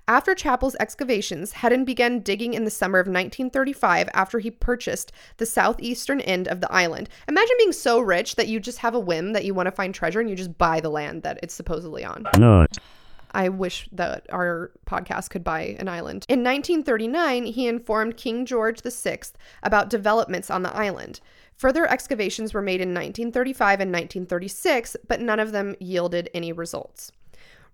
After 0.08 0.34
Chappell's 0.34 0.76
excavations, 0.80 1.54
Hedden 1.54 1.86
began 1.86 2.20
digging 2.20 2.54
in 2.54 2.66
the 2.66 2.72
summer 2.72 3.00
of 3.00 3.06
1935 3.06 4.10
after 4.14 4.40
he 4.40 4.52
purchased 4.52 5.12
the 5.38 5.46
southeastern 5.46 6.22
end 6.22 6.48
of 6.48 6.60
the 6.60 6.72
island. 6.72 7.08
Imagine 7.28 7.56
being 7.58 7.72
so 7.72 8.00
rich 8.00 8.36
that 8.36 8.48
you 8.48 8.60
just 8.60 8.80
have 8.80 8.96
a 8.96 9.00
whim 9.00 9.34
that 9.34 9.46
you 9.46 9.54
want 9.54 9.68
to 9.68 9.72
find 9.72 9.94
treasure 9.94 10.20
and 10.20 10.30
you 10.30 10.36
just 10.36 10.58
buy 10.58 10.80
the 10.80 10.90
land 10.90 11.24
that 11.24 11.40
it's 11.44 11.54
supposedly 11.54 12.04
on. 12.04 12.28
Nut. 12.38 12.78
I 13.34 13.50
wish 13.50 13.88
that 13.94 14.26
our 14.30 14.72
podcast 14.86 15.30
could 15.30 15.44
buy 15.44 15.78
an 15.80 15.88
island. 15.88 16.26
In 16.28 16.44
1939, 16.44 17.46
he 17.46 17.68
informed 17.68 18.18
King 18.18 18.46
George 18.46 18.82
VI 18.82 19.20
about 19.64 19.90
developments 19.90 20.50
on 20.50 20.64
the 20.64 20.76
island. 20.76 21.22
Further 21.62 21.86
excavations 21.86 22.56
were 22.56 22.62
made 22.64 22.82
in 22.82 22.90
1935 22.90 23.82
and 23.82 23.92
1936, 23.92 24.98
but 25.08 25.22
none 25.22 25.40
of 25.40 25.52
them 25.52 25.76
yielded 25.80 26.28
any 26.34 26.52
results. 26.52 27.12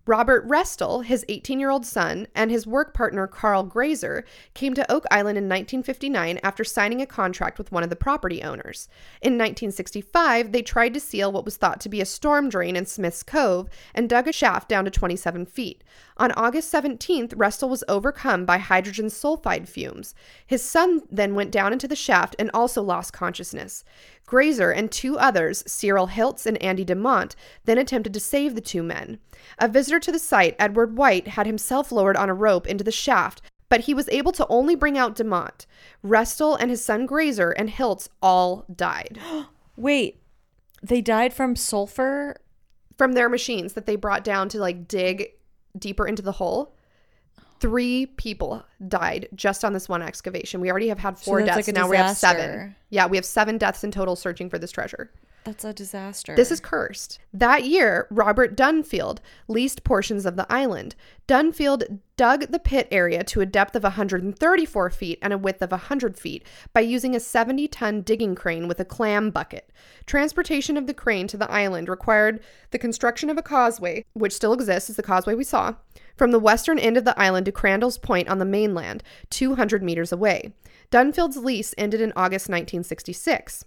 Robert 0.08 0.48
Restall, 0.48 1.04
his 1.04 1.26
18 1.28 1.60
year 1.60 1.70
old 1.70 1.86
son, 1.86 2.28
and 2.34 2.50
his 2.50 2.66
work 2.66 2.94
partner 2.94 3.28
Karl 3.28 3.66
Graeser 3.66 4.24
came 4.54 4.74
to 4.74 4.90
Oak 4.90 5.06
Island 5.12 5.38
in 5.38 5.44
1959 5.44 6.40
after 6.44 6.64
signing 6.64 7.02
a 7.02 7.06
contract 7.06 7.58
with 7.58 7.74
one 7.74 7.84
of 7.84 7.90
the 7.90 7.96
property 7.98 8.42
owners. 8.42 8.88
In 9.22 9.34
1965, 9.34 10.54
they 10.54 10.62
tried 10.62 10.94
to 10.94 11.02
seal 11.02 11.32
what 11.32 11.44
was 11.44 11.58
thought 11.58 11.82
to 11.82 11.90
be 11.90 12.00
a 12.00 12.06
storm 12.06 12.48
drain 12.48 12.78
in 12.78 12.86
Smith's 12.86 13.22
Cove 13.22 13.70
and 13.94 14.08
dug 14.08 14.30
a 14.30 14.32
shaft 14.32 14.70
down 14.70 14.86
to 14.86 14.92
27 14.92 15.46
feet. 15.46 15.84
On 16.16 16.32
August 16.32 16.74
17th, 16.74 17.36
Restall 17.36 17.70
was 17.70 17.84
overcome 17.88 18.46
by 18.46 18.58
hydrogen 18.58 19.08
sulfide 19.08 19.68
fumes. 19.68 20.16
His 20.46 20.64
son 20.64 21.02
then 21.12 21.36
went 21.36 21.52
down 21.52 21.74
into 21.74 21.88
the 21.88 21.96
shaft 21.96 22.36
and 22.40 22.50
also 22.54 22.82
lost 22.82 23.14
consciousness. 23.14 23.84
Graeser 24.28 24.76
and 24.76 24.92
two 24.92 25.18
others, 25.18 25.64
Cyril 25.66 26.08
Hiltz 26.08 26.46
and 26.46 26.62
Andy 26.62 26.86
DeMont, 26.86 27.36
then 27.66 27.78
attempted 27.78 28.14
to 28.14 28.20
save 28.20 28.54
the 28.54 28.62
two 28.62 28.84
men. 28.84 29.20
A 29.58 29.68
visitor 29.68 30.00
to 30.00 30.12
the 30.12 30.20
site, 30.20 30.56
Edward 30.60 30.98
White, 30.98 31.30
had 31.30 31.48
himself 31.48 31.92
lowered 31.92 32.18
on 32.18 32.30
a 32.30 32.34
rope 32.34 32.68
into 32.68 32.84
the 32.84 32.92
shaft, 32.92 33.42
but 33.70 33.82
he 33.82 33.94
was 33.94 34.10
able 34.10 34.32
to 34.34 34.46
only 34.50 34.76
bring 34.76 34.98
out 34.98 35.16
DeMont. 35.16 35.66
Restall 36.04 36.58
and 36.60 36.70
his 36.70 36.84
son 36.84 37.08
Graeser 37.08 37.54
and 37.58 37.70
Hiltz 37.70 38.10
all 38.22 38.66
died. 38.74 39.20
Wait, 39.76 40.22
they 40.84 41.02
died 41.02 41.34
from 41.34 41.56
sulfur? 41.56 42.36
from 42.98 43.14
their 43.14 43.30
machines 43.30 43.74
that 43.74 43.86
they 43.86 43.96
brought 43.96 44.24
down 44.24 44.50
to 44.50 44.60
like 44.60 44.88
dig 44.88 45.34
deeper 45.78 46.08
into 46.08 46.22
the 46.22 46.34
hole. 46.34 46.76
Three 47.60 48.06
people 48.06 48.64
died 48.88 49.30
just 49.36 49.66
on 49.66 49.74
this 49.74 49.90
one 49.90 50.02
excavation. 50.02 50.62
We 50.62 50.70
already 50.70 50.90
have 50.90 51.00
had 51.00 51.18
four 51.18 51.40
that's 51.40 51.56
deaths. 51.56 51.68
like 51.68 51.76
now 51.76 51.90
we 51.90 51.98
have 51.98 52.16
seven. 52.16 52.76
Yeah, 52.90 53.08
we 53.08 53.18
have 53.18 53.26
seven 53.26 53.58
deaths 53.58 53.84
in 53.84 53.92
total 53.92 54.16
searching 54.16 54.50
for 54.50 54.60
this 54.60 54.72
treasure. 54.72 55.12
That's 55.48 55.64
a 55.64 55.72
disaster. 55.72 56.36
This 56.36 56.52
is 56.52 56.60
cursed. 56.60 57.20
That 57.34 57.64
year, 57.64 58.08
Robert 58.10 58.58
Dunfield 58.58 59.20
leased 59.48 59.86
portions 59.86 60.26
of 60.26 60.36
the 60.36 60.46
island. 60.52 60.94
Dunfield 61.26 62.00
dug 62.18 62.52
the 62.52 62.60
pit 62.60 62.86
area 62.92 63.24
to 63.24 63.40
a 63.40 63.46
depth 63.46 63.74
of 63.74 63.84
134 63.84 64.90
feet 64.90 65.20
and 65.22 65.32
a 65.32 65.38
width 65.38 65.62
of 65.62 65.72
100 65.72 66.20
feet 66.20 66.46
by 66.74 66.82
using 66.82 67.16
a 67.16 67.22
70 67.22 67.66
ton 67.70 68.02
digging 68.02 68.36
crane 68.36 68.68
with 68.68 68.82
a 68.82 68.86
clam 68.86 69.30
bucket. 69.30 69.70
Transportation 70.06 70.76
of 70.76 70.86
the 70.86 70.94
crane 70.94 71.28
to 71.28 71.38
the 71.38 71.50
island 71.50 71.88
required 71.88 72.44
the 72.72 72.78
construction 72.78 73.30
of 73.30 73.38
a 73.38 73.42
causeway, 73.42 74.04
which 74.16 74.34
still 74.34 74.52
exists, 74.52 74.90
is 74.90 74.98
the 74.98 75.04
causeway 75.04 75.34
we 75.34 75.46
saw, 75.46 75.76
from 76.18 76.32
the 76.32 76.40
western 76.40 76.80
end 76.80 76.98
of 76.98 77.06
the 77.06 77.18
island 77.20 77.46
to 77.46 77.52
Crandall's 77.52 77.98
Point 77.98 78.28
on 78.28 78.40
the 78.40 78.46
mainland, 78.46 79.04
200 79.30 79.84
meters 79.84 80.12
away. 80.12 80.54
Dunfield's 80.92 81.38
lease 81.38 81.74
ended 81.78 82.02
in 82.02 82.12
August 82.16 82.50
1966. 82.50 83.66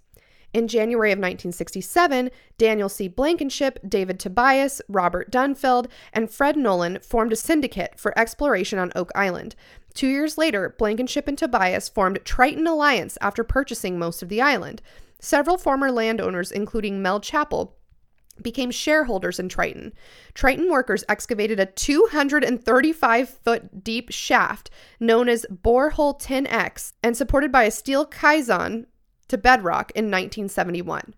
In 0.53 0.67
January 0.67 1.11
of 1.11 1.17
1967, 1.17 2.29
Daniel 2.57 2.89
C. 2.89 3.07
Blankenship, 3.07 3.79
David 3.87 4.19
Tobias, 4.19 4.81
Robert 4.89 5.31
Dunfield, 5.31 5.87
and 6.11 6.29
Fred 6.29 6.57
Nolan 6.57 6.99
formed 6.99 7.31
a 7.31 7.37
syndicate 7.37 7.97
for 7.97 8.17
exploration 8.19 8.77
on 8.77 8.91
Oak 8.93 9.11
Island. 9.15 9.55
Two 9.93 10.07
years 10.07 10.37
later, 10.37 10.75
Blankenship 10.77 11.27
and 11.27 11.37
Tobias 11.37 11.87
formed 11.87 12.19
Triton 12.25 12.67
Alliance 12.67 13.17
after 13.21 13.45
purchasing 13.45 13.97
most 13.97 14.21
of 14.21 14.27
the 14.27 14.41
island. 14.41 14.81
Several 15.19 15.57
former 15.57 15.91
landowners, 15.91 16.51
including 16.51 17.01
Mel 17.01 17.21
Chappell, 17.21 17.77
became 18.41 18.71
shareholders 18.71 19.39
in 19.39 19.49
Triton. 19.49 19.93
Triton 20.33 20.69
workers 20.69 21.03
excavated 21.09 21.59
a 21.59 21.65
235 21.65 23.29
foot 23.29 23.83
deep 23.83 24.11
shaft 24.11 24.69
known 24.99 25.27
as 25.29 25.45
Borehole 25.51 26.19
10X 26.19 26.93
and 27.03 27.15
supported 27.15 27.51
by 27.51 27.63
a 27.63 27.71
steel 27.71 28.05
caisson 28.05 28.87
to 29.27 29.37
bedrock 29.37 29.91
in 29.91 30.05
1971. 30.05 31.13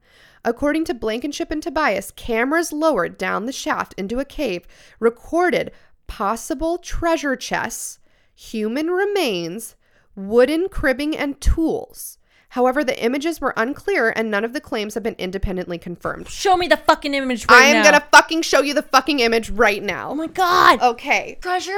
According 0.46 0.86
to 0.86 0.94
Blankenship 0.94 1.52
and 1.52 1.64
Tobias, 1.64 2.12
cameras 2.12 2.74
lowered 2.74 3.18
down 3.18 3.46
the 3.46 3.52
shaft 3.52 3.94
into 3.98 4.20
a 4.20 4.26
cave 4.26 4.68
recorded 5.00 5.72
possible 6.08 6.78
treasure 6.78 7.36
chests, 7.36 8.00
human 8.36 8.88
remains, 8.88 9.76
wooden 10.16 10.68
cribbing, 10.70 11.16
and 11.16 11.40
tools. 11.40 12.18
However, 12.54 12.84
the 12.84 13.04
images 13.04 13.42
were 13.42 13.52
unclear 13.58 14.14
and 14.16 14.30
none 14.30 14.46
of 14.46 14.54
the 14.54 14.62
claims 14.62 14.94
have 14.94 15.02
been 15.02 15.16
independently 15.18 15.80
confirmed. 15.80 16.30
Show 16.30 16.56
me 16.56 16.68
the 16.68 16.78
fucking 16.78 17.16
image 17.16 17.48
I 17.50 17.64
am 17.64 17.78
now. 17.78 17.84
gonna 17.84 18.08
fucking 18.12 18.44
show 18.44 18.62
you 18.62 18.76
the 18.76 18.84
fucking 18.84 19.22
image 19.22 19.50
right 19.50 19.82
now. 19.82 20.12
Oh 20.12 20.14
my 20.14 20.28
god. 20.28 20.80
Okay. 20.80 21.40
Treasure 21.42 21.72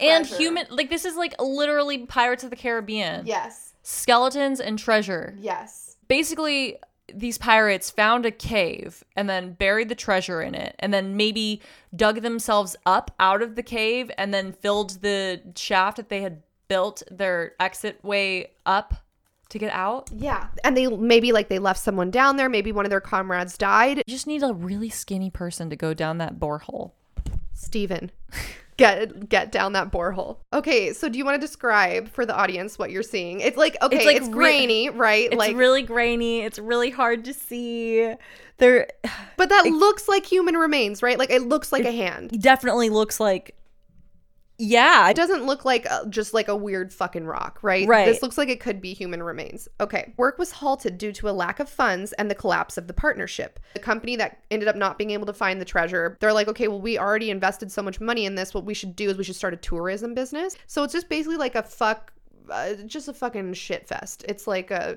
and 0.00 0.26
Treasure. 0.26 0.36
human 0.42 0.66
like 0.70 0.90
this 0.90 1.04
is 1.04 1.14
like 1.14 1.40
literally 1.40 2.06
Pirates 2.06 2.42
of 2.42 2.50
the 2.50 2.56
Caribbean. 2.56 3.24
Yes. 3.24 3.74
Skeletons 3.84 4.58
and 4.58 4.80
treasure. 4.80 5.36
Yes. 5.38 5.96
Basically 6.08 6.78
these 7.14 7.38
pirates 7.38 7.88
found 7.88 8.26
a 8.26 8.32
cave 8.32 9.04
and 9.14 9.30
then 9.30 9.52
buried 9.52 9.88
the 9.88 9.94
treasure 9.94 10.42
in 10.42 10.56
it 10.56 10.74
and 10.80 10.92
then 10.92 11.16
maybe 11.16 11.62
dug 11.94 12.22
themselves 12.22 12.74
up 12.84 13.14
out 13.20 13.42
of 13.42 13.54
the 13.54 13.62
cave 13.62 14.10
and 14.18 14.34
then 14.34 14.50
filled 14.52 15.02
the 15.02 15.40
shaft 15.54 15.98
that 15.98 16.08
they 16.08 16.22
had 16.22 16.42
built 16.66 17.04
their 17.12 17.52
exit 17.60 18.02
way 18.02 18.50
up 18.66 19.05
to 19.48 19.58
get 19.58 19.72
out. 19.72 20.10
Yeah. 20.12 20.48
And 20.64 20.76
they 20.76 20.88
maybe 20.88 21.32
like 21.32 21.48
they 21.48 21.58
left 21.58 21.80
someone 21.80 22.10
down 22.10 22.36
there. 22.36 22.48
Maybe 22.48 22.72
one 22.72 22.84
of 22.84 22.90
their 22.90 23.00
comrades 23.00 23.56
died. 23.56 23.98
You 23.98 24.04
just 24.06 24.26
need 24.26 24.42
a 24.42 24.52
really 24.52 24.90
skinny 24.90 25.30
person 25.30 25.70
to 25.70 25.76
go 25.76 25.94
down 25.94 26.18
that 26.18 26.38
borehole. 26.38 26.92
Steven. 27.54 28.10
Get 28.76 29.30
get 29.30 29.50
down 29.50 29.72
that 29.72 29.90
borehole. 29.90 30.36
Okay, 30.52 30.92
so 30.92 31.08
do 31.08 31.16
you 31.16 31.24
want 31.24 31.40
to 31.40 31.46
describe 31.46 32.10
for 32.10 32.26
the 32.26 32.36
audience 32.36 32.78
what 32.78 32.90
you're 32.90 33.02
seeing? 33.02 33.40
It's 33.40 33.56
like 33.56 33.74
okay, 33.80 33.96
it's, 33.96 34.04
like 34.04 34.20
re- 34.20 34.28
grainy, 34.28 34.90
right? 34.90 35.26
It's 35.26 35.36
like 35.36 35.56
really 35.56 35.80
grainy. 35.80 36.42
It's 36.42 36.58
really 36.58 36.90
hard 36.90 37.24
to 37.24 37.32
see. 37.32 38.12
There 38.58 38.86
but 39.38 39.48
that 39.48 39.64
looks 39.64 40.08
like 40.08 40.26
human 40.26 40.56
remains, 40.56 41.02
right? 41.02 41.18
Like 41.18 41.30
it 41.30 41.42
looks 41.42 41.72
like 41.72 41.86
a 41.86 41.92
hand. 41.92 42.42
definitely 42.42 42.90
looks 42.90 43.18
like 43.18 43.54
yeah, 44.58 45.08
It 45.10 45.16
doesn't 45.16 45.44
look 45.44 45.64
like 45.64 45.90
uh 45.90 46.06
just 46.06 46.32
like 46.32 46.48
a 46.48 46.56
weird 46.56 46.92
fucking 46.92 47.26
rock, 47.26 47.58
right? 47.62 47.86
Right. 47.86 48.06
This 48.06 48.22
looks 48.22 48.38
like 48.38 48.48
it 48.48 48.60
could 48.60 48.80
be 48.80 48.94
human 48.94 49.22
remains. 49.22 49.68
Okay. 49.80 50.14
Work 50.16 50.38
was 50.38 50.50
halted 50.50 50.98
due 50.98 51.12
to 51.12 51.28
a 51.28 51.32
lack 51.32 51.60
of 51.60 51.68
funds 51.68 52.12
and 52.14 52.30
the 52.30 52.34
collapse 52.34 52.78
of 52.78 52.86
the 52.86 52.94
partnership. 52.94 53.60
The 53.74 53.80
company 53.80 54.16
that 54.16 54.38
ended 54.50 54.68
up 54.68 54.76
not 54.76 54.98
being 54.98 55.10
able 55.10 55.26
to 55.26 55.32
find 55.32 55.60
the 55.60 55.64
treasure, 55.64 56.16
they're 56.20 56.32
like, 56.32 56.48
okay, 56.48 56.68
well, 56.68 56.80
we 56.80 56.98
already 56.98 57.30
invested 57.30 57.70
so 57.70 57.82
much 57.82 58.00
money 58.00 58.24
in 58.24 58.34
this. 58.34 58.54
What 58.54 58.64
we 58.64 58.74
should 58.74 58.96
do 58.96 59.10
is 59.10 59.18
we 59.18 59.24
should 59.24 59.36
start 59.36 59.54
a 59.54 59.58
tourism 59.58 60.14
business. 60.14 60.56
So 60.66 60.82
it's 60.84 60.92
just 60.92 61.08
basically 61.08 61.36
like 61.36 61.54
a 61.54 61.62
fuck, 61.62 62.12
uh, 62.50 62.74
just 62.86 63.08
a 63.08 63.12
fucking 63.12 63.52
shit 63.54 63.86
fest. 63.86 64.24
It's 64.28 64.46
like 64.46 64.70
a, 64.70 64.96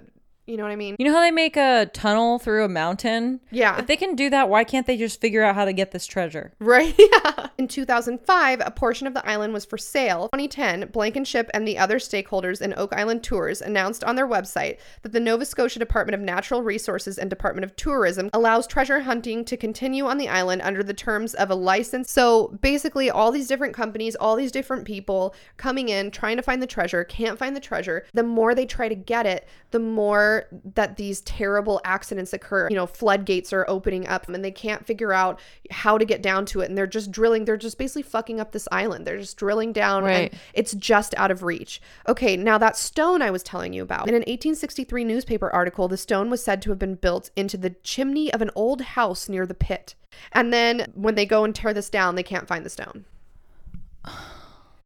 you 0.50 0.58
know 0.58 0.64
what 0.64 0.72
I 0.72 0.76
mean? 0.76 0.96
You 0.98 1.06
know 1.06 1.14
how 1.14 1.22
they 1.22 1.32
make 1.32 1.56
a 1.56 1.90
tunnel 1.94 2.40
through 2.40 2.66
a 2.66 2.70
mountain? 2.70 3.40
Yeah. 3.52 3.78
If 3.78 3.88
they 3.88 3.96
can 3.96 4.16
do 4.16 4.30
that, 4.32 4.50
why 4.50 4.64
can't 4.64 4.88
they 4.88 4.98
just 4.98 5.22
figure 5.22 5.44
out 5.44 5.56
how 5.56 5.66
to 5.66 5.74
get 5.74 5.92
this 5.92 6.08
treasure? 6.08 6.54
Right. 6.60 6.96
Yeah. 7.10 7.48
In 7.58 7.68
2005, 7.68 8.62
a 8.64 8.72
portion 8.72 9.08
of 9.08 9.14
the 9.14 9.26
island 9.28 9.52
was 9.52 9.66
for 9.66 9.78
sale. 9.78 10.30
2010, 10.34 10.90
Blankenship 10.92 11.50
and 11.54 11.68
the 11.68 11.78
other 11.78 11.98
stakeholders 11.98 12.62
in 12.62 12.74
Oak 12.78 12.94
Island 12.94 13.24
Tours 13.24 13.62
announced 13.62 14.04
on 14.04 14.16
their 14.16 14.28
website 14.28 14.78
that 15.02 15.12
the 15.12 15.20
Nova 15.20 15.44
Scotia 15.44 15.80
Department 15.80 16.14
of 16.14 16.22
Natural 16.22 16.62
Resources 16.62 17.18
and 17.18 17.30
Department 17.30 17.66
of 17.66 17.76
Tourism 17.76 18.30
allows 18.32 18.68
treasure 18.68 19.02
hunting 19.02 19.44
to 19.46 19.58
continue 19.58 20.06
on 20.06 20.18
the 20.18 20.30
island 20.30 20.62
under 20.62 20.84
the 20.84 20.94
terms 20.94 21.34
of 21.34 21.50
a 21.50 21.56
license. 21.56 22.12
So 22.12 22.58
basically, 22.62 23.10
all 23.10 23.32
these 23.32 23.48
different 23.48 23.76
companies, 23.76 24.16
all 24.16 24.36
these 24.36 24.52
different 24.52 24.86
people 24.86 25.36
coming 25.58 25.90
in, 25.90 26.12
trying 26.12 26.38
to 26.38 26.44
find 26.44 26.62
the 26.62 26.68
treasure, 26.68 27.04
can't 27.04 27.40
find 27.40 27.56
the 27.56 27.62
treasure. 27.62 28.06
The 28.14 28.24
more 28.24 28.56
they 28.56 28.66
try 28.66 28.88
to 28.88 28.96
get 28.96 29.26
it, 29.26 29.48
the 29.72 29.80
more 29.80 30.39
that 30.76 30.98
these 30.98 31.22
terrible 31.22 31.82
accidents 31.84 32.34
occur. 32.34 32.68
You 32.70 32.76
know, 32.76 32.86
floodgates 32.86 33.52
are 33.54 33.66
opening 33.68 34.08
up 34.08 34.28
and 34.28 34.44
they 34.44 34.52
can't 34.52 34.86
figure 34.86 35.14
out 35.14 35.40
how 35.72 35.98
to 35.98 36.06
get 36.06 36.22
down 36.22 36.46
to 36.48 36.62
it. 36.62 36.70
And 36.70 36.78
they're 36.78 36.88
just 36.88 37.12
drilling, 37.12 37.46
they're 37.46 37.58
just 37.58 37.78
basically 37.78 38.04
fucking 38.04 38.40
up 38.40 38.52
this 38.52 38.68
island. 38.72 39.06
They're 39.06 39.18
just 39.20 39.38
drilling 39.38 39.74
down 39.74 40.04
Right. 40.04 40.32
and 40.32 40.42
it's 40.54 40.74
just 40.74 41.14
out 41.18 41.32
of 41.32 41.44
reach. 41.44 41.82
Okay, 42.08 42.38
now 42.38 42.58
that 42.58 42.78
stone 42.78 43.22
I 43.22 43.32
was 43.32 43.44
telling 43.44 43.74
you 43.74 43.84
about. 43.84 44.08
In 44.08 44.16
an 44.16 44.22
1863 44.22 45.04
newspaper 45.04 45.50
article, 45.50 45.88
the 45.88 45.98
stone 45.98 46.30
was 46.30 46.44
said 46.44 46.62
to 46.64 46.70
have 46.70 46.80
been 46.80 46.96
built 46.96 47.30
into 47.36 47.58
the 47.58 47.72
chimney 47.84 48.32
of 48.34 48.42
an 48.42 48.52
old 48.56 48.82
house 48.82 49.30
near 49.30 49.46
the 49.46 49.54
pit. 49.54 49.96
And 50.32 50.52
then 50.52 50.92
when 50.96 51.16
they 51.16 51.26
go 51.26 51.44
and 51.44 51.54
tear 51.54 51.74
this 51.74 51.90
down, 51.90 52.16
they 52.16 52.24
can't 52.24 52.48
find 52.48 52.66
the 52.66 52.70
stone. 52.70 53.06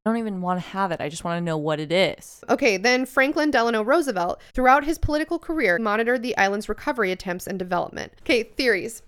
I 0.05 0.09
don't 0.09 0.17
even 0.17 0.41
want 0.41 0.61
to 0.61 0.67
have 0.67 0.91
it. 0.91 0.99
I 0.99 1.07
just 1.07 1.23
want 1.23 1.37
to 1.37 1.45
know 1.45 1.57
what 1.57 1.79
it 1.79 1.89
is. 1.89 2.43
Okay, 2.49 2.75
then 2.75 3.05
Franklin 3.05 3.51
Delano 3.51 3.81
Roosevelt, 3.81 4.41
throughout 4.53 4.83
his 4.83 4.97
political 4.97 5.39
career, 5.39 5.79
monitored 5.79 6.23
the 6.23 6.35
island's 6.35 6.67
recovery 6.67 7.13
attempts 7.13 7.47
and 7.47 7.57
development. 7.57 8.11
Okay, 8.21 8.43
theories. 8.43 9.01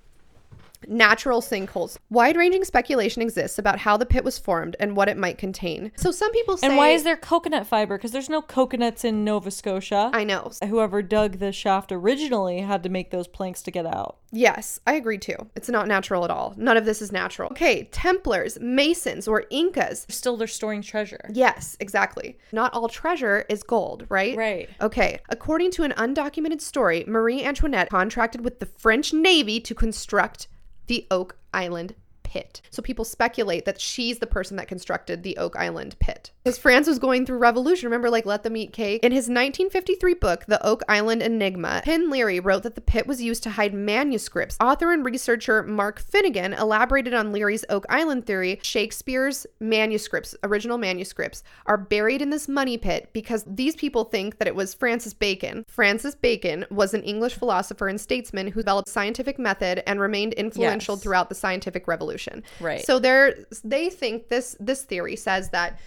Natural 0.88 1.42
sinkholes. 1.42 1.98
Wide 2.10 2.36
ranging 2.36 2.64
speculation 2.64 3.22
exists 3.22 3.58
about 3.58 3.80
how 3.80 3.98
the 3.98 4.06
pit 4.06 4.24
was 4.24 4.38
formed 4.38 4.76
and 4.80 4.96
what 4.96 5.10
it 5.10 5.18
might 5.18 5.38
contain. 5.38 5.92
So 5.96 6.12
some 6.12 6.32
people 6.32 6.58
say. 6.58 6.68
And 6.68 6.78
why 6.78 6.90
is 6.90 7.04
there 7.04 7.18
coconut 7.18 7.68
fiber? 7.68 7.98
Because 7.98 8.12
there's 8.12 8.30
no 8.30 8.42
coconuts 8.42 9.04
in 9.04 9.24
Nova 9.24 9.52
Scotia. 9.52 10.12
I 10.14 10.24
know. 10.24 10.52
Whoever 10.68 11.02
dug 11.02 11.40
the 11.40 11.52
shaft 11.52 11.92
originally 11.92 12.62
had 12.62 12.84
to 12.84 12.90
make 12.90 13.12
those 13.12 13.28
planks 13.28 13.62
to 13.64 13.72
get 13.72 13.86
out. 13.86 14.18
Yes, 14.32 14.80
I 14.86 14.94
agree 14.94 15.18
too. 15.18 15.38
It's 15.56 15.70
not 15.70 15.88
natural 15.88 16.26
at 16.26 16.32
all. 16.32 16.54
None 16.58 16.76
of 16.76 16.86
this 16.86 17.02
is 17.02 17.12
natural. 17.12 17.50
Okay, 17.52 17.86
Templars, 17.92 18.58
Masons, 18.60 19.28
or 19.28 19.46
Incas. 19.50 20.06
Still, 20.10 20.36
they're 20.36 20.48
storing 20.48 20.82
treasure. 20.82 21.30
Yes, 21.34 21.78
exactly. 21.80 22.38
Not 22.52 22.74
all 22.74 22.90
treasure 22.90 23.46
is 23.48 23.64
gold, 23.64 24.06
right? 24.10 24.36
Right. 24.36 24.70
Okay. 24.82 25.20
According 25.30 25.72
to 25.72 25.84
an 25.84 25.94
undocumented 25.94 26.60
story, 26.60 27.06
Marie 27.08 27.44
Antoinette 27.44 27.90
contracted 27.90 28.44
with 28.44 28.60
the 28.60 28.66
French 28.66 29.14
Navy 29.14 29.62
to 29.62 29.74
construct 29.74 30.48
the 30.88 31.08
Oak 31.12 31.38
Island 31.54 31.96
pit. 32.24 32.62
So 32.70 32.82
people 32.82 33.06
speculate 33.06 33.66
that 33.66 33.80
she's 33.80 34.20
the 34.20 34.28
person 34.28 34.58
that 34.58 34.68
constructed 34.68 35.24
the 35.24 35.38
Oak 35.38 35.56
Island 35.56 35.96
pit. 36.00 36.32
Because 36.46 36.60
France 36.60 36.86
was 36.86 37.00
going 37.00 37.26
through 37.26 37.40
revolution. 37.40 37.88
Remember, 37.88 38.12
like, 38.12 38.28
let 38.28 38.44
them 38.44 38.56
eat 38.56 38.72
cake? 38.72 39.04
In 39.04 39.12
his 39.12 39.24
1953 39.24 40.14
book, 40.14 40.46
The 40.48 40.64
Oak 40.64 40.84
Island 40.88 41.24
Enigma, 41.24 41.82
Penn 41.84 42.12
Leary 42.12 42.40
wrote 42.40 42.62
that 42.62 42.76
the 42.76 42.82
pit 42.82 43.08
was 43.08 43.20
used 43.20 43.42
to 43.44 43.50
hide 43.50 43.74
manuscripts. 43.74 44.56
Author 44.62 44.92
and 44.92 45.04
researcher 45.04 45.64
Mark 45.64 46.00
Finnegan 46.00 46.54
elaborated 46.54 47.16
on 47.16 47.32
Leary's 47.32 47.66
Oak 47.70 47.88
Island 47.90 48.28
theory. 48.28 48.60
Shakespeare's 48.62 49.48
manuscripts, 49.60 50.36
original 50.44 50.78
manuscripts, 50.78 51.42
are 51.66 51.80
buried 51.80 52.22
in 52.22 52.30
this 52.30 52.48
money 52.48 52.78
pit 52.78 53.10
because 53.12 53.44
these 53.48 53.76
people 53.76 54.04
think 54.04 54.38
that 54.38 54.48
it 54.48 54.54
was 54.54 54.76
Francis 54.76 55.16
Bacon. 55.16 55.66
Francis 55.68 56.14
Bacon 56.14 56.64
was 56.70 56.94
an 56.94 57.02
English 57.02 57.34
philosopher 57.34 57.88
and 57.88 58.00
statesman 58.00 58.50
who 58.50 58.60
developed 58.60 58.88
scientific 58.88 59.40
method 59.40 59.82
and 59.88 60.00
remained 60.00 60.34
influential 60.34 60.94
Yes. 60.94 61.02
throughout 61.02 61.30
the 61.30 61.34
scientific 61.36 61.88
revolution. 61.88 62.44
Right. 62.60 62.86
So 62.86 63.00
they're 63.00 63.34
they 63.64 63.90
think 63.90 64.28
this 64.30 64.56
this 64.60 64.84
theory 64.84 65.16
says 65.16 65.50
that 65.50 65.80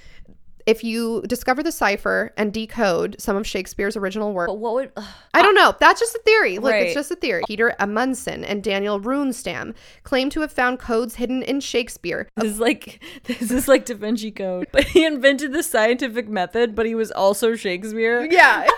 if 0.69 0.85
you 0.85 1.23
discover 1.27 1.63
the 1.63 1.73
cipher 1.73 2.33
and 2.37 2.53
decode 2.53 3.17
some 3.19 3.37
of 3.37 3.47
Shakespeare's 3.47 3.97
original 3.97 4.35
work, 4.35 4.49
But 4.49 4.59
what 4.59 4.75
would 4.75 4.93
I 5.33 5.41
don't 5.43 5.55
know. 5.55 5.75
That's 5.81 5.99
just 5.99 6.15
a 6.15 6.21
theory. 6.27 6.59
Look, 6.59 6.73
Right. 6.73 6.83
it's 6.87 6.95
just 6.95 7.11
a 7.11 7.17
theory. 7.17 7.43
Peter 7.47 7.75
Amundsen 7.79 8.45
and 8.45 8.63
Daniel 8.63 9.01
Runestam 9.01 9.75
claim 10.03 10.29
to 10.31 10.41
have 10.43 10.53
found 10.53 10.79
codes 10.79 11.15
hidden 11.15 11.43
in 11.43 11.61
Shakespeare. 11.61 12.29
this 12.37 12.53
is 12.53 12.61
like 12.61 13.03
this 13.25 13.51
is 13.51 13.67
like 13.67 13.87
Da 13.87 13.95
Vinci 13.95 14.31
Code. 14.31 14.67
But 14.71 14.85
he 14.85 15.07
invented 15.07 15.53
the 15.55 15.63
scientific 15.63 16.29
method, 16.29 16.75
but 16.75 16.85
he 16.85 16.95
was 16.95 17.11
also 17.11 17.55
Shakespeare. 17.55 18.29
Yeah. 18.31 18.69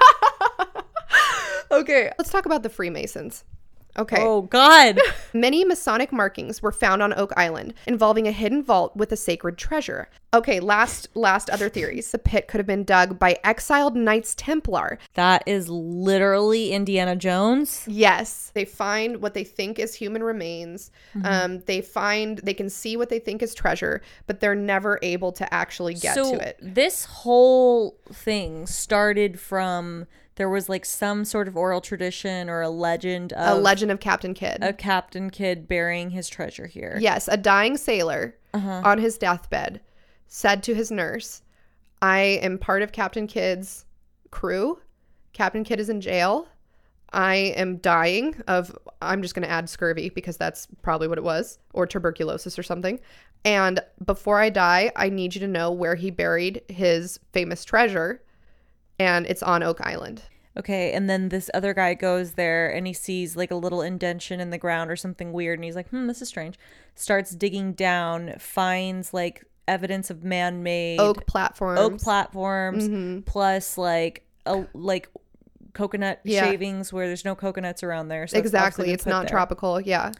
okay, 1.72 2.12
let's 2.18 2.30
talk 2.30 2.46
about 2.46 2.62
the 2.62 2.68
Freemasons. 2.68 3.44
Okay. 3.98 4.16
Oh 4.18 4.42
God. 4.42 4.98
Many 5.32 5.64
Masonic 5.64 6.12
markings 6.12 6.62
were 6.62 6.72
found 6.72 7.02
on 7.02 7.12
Oak 7.14 7.32
Island 7.36 7.74
involving 7.86 8.26
a 8.26 8.32
hidden 8.32 8.62
vault 8.62 8.96
with 8.96 9.12
a 9.12 9.16
sacred 9.16 9.58
treasure. 9.58 10.08
Okay, 10.32 10.60
last 10.60 11.08
last 11.14 11.50
other 11.50 11.68
theories. 11.68 12.10
The 12.12 12.18
pit 12.18 12.46
could 12.46 12.58
have 12.58 12.66
been 12.66 12.84
dug 12.84 13.18
by 13.18 13.38
exiled 13.42 13.96
Knights 13.96 14.34
Templar. 14.36 14.98
That 15.14 15.42
is 15.46 15.68
literally 15.68 16.72
Indiana 16.72 17.16
Jones. 17.16 17.84
Yes, 17.88 18.52
they 18.54 18.64
find 18.64 19.20
what 19.20 19.34
they 19.34 19.44
think 19.44 19.78
is 19.78 19.94
human 19.94 20.22
remains. 20.22 20.92
Um, 21.24 21.60
they 21.66 21.80
find 21.80 22.38
they 22.38 22.54
can 22.54 22.70
see 22.70 22.96
what 22.96 23.08
they 23.08 23.18
think 23.18 23.42
is 23.42 23.54
treasure, 23.54 24.02
but 24.26 24.40
they're 24.40 24.54
never 24.54 24.98
able 25.02 25.32
to 25.32 25.52
actually 25.52 25.94
get 25.94 26.14
so 26.14 26.36
to 26.36 26.48
it. 26.48 26.58
this 26.62 27.04
whole 27.04 27.98
thing 28.12 28.66
started 28.66 29.40
from 29.40 30.06
there 30.36 30.48
was 30.48 30.68
like 30.68 30.84
some 30.84 31.24
sort 31.24 31.48
of 31.48 31.56
oral 31.56 31.80
tradition 31.80 32.48
or 32.48 32.62
a 32.62 32.70
legend 32.70 33.32
A 33.36 33.54
legend 33.54 33.90
of 33.90 34.00
Captain 34.00 34.32
Kidd. 34.34 34.58
a 34.62 34.72
Captain 34.72 35.28
Kidd 35.30 35.68
burying 35.68 36.10
his 36.10 36.28
treasure 36.28 36.66
here. 36.66 36.96
Yes, 37.00 37.28
a 37.28 37.36
dying 37.36 37.76
sailor 37.76 38.36
Uh-huh. 38.54 38.82
on 38.84 38.98
his 38.98 39.18
deathbed 39.18 39.80
said 40.28 40.62
to 40.62 40.74
his 40.74 40.90
nurse, 40.90 41.42
I 42.00 42.20
am 42.42 42.56
part 42.58 42.82
of 42.82 42.92
Captain 42.92 43.26
Kidd's 43.26 43.84
crew. 44.30 44.78
Captain 45.32 45.64
Kidd 45.64 45.80
is 45.80 45.88
in 45.90 46.00
jail. 46.00 46.48
I 47.12 47.34
am 47.56 47.78
dying 47.78 48.36
of, 48.46 48.76
I'm 49.02 49.20
just 49.20 49.34
going 49.34 49.42
to 49.42 49.50
add 49.50 49.68
scurvy 49.68 50.10
because 50.10 50.36
that's 50.36 50.68
probably 50.82 51.08
what 51.08 51.18
it 51.18 51.24
was, 51.24 51.58
or 51.74 51.86
tuberculosis 51.86 52.56
or 52.58 52.62
something. 52.62 53.00
And 53.44 53.80
before 54.04 54.38
I 54.38 54.48
die, 54.50 54.92
I 54.94 55.08
need 55.08 55.34
you 55.34 55.40
to 55.40 55.48
know 55.48 55.72
where 55.72 55.96
he 55.96 56.10
buried 56.12 56.62
his 56.68 57.18
famous 57.32 57.64
treasure. 57.64 58.22
And 59.00 59.26
it's 59.26 59.42
on 59.42 59.62
Oak 59.62 59.80
Island. 59.80 60.22
Okay, 60.58 60.92
and 60.92 61.08
then 61.08 61.28
this 61.28 61.48
other 61.54 61.72
guy 61.72 61.94
goes 61.94 62.32
there 62.32 62.68
and 62.68 62.86
he 62.86 62.92
sees 62.92 63.36
like 63.36 63.50
a 63.50 63.54
little 63.54 63.82
indention 63.82 64.40
in 64.40 64.50
the 64.50 64.58
ground 64.58 64.90
or 64.90 64.96
something 64.96 65.32
weird 65.32 65.58
and 65.58 65.64
he's 65.64 65.76
like, 65.76 65.88
"Hmm, 65.90 66.06
this 66.06 66.20
is 66.20 66.28
strange." 66.28 66.58
Starts 66.96 67.30
digging 67.30 67.72
down, 67.72 68.34
finds 68.38 69.14
like 69.14 69.44
evidence 69.68 70.10
of 70.10 70.24
man-made 70.24 70.98
Oak 70.98 71.24
platforms. 71.26 71.78
oak 71.80 71.98
platforms 72.00 72.88
Mhm. 72.88 73.24
plus 73.24 73.78
like 73.78 74.26
a 74.44 74.64
like 74.74 75.08
coconut 75.72 76.18
Yeah. 76.24 76.44
shavings 76.44 76.92
where 76.92 77.06
there's 77.06 77.24
no 77.24 77.36
coconuts 77.36 77.84
around 77.84 78.08
there. 78.08 78.26
So 78.26 78.36
Exactly. 78.36 78.90
It's 78.92 79.06
not 79.06 79.22
there. 79.22 79.30
tropical. 79.30 79.80
Yeah. 79.80 80.10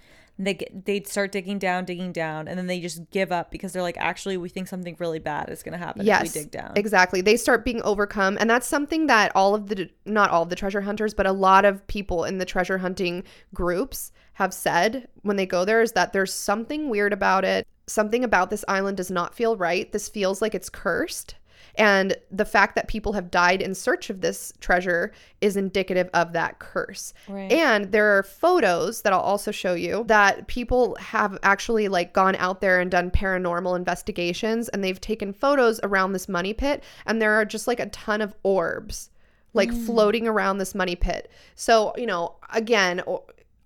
They 0.43 0.55
get, 0.55 0.87
they 0.87 1.03
start 1.03 1.33
digging 1.33 1.59
down, 1.59 1.85
digging 1.85 2.13
down, 2.13 2.49
and 2.49 2.59
then 2.59 2.67
they 2.67 2.81
just 2.81 3.11
give 3.11 3.31
up 3.31 3.51
because 3.51 3.73
they're 3.73 3.83
like, 3.83 3.99
actually, 3.99 4.39
we 4.39 4.49
think 4.49 4.69
something 4.69 4.97
really 4.99 5.19
bad 5.19 5.51
is 5.51 5.63
going 5.63 5.73
to 5.73 5.79
happen 5.79 6.07
yes, 6.07 6.29
if 6.29 6.35
we 6.35 6.41
dig 6.41 6.51
down. 6.51 6.73
Exactly. 6.77 7.21
They 7.21 7.37
start 7.37 7.63
being 7.65 7.83
overcome. 7.83 8.39
And 8.41 8.49
that's 8.49 8.67
something 8.67 9.07
that 9.09 9.33
all 9.35 9.55
of 9.55 9.67
the, 9.67 9.91
not 10.07 10.31
all 10.31 10.43
of 10.43 10.49
the 10.49 10.57
treasure 10.57 10.81
hunters, 10.81 11.13
but 11.13 11.27
a 11.27 11.33
lot 11.33 11.67
of 11.67 11.87
people 11.89 12.25
in 12.25 12.39
the 12.39 12.47
treasure 12.47 12.79
hunting 12.79 13.23
groups 13.53 14.13
have 14.35 14.55
said 14.55 15.09
when 15.21 15.37
they 15.37 15.45
go 15.45 15.67
there 15.67 15.83
is 15.83 15.93
that 15.93 16.15
there's 16.15 16.33
something 16.33 16.89
weird 16.89 17.13
about 17.13 17.45
it. 17.45 17.67
Something 17.87 18.25
about 18.25 18.49
this 18.49 18.65
island 18.67 18.97
does 18.97 19.11
not 19.11 19.35
feel 19.35 19.57
right. 19.57 19.93
This 19.93 20.09
feels 20.09 20.41
like 20.41 20.55
it's 20.55 20.71
cursed. 20.71 21.35
And 21.77 22.17
the 22.31 22.45
fact 22.45 22.75
that 22.75 22.89
people 22.89 23.13
have 23.13 23.31
died 23.31 23.63
in 23.63 23.75
search 23.75 24.11
of 24.11 24.21
this 24.21 24.53
treasure 24.61 25.13
is 25.41 25.57
indicative 25.57 26.11
of 26.15 26.33
that 26.33 26.59
curse. 26.59 27.13
Right. 27.29 27.51
And 27.51 27.93
there 27.93 28.17
are 28.19 28.23
photos 28.23 29.03
that 29.03 29.13
I'll 29.13 29.21
also 29.21 29.51
show 29.51 29.75
you 29.75 30.05
that 30.09 30.47
people 30.47 30.97
have 30.97 31.39
actually 31.43 31.89
like 31.89 32.13
gone 32.13 32.37
out 32.37 32.61
there 32.61 32.81
and 32.81 32.91
done 32.91 33.11
paranormal 33.11 33.77
investigations 33.77 34.69
and 34.69 34.83
they've 34.83 35.01
taken 35.01 35.33
photos 35.33 35.81
around 35.83 36.13
this 36.13 36.29
money 36.29 36.53
pit 36.53 36.83
and 37.07 37.21
there 37.21 37.35
are 37.35 37.45
just 37.45 37.67
like 37.67 37.81
a 37.81 37.87
ton 37.87 38.21
of 38.21 38.35
orbs 38.43 39.11
like 39.53 39.71
mm. 39.71 39.87
floating 39.87 40.29
around 40.29 40.59
this 40.59 40.75
money 40.75 40.97
pit. 40.97 41.31
So, 41.55 41.93
you 41.97 42.07
know, 42.07 42.37
again, 42.53 43.03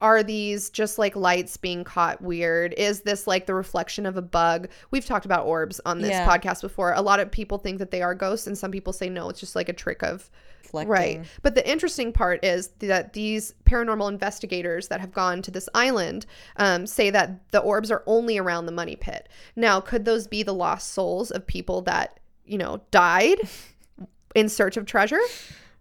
are 0.04 0.22
these 0.22 0.68
just 0.68 0.98
like 0.98 1.16
lights 1.16 1.56
being 1.56 1.82
caught 1.82 2.20
weird? 2.20 2.74
Is 2.74 3.00
this 3.00 3.26
like 3.26 3.46
the 3.46 3.54
reflection 3.54 4.04
of 4.04 4.18
a 4.18 4.22
bug? 4.22 4.68
We've 4.90 5.06
talked 5.06 5.24
about 5.24 5.46
orbs 5.46 5.80
on 5.86 6.00
this 6.00 6.10
Yeah. 6.10 6.28
podcast 6.28 6.60
before. 6.60 6.92
A 6.92 7.00
lot 7.00 7.20
of 7.20 7.30
people 7.30 7.56
think 7.56 7.78
that 7.78 7.90
they 7.90 8.02
are 8.02 8.14
ghosts 8.14 8.46
and 8.46 8.56
some 8.56 8.70
people 8.70 8.92
say 8.92 9.08
no, 9.08 9.30
it's 9.30 9.40
just 9.40 9.56
like 9.56 9.70
a 9.70 9.72
trick 9.72 10.02
of 10.02 10.30
Reflecting. 10.64 10.90
Right. 10.90 11.26
But 11.42 11.54
the 11.54 11.66
interesting 11.70 12.12
part 12.12 12.44
is 12.44 12.68
that 12.80 13.12
these 13.12 13.54
paranormal 13.64 14.08
investigators 14.10 14.88
that 14.88 15.00
have 15.00 15.12
gone 15.12 15.40
to 15.42 15.50
this 15.50 15.68
island 15.74 16.26
um, 16.56 16.86
say 16.86 17.10
that 17.10 17.50
the 17.52 17.60
orbs 17.60 17.90
are 17.90 18.02
only 18.06 18.36
around 18.38 18.66
the 18.66 18.72
money 18.72 18.96
pit. 18.96 19.28
Now, 19.56 19.80
could 19.80 20.04
those 20.04 20.26
be 20.26 20.42
the 20.42 20.54
lost 20.54 20.92
souls 20.92 21.30
of 21.30 21.46
people 21.46 21.82
that, 21.82 22.18
you 22.44 22.58
know, 22.58 22.80
died 22.90 23.38
in 24.34 24.48
search 24.48 24.76
of 24.76 24.84
treasure? 24.84 25.20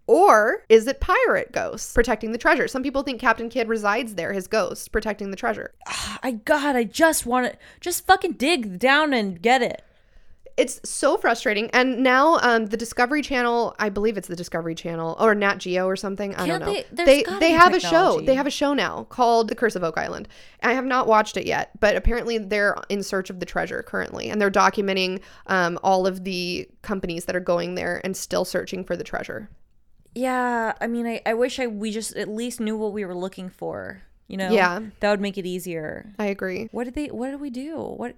Or 0.06 0.64
is 0.68 0.86
it 0.86 1.00
pirate 1.00 1.50
ghosts 1.52 1.94
protecting 1.94 2.32
the 2.32 2.38
treasure? 2.38 2.68
Some 2.68 2.82
people 2.82 3.02
think 3.02 3.20
Captain 3.20 3.48
Kidd 3.48 3.68
resides 3.68 4.14
there, 4.16 4.32
his 4.34 4.46
ghost 4.46 4.92
protecting 4.92 5.30
the 5.30 5.36
treasure. 5.36 5.72
I 6.22 6.32
God, 6.44 6.76
I 6.76 6.84
just 6.84 7.24
want 7.24 7.50
to 7.52 7.58
just 7.80 8.06
fucking 8.06 8.32
dig 8.32 8.78
down 8.78 9.14
and 9.14 9.40
get 9.40 9.62
it. 9.62 9.82
it's 10.56 10.78
so 10.88 11.16
frustrating. 11.16 11.68
And 11.72 12.02
now 12.04 12.38
um, 12.42 12.66
the 12.66 12.76
Discovery 12.76 13.22
Channel, 13.22 13.74
I 13.78 13.88
believe 13.88 14.16
it's 14.16 14.28
the 14.28 14.36
Discovery 14.36 14.74
Channel 14.76 15.16
or 15.18 15.34
Nat 15.34 15.56
Geo 15.58 15.86
or 15.86 15.96
something. 15.96 16.32
I 16.34 16.46
Can't 16.46 16.62
don't 16.62 16.74
know. 16.74 16.82
they- 17.04 17.22
they 17.22 17.38
they 17.40 17.50
have 17.52 17.74
a 17.74 17.80
show. 17.80 18.20
They 18.20 18.34
have 18.34 18.46
a 18.46 18.50
show 18.52 18.72
now 18.74 19.04
called 19.04 19.48
The 19.48 19.54
Curse 19.56 19.74
of 19.74 19.82
Oak 19.82 19.96
Island. 19.98 20.28
I 20.62 20.74
have 20.74 20.84
not 20.84 21.06
watched 21.08 21.36
it 21.38 21.46
yet, 21.46 21.70
but 21.80 21.96
apparently 21.96 22.38
they're 22.38 22.76
in 22.88 23.02
search 23.02 23.30
of 23.30 23.40
the 23.40 23.46
treasure 23.46 23.82
currently, 23.82 24.28
and 24.30 24.38
they're 24.40 24.50
documenting 24.50 25.20
um, 25.46 25.78
all 25.82 26.06
of 26.06 26.22
the 26.24 26.68
companies 26.82 27.24
that 27.24 27.34
are 27.34 27.40
going 27.40 27.74
there 27.74 28.00
and 28.04 28.14
still 28.16 28.44
searching 28.44 28.84
for 28.84 28.96
the 28.96 29.02
treasure. 29.04 29.48
Yeah, 30.14 30.74
I 30.80 30.86
mean, 30.86 31.06
I, 31.06 31.20
I 31.26 31.34
wish 31.34 31.58
I 31.58 31.66
we 31.66 31.90
just 31.90 32.14
at 32.16 32.28
least 32.28 32.60
knew 32.60 32.76
what 32.76 32.92
we 32.92 33.04
were 33.04 33.14
looking 33.14 33.48
for. 33.48 34.02
You 34.28 34.36
know, 34.38 34.50
Yeah. 34.52 34.80
that 35.00 35.10
would 35.10 35.20
make 35.20 35.36
it 35.36 35.44
easier. 35.46 36.12
I 36.18 36.26
agree. 36.26 36.68
What 36.72 36.84
did 36.84 36.94
they? 36.94 37.06
What 37.08 37.30
did 37.30 37.40
we 37.40 37.50
do? 37.50 37.76
What? 37.76 38.14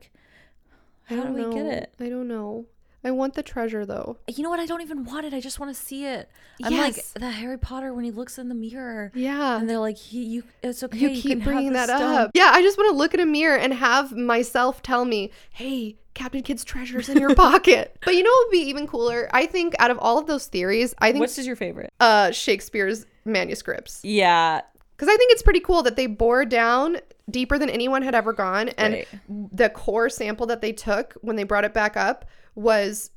How 1.04 1.22
do 1.24 1.32
we 1.32 1.42
get 1.54 1.64
know. 1.64 1.70
it? 1.70 1.94
I 2.00 2.08
don't 2.08 2.28
know. 2.28 2.66
I 3.04 3.12
want 3.12 3.34
the 3.34 3.42
treasure 3.42 3.86
though. 3.86 4.16
You 4.26 4.42
know 4.42 4.50
what? 4.50 4.58
I 4.58 4.66
don't 4.66 4.82
even 4.82 5.04
want 5.04 5.26
it. 5.26 5.32
I 5.34 5.40
just 5.40 5.60
want 5.60 5.74
to 5.74 5.80
see 5.80 6.04
it. 6.04 6.28
I'm 6.62 6.72
Yes. 6.72 7.12
like 7.14 7.22
the 7.22 7.30
Harry 7.30 7.58
Potter 7.58 7.94
when 7.94 8.04
he 8.04 8.10
looks 8.10 8.36
in 8.38 8.48
the 8.48 8.54
mirror, 8.54 9.12
Yeah. 9.14 9.58
and 9.58 9.70
they're 9.70 9.78
like, 9.78 9.96
"He, 9.96 10.24
you, 10.24 10.42
it's 10.62 10.82
okay. 10.82 10.98
you 10.98 11.08
can 11.10 11.20
keep 11.20 11.44
bringing 11.44 11.72
that 11.74 11.88
stone." 11.88 12.02
up. 12.02 12.30
Yeah, 12.34 12.50
I 12.52 12.62
just 12.62 12.76
want 12.76 12.90
to 12.92 12.96
look 12.96 13.14
in 13.14 13.20
a 13.20 13.26
mirror 13.26 13.56
and 13.56 13.72
have 13.74 14.12
myself 14.12 14.82
tell 14.82 15.04
me, 15.04 15.30
"Hey, 15.50 15.96
Captain 16.16 16.42
Kidd's 16.42 16.64
treasures 16.64 17.08
in 17.08 17.18
your 17.18 17.34
pocket." 17.36 17.96
But 18.04 18.16
you 18.16 18.24
know 18.24 18.30
what 18.30 18.46
would 18.48 18.52
be 18.52 18.68
even 18.68 18.88
cooler? 18.88 19.28
I 19.32 19.46
think 19.46 19.74
out 19.78 19.92
of 19.92 19.98
all 20.00 20.18
of 20.18 20.26
those 20.26 20.46
theories, 20.46 20.94
I 20.98 21.12
think 21.12 21.20
What's 21.20 21.38
is 21.38 21.46
your 21.46 21.54
favorite? 21.56 21.92
uh 22.00 22.32
Shakespeare's 22.32 23.06
manuscripts 23.24 24.00
Yeah, 24.02 24.62
because 24.96 25.08
I 25.08 25.16
think 25.16 25.32
it's 25.32 25.42
pretty 25.42 25.60
cool 25.60 25.82
that 25.84 25.94
they 25.96 26.06
bore 26.06 26.44
down 26.44 26.98
deeper 27.30 27.58
than 27.58 27.68
anyone 27.70 28.02
had 28.02 28.14
ever 28.14 28.32
gone, 28.32 28.70
and 28.70 28.94
Right. 28.94 29.08
the 29.52 29.68
core 29.68 30.08
sample 30.08 30.46
that 30.46 30.60
they 30.60 30.72
took 30.72 31.14
when 31.22 31.36
they 31.36 31.44
brought 31.44 31.64
it 31.64 31.74
back 31.74 31.96
up 31.96 32.24
was 32.54 33.10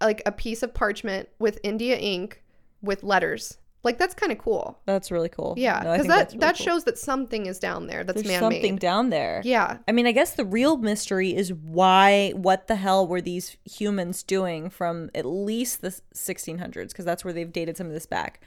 like 0.00 0.22
a 0.26 0.32
piece 0.32 0.62
of 0.62 0.72
parchment 0.74 1.28
with 1.38 1.58
India 1.62 1.96
ink 1.96 2.42
with 2.82 3.02
letters. 3.02 3.58
Like 3.82 3.96
that's 3.96 4.14
kind 4.14 4.30
of 4.30 4.36
cool. 4.38 4.78
that's 4.84 5.10
really 5.10 5.30
cool. 5.30 5.54
Yeah, 5.56 5.80
because 5.80 5.98
think 6.00 6.08
that 6.08 6.26
really 6.28 6.38
that 6.40 6.56
cool. 6.58 6.64
shows 6.66 6.84
that 6.84 6.98
something 6.98 7.46
is 7.46 7.58
down 7.58 7.86
there 7.86 8.04
that's 8.04 8.22
There's 8.22 8.40
man-made. 8.40 8.56
something 8.56 8.76
down 8.76 9.08
there. 9.10 9.40
Yeah. 9.44 9.78
I 9.88 9.92
mean, 9.92 10.06
I 10.06 10.12
guess 10.12 10.34
the 10.34 10.44
real 10.44 10.76
mystery 10.76 11.34
is 11.34 11.52
why, 11.52 12.32
what 12.36 12.66
the 12.66 12.76
hell 12.76 13.06
were 13.06 13.22
these 13.22 13.56
humans 13.64 14.22
doing 14.22 14.68
from 14.68 15.08
at 15.14 15.24
least 15.24 15.80
the 15.80 15.98
1600s? 16.14 16.88
Because 16.88 17.06
that's 17.06 17.24
where 17.24 17.32
they've 17.32 17.50
dated 17.50 17.78
some 17.78 17.86
of 17.86 17.94
this 17.94 18.04
back. 18.06 18.40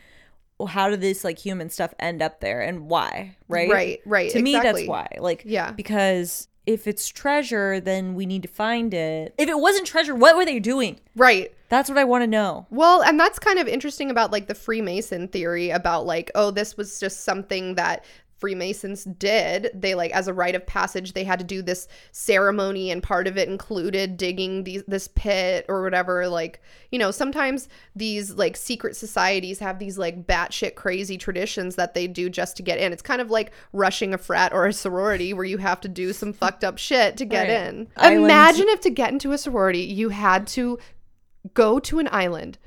Well, 0.60 0.68
how 0.68 0.88
did 0.90 1.02
this 1.02 1.24
like 1.24 1.40
human 1.40 1.72
stuff 1.72 1.96
end 1.98 2.22
up 2.22 2.40
there 2.40 2.62
and 2.62 2.88
why? 2.88 3.36
Right? 3.48 3.70
Right, 3.72 4.00
right, 4.06 4.30
To 4.32 4.42
me, 4.42 4.54
that's 4.54 4.86
why. 4.86 5.08
Like, 5.20 5.42
Yeah. 5.46 5.72
because 5.72 6.48
if 6.66 6.88
it's 6.88 7.08
treasure, 7.10 7.80
then 7.80 8.16
we 8.16 8.26
need 8.26 8.42
to 8.44 8.48
find 8.48 8.94
it. 8.94 9.34
If 9.38 9.50
it 9.50 9.60
wasn't 9.60 9.88
treasure, 9.88 10.16
what 10.16 10.36
were 10.38 10.46
they 10.46 10.60
doing? 10.60 11.00
Right. 11.16 11.54
That's 11.70 11.90
what 11.90 11.98
I 11.98 12.04
want 12.04 12.22
to 12.24 12.28
know. 12.28 12.68
Well, 12.70 13.02
and 13.02 13.20
that's 13.20 13.40
kind 13.40 13.60
of 13.60 13.68
interesting 13.68 14.12
about 14.12 14.32
like 14.32 14.48
the 14.48 14.56
Freemason 14.56 15.28
theory 15.28 15.72
about 15.72 16.06
like, 16.06 16.30
oh, 16.36 16.52
this 16.52 16.78
was 16.78 17.00
just 17.00 17.24
something 17.24 17.76
that 17.76 18.06
Freemasons 18.44 19.06
did. 19.06 19.70
They 19.74 19.96
like 19.96 20.12
as 20.12 20.28
a 20.28 20.34
rite 20.34 20.54
of 20.54 20.66
passage, 20.66 21.14
they 21.14 21.24
had 21.24 21.40
to 21.40 21.46
do 21.46 21.62
this 21.62 21.88
ceremony, 22.12 22.92
and 22.92 23.02
part 23.02 23.26
of 23.26 23.38
it 23.38 23.48
included 23.48 24.18
digging 24.18 24.66
these 24.66 24.84
this 24.86 25.08
pit 25.08 25.66
or 25.70 25.82
whatever. 25.82 26.28
Like, 26.28 26.62
you 26.92 27.00
know, 27.00 27.10
sometimes 27.10 27.70
these 27.96 28.32
like 28.32 28.58
secret 28.58 28.98
societies 28.98 29.60
have 29.60 29.80
these 29.80 29.98
like 29.98 30.28
batshit 30.28 30.76
crazy 30.76 31.18
traditions 31.18 31.76
that 31.78 31.94
they 31.94 32.06
do 32.06 32.30
just 32.30 32.58
to 32.58 32.64
get 32.64 32.80
in. 32.80 32.92
It's 32.92 33.02
kind 33.02 33.22
of 33.22 33.32
like 33.32 33.54
rushing 33.72 34.14
a 34.14 34.18
frat 34.18 34.52
or 34.52 34.66
a 34.66 34.74
sorority 34.74 35.34
where 35.34 35.46
you 35.46 35.58
have 35.60 35.80
to 35.80 35.88
do 35.88 36.12
some 36.12 36.34
fucked 36.44 36.66
up 36.66 36.78
shit 36.78 37.16
to 37.16 37.24
get 37.26 37.48
Right. 37.48 37.68
in. 37.70 37.88
Islands- 37.96 38.26
Imagine 38.26 38.66
if 38.68 38.82
to 38.82 38.90
get 38.90 39.14
into 39.14 39.32
a 39.32 39.38
sorority 39.38 39.80
you 39.80 40.10
had 40.10 40.48
to 40.48 40.80
go 41.54 41.80
to 41.80 42.00
an 42.00 42.10
island, 42.12 42.58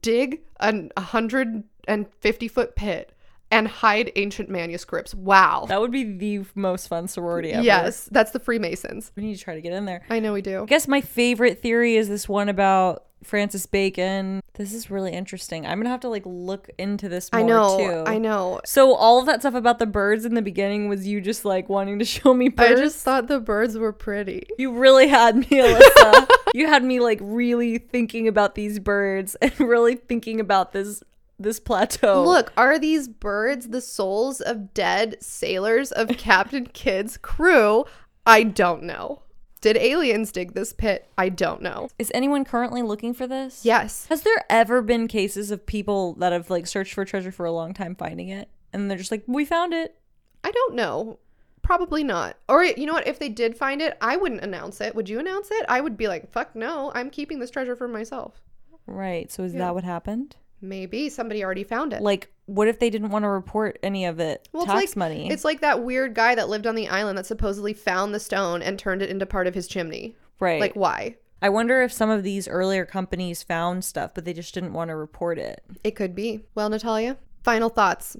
dig 0.00 0.42
a 0.60 0.70
150 0.72 2.48
foot 2.48 2.76
pit, 2.76 3.12
and 3.54 3.68
hide 3.68 4.12
ancient 4.16 4.48
manuscripts. 4.48 5.14
Wow. 5.14 5.66
That 5.68 5.80
would 5.80 5.92
be 5.92 6.04
the 6.04 6.44
most 6.54 6.88
fun 6.88 7.08
sorority 7.08 7.52
ever. 7.52 7.62
Yes, 7.62 8.08
that's 8.10 8.32
the 8.32 8.40
Freemasons. 8.40 9.12
We 9.16 9.22
need 9.22 9.36
to 9.36 9.42
try 9.42 9.54
to 9.54 9.60
get 9.60 9.72
in 9.72 9.84
there. 9.84 10.02
I 10.10 10.20
know 10.20 10.32
we 10.32 10.42
do. 10.42 10.62
I 10.62 10.66
guess 10.66 10.88
my 10.88 11.00
favorite 11.00 11.62
theory 11.62 11.96
is 11.96 12.08
this 12.08 12.28
one 12.28 12.48
about 12.48 13.04
Francis 13.24 13.66
Bacon. 13.66 14.42
This 14.54 14.72
is 14.72 14.90
really 14.90 15.12
interesting. 15.12 15.66
I'm 15.66 15.78
gonna 15.78 15.90
have 15.90 16.00
to 16.00 16.08
like 16.08 16.22
look 16.26 16.68
into 16.78 17.08
this 17.08 17.32
more 17.32 17.42
I 17.42 17.44
know. 17.44 17.78
too. 17.78 18.10
I 18.10 18.18
know. 18.18 18.60
So 18.64 18.94
all 18.94 19.18
of 19.18 19.26
that 19.26 19.40
stuff 19.40 19.54
about 19.54 19.78
the 19.78 19.86
birds 19.86 20.24
in 20.24 20.34
the 20.34 20.42
beginning 20.42 20.88
was 20.88 21.06
you 21.06 21.20
just 21.20 21.44
like 21.44 21.68
wanting 21.68 21.98
to 21.98 22.04
show 22.04 22.34
me 22.34 22.52
I 22.58 22.74
just 22.74 23.02
thought 23.02 23.26
the 23.28 23.40
birds 23.40 23.76
were 23.76 23.92
pretty. 23.92 24.46
you 24.58 24.72
really 24.72 25.08
had 25.08 25.36
me, 25.36 25.46
Alyssa. 25.46 26.28
you 26.54 26.66
had 26.66 26.84
me 26.84 27.00
like 27.00 27.18
really 27.22 27.78
thinking 27.78 28.28
about 28.28 28.54
these 28.54 28.78
birds 28.78 29.34
and 29.42 29.58
really 29.58 29.96
thinking 29.96 30.40
about 30.40 30.72
this 30.72 31.02
this 31.38 31.58
plateau. 31.60 32.24
Look, 32.24 32.52
are 32.56 32.78
these 32.78 33.08
birds 33.08 33.68
the 33.68 33.80
souls 33.80 34.40
of 34.40 34.72
dead 34.74 35.16
sailors 35.20 35.90
of 35.92 36.08
Captain 36.18 36.66
Kidd's 36.66 37.16
crew? 37.16 37.84
I 38.26 38.42
don't 38.44 38.82
know. 38.84 39.22
Did 39.60 39.76
aliens 39.78 40.30
dig 40.30 40.52
this 40.52 40.72
pit? 40.74 41.08
I 41.16 41.30
don't 41.30 41.62
know. 41.62 41.88
is 41.98 42.10
anyone 42.14 42.44
currently 42.44 42.82
looking 42.82 43.14
for 43.14 43.26
this? 43.26 43.64
Yes. 43.64 44.06
Has 44.08 44.20
there 44.22 44.44
ever 44.50 44.82
been 44.82 45.08
cases 45.08 45.50
of 45.50 45.64
people 45.64 46.12
that 46.14 46.32
have 46.32 46.50
like 46.50 46.66
searched 46.66 46.92
for 46.92 47.04
treasure 47.06 47.32
for 47.32 47.46
a 47.46 47.52
long 47.52 47.72
time 47.72 47.94
finding 47.94 48.28
it 48.28 48.48
and 48.74 48.90
they're 48.90 48.98
just 48.98 49.10
like, 49.10 49.24
we 49.26 49.44
found 49.46 49.72
it? 49.72 49.96
I 50.42 50.50
don't 50.50 50.74
know. 50.74 51.18
Probably 51.62 52.04
not. 52.04 52.36
Or 52.46 52.62
you 52.62 52.84
know 52.84 52.92
what? 52.92 53.06
If 53.06 53.18
they 53.18 53.30
did 53.30 53.56
find 53.56 53.80
it, 53.80 53.96
I 54.02 54.18
wouldn't 54.18 54.42
announce 54.42 54.82
it. 54.82 54.94
Would 54.94 55.08
you 55.08 55.18
announce 55.18 55.48
it? 55.50 55.64
I 55.66 55.80
would 55.80 55.96
be 55.96 56.08
like, 56.08 56.30
fuck 56.30 56.54
no, 56.54 56.92
I'm 56.94 57.08
keeping 57.08 57.38
this 57.38 57.50
treasure 57.50 57.74
for 57.74 57.88
myself. 57.88 58.42
Right. 58.86 59.32
So 59.32 59.44
is 59.44 59.54
Yeah. 59.54 59.60
that 59.60 59.74
what 59.74 59.84
happened? 59.84 60.36
Maybe 60.68 61.08
somebody 61.08 61.44
already 61.44 61.64
found 61.64 61.92
it. 61.92 62.00
Like, 62.02 62.32
what 62.46 62.68
if 62.68 62.78
they 62.78 62.90
didn't 62.90 63.10
want 63.10 63.24
to 63.24 63.28
report 63.28 63.78
any 63.82 64.04
of 64.06 64.18
it? 64.20 64.48
Well, 64.52 64.64
it's 64.64 64.72
like- 64.72 64.96
money. 64.96 65.30
It's 65.30 65.44
like 65.44 65.60
that 65.60 65.82
weird 65.82 66.14
guy 66.14 66.34
that 66.34 66.48
lived 66.48 66.66
on 66.66 66.74
the 66.74 66.88
island 66.88 67.18
that 67.18 67.26
supposedly 67.26 67.72
found 67.74 68.14
the 68.14 68.20
stone 68.20 68.62
and 68.62 68.78
turned 68.78 69.02
it 69.02 69.10
into 69.10 69.26
part 69.26 69.46
of 69.46 69.54
his 69.54 69.66
chimney. 69.68 70.16
right. 70.40 70.60
Like, 70.60 70.74
why? 70.74 71.16
I 71.42 71.48
wonder 71.50 71.82
if 71.82 71.92
some 71.92 72.08
of 72.10 72.22
these 72.22 72.48
earlier 72.48 72.86
companies 72.86 73.42
found 73.42 73.84
stuff, 73.84 74.12
but 74.14 74.24
they 74.24 74.32
just 74.32 74.54
didn't 74.54 74.72
want 74.72 74.88
to 74.88 74.96
report 74.96 75.38
it. 75.38 75.62
It 75.84 75.92
could 75.92 76.14
be. 76.14 76.40
Well, 76.54 76.70
Natalia, 76.70 77.18
final 77.42 77.68
thoughts 77.68 78.16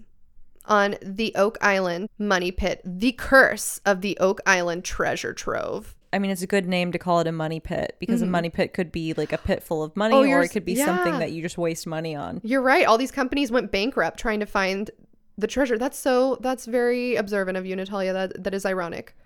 on 0.67 0.97
the 1.03 1.35
Oak 1.35 1.57
Island 1.63 2.09
money 2.19 2.51
pit, 2.51 2.83
the 2.85 3.13
curse 3.13 3.81
of 3.87 4.01
the 4.03 4.17
Oak 4.19 4.41
Island 4.47 4.85
treasure 4.85 5.33
trove. 5.33 5.95
I 6.15 6.19
mean, 6.19 6.31
it's 6.31 6.43
a 6.43 6.47
good 6.47 6.67
name 6.67 6.93
to 6.93 6.99
call 6.99 7.21
it 7.21 7.27
a 7.27 7.33
money 7.33 7.61
pit 7.61 7.97
because 7.99 8.23
a 8.23 8.27
money 8.27 8.49
pit 8.49 8.73
could 8.73 8.93
be 8.93 9.13
like 9.15 9.33
a 9.33 9.39
pit 9.39 9.63
full 9.63 9.83
of 9.83 9.97
money, 9.97 10.15
Mm-hmm. 10.15 10.31
Oh, 10.33 10.37
or 10.37 10.43
it 10.43 10.51
could 10.51 10.65
be 10.65 10.77
something 10.77 11.19
that 11.19 11.33
you 11.33 11.43
just 11.43 11.59
waste 11.59 11.87
money 11.87 12.15
on. 12.15 12.41
You're 12.45 12.63
right. 12.63 12.87
All 12.87 12.97
these 12.99 13.11
companies 13.11 13.51
went 13.51 13.73
bankrupt 13.73 14.19
trying 14.19 14.41
to 14.41 14.47
find 14.47 14.91
the 15.37 15.49
treasure. 15.49 15.77
That's 15.77 15.99
so, 15.99 16.39
that's 16.41 16.67
very 16.67 17.17
observant 17.17 17.59
of 17.59 17.67
you, 17.67 17.75
Natalia. 17.75 18.13
That, 18.13 18.45
that 18.45 18.55
is 18.55 18.65
ironic. 18.65 19.17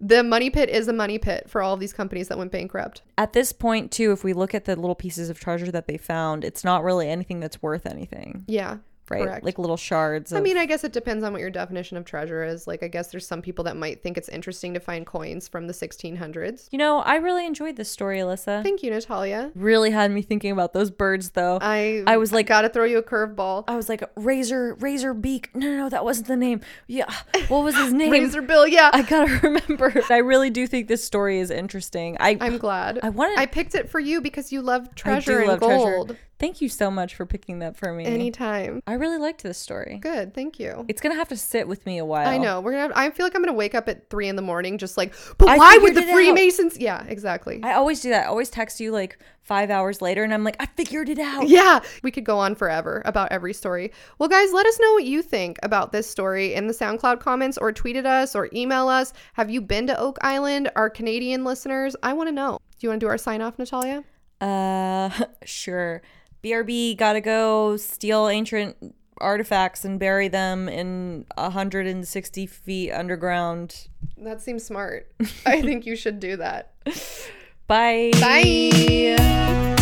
the 0.00 0.22
money 0.22 0.50
pit 0.50 0.68
is 0.68 0.86
a 0.88 0.92
money 0.92 1.18
pit 1.18 1.48
for 1.48 1.62
all 1.62 1.72
of 1.74 1.80
these 1.80 1.92
companies 1.94 2.28
that 2.28 2.36
went 2.36 2.52
bankrupt. 2.52 3.00
At 3.16 3.32
this 3.32 3.52
point, 3.52 3.90
too, 3.90 4.12
if 4.12 4.22
we 4.22 4.34
look 4.34 4.54
at 4.54 4.66
the 4.66 4.76
little 4.76 4.94
pieces 4.94 5.30
of 5.30 5.40
treasure 5.40 5.70
that 5.72 5.86
they 5.86 5.96
found, 5.96 6.44
it's 6.44 6.62
not 6.62 6.84
really 6.84 7.08
anything 7.08 7.40
that's 7.40 7.62
worth 7.62 7.86
anything, 7.86 8.44
Yeah. 8.46 8.76
Right? 9.10 9.22
Correct. 9.24 9.44
Like 9.44 9.58
little 9.58 9.76
shards. 9.76 10.32
Of, 10.32 10.38
I 10.38 10.40
mean, 10.40 10.56
I 10.56 10.66
guess 10.66 10.84
it 10.84 10.92
depends 10.92 11.24
on 11.24 11.32
what 11.32 11.40
your 11.40 11.50
definition 11.50 11.96
of 11.96 12.04
treasure 12.04 12.42
is. 12.44 12.66
Like, 12.66 12.82
I 12.82 12.88
guess 12.88 13.08
there's 13.10 13.26
some 13.26 13.42
people 13.42 13.64
that 13.64 13.76
might 13.76 14.02
think 14.02 14.16
it's 14.18 14.28
interesting 14.28 14.74
to 14.74 14.80
find 14.80 15.06
coins 15.06 15.48
from 15.48 15.66
the 15.66 15.72
1600s. 15.72 16.68
you 16.70 16.78
know, 16.78 16.98
I 17.00 17.16
really 17.16 17.46
enjoyed 17.46 17.76
this 17.76 17.90
story, 17.90 18.18
Alyssa. 18.18 18.62
Thank 18.62 18.82
you, 18.82 18.90
Natalia. 18.90 19.50
really 19.54 19.90
had 19.90 20.10
me 20.10 20.22
thinking 20.22 20.50
about 20.52 20.72
those 20.72 20.90
birds, 20.90 21.30
though. 21.30 21.58
I 21.60 22.02
I 22.06 22.16
was 22.16 22.32
like- 22.32 22.46
gotta 22.46 22.68
throw 22.68 22.84
you 22.84 22.98
a 22.98 23.02
curveball. 23.02 23.64
I 23.68 23.76
was 23.76 23.88
like, 23.88 24.02
Razor, 24.16 24.74
Razor 24.80 25.14
Beak. 25.14 25.50
No, 25.54 25.66
no, 25.66 25.76
no, 25.76 25.88
that 25.88 26.04
wasn't 26.04 26.28
the 26.28 26.36
name. 26.36 26.60
Yeah, 26.86 27.12
what 27.48 27.64
was 27.64 27.76
his 27.76 27.92
name? 28.00 28.10
Razor 28.10 28.42
Bill, 28.42 28.66
yeah. 28.66 28.90
I 28.92 29.02
gotta 29.02 29.38
remember. 29.42 29.92
I 30.10 30.18
really 30.18 30.50
do 30.50 30.66
think 30.66 30.88
this 30.88 31.04
story 31.04 31.38
is 31.40 31.50
interesting. 31.50 32.16
I 32.20 32.36
I'm 32.40 32.58
glad. 32.58 33.00
I 33.02 33.10
wanted. 33.10 33.38
I 33.38 33.46
picked 33.46 33.74
it 33.74 33.90
for 33.90 34.00
you 34.00 34.20
because 34.20 34.52
you 34.52 34.62
love 34.62 34.88
I 34.90 34.94
treasure 34.94 35.32
do 35.34 35.38
and 35.40 35.48
love 35.48 35.60
gold. 35.60 36.08
treasure. 36.08 36.20
Thank 36.38 36.60
you 36.60 36.68
so 36.68 36.88
much 36.90 37.16
for 37.16 37.26
picking 37.26 37.58
that 37.60 37.76
for 37.76 37.92
me. 37.92 38.04
Anytime. 38.04 38.80
I 38.86 38.94
really 38.94 39.18
liked 39.18 39.42
this 39.42 39.58
story. 39.58 39.98
Good, 40.00 40.34
thank 40.34 40.60
you. 40.60 40.84
It's 40.86 41.00
gonna 41.00 41.16
have 41.16 41.28
to 41.28 41.36
sit 41.36 41.66
with 41.66 41.84
me 41.84 41.98
a 41.98 42.04
while. 42.04 42.28
I 42.28 42.38
know. 42.38 42.60
We're 42.60 42.72
gonna. 42.72 42.82
Have, 42.82 42.92
I 42.94 43.10
feel 43.10 43.26
like 43.26 43.34
I'm 43.34 43.42
gonna 43.42 43.52
wake 43.52 43.74
up 43.74 43.88
at 43.88 44.08
three 44.08 44.28
in 44.28 44.36
the 44.36 44.42
morning, 44.42 44.78
just 44.78 44.96
like. 44.96 45.14
But 45.36 45.48
I 45.48 45.56
why 45.56 45.78
would 45.78 45.96
the 45.96 46.02
it 46.02 46.08
out." 46.08 46.14
Freemasons? 46.14 46.78
Yeah, 46.78 47.04
exactly. 47.08 47.60
I 47.64 47.72
always 47.74 48.00
do 48.00 48.10
that. 48.10 48.26
I 48.26 48.28
always 48.28 48.50
text 48.50 48.78
you 48.78 48.92
like 48.92 49.18
five 49.42 49.70
hours 49.70 50.00
later, 50.00 50.22
and 50.22 50.32
I'm 50.32 50.44
like, 50.44 50.56
I 50.60 50.66
figured 50.66 51.08
it 51.08 51.18
out. 51.18 51.48
Yeah, 51.48 51.80
we 52.04 52.12
could 52.12 52.24
go 52.24 52.38
on 52.38 52.54
forever 52.54 53.02
about 53.04 53.32
every 53.32 53.54
story. 53.54 53.90
Well, 54.18 54.28
guys, 54.28 54.52
let 54.52 54.66
us 54.66 54.78
know 54.78 54.92
what 54.92 55.04
you 55.04 55.22
think 55.22 55.58
about 55.64 55.90
this 55.90 56.08
story 56.08 56.54
in 56.54 56.68
the 56.68 56.74
SoundCloud 56.74 57.18
comments 57.18 57.58
or 57.58 57.72
tweet 57.72 57.96
at 57.96 58.06
us 58.06 58.36
or 58.36 58.48
email 58.52 58.88
us. 58.88 59.12
Have 59.32 59.50
you 59.50 59.60
been 59.60 59.88
to 59.88 59.98
Oak 59.98 60.18
Island? 60.20 60.70
Our 60.76 60.88
Canadian 60.90 61.44
listeners, 61.44 61.96
I 62.02 62.12
want 62.12 62.28
to 62.28 62.32
know. 62.32 62.58
Do 62.78 62.86
you 62.86 62.90
want 62.90 63.00
to 63.00 63.06
do 63.06 63.10
our 63.10 63.18
sign 63.18 63.40
off, 63.40 63.58
Natalia? 63.58 64.04
Uh, 64.40 65.10
sure. 65.44 66.02
BRB 66.42 66.96
gotta 66.96 67.20
go 67.20 67.76
steal 67.76 68.28
ancient 68.28 68.76
artifacts 69.20 69.84
and 69.84 69.98
bury 69.98 70.28
them 70.28 70.68
in 70.68 71.26
160 71.36 72.46
feet 72.46 72.92
underground. 72.92 73.88
That 74.16 74.40
seems 74.40 74.64
smart. 74.64 75.10
I 75.46 75.60
think 75.60 75.86
you 75.86 75.96
should 75.96 76.20
do 76.20 76.36
that. 76.36 76.72
Bye. 77.66 78.10
Bye. 78.20 79.76